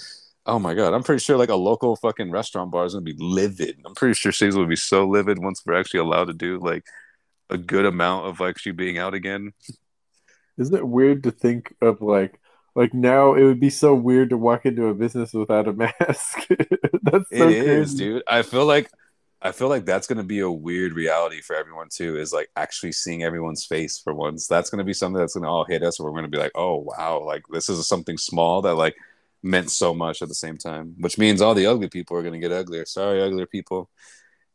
oh 0.45 0.59
my 0.59 0.73
god, 0.73 0.93
I'm 0.93 1.03
pretty 1.03 1.23
sure 1.23 1.37
like 1.37 1.49
a 1.49 1.55
local 1.55 1.95
fucking 1.95 2.31
restaurant 2.31 2.71
bar 2.71 2.85
is 2.85 2.93
gonna 2.93 3.03
be 3.03 3.15
livid. 3.17 3.79
I'm 3.85 3.95
pretty 3.95 4.13
sure 4.13 4.31
cities 4.31 4.55
will 4.55 4.67
be 4.67 4.75
so 4.75 5.07
livid 5.07 5.39
once 5.39 5.61
we're 5.65 5.79
actually 5.79 6.01
allowed 6.01 6.25
to 6.25 6.33
do 6.33 6.59
like 6.59 6.85
a 7.49 7.57
good 7.57 7.85
amount 7.85 8.27
of 8.27 8.39
like 8.39 8.51
actually 8.51 8.73
being 8.73 8.97
out 8.97 9.13
again. 9.13 9.53
Isn't 10.57 10.75
it 10.75 10.87
weird 10.87 11.23
to 11.23 11.31
think 11.31 11.73
of 11.81 12.01
like 12.01 12.39
like 12.75 12.93
now 12.93 13.35
it 13.35 13.43
would 13.43 13.59
be 13.59 13.69
so 13.69 13.93
weird 13.93 14.29
to 14.31 14.37
walk 14.37 14.65
into 14.65 14.87
a 14.87 14.93
business 14.93 15.33
without 15.33 15.67
a 15.67 15.73
mask. 15.73 16.47
That's 17.03 17.29
so 17.29 17.47
it 17.47 17.51
is, 17.51 17.93
dude. 17.93 18.23
I 18.27 18.41
feel 18.41 18.65
like 18.65 18.89
I 19.43 19.51
feel 19.51 19.67
like 19.67 19.83
that's 19.83 20.07
going 20.07 20.19
to 20.19 20.23
be 20.23 20.39
a 20.39 20.49
weird 20.49 20.93
reality 20.93 21.41
for 21.41 21.53
everyone 21.53 21.89
too. 21.89 22.17
Is 22.17 22.31
like 22.31 22.49
actually 22.55 22.93
seeing 22.93 23.23
everyone's 23.23 23.65
face 23.65 23.99
for 23.99 24.13
once. 24.13 24.47
That's 24.47 24.69
going 24.69 24.79
to 24.79 24.85
be 24.85 24.93
something 24.93 25.19
that's 25.19 25.33
going 25.33 25.43
to 25.43 25.49
all 25.49 25.65
hit 25.65 25.83
us, 25.83 25.99
where 25.99 26.09
we're 26.09 26.17
going 26.17 26.31
to 26.31 26.35
be 26.35 26.41
like, 26.41 26.53
"Oh 26.55 26.77
wow, 26.77 27.21
like 27.25 27.43
this 27.51 27.67
is 27.67 27.85
something 27.85 28.17
small 28.17 28.61
that 28.61 28.75
like 28.75 28.95
meant 29.43 29.69
so 29.69 29.93
much 29.93 30.21
at 30.21 30.29
the 30.29 30.33
same 30.33 30.57
time." 30.57 30.95
Which 30.97 31.17
means 31.17 31.41
all 31.41 31.53
the 31.53 31.65
ugly 31.65 31.89
people 31.89 32.15
are 32.15 32.21
going 32.21 32.39
to 32.39 32.39
get 32.39 32.53
uglier. 32.53 32.85
Sorry, 32.85 33.21
uglier 33.21 33.45
people. 33.45 33.89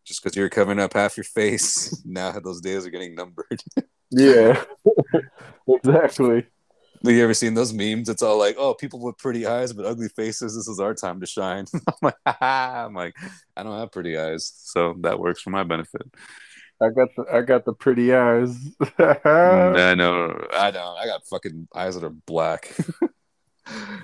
Just 0.07 0.23
because 0.23 0.35
you're 0.35 0.49
covering 0.49 0.81
up 0.81 0.95
half 0.95 1.19
your 1.19 1.24
face, 1.24 2.03
now 2.07 2.32
those 2.40 2.62
days 2.62 2.86
are 2.86 2.90
getting 2.90 3.15
numbered. 3.15 3.62
yeah, 4.11 4.65
exactly. 5.69 6.47
Have 7.05 7.15
you 7.15 7.23
ever 7.23 7.35
seen 7.35 7.55
those 7.55 7.73
memes? 7.73 8.09
It's 8.09 8.23
all 8.23 8.39
like, 8.39 8.57
"Oh, 8.59 8.75
people 8.75 9.01
with 9.01 9.19
pretty 9.19 9.47
eyes 9.47 9.73
but 9.73 9.87
ugly 9.87 10.09
faces. 10.09 10.57
This 10.57 10.69
is 10.69 10.81
our 10.81 10.95
time 10.95 11.20
to 11.20 11.27
shine." 11.27 11.66
I'm 11.75 11.95
like, 12.03 12.16
I'm 12.43 12.95
like, 12.95 13.15
I 13.57 13.62
don't 13.62 13.79
have 13.79 13.93
pretty 13.93 14.19
eyes, 14.19 14.53
so 14.57 14.95
that 15.01 15.19
works 15.19 15.41
for 15.41 15.51
my 15.51 15.62
benefit. 15.62 16.03
I 16.81 16.91
got 16.91 17.09
the 17.16 17.25
I 17.33 17.43
got 17.43 17.65
the 17.65 17.73
pretty 17.73 18.15
eyes. 18.15 18.57
Mm, 18.81 19.79
I 19.91 19.95
know. 19.95 20.47
I 20.53 20.70
don't. 20.70 20.97
I 20.99 21.07
got 21.07 21.27
fucking 21.27 21.69
eyes 21.75 21.95
that 21.95 22.05
are 22.05 22.11
black. 22.11 22.75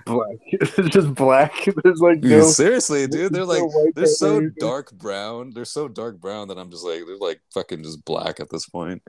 black. 0.07 0.37
It's 0.47 0.77
just 0.91 1.15
black. 1.15 1.53
There's 1.83 2.01
like 2.01 2.21
no, 2.21 2.43
seriously, 2.43 3.07
dude. 3.07 3.33
They're 3.33 3.45
like 3.45 3.62
they're 3.95 4.07
so 4.07 4.49
dark 4.59 4.93
brown. 4.93 5.51
They're 5.51 5.65
so 5.65 5.89
dark 5.89 6.21
brown 6.21 6.49
that 6.49 6.59
I'm 6.59 6.71
just 6.71 6.85
like 6.85 7.03
they're 7.07 7.16
like 7.16 7.41
fucking 7.53 7.83
just 7.83 8.05
black 8.05 8.41
at 8.41 8.51
this 8.51 8.66
point. 8.66 9.03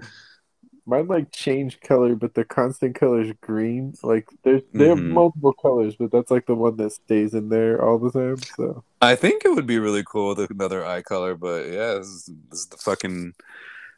Mine 0.88 1.08
like 1.08 1.32
change 1.32 1.80
color, 1.82 2.16
but 2.16 2.36
the 2.36 2.46
constant 2.46 2.96
color 2.96 3.22
is 3.22 3.34
green. 3.42 3.96
Like 4.04 4.28
there's 4.44 4.62
they 4.74 4.88
have 4.88 5.00
mm-hmm. 5.00 5.14
multiple 5.14 5.54
colors, 5.54 5.96
but 5.96 6.12
that's 6.12 6.30
like 6.30 6.46
the 6.46 6.56
one 6.56 6.78
that 6.78 6.92
stays 6.92 7.34
in 7.34 7.50
there 7.50 7.84
all 7.84 7.98
the 7.98 8.12
time. 8.12 8.38
So 8.56 8.84
I 9.02 9.16
think 9.16 9.44
it 9.46 9.54
would 9.54 9.66
be 9.66 9.80
really 9.80 10.04
cool 10.04 10.36
with 10.36 10.52
another 10.52 10.86
eye 10.86 11.02
color, 11.02 11.36
but 11.36 11.66
yeah, 11.66 11.96
this 11.96 12.08
is, 12.08 12.32
this 12.50 12.60
is 12.60 12.68
the 12.68 12.78
fucking 12.78 13.34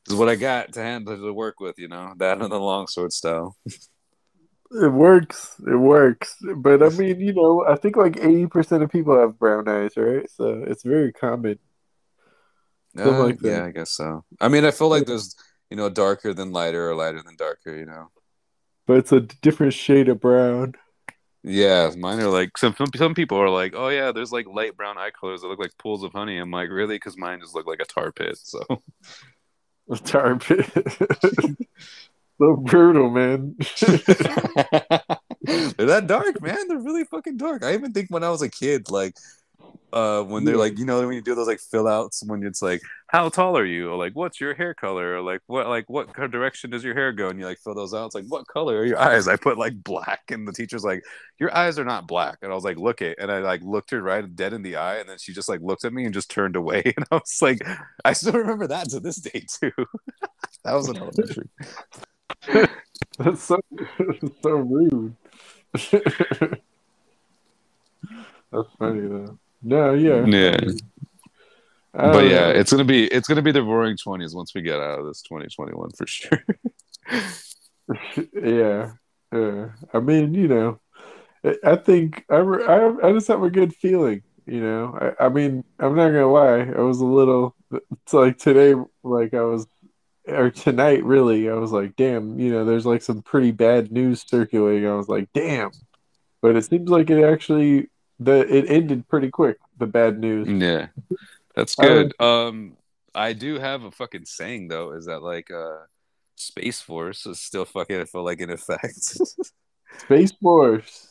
this 0.06 0.14
is 0.14 0.16
what 0.16 0.30
I 0.30 0.36
got 0.36 0.74
to 0.74 0.82
handle 0.82 1.18
to 1.18 1.34
work 1.34 1.60
with. 1.60 1.78
You 1.78 1.90
know 1.90 2.14
that 2.18 2.42
and 2.42 2.52
the 2.52 2.60
longsword 2.60 3.12
style. 3.14 3.58
It 4.70 4.92
works. 4.92 5.56
It 5.66 5.78
works. 5.78 6.36
But 6.58 6.84
I 6.84 6.90
mean, 6.90 7.20
you 7.20 7.34
know, 7.34 7.66
I 7.66 7.76
think 7.76 7.96
like 7.96 8.18
eighty 8.18 8.48
percent 8.48 8.84
of 8.84 8.92
people 8.92 9.18
have 9.18 9.40
brown 9.40 9.68
eyes, 9.68 9.96
right? 9.96 10.30
So 10.30 10.64
it's 10.68 10.84
very 10.84 11.14
common. 11.14 11.60
Uh, 12.98 13.24
like 13.24 13.42
yeah, 13.42 13.66
I 13.66 13.72
guess 13.72 13.92
so. 13.92 14.26
I 14.42 14.48
mean, 14.48 14.66
I 14.66 14.72
feel 14.72 14.90
like 14.90 15.06
there's 15.06 15.36
you 15.70 15.78
know 15.78 15.90
darker 15.90 16.34
than 16.34 16.52
lighter 16.52 16.90
or 16.90 16.96
lighter 16.96 17.22
than 17.24 17.36
darker. 17.36 17.76
You 17.76 17.86
know, 17.86 18.12
but 18.86 18.98
it's 18.98 19.12
a 19.12 19.22
different 19.22 19.74
shade 19.74 20.10
of 20.10 20.20
brown. 20.20 20.74
Yeah, 21.44 21.92
mine 21.98 22.20
are 22.20 22.28
like 22.28 22.58
some 22.58 22.76
some 22.96 23.14
people 23.14 23.38
are 23.38 23.50
like, 23.50 23.74
oh 23.76 23.90
yeah, 23.90 24.12
there's 24.12 24.32
like 24.32 24.48
light 24.48 24.76
brown 24.76 24.98
eye 24.98 25.12
colors 25.12 25.42
that 25.42 25.48
look 25.48 25.60
like 25.60 25.78
pools 25.78 26.04
of 26.04 26.12
honey. 26.12 26.38
I'm 26.38 26.52
like, 26.52 26.70
really? 26.70 26.96
Because 26.96 27.18
mine 27.18 27.40
just 27.40 27.56
look 27.56 27.68
like 27.68 27.80
a 27.80 27.86
tar 27.86 28.12
pit. 28.12 28.38
So 28.38 28.62
a 29.90 29.98
tar 29.98 30.38
pit. 30.38 30.66
so 32.38 32.56
brutal, 32.58 33.10
man. 33.12 33.56
they're 35.42 35.86
that 35.86 36.08
dark, 36.08 36.42
man. 36.42 36.68
They're 36.68 36.80
really 36.80 37.06
fucking 37.06 37.38
dark. 37.38 37.64
I 37.64 37.76
even 37.76 37.94
think 37.94 38.10
when 38.10 38.24
I 38.24 38.30
was 38.30 38.42
a 38.42 38.50
kid, 38.50 38.90
like 38.92 39.16
uh 39.94 40.22
when 40.22 40.44
they're 40.44 40.58
like 40.58 40.78
you 40.78 40.86
know 40.86 41.00
when 41.06 41.16
you 41.16 41.22
do 41.22 41.34
those 41.34 41.48
like 41.48 41.62
fill 41.62 41.88
outs 41.88 42.22
when 42.26 42.44
it's 42.44 42.62
like 42.62 42.82
how 43.08 43.30
tall 43.30 43.58
are 43.58 43.64
you? 43.66 43.90
or 43.90 43.98
like 43.98 44.14
what's 44.14 44.42
your 44.42 44.54
hair 44.54 44.74
color? 44.74 45.16
or 45.16 45.22
like 45.22 45.40
what 45.48 45.68
like 45.68 45.90
what 45.90 46.14
direction 46.30 46.70
does 46.70 46.84
your 46.84 46.94
hair 46.94 47.14
go? 47.14 47.30
and 47.30 47.40
you 47.40 47.46
like 47.46 47.58
fill 47.60 47.74
those 47.74 47.94
out 47.94 48.08
it's 48.08 48.16
like 48.16 48.26
what 48.28 48.46
color 48.48 48.80
are 48.80 48.86
your 48.86 49.00
eyes? 49.00 49.28
I 49.30 49.38
put 49.38 49.58
like 49.58 49.82
black 49.82 50.20
and 50.30 50.46
the 50.46 50.52
teacher's 50.52 50.84
like 50.84 51.04
your 51.40 51.56
eyes 51.56 51.80
are 51.80 51.86
not 51.86 52.08
black. 52.08 52.40
And 52.42 52.52
i 52.52 52.56
was 52.56 52.66
like 52.66 52.78
look 52.78 53.02
it. 53.02 53.18
And 53.20 53.32
i 53.32 53.40
like 53.40 53.62
looked 53.64 53.92
her 53.92 54.02
right 54.02 54.36
dead 54.36 54.52
in 54.54 54.62
the 54.62 54.76
eye 54.76 54.98
and 54.98 55.08
then 55.08 55.18
she 55.20 55.34
just 55.34 55.48
like 55.48 55.62
looked 55.62 55.86
at 55.86 55.94
me 55.94 56.04
and 56.04 56.14
just 56.14 56.30
turned 56.30 56.56
away. 56.56 56.84
And 56.98 57.06
i 57.12 57.16
was 57.16 57.42
like 57.42 57.60
i 58.04 58.14
still 58.14 58.34
remember 58.34 58.68
that 58.68 58.90
to 58.90 59.00
this 59.00 59.18
day 59.18 59.46
too. 59.60 59.72
That 60.64 60.74
was 60.74 60.90
an 60.90 60.98
elementary. 60.98 61.48
That's 63.20 63.44
so 63.44 63.58
so 64.44 64.50
rude. 64.50 65.16
That's 68.52 68.70
funny 68.78 69.08
though 69.08 69.40
no, 69.62 69.94
yeah, 69.94 70.26
yeah. 70.26 70.60
But 71.98 72.28
yeah, 72.28 72.50
it's 72.50 72.72
gonna 72.72 72.84
be 72.84 73.06
it's 73.06 73.28
gonna 73.28 73.42
be 73.42 73.52
the 73.52 73.64
Roaring 73.64 73.98
Twenties 73.98 74.36
once 74.36 74.54
we 74.54 74.62
get 74.62 74.80
out 74.80 75.00
of 75.00 75.06
this 75.08 75.24
2021 75.24 75.90
for 75.92 76.06
sure. 76.06 76.44
yeah, 78.34 78.92
yeah. 79.34 79.70
I 79.94 80.00
mean, 80.00 80.36
you 80.36 80.48
know, 80.48 80.80
I 81.64 81.76
think 81.76 82.24
I, 82.30 82.36
I 82.36 83.08
I 83.08 83.12
just 83.14 83.28
have 83.30 83.42
a 83.42 83.50
good 83.50 83.74
feeling. 83.74 84.22
You 84.46 84.62
know, 84.62 85.16
I, 85.20 85.26
I 85.26 85.30
mean, 85.30 85.64
I'm 85.80 85.96
not 85.96 86.10
gonna 86.10 86.32
lie. 86.32 86.60
I 86.60 86.82
was 86.82 87.00
a 87.02 87.06
little. 87.06 87.56
It's 87.72 88.14
like 88.14 88.38
today, 88.38 88.76
like 89.04 89.34
I 89.34 89.42
was, 89.42 89.66
or 90.28 90.52
tonight, 90.52 91.04
really. 91.04 91.50
I 91.50 91.56
was 91.56 91.72
like, 91.72 91.96
damn. 91.96 92.40
You 92.40 92.52
know, 92.52 92.64
there's 92.64 92.86
like 92.86 93.02
some 93.02 93.24
pretty 93.24 93.52
bad 93.52 93.92
news 93.92 94.24
circulating. 94.26 94.88
I 94.88 94.94
was 94.94 95.10
like, 95.10 95.30
damn. 95.34 95.72
But 96.42 96.56
it 96.56 96.64
seems 96.66 96.90
like 96.90 97.10
it 97.10 97.24
actually 97.24 97.90
the 98.20 98.54
it 98.54 98.70
ended 98.70 99.08
pretty 99.08 99.30
quick. 99.30 99.58
The 99.78 99.88
bad 99.88 100.20
news. 100.20 100.48
Yeah, 100.48 100.88
that's 101.56 101.76
good. 101.76 102.14
Um, 102.20 102.28
um, 102.28 102.78
I 103.14 103.34
do 103.34 103.60
have 103.60 103.84
a 103.84 103.92
fucking 103.92 104.26
saying 104.26 104.68
though. 104.68 104.92
Is 104.92 105.06
that 105.06 105.22
like 105.22 105.52
uh, 105.52 105.78
Space 106.36 106.82
Force 106.82 107.26
is 107.26 107.40
still 107.40 107.66
fucking 107.66 108.00
I 108.00 108.06
feel 108.06 108.24
like 108.24 108.40
in 108.40 108.50
effect. 108.50 108.96
Space 110.00 110.32
Force. 110.34 111.04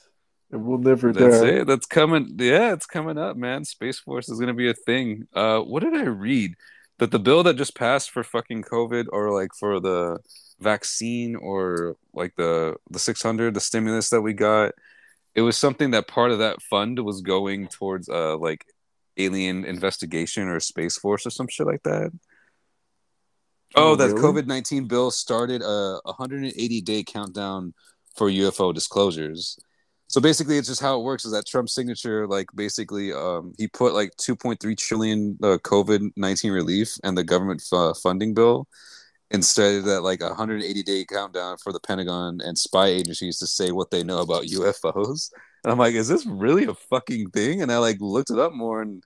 And 0.53 0.65
we'll 0.65 0.79
never 0.79 1.13
That's 1.13 1.41
die. 1.41 1.49
it. 1.49 1.67
That's 1.67 1.87
coming. 1.87 2.37
Yeah, 2.39 2.73
it's 2.73 2.87
coming 2.87 3.19
up, 3.19 3.37
man. 3.37 3.65
Space 3.65 3.99
Force 3.99 4.29
is 4.29 4.39
gonna 4.39 4.55
be 4.55 4.71
a 4.71 4.75
thing. 4.75 5.27
Uh, 5.35 5.61
what 5.61 5.83
did 5.83 5.95
I 5.95 6.05
read? 6.05 6.55
That 6.99 7.11
the 7.11 7.19
bill 7.19 7.43
that 7.43 7.57
just 7.57 7.75
passed 7.75 8.11
for 8.11 8.23
fucking 8.23 8.63
COVID 8.63 9.07
or 9.13 9.31
like 9.33 9.51
for 9.59 9.81
the 9.81 10.19
vaccine 10.61 11.37
or 11.37 11.97
like 12.15 12.35
the 12.37 12.77
the 12.91 12.99
600 12.99 13.53
the 13.53 13.61
stimulus 13.61 14.09
that 14.11 14.23
we 14.23 14.33
got 14.33 14.73
it 15.37 15.43
was 15.43 15.57
something 15.57 15.91
that 15.93 16.09
part 16.09 16.33
of 16.33 16.39
that 16.41 16.61
fund 16.63 16.99
was 16.99 17.21
going 17.21 17.69
towards 17.69 18.09
uh 18.09 18.37
like 18.39 18.65
alien 19.19 19.65
investigation 19.65 20.49
or 20.49 20.59
space 20.59 20.99
force 20.99 21.27
or 21.27 21.31
some 21.31 21.47
shit 21.49 21.67
like 21.67 21.83
that. 21.85 22.11
Oh, 23.75 23.93
oh 23.93 23.97
that 23.97 24.09
really? 24.09 24.23
COVID 24.23 24.47
nineteen 24.47 24.89
bill 24.89 25.11
started 25.11 25.63
a 25.63 26.01
180 26.05 26.81
day 26.81 27.05
countdown 27.05 27.75
for 28.17 28.31
UFO 28.31 28.75
disclosures. 28.75 29.59
So 30.09 30.21
basically, 30.21 30.57
it's 30.57 30.69
just 30.69 30.81
how 30.81 30.99
it 30.99 31.03
works 31.03 31.25
is 31.25 31.33
that 31.33 31.47
Trump's 31.47 31.75
signature, 31.75 32.29
like 32.29 32.47
basically, 32.55 33.13
um, 33.13 33.55
he 33.59 33.67
put 33.67 33.93
like 33.93 34.13
2.3 34.17 34.79
trillion 34.79 35.37
uh, 35.43 35.59
COVID 35.59 36.13
19 36.17 36.53
relief 36.53 36.97
and 37.03 37.19
the 37.19 37.25
government 37.25 37.63
f- 37.73 37.97
funding 38.03 38.33
bill, 38.33 38.69
instead 39.31 39.77
of 39.77 39.85
that 39.85 40.03
like 40.03 40.21
a 40.21 40.29
180 40.29 40.83
day 40.83 41.05
countdown 41.05 41.57
for 41.59 41.73
the 41.73 41.81
Pentagon 41.81 42.41
and 42.43 42.57
spy 42.57 42.87
agencies 42.89 43.39
to 43.39 43.47
say 43.47 43.73
what 43.73 43.91
they 43.91 44.05
know 44.05 44.19
about 44.19 44.45
UFOs. 44.45 45.31
And 45.65 45.73
I'm 45.73 45.79
like, 45.79 45.95
is 45.95 46.09
this 46.09 46.27
really 46.27 46.65
a 46.65 46.75
fucking 46.75 47.31
thing? 47.31 47.63
And 47.63 47.73
I 47.73 47.79
like 47.79 48.01
looked 48.01 48.31
it 48.31 48.39
up 48.39 48.53
more 48.53 48.83
and 48.83 49.03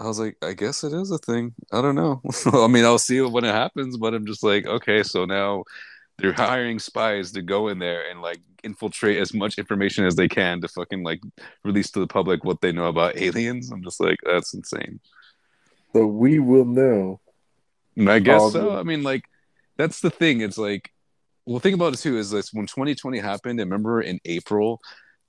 I 0.00 0.06
was 0.06 0.18
like, 0.18 0.36
I 0.42 0.54
guess 0.54 0.82
it 0.82 0.92
is 0.92 1.10
a 1.10 1.18
thing. 1.18 1.54
I 1.72 1.80
don't 1.80 1.94
know. 1.94 2.20
I 2.52 2.66
mean, 2.66 2.84
I'll 2.84 2.98
see 2.98 3.20
when 3.20 3.44
it 3.44 3.54
happens, 3.54 3.96
but 3.96 4.14
I'm 4.14 4.26
just 4.26 4.42
like, 4.42 4.66
okay, 4.66 5.02
so 5.02 5.24
now 5.24 5.64
they're 6.18 6.32
hiring 6.32 6.78
spies 6.78 7.32
to 7.32 7.42
go 7.42 7.68
in 7.68 7.78
there 7.78 8.08
and 8.10 8.20
like 8.20 8.40
infiltrate 8.64 9.18
as 9.18 9.34
much 9.34 9.58
information 9.58 10.04
as 10.04 10.16
they 10.16 10.28
can 10.28 10.60
to 10.60 10.68
fucking 10.68 11.02
like 11.04 11.20
release 11.64 11.90
to 11.92 12.00
the 12.00 12.06
public 12.06 12.44
what 12.44 12.60
they 12.60 12.72
know 12.72 12.86
about 12.86 13.16
aliens. 13.16 13.70
I'm 13.70 13.84
just 13.84 14.00
like, 14.00 14.18
that's 14.24 14.54
insane. 14.54 15.00
So 15.92 16.06
we 16.06 16.40
will 16.40 16.64
know. 16.64 17.20
I 17.96 18.18
guess 18.18 18.52
so. 18.52 18.76
I 18.76 18.82
mean, 18.82 19.04
like, 19.04 19.24
that's 19.76 20.00
the 20.00 20.10
thing. 20.10 20.40
It's 20.40 20.58
like, 20.58 20.90
well, 21.46 21.60
think 21.60 21.74
about 21.74 21.94
it 21.94 21.98
too. 21.98 22.16
Is 22.16 22.30
this 22.30 22.52
when 22.52 22.66
2020 22.66 23.18
happened? 23.18 23.60
I 23.60 23.64
remember 23.64 24.00
in 24.00 24.18
April, 24.24 24.80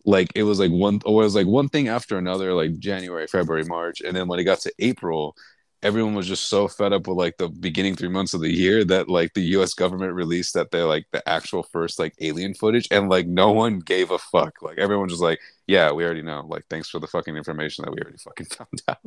like 0.05 0.30
it 0.35 0.43
was 0.43 0.59
like 0.59 0.72
one, 0.72 1.01
or 1.05 1.22
it 1.22 1.26
was 1.26 1.35
like 1.35 1.47
one 1.47 1.69
thing 1.69 1.88
after 1.88 2.17
another, 2.17 2.53
like 2.53 2.77
January, 2.80 3.27
February, 3.27 3.65
March, 3.65 4.01
and 4.01 4.15
then 4.15 4.27
when 4.27 4.39
it 4.39 4.43
got 4.43 4.59
to 4.61 4.72
April, 4.80 5.35
everyone 5.84 6.15
was 6.15 6.27
just 6.27 6.45
so 6.45 6.67
fed 6.67 6.93
up 6.93 7.07
with 7.07 7.17
like 7.17 7.38
the 7.38 7.49
beginning 7.49 7.95
three 7.95 8.09
months 8.09 8.34
of 8.34 8.41
the 8.41 8.51
year 8.51 8.84
that 8.84 9.09
like 9.09 9.34
the 9.34 9.41
U.S. 9.41 9.73
government 9.73 10.13
released 10.13 10.53
that 10.53 10.72
they're 10.72 10.85
like 10.85 11.05
the 11.11 11.27
actual 11.27 11.63
first 11.63 11.99
like 11.99 12.15
alien 12.22 12.53
footage, 12.53 12.88
and 12.91 13.09
like 13.09 13.27
no 13.27 13.51
one 13.51 13.80
gave 13.80 14.11
a 14.11 14.19
fuck. 14.19 14.61
Like 14.61 14.77
everyone 14.77 15.09
was 15.09 15.22
like, 15.22 15.39
yeah, 15.67 15.91
we 15.91 16.05
already 16.05 16.22
know. 16.22 16.45
Like 16.47 16.63
thanks 16.69 16.89
for 16.89 16.99
the 16.99 17.07
fucking 17.07 17.35
information 17.35 17.84
that 17.84 17.91
we 17.91 17.99
already 17.99 18.17
fucking 18.17 18.45
found 18.51 18.81
out. 18.88 18.99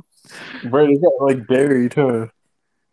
Right, 0.65 0.90
it 0.90 1.01
got 1.01 1.12
like 1.20 1.47
buried, 1.47 1.94
huh? 1.94 2.27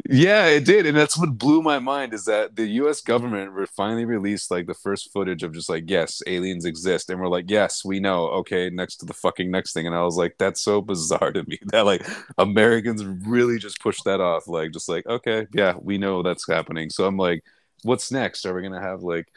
Yeah, 0.08 0.46
it 0.48 0.66
did, 0.66 0.86
and 0.86 0.96
that's 0.96 1.18
what 1.18 1.36
blew 1.36 1.64
my 1.64 1.80
mind 1.80 2.14
is 2.14 2.26
that 2.26 2.56
the 2.56 2.66
U.S. 2.68 3.02
government 3.02 3.52
finally 3.76 4.06
released 4.06 4.52
like 4.52 4.68
the 4.68 4.76
first 4.76 5.12
footage 5.12 5.42
of 5.42 5.52
just 5.52 5.68
like, 5.68 5.86
yes, 5.90 6.22
aliens 6.28 6.66
exist, 6.66 7.10
and 7.10 7.20
we're 7.20 7.28
like, 7.28 7.50
yes, 7.50 7.84
we 7.84 8.00
know. 8.00 8.28
Okay, 8.28 8.70
next 8.70 8.98
to 8.98 9.08
the 9.08 9.16
fucking 9.16 9.50
next 9.50 9.74
thing, 9.74 9.88
and 9.88 9.96
I 9.96 10.04
was 10.04 10.16
like, 10.16 10.36
that's 10.38 10.62
so 10.62 10.80
bizarre 10.80 11.32
to 11.32 11.44
me 11.48 11.58
that 11.72 11.86
like 11.88 12.06
Americans 12.38 13.04
really 13.04 13.58
just 13.58 13.80
pushed 13.82 14.04
that 14.06 14.22
off, 14.22 14.48
like 14.48 14.72
just 14.74 14.88
like, 14.88 15.08
okay, 15.08 15.48
yeah, 15.54 15.74
we 15.82 15.98
know 15.98 16.22
that's 16.22 16.48
happening. 16.48 16.92
So 16.92 17.06
I'm 17.08 17.18
like, 17.18 17.44
what's 17.84 18.12
next? 18.12 18.46
Are 18.46 18.54
we 18.54 18.62
gonna 18.62 18.82
have 18.82 19.02
like 19.02 19.28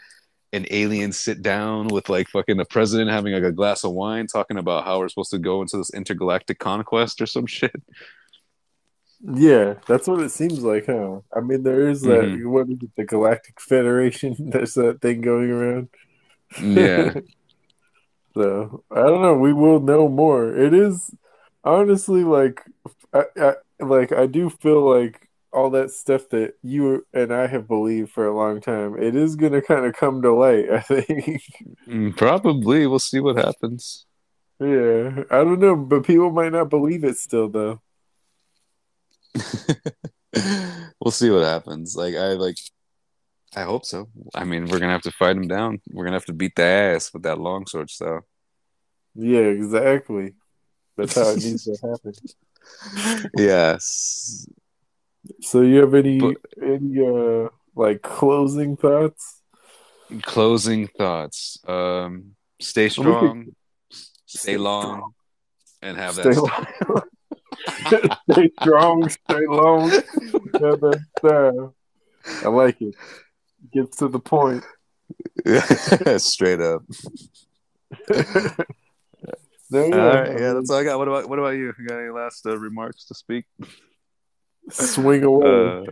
an 0.53 0.67
alien 0.71 1.13
sit 1.13 1.43
down 1.43 1.89
with 1.89 2.09
like 2.09 2.29
fucking 2.29 2.57
the 2.59 2.65
president 2.67 3.11
having 3.11 3.35
like 3.35 3.43
a 3.45 3.53
glass 3.53 3.85
of 3.85 3.93
wine, 3.93 4.27
talking 4.27 4.59
about 4.59 4.85
how 4.85 4.99
we're 5.01 5.09
supposed 5.09 5.31
to 5.33 5.39
go 5.39 5.63
into 5.63 5.79
this 5.79 5.91
intergalactic 5.95 6.59
conquest 6.59 7.21
or 7.23 7.27
some 7.27 7.47
shit? 7.49 7.75
Yeah, 9.21 9.75
that's 9.87 10.07
what 10.07 10.21
it 10.21 10.31
seems 10.31 10.63
like, 10.63 10.87
huh? 10.87 11.21
I 11.35 11.41
mean, 11.41 11.65
there 11.65 11.89
is 11.89 12.03
that. 12.03 12.23
Mm-hmm. 12.23 12.51
What 12.51 12.69
is 12.69 12.79
it? 12.83 12.91
The 12.97 13.05
Galactic 13.05 13.61
Federation. 13.61 14.37
There's 14.51 14.75
that 14.75 15.01
thing 15.01 15.21
going 15.21 15.51
around. 15.51 15.89
Yeah. 16.63 17.15
so 18.35 18.85
I 18.91 19.03
don't 19.03 19.23
know. 19.23 19.35
We 19.35 19.53
will 19.53 19.81
know 19.81 20.09
more. 20.09 20.55
It 20.55 20.73
is 20.73 21.13
honestly 21.65 22.23
like, 22.23 22.63
I, 23.13 23.25
I 23.37 23.55
like 23.81 24.13
I 24.13 24.27
do 24.27 24.51
feel 24.51 24.83
like 24.83 25.29
all 25.53 25.71
that 25.71 25.91
stuff 25.91 26.29
that 26.29 26.55
you 26.63 27.07
and 27.13 27.33
I 27.33 27.47
have 27.47 27.67
believed 27.67 28.11
for 28.11 28.27
a 28.27 28.37
long 28.37 28.61
time. 28.61 28.97
It 29.01 29.17
is 29.17 29.35
going 29.35 29.53
to 29.53 29.63
kind 29.63 29.85
of 29.85 29.95
come 29.95 30.23
to 30.23 30.33
light. 30.33 30.71
I 30.73 30.81
think. 30.81 31.43
Mm, 31.89 32.17
probably. 32.17 32.87
We'll 32.87 32.99
see 33.01 33.21
what 33.21 33.37
happens. 33.37 34.07
Yeah, 34.61 35.23
I 35.31 35.45
don't 35.45 35.61
know, 35.61 35.77
but 35.77 36.05
people 36.05 36.31
might 36.31 36.53
not 36.53 36.69
believe 36.69 37.05
it 37.05 37.17
still, 37.17 37.49
though. 37.49 37.81
we'll 41.01 41.11
see 41.11 41.31
what 41.31 41.45
happens. 41.45 41.97
Like 41.97 42.15
I 42.15 42.33
like 42.35 42.57
I 43.57 43.63
hope 43.63 43.85
so. 43.85 44.09
I 44.35 44.45
mean, 44.45 44.67
we're 44.67 44.79
gonna 44.79 44.93
have 44.93 45.03
to 45.03 45.13
fight 45.13 45.37
him 45.37 45.49
down. 45.49 45.81
We're 45.91 46.05
gonna 46.05 46.17
have 46.17 46.27
to 46.27 46.33
beat 46.33 46.55
the 46.55 46.65
ass 46.65 47.13
with 47.13 47.23
that 47.23 47.39
longsword 47.39 47.91
style. 47.91 48.27
Yeah, 49.15 49.41
exactly. 49.41 50.35
That's 50.97 51.15
how 51.15 51.31
it 51.31 51.43
needs 51.43 51.65
to 51.65 51.77
happen. 51.89 52.13
Yes. 53.37 54.47
So 55.41 55.63
you 55.63 55.81
have 55.81 55.95
any 55.95 56.21
but, 56.21 56.37
any 56.63 57.01
uh 57.01 57.49
like 57.75 58.03
closing 58.03 58.77
thoughts? 58.77 59.43
Closing 60.23 60.89
thoughts. 60.89 61.59
Um 61.67 62.37
stay 62.61 62.89
strong, 62.89 63.55
stay 64.27 64.57
long, 64.57 65.13
and 65.81 65.97
have 65.97 66.15
stay 66.15 66.31
that. 66.31 66.67
Long. 66.89 67.03
stay 68.33 68.51
strong, 68.61 69.09
stay 69.09 69.47
long. 69.47 69.91
I 72.45 72.49
like 72.49 72.81
it. 72.81 72.95
Gets 73.73 73.97
to 73.99 74.09
the 74.09 74.21
point. 74.21 74.65
Straight 76.21 76.61
up. 76.61 76.83
There 79.71 79.85
all 79.85 79.91
right, 79.91 80.41
yeah, 80.41 80.55
that's 80.55 80.71
all 80.71 80.79
I 80.79 80.85
got. 80.85 80.99
What 80.99 81.09
about 81.09 81.29
what 81.29 81.39
about 81.39 81.51
you? 81.51 81.75
You 81.79 81.87
got 81.87 81.99
any 81.99 82.09
last 82.09 82.47
uh, 82.47 82.57
remarks 82.57 83.05
to 83.07 83.15
speak? 83.15 83.45
Swing 84.71 85.25
away. 85.25 85.87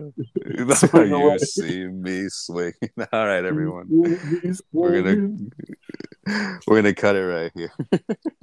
Uh, 0.69 0.74
swing 0.74 1.09
you 1.11 1.16
away. 1.16 1.39
see 1.39 1.86
me 1.86 2.27
swing. 2.31 2.73
all 3.12 3.27
right, 3.27 3.44
everyone. 3.44 3.86
We're 4.73 5.03
gonna 5.03 5.36
we're 6.66 6.77
gonna 6.77 6.94
cut 6.94 7.16
it 7.16 7.27
right 7.27 7.53
here. 7.55 7.73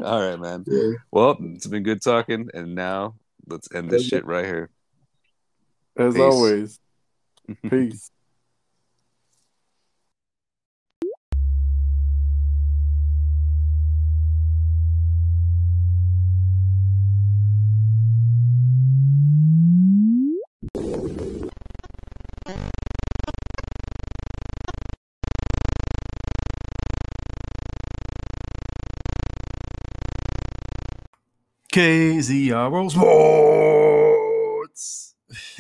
all 0.03 0.21
right, 0.21 0.39
man. 0.39 0.65
Well, 1.11 1.37
it's 1.39 1.65
been 1.65 1.81
good 1.81 2.03
talking, 2.03 2.49
and 2.53 2.75
now 2.75 3.15
let's 3.47 3.67
end 3.73 3.89
this 3.89 4.05
shit 4.05 4.25
right 4.25 4.45
here. 4.45 4.69
As 5.97 6.13
Peace. 6.13 6.21
always. 6.21 6.79
Peace. 7.69 8.11
KZRO 31.73 32.91
Sports. 34.69 35.15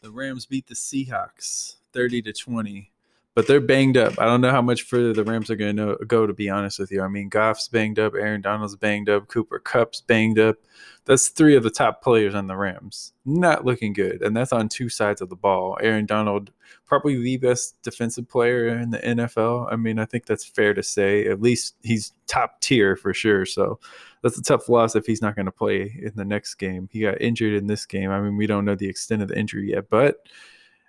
the 0.00 0.10
Rams 0.10 0.46
beat 0.46 0.66
the 0.66 0.74
Seahawks 0.74 1.76
30 1.92 2.22
to 2.22 2.32
20, 2.32 2.90
but 3.34 3.46
they're 3.46 3.60
banged 3.60 3.96
up. 3.96 4.18
I 4.18 4.26
don't 4.26 4.40
know 4.40 4.50
how 4.50 4.62
much 4.62 4.82
further 4.82 5.12
the 5.12 5.24
Rams 5.24 5.50
are 5.50 5.56
going 5.56 5.76
to 5.76 5.96
go, 6.06 6.26
to 6.26 6.34
be 6.34 6.50
honest 6.50 6.78
with 6.78 6.90
you. 6.90 7.02
I 7.02 7.08
mean, 7.08 7.30
Goff's 7.30 7.68
banged 7.68 7.98
up, 7.98 8.14
Aaron 8.14 8.42
Donald's 8.42 8.76
banged 8.76 9.08
up, 9.08 9.28
Cooper 9.28 9.58
Kupp's 9.58 10.00
banged 10.00 10.38
up. 10.38 10.56
That's 11.04 11.28
three 11.28 11.56
of 11.56 11.62
the 11.62 11.70
top 11.70 12.02
players 12.02 12.34
on 12.34 12.46
the 12.46 12.56
Rams. 12.56 13.12
Not 13.24 13.64
looking 13.64 13.92
good. 13.92 14.22
And 14.22 14.36
that's 14.36 14.52
on 14.52 14.68
two 14.68 14.88
sides 14.88 15.20
of 15.20 15.30
the 15.30 15.36
ball. 15.36 15.76
Aaron 15.80 16.06
Donald, 16.06 16.52
probably 16.86 17.20
the 17.20 17.38
best 17.38 17.80
defensive 17.82 18.28
player 18.28 18.68
in 18.68 18.90
the 18.90 18.98
NFL. 18.98 19.72
I 19.72 19.76
mean, 19.76 19.98
I 19.98 20.04
think 20.04 20.26
that's 20.26 20.44
fair 20.44 20.74
to 20.74 20.82
say. 20.82 21.26
At 21.26 21.40
least 21.40 21.74
he's 21.82 22.12
top 22.26 22.60
tier 22.60 22.96
for 22.96 23.12
sure. 23.12 23.46
So, 23.46 23.80
that's 24.22 24.38
a 24.38 24.42
tough 24.42 24.68
loss 24.68 24.94
if 24.94 25.04
he's 25.04 25.20
not 25.20 25.34
going 25.34 25.46
to 25.46 25.52
play 25.52 25.98
in 26.00 26.12
the 26.14 26.24
next 26.24 26.54
game. 26.54 26.88
He 26.92 27.00
got 27.00 27.20
injured 27.20 27.54
in 27.54 27.66
this 27.66 27.84
game. 27.84 28.10
I 28.10 28.20
mean, 28.20 28.36
we 28.36 28.46
don't 28.46 28.64
know 28.64 28.76
the 28.76 28.88
extent 28.88 29.20
of 29.20 29.28
the 29.28 29.38
injury 29.38 29.70
yet, 29.70 29.90
but 29.90 30.28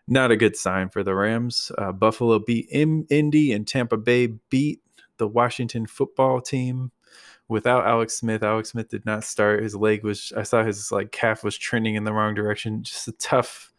not 0.08 0.32
a 0.32 0.38
good 0.38 0.56
sign 0.56 0.90
for 0.90 1.04
the 1.04 1.16
Rams. 1.16 1.72
Uh, 1.78 1.92
Buffalo 1.92 2.40
beat 2.40 2.68
in- 2.70 3.08
Indy 3.10 3.52
and 3.52 3.68
Tampa 3.68 3.98
Bay 3.98 4.28
beat 4.50 4.82
the 5.18 5.28
Washington 5.28 5.86
football 5.86 6.42
team 6.42 6.92
without 7.48 7.86
Alex 7.86 8.16
Smith. 8.16 8.44
Alex 8.44 8.70
Smith 8.72 8.90
did 8.90 9.06
not 9.06 9.24
start. 9.24 9.64
His 9.64 9.76
leg 9.76 10.04
was 10.04 10.34
I 10.36 10.44
saw 10.44 10.64
his 10.64 10.92
like 10.92 11.12
calf 11.12 11.44
was 11.44 11.58
trending 11.58 11.96
in 11.96 12.04
the 12.04 12.14
wrong 12.14 12.34
direction. 12.36 12.84
Just 12.84 13.08
a 13.08 13.14
tough 13.14 13.72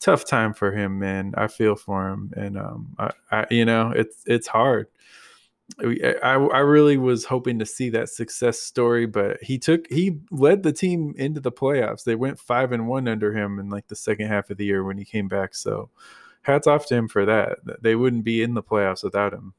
tough 0.00 0.24
time 0.26 0.54
for 0.54 0.72
him, 0.72 0.98
man. 0.98 1.32
I 1.36 1.46
feel 1.46 1.76
for 1.76 2.08
him 2.08 2.32
and 2.36 2.58
um 2.58 2.94
I, 2.98 3.10
I 3.30 3.46
you 3.50 3.64
know, 3.64 3.92
it's 3.94 4.22
it's 4.26 4.46
hard. 4.48 4.88
I, 5.80 6.34
I 6.34 6.58
really 6.58 6.96
was 6.96 7.24
hoping 7.24 7.58
to 7.58 7.66
see 7.66 7.88
that 7.90 8.08
success 8.08 8.60
story, 8.60 9.06
but 9.06 9.42
he 9.42 9.58
took 9.58 9.86
he 9.90 10.18
led 10.30 10.62
the 10.62 10.72
team 10.72 11.14
into 11.16 11.40
the 11.40 11.52
playoffs. 11.52 12.04
They 12.04 12.14
went 12.14 12.38
five 12.38 12.72
and 12.72 12.86
one 12.88 13.08
under 13.08 13.32
him 13.32 13.58
in 13.58 13.68
like 13.68 13.88
the 13.88 13.96
second 13.96 14.28
half 14.28 14.50
of 14.50 14.58
the 14.58 14.64
year 14.64 14.84
when 14.84 14.98
he 14.98 15.04
came 15.04 15.28
back. 15.28 15.54
So 15.54 15.90
hats 16.42 16.66
off 16.66 16.86
to 16.86 16.94
him 16.94 17.08
for 17.08 17.24
that. 17.26 17.58
They 17.80 17.94
wouldn't 17.94 18.24
be 18.24 18.42
in 18.42 18.54
the 18.54 18.62
playoffs 18.62 19.04
without 19.04 19.32
him. 19.32 19.54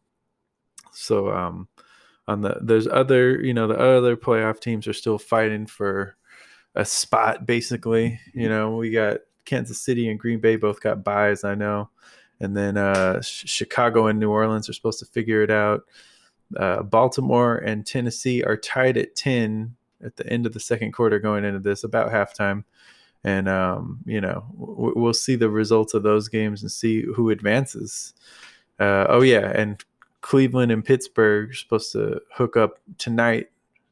So 0.91 1.31
um 1.31 1.67
on 2.27 2.41
the 2.41 2.59
there's 2.61 2.87
other, 2.87 3.41
you 3.41 3.53
know, 3.53 3.67
the 3.67 3.79
other 3.79 4.15
playoff 4.15 4.59
teams 4.59 4.87
are 4.87 4.93
still 4.93 5.17
fighting 5.17 5.65
for 5.65 6.15
a 6.75 6.85
spot 6.85 7.45
basically. 7.45 8.19
You 8.33 8.49
know, 8.49 8.75
we 8.75 8.91
got 8.91 9.19
Kansas 9.45 9.81
City 9.81 10.09
and 10.09 10.19
Green 10.19 10.39
Bay 10.39 10.57
both 10.57 10.79
got 10.79 11.03
buys, 11.03 11.43
I 11.43 11.55
know 11.55 11.89
and 12.43 12.55
then 12.55 12.77
uh, 12.77 13.21
Chicago 13.21 14.07
and 14.07 14.19
New 14.19 14.29
Orleans 14.29 14.69
are 14.69 14.73
supposed 14.73 14.99
to 14.99 15.05
figure 15.05 15.41
it 15.41 15.49
out. 15.49 15.83
Uh, 16.55 16.83
Baltimore 16.83 17.57
and 17.57 17.85
Tennessee 17.85 18.43
are 18.43 18.57
tied 18.57 18.97
at 18.97 19.15
10 19.15 19.75
at 20.03 20.17
the 20.17 20.27
end 20.27 20.45
of 20.45 20.53
the 20.53 20.59
second 20.59 20.91
quarter 20.91 21.19
going 21.19 21.45
into 21.45 21.59
this, 21.59 21.83
about 21.83 22.11
halftime. 22.11 22.63
And, 23.23 23.47
um, 23.47 23.99
you 24.05 24.19
know, 24.19 24.45
w- 24.59 24.93
we'll 24.95 25.13
see 25.13 25.35
the 25.35 25.49
results 25.49 25.93
of 25.93 26.03
those 26.03 26.27
games 26.27 26.61
and 26.61 26.71
see 26.71 27.03
who 27.03 27.29
advances. 27.29 28.13
Uh, 28.79 29.05
oh, 29.07 29.21
yeah. 29.21 29.51
And 29.55 29.83
Cleveland 30.21 30.71
and 30.71 30.83
Pittsburgh 30.83 31.51
are 31.51 31.53
supposed 31.53 31.93
to 31.93 32.19
hook 32.33 32.57
up 32.57 32.79
tonight. 32.97 33.47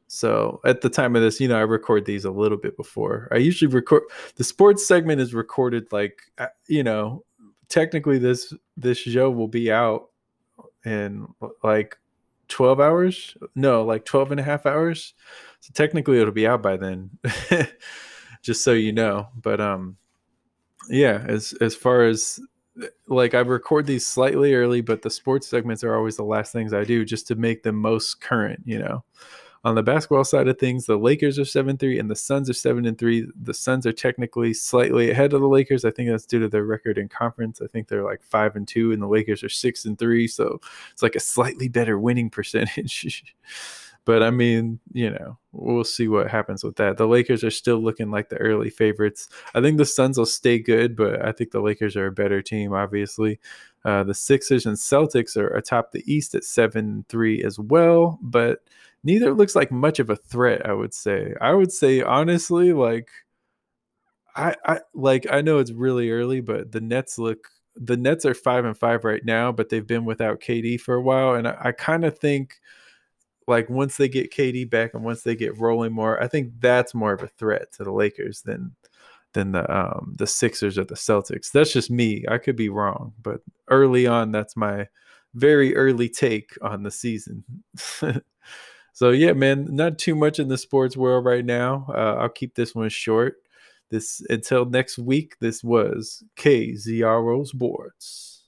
So 0.08 0.60
at 0.66 0.82
the 0.82 0.90
time 0.90 1.16
of 1.16 1.22
this, 1.22 1.40
you 1.40 1.48
know, 1.48 1.56
I 1.56 1.62
record 1.62 2.04
these 2.04 2.26
a 2.26 2.30
little 2.30 2.58
bit 2.58 2.76
before. 2.76 3.28
I 3.32 3.36
usually 3.36 3.72
record 3.72 4.02
the 4.36 4.44
sports 4.44 4.86
segment 4.86 5.22
is 5.22 5.32
recorded 5.32 5.90
like, 5.90 6.20
uh, 6.36 6.48
you 6.66 6.82
know, 6.82 7.24
technically 7.72 8.18
this 8.18 8.52
this 8.76 8.98
show 8.98 9.30
will 9.30 9.48
be 9.48 9.72
out 9.72 10.10
in 10.84 11.26
like 11.64 11.98
12 12.48 12.80
hours? 12.80 13.36
No 13.54 13.84
like 13.84 14.04
12 14.04 14.32
and 14.32 14.40
a 14.40 14.44
half 14.44 14.66
hours? 14.66 15.14
So 15.60 15.72
technically 15.74 16.20
it'll 16.20 16.32
be 16.32 16.46
out 16.46 16.62
by 16.62 16.76
then 16.76 17.10
just 18.42 18.62
so 18.62 18.72
you 18.72 18.92
know. 18.92 19.28
But 19.40 19.60
um 19.60 19.96
yeah 20.88 21.24
as 21.26 21.54
as 21.60 21.74
far 21.74 22.04
as 22.04 22.40
like 23.06 23.34
I 23.34 23.40
record 23.40 23.86
these 23.86 24.06
slightly 24.06 24.54
early, 24.54 24.82
but 24.82 25.02
the 25.02 25.10
sports 25.10 25.48
segments 25.48 25.82
are 25.82 25.96
always 25.96 26.16
the 26.16 26.24
last 26.24 26.52
things 26.52 26.72
I 26.74 26.84
do 26.84 27.04
just 27.04 27.26
to 27.28 27.34
make 27.34 27.62
them 27.62 27.76
most 27.76 28.20
current, 28.20 28.60
you 28.64 28.78
know. 28.78 29.04
On 29.64 29.76
the 29.76 29.82
basketball 29.82 30.24
side 30.24 30.48
of 30.48 30.58
things, 30.58 30.86
the 30.86 30.96
Lakers 30.96 31.38
are 31.38 31.44
7 31.44 31.78
3 31.78 31.98
and 32.00 32.10
the 32.10 32.16
Suns 32.16 32.50
are 32.50 32.54
7 32.54 32.84
and 32.84 32.98
3. 32.98 33.28
The 33.42 33.54
Suns 33.54 33.86
are 33.86 33.92
technically 33.92 34.52
slightly 34.52 35.10
ahead 35.10 35.32
of 35.32 35.40
the 35.40 35.48
Lakers. 35.48 35.84
I 35.84 35.92
think 35.92 36.10
that's 36.10 36.26
due 36.26 36.40
to 36.40 36.48
their 36.48 36.64
record 36.64 36.98
in 36.98 37.08
conference. 37.08 37.62
I 37.62 37.68
think 37.68 37.86
they're 37.86 38.04
like 38.04 38.24
5 38.24 38.56
and 38.56 38.66
2, 38.66 38.90
and 38.90 39.00
the 39.00 39.06
Lakers 39.06 39.44
are 39.44 39.48
6 39.48 39.84
and 39.84 39.96
3. 39.96 40.26
So 40.26 40.60
it's 40.90 41.02
like 41.02 41.14
a 41.14 41.20
slightly 41.20 41.68
better 41.68 41.96
winning 41.96 42.28
percentage. 42.30 43.36
but 44.04 44.24
I 44.24 44.30
mean, 44.30 44.80
you 44.92 45.10
know, 45.10 45.38
we'll 45.52 45.84
see 45.84 46.08
what 46.08 46.28
happens 46.28 46.64
with 46.64 46.74
that. 46.76 46.96
The 46.96 47.06
Lakers 47.06 47.44
are 47.44 47.50
still 47.50 47.78
looking 47.78 48.10
like 48.10 48.30
the 48.30 48.38
early 48.38 48.68
favorites. 48.68 49.28
I 49.54 49.60
think 49.60 49.78
the 49.78 49.84
Suns 49.84 50.18
will 50.18 50.26
stay 50.26 50.58
good, 50.58 50.96
but 50.96 51.24
I 51.24 51.30
think 51.30 51.52
the 51.52 51.60
Lakers 51.60 51.94
are 51.94 52.06
a 52.06 52.12
better 52.12 52.42
team, 52.42 52.72
obviously. 52.72 53.38
Uh, 53.84 54.02
the 54.02 54.14
Sixers 54.14 54.66
and 54.66 54.76
Celtics 54.76 55.36
are 55.36 55.54
atop 55.54 55.92
the 55.92 56.02
East 56.12 56.34
at 56.34 56.42
7 56.42 57.04
3 57.08 57.44
as 57.44 57.60
well, 57.60 58.18
but 58.22 58.64
neither 59.04 59.32
looks 59.34 59.54
like 59.56 59.70
much 59.72 59.98
of 59.98 60.10
a 60.10 60.16
threat, 60.16 60.66
I 60.66 60.72
would 60.72 60.94
say. 60.94 61.34
I 61.40 61.52
would 61.52 61.72
say 61.72 62.02
honestly, 62.02 62.72
like 62.72 63.08
I, 64.34 64.54
I 64.64 64.80
like 64.94 65.26
I 65.30 65.42
know 65.42 65.58
it's 65.58 65.72
really 65.72 66.10
early, 66.10 66.40
but 66.40 66.72
the 66.72 66.80
Nets 66.80 67.18
look 67.18 67.48
the 67.76 67.96
Nets 67.96 68.24
are 68.26 68.34
five 68.34 68.64
and 68.64 68.76
five 68.76 69.04
right 69.04 69.24
now, 69.24 69.52
but 69.52 69.68
they've 69.68 69.86
been 69.86 70.04
without 70.04 70.40
KD 70.40 70.80
for 70.80 70.94
a 70.94 71.02
while. 71.02 71.34
And 71.34 71.48
I, 71.48 71.56
I 71.60 71.72
kind 71.72 72.04
of 72.04 72.18
think 72.18 72.60
like 73.46 73.68
once 73.70 73.96
they 73.96 74.08
get 74.08 74.32
KD 74.32 74.68
back 74.70 74.94
and 74.94 75.04
once 75.04 75.22
they 75.22 75.34
get 75.36 75.58
rolling 75.58 75.92
more, 75.92 76.22
I 76.22 76.28
think 76.28 76.52
that's 76.60 76.94
more 76.94 77.12
of 77.12 77.22
a 77.22 77.28
threat 77.28 77.72
to 77.74 77.84
the 77.84 77.92
Lakers 77.92 78.42
than 78.42 78.74
than 79.34 79.52
the 79.52 79.70
um, 79.74 80.14
the 80.18 80.26
Sixers 80.26 80.78
or 80.78 80.84
the 80.84 80.94
Celtics. 80.94 81.50
That's 81.50 81.72
just 81.72 81.90
me. 81.90 82.24
I 82.28 82.38
could 82.38 82.56
be 82.56 82.68
wrong, 82.68 83.14
but 83.22 83.40
early 83.68 84.06
on, 84.06 84.32
that's 84.32 84.56
my 84.56 84.88
very 85.34 85.74
early 85.76 86.08
take 86.08 86.52
on 86.62 86.82
the 86.82 86.90
season. 86.90 87.44
so 88.92 89.10
yeah, 89.10 89.32
man, 89.32 89.68
not 89.70 89.98
too 89.98 90.14
much 90.14 90.38
in 90.38 90.48
the 90.48 90.58
sports 90.58 90.96
world 90.96 91.24
right 91.24 91.44
now. 91.44 91.86
Uh, 91.88 92.16
I'll 92.20 92.28
keep 92.28 92.54
this 92.54 92.74
one 92.74 92.88
short. 92.88 93.36
This 93.90 94.22
until 94.30 94.64
next 94.64 94.98
week. 94.98 95.36
This 95.40 95.62
was 95.62 96.22
KZRO 96.36 97.46
Sports. 97.46 98.44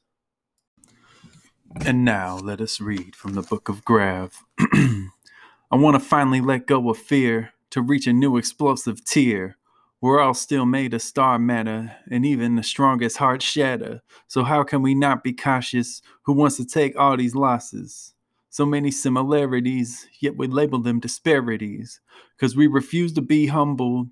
And 1.84 2.04
now 2.04 2.38
let 2.38 2.60
us 2.60 2.80
read 2.80 3.16
from 3.16 3.34
the 3.34 3.42
book 3.42 3.68
of 3.68 3.84
Grav. 3.84 4.38
I 4.60 5.76
want 5.76 6.00
to 6.00 6.00
finally 6.00 6.40
let 6.40 6.66
go 6.66 6.88
of 6.88 6.98
fear 6.98 7.52
to 7.70 7.82
reach 7.82 8.06
a 8.06 8.12
new 8.12 8.36
explosive 8.36 9.04
tier. 9.04 9.56
We're 10.00 10.20
all 10.20 10.34
still 10.34 10.66
made 10.66 10.94
of 10.94 11.02
star 11.02 11.38
matter, 11.38 11.96
and 12.10 12.24
even 12.24 12.54
the 12.54 12.62
strongest 12.62 13.16
hearts 13.16 13.44
shatter. 13.44 14.02
So, 14.28 14.44
how 14.44 14.62
can 14.62 14.82
we 14.82 14.94
not 14.94 15.24
be 15.24 15.32
cautious? 15.32 16.00
Who 16.22 16.34
wants 16.34 16.56
to 16.58 16.64
take 16.64 16.96
all 16.96 17.16
these 17.16 17.34
losses? 17.34 18.13
So 18.54 18.64
many 18.64 18.92
similarities, 18.92 20.06
yet 20.20 20.36
we 20.36 20.46
label 20.46 20.78
them 20.78 21.00
disparities. 21.00 22.00
Because 22.36 22.54
we 22.54 22.68
refuse 22.68 23.12
to 23.14 23.20
be 23.20 23.48
humble, 23.48 24.10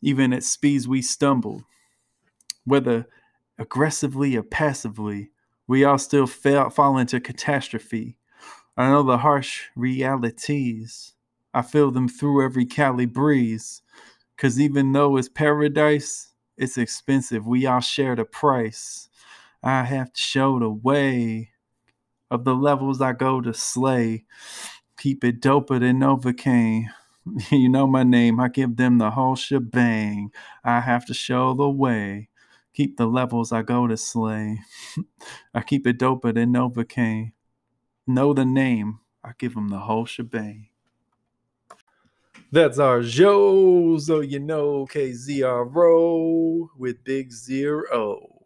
even 0.00 0.32
at 0.32 0.44
speeds 0.44 0.88
we 0.88 1.02
stumble. 1.02 1.64
Whether 2.64 3.06
aggressively 3.58 4.34
or 4.34 4.42
passively, 4.42 5.32
we 5.66 5.84
all 5.84 5.98
still 5.98 6.26
fail, 6.26 6.70
fall 6.70 6.96
into 6.96 7.20
catastrophe. 7.20 8.16
I 8.78 8.88
know 8.88 9.02
the 9.02 9.18
harsh 9.18 9.64
realities. 9.76 11.12
I 11.52 11.60
feel 11.60 11.90
them 11.90 12.08
through 12.08 12.42
every 12.42 12.64
Cali 12.64 13.04
breeze. 13.04 13.82
Cause 14.38 14.58
even 14.58 14.92
though 14.92 15.18
it's 15.18 15.28
paradise, 15.28 16.32
it's 16.56 16.78
expensive. 16.78 17.46
We 17.46 17.66
all 17.66 17.80
share 17.80 18.16
the 18.16 18.24
price. 18.24 19.10
I 19.62 19.84
have 19.84 20.14
to 20.14 20.20
show 20.20 20.58
the 20.58 20.70
way 20.70 21.50
of 22.30 22.44
the 22.44 22.54
levels 22.54 23.00
I 23.00 23.12
go 23.12 23.40
to 23.40 23.52
slay. 23.54 24.24
Keep 24.98 25.24
it 25.24 25.40
doper 25.40 25.80
than 25.80 26.00
Novocaine. 26.00 26.86
You 27.50 27.68
know 27.68 27.86
my 27.86 28.02
name. 28.02 28.40
I 28.40 28.48
give 28.48 28.76
them 28.76 28.98
the 28.98 29.10
whole 29.10 29.36
shebang. 29.36 30.32
I 30.64 30.80
have 30.80 31.04
to 31.06 31.14
show 31.14 31.54
the 31.54 31.68
way. 31.68 32.28
Keep 32.72 32.96
the 32.96 33.06
levels 33.06 33.52
I 33.52 33.62
go 33.62 33.86
to 33.86 33.96
slay. 33.96 34.60
I 35.54 35.60
keep 35.60 35.86
it 35.86 35.98
doper 35.98 36.34
than 36.34 36.54
Novocaine 36.54 37.32
know 38.10 38.34
the 38.34 38.44
name, 38.44 39.00
I 39.24 39.32
give 39.38 39.54
them 39.54 39.68
the 39.68 39.78
whole 39.78 40.06
shebang. 40.06 40.68
That's 42.52 42.78
our 42.78 43.02
show. 43.02 43.98
So 43.98 44.20
you 44.20 44.40
know 44.40 44.86
KZRO 44.86 46.68
with 46.76 47.04
Big 47.04 47.32
Zero. 47.32 48.39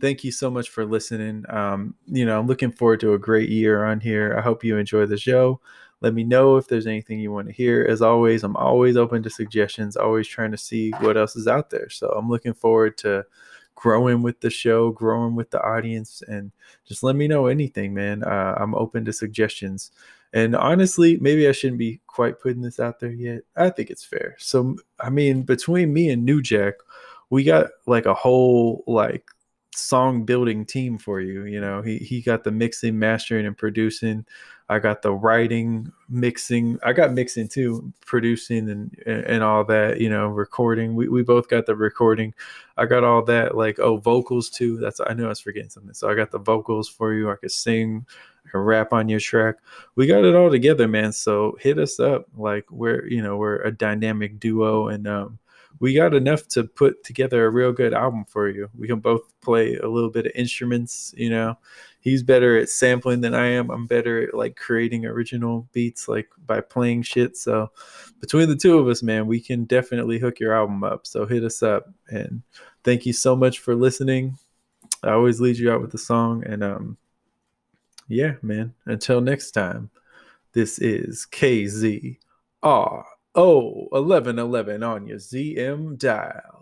Thank 0.00 0.22
you 0.22 0.30
so 0.30 0.50
much 0.50 0.68
for 0.68 0.84
listening. 0.84 1.44
Um, 1.48 1.94
you 2.06 2.24
know, 2.24 2.38
I'm 2.38 2.46
looking 2.46 2.70
forward 2.70 3.00
to 3.00 3.14
a 3.14 3.18
great 3.18 3.48
year 3.48 3.84
on 3.84 4.00
here. 4.00 4.36
I 4.38 4.40
hope 4.40 4.62
you 4.62 4.76
enjoy 4.76 5.06
the 5.06 5.16
show. 5.16 5.60
Let 6.00 6.14
me 6.14 6.22
know 6.22 6.56
if 6.56 6.68
there's 6.68 6.86
anything 6.86 7.18
you 7.18 7.32
want 7.32 7.48
to 7.48 7.52
hear. 7.52 7.84
As 7.88 8.00
always, 8.00 8.44
I'm 8.44 8.56
always 8.56 8.96
open 8.96 9.22
to 9.24 9.30
suggestions, 9.30 9.96
always 9.96 10.28
trying 10.28 10.52
to 10.52 10.56
see 10.56 10.90
what 11.00 11.16
else 11.16 11.34
is 11.34 11.48
out 11.48 11.70
there. 11.70 11.90
So 11.90 12.08
I'm 12.10 12.28
looking 12.28 12.54
forward 12.54 12.96
to 12.98 13.26
growing 13.74 14.22
with 14.22 14.40
the 14.40 14.50
show, 14.50 14.90
growing 14.90 15.34
with 15.34 15.50
the 15.50 15.60
audience, 15.60 16.22
and 16.28 16.52
just 16.84 17.02
let 17.02 17.16
me 17.16 17.26
know 17.26 17.46
anything, 17.46 17.94
man. 17.94 18.22
Uh, 18.22 18.54
I'm 18.58 18.76
open 18.76 19.04
to 19.06 19.12
suggestions. 19.12 19.90
And 20.32 20.54
honestly, 20.54 21.16
maybe 21.20 21.48
I 21.48 21.52
shouldn't 21.52 21.78
be 21.78 22.00
quite 22.06 22.40
putting 22.40 22.62
this 22.62 22.78
out 22.78 23.00
there 23.00 23.10
yet. 23.10 23.42
I 23.56 23.70
think 23.70 23.90
it's 23.90 24.04
fair. 24.04 24.36
So, 24.38 24.76
I 25.00 25.10
mean, 25.10 25.42
between 25.42 25.92
me 25.92 26.10
and 26.10 26.28
Neujack, 26.28 26.74
we 27.30 27.44
got 27.44 27.66
like 27.86 28.06
a 28.06 28.14
whole 28.14 28.84
like 28.86 29.24
song 29.78 30.24
building 30.24 30.64
team 30.64 30.98
for 30.98 31.20
you. 31.20 31.44
You 31.44 31.60
know, 31.60 31.82
he 31.82 31.98
he 31.98 32.20
got 32.20 32.44
the 32.44 32.50
mixing, 32.50 32.98
mastering, 32.98 33.46
and 33.46 33.56
producing. 33.56 34.26
I 34.70 34.78
got 34.78 35.00
the 35.00 35.12
writing, 35.12 35.90
mixing. 36.10 36.78
I 36.84 36.92
got 36.92 37.12
mixing 37.14 37.48
too, 37.48 37.92
producing 38.04 38.68
and 38.68 38.96
and 39.06 39.42
all 39.42 39.64
that. 39.64 40.00
You 40.00 40.10
know, 40.10 40.28
recording. 40.28 40.94
We 40.94 41.08
we 41.08 41.22
both 41.22 41.48
got 41.48 41.66
the 41.66 41.74
recording. 41.74 42.34
I 42.76 42.86
got 42.86 43.04
all 43.04 43.22
that. 43.24 43.56
Like 43.56 43.78
oh, 43.78 43.96
vocals 43.96 44.50
too. 44.50 44.76
That's 44.76 45.00
I 45.06 45.14
know 45.14 45.26
I 45.26 45.28
was 45.28 45.40
forgetting 45.40 45.70
something. 45.70 45.94
So 45.94 46.10
I 46.10 46.14
got 46.14 46.30
the 46.30 46.38
vocals 46.38 46.88
for 46.88 47.14
you. 47.14 47.30
I 47.30 47.36
could 47.36 47.52
sing. 47.52 48.04
I 48.46 48.50
can 48.50 48.60
rap 48.60 48.92
on 48.92 49.08
your 49.08 49.20
track. 49.20 49.56
We 49.94 50.06
got 50.06 50.24
it 50.24 50.34
all 50.34 50.50
together, 50.50 50.86
man. 50.86 51.12
So 51.12 51.56
hit 51.60 51.78
us 51.78 51.98
up. 51.98 52.26
Like 52.36 52.70
we're 52.70 53.06
you 53.06 53.22
know 53.22 53.36
we're 53.36 53.62
a 53.62 53.72
dynamic 53.72 54.38
duo 54.38 54.88
and 54.88 55.08
um 55.08 55.38
we 55.80 55.94
got 55.94 56.14
enough 56.14 56.48
to 56.48 56.64
put 56.64 57.04
together 57.04 57.46
a 57.46 57.50
real 57.50 57.72
good 57.72 57.94
album 57.94 58.24
for 58.24 58.48
you. 58.48 58.68
We 58.76 58.88
can 58.88 59.00
both 59.00 59.22
play 59.40 59.76
a 59.76 59.88
little 59.88 60.10
bit 60.10 60.26
of 60.26 60.32
instruments, 60.34 61.14
you 61.16 61.30
know. 61.30 61.58
He's 62.00 62.22
better 62.22 62.56
at 62.56 62.68
sampling 62.68 63.20
than 63.20 63.34
I 63.34 63.46
am. 63.46 63.70
I'm 63.70 63.86
better 63.86 64.28
at 64.28 64.34
like 64.34 64.56
creating 64.56 65.04
original 65.04 65.68
beats 65.72 66.08
like 66.08 66.28
by 66.46 66.60
playing 66.60 67.02
shit. 67.02 67.36
So 67.36 67.70
between 68.20 68.48
the 68.48 68.56
two 68.56 68.78
of 68.78 68.88
us, 68.88 69.02
man, 69.02 69.26
we 69.26 69.40
can 69.40 69.64
definitely 69.64 70.18
hook 70.18 70.40
your 70.40 70.54
album 70.54 70.84
up. 70.84 71.06
So 71.06 71.26
hit 71.26 71.44
us 71.44 71.62
up 71.62 71.88
and 72.08 72.42
thank 72.84 73.04
you 73.04 73.12
so 73.12 73.36
much 73.36 73.58
for 73.58 73.74
listening. 73.74 74.38
I 75.02 75.10
always 75.10 75.40
lead 75.40 75.58
you 75.58 75.70
out 75.70 75.80
with 75.80 75.92
the 75.92 75.98
song 75.98 76.44
and 76.46 76.62
um 76.64 76.96
yeah, 78.08 78.34
man. 78.42 78.74
Until 78.86 79.20
next 79.20 79.50
time. 79.52 79.90
This 80.54 80.78
is 80.78 81.26
KZR 81.30 83.04
Oh, 83.40 83.86
1111 83.92 84.82
on 84.82 85.06
your 85.06 85.18
ZM 85.18 85.96
dial. 85.96 86.57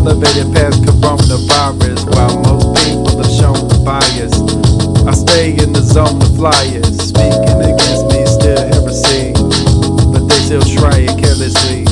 Elevated 0.00 0.48
past 0.54 0.80
coronavirus, 0.82 2.00
while 2.16 2.40
most 2.40 2.72
people 2.84 3.12
have 3.20 3.28
shown 3.28 3.68
the 3.68 3.76
bias. 3.84 4.32
I 5.04 5.12
stay 5.12 5.52
in 5.60 5.72
the 5.72 5.84
zone 5.84 6.16
of 6.24 6.32
flyers, 6.36 6.96
speaking 6.96 7.60
against 7.60 8.08
me, 8.08 8.24
still 8.24 8.64
heresy, 8.72 9.36
but 10.08 10.24
they 10.24 10.40
still 10.40 10.64
try 10.64 11.04
it 11.04 11.12
carelessly. 11.20 11.84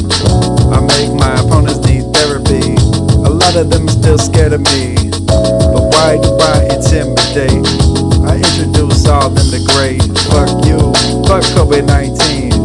I 0.73 0.81
make 0.97 1.13
my 1.21 1.37
opponents 1.37 1.85
need 1.85 2.09
therapy. 2.17 2.81
A 3.29 3.33
lot 3.33 3.57
of 3.57 3.69
them 3.69 3.85
are 3.85 3.99
still 4.01 4.19
scared 4.19 4.57
of 4.57 4.65
me, 4.73 4.97
but 5.29 5.85
why 5.93 6.17
do 6.17 6.33
I 6.41 6.65
intimidate? 6.73 7.61
I 8.25 8.41
introduce 8.41 9.05
all 9.05 9.29
them 9.29 9.53
to 9.53 9.61
great. 9.77 10.01
Fuck 10.33 10.65
you, 10.65 10.81
fuck 11.29 11.45
COVID 11.53 11.85
19. 11.85 12.57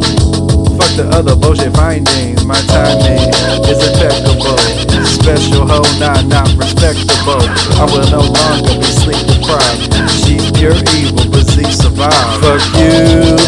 Fuck 0.80 0.92
the 0.96 1.08
other 1.12 1.36
bullshit 1.36 1.76
findings. 1.76 2.46
My 2.46 2.60
timing 2.72 3.28
is 3.68 3.80
impeccable. 3.84 5.03
Special 5.24 5.66
hoe, 5.66 5.88
not 6.04 6.28
not 6.28 6.52
respectable. 6.60 7.40
I 7.80 7.88
will 7.88 8.04
no 8.12 8.28
longer 8.28 8.76
be 8.76 8.92
sleep 8.92 9.24
deprived. 9.24 9.88
She's 10.20 10.52
pure 10.52 10.76
evil, 11.00 11.32
but 11.32 11.48
Z 11.48 11.64
survive. 11.72 12.12
Fuck 12.44 12.60
you, 12.76 12.92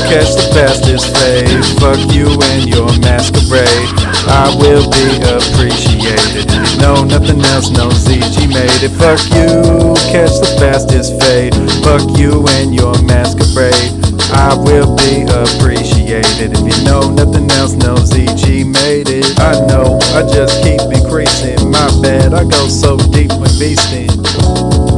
catch 0.07 0.39
the 0.39 0.47
fastest 0.55 1.11
fade. 1.11 1.51
Fuck 1.75 1.99
you 2.15 2.31
and 2.31 2.63
your 2.63 2.87
masquerade. 3.03 3.91
I 4.31 4.55
will 4.55 4.87
be 4.87 5.19
appreciated. 5.27 6.47
Know 6.79 7.03
nothing 7.03 7.43
else, 7.51 7.69
no 7.69 7.89
ZG 7.91 8.47
made 8.55 8.79
it. 8.79 8.95
Fuck 8.95 9.19
you, 9.35 9.99
catch 10.15 10.31
the 10.39 10.55
fastest 10.55 11.19
fade. 11.19 11.53
Fuck 11.83 12.07
you 12.17 12.47
and 12.55 12.73
your 12.73 12.95
masquerade. 13.03 14.14
I 14.33 14.55
will 14.55 14.95
be 14.95 15.23
appreciated. 15.27 16.53
If 16.53 16.63
you 16.63 16.83
know 16.85 17.09
nothing 17.09 17.49
else, 17.51 17.73
no 17.73 17.95
ZG 17.95 18.65
made 18.65 19.09
it. 19.09 19.39
I 19.39 19.59
know, 19.67 19.99
I 20.15 20.23
just 20.25 20.63
keep 20.63 20.81
increasing. 20.93 21.69
My 21.69 21.89
bad, 22.01 22.33
I 22.33 22.43
go 22.43 22.67
so 22.67 22.97
deep 23.11 23.31
when 23.31 23.51
beasting. 23.59 24.09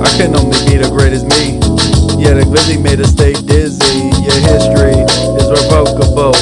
I 0.03 0.09
can 0.17 0.35
only 0.35 0.57
be 0.69 0.77
the 0.77 0.89
greatest 0.89 1.25
me. 1.25 1.59
Yeah, 2.21 2.33
the 2.33 2.43
glizzy 2.43 2.81
made 2.81 2.99
us 2.99 3.11
stay 3.11 3.33
dizzy. 3.33 4.09
Your 4.21 4.39
history 4.47 4.97
is 5.37 5.47
revocable. 5.49 6.33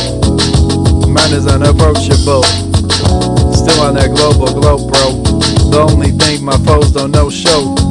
Mine 1.07 1.33
is 1.33 1.47
unapproachable. 1.47 2.43
Still 3.53 3.81
on 3.81 3.95
that 3.95 4.11
global 4.15 4.53
globe, 4.53 4.91
bro. 4.91 5.21
The 5.71 5.79
only 5.79 6.11
thing 6.11 6.43
my 6.43 6.57
foes 6.59 6.91
don't 6.91 7.11
know 7.11 7.29
show. 7.29 7.84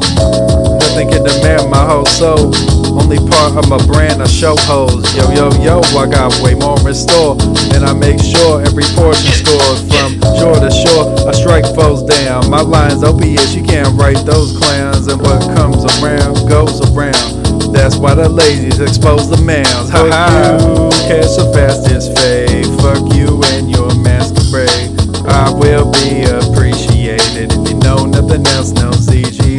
Thinking 0.95 1.27
the 1.27 1.35
man, 1.43 1.69
my 1.69 1.85
whole 1.85 2.07
soul. 2.07 2.55
Only 2.95 3.19
part 3.19 3.59
of 3.59 3.69
my 3.69 3.83
brand 3.91 4.23
I 4.23 4.27
show 4.31 4.55
hoes. 4.63 5.03
Yo, 5.19 5.27
yo, 5.35 5.51
yo, 5.59 5.83
I 5.99 6.07
got 6.07 6.31
way 6.39 6.55
more 6.55 6.79
in 6.87 6.95
store. 6.95 7.35
And 7.75 7.83
I 7.83 7.93
make 7.93 8.23
sure 8.23 8.63
every 8.63 8.87
portion 8.95 9.35
scores 9.35 9.83
from 9.91 10.23
shore 10.39 10.55
to 10.63 10.71
shore. 10.71 11.11
I 11.27 11.33
strike 11.35 11.67
foes 11.75 12.07
down. 12.07 12.49
My 12.49 12.63
line's 12.63 13.03
opiates, 13.03 13.55
you 13.55 13.65
can't 13.65 13.91
write 13.99 14.23
those 14.25 14.57
clowns. 14.57 15.09
And 15.09 15.21
what 15.21 15.43
comes 15.59 15.83
around 15.99 16.47
goes 16.47 16.79
around. 16.95 17.75
That's 17.75 17.97
why 17.97 18.15
the 18.15 18.29
ladies 18.29 18.79
expose 18.79 19.29
the 19.29 19.43
males. 19.43 19.91
Ha 19.91 19.99
ha. 19.99 20.91
Catch 21.11 21.35
the 21.35 21.51
fastest 21.53 22.17
fade. 22.17 22.71
Fuck 22.79 23.03
you 23.19 23.43
and 23.59 23.69
your 23.69 23.91
masquerade. 23.99 24.95
I 25.27 25.51
will 25.51 25.91
be 25.91 26.23
appreciated. 26.23 27.51
If 27.51 27.69
you 27.69 27.75
know 27.83 28.07
nothing 28.07 28.47
else, 28.55 28.71
no 28.71 28.91
ZG 28.93 29.54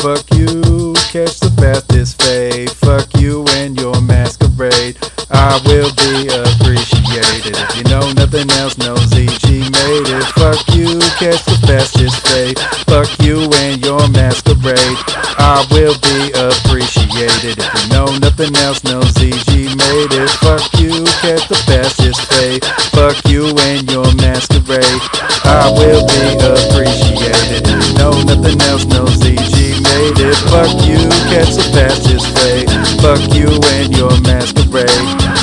Fuck 0.00 0.30
you, 0.32 0.94
catch 1.12 1.40
the 1.40 1.52
fastest 1.60 2.22
fade. 2.22 2.70
Fuck 2.70 3.20
you 3.20 3.44
and 3.58 3.78
your 3.78 4.00
masquerade. 4.00 4.96
I 5.30 5.60
will 5.66 5.92
be 5.92 6.26
appreciated. 6.32 7.52
If 7.54 7.76
you 7.76 7.84
know 7.84 8.10
nothing 8.12 8.50
else, 8.52 8.78
no 8.78 8.94
ZG 8.94 9.49
made 9.70 10.08
it. 10.10 10.24
Fuck 10.34 10.60
you, 10.74 10.98
catch 11.18 11.42
the 11.46 11.58
fastest 11.66 12.16
fade. 12.26 12.58
Fuck 12.90 13.10
you 13.22 13.46
and 13.62 13.78
your 13.84 14.02
masquerade. 14.10 14.98
I 15.38 15.64
will 15.70 15.96
be 16.02 16.30
appreciated. 16.34 17.58
If 17.58 17.70
you 17.74 17.84
know 17.94 18.06
nothing 18.18 18.54
else, 18.66 18.82
no 18.84 19.00
ZG 19.00 19.76
made 19.76 20.12
it. 20.12 20.30
Fuck 20.42 20.64
you, 20.80 21.04
catch 21.22 21.48
the 21.48 21.58
fastest 21.66 22.20
fade. 22.32 22.64
Fuck 22.92 23.16
you 23.30 23.46
and 23.70 23.90
your 23.90 24.06
masquerade. 24.18 25.02
I 25.46 25.70
will 25.72 26.04
be 26.06 26.24
appreciated. 26.40 27.64
If 27.64 27.88
you 27.88 27.94
know 27.98 28.14
nothing 28.26 28.60
else, 28.70 28.84
no 28.86 29.04
ZG 29.06 29.80
made 29.82 30.18
it. 30.20 30.36
Fuck 30.50 30.70
you, 30.86 31.00
catch 31.30 31.54
the 31.56 31.66
fastest 31.74 32.26
fade. 32.38 32.68
Fuck 33.00 33.22
you 33.34 33.50
and 33.78 33.94
your 33.96 34.14
masquerade. 34.22 34.90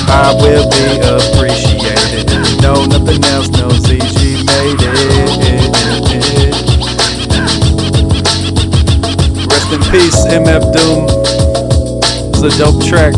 I 0.08 0.34
will 0.40 0.68
be 0.70 0.88
appreciated. 1.04 2.28
Know 2.62 2.86
nothing 2.86 3.24
else, 3.26 3.50
no 3.50 3.68
ZG 3.70 4.07
MF 10.30 10.74
DOOM. 10.74 11.06
It's 12.30 12.42
a 12.42 12.58
dope 12.58 12.84
track. 12.86 13.14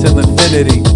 Till 0.00 0.18
infinity. 0.18 0.93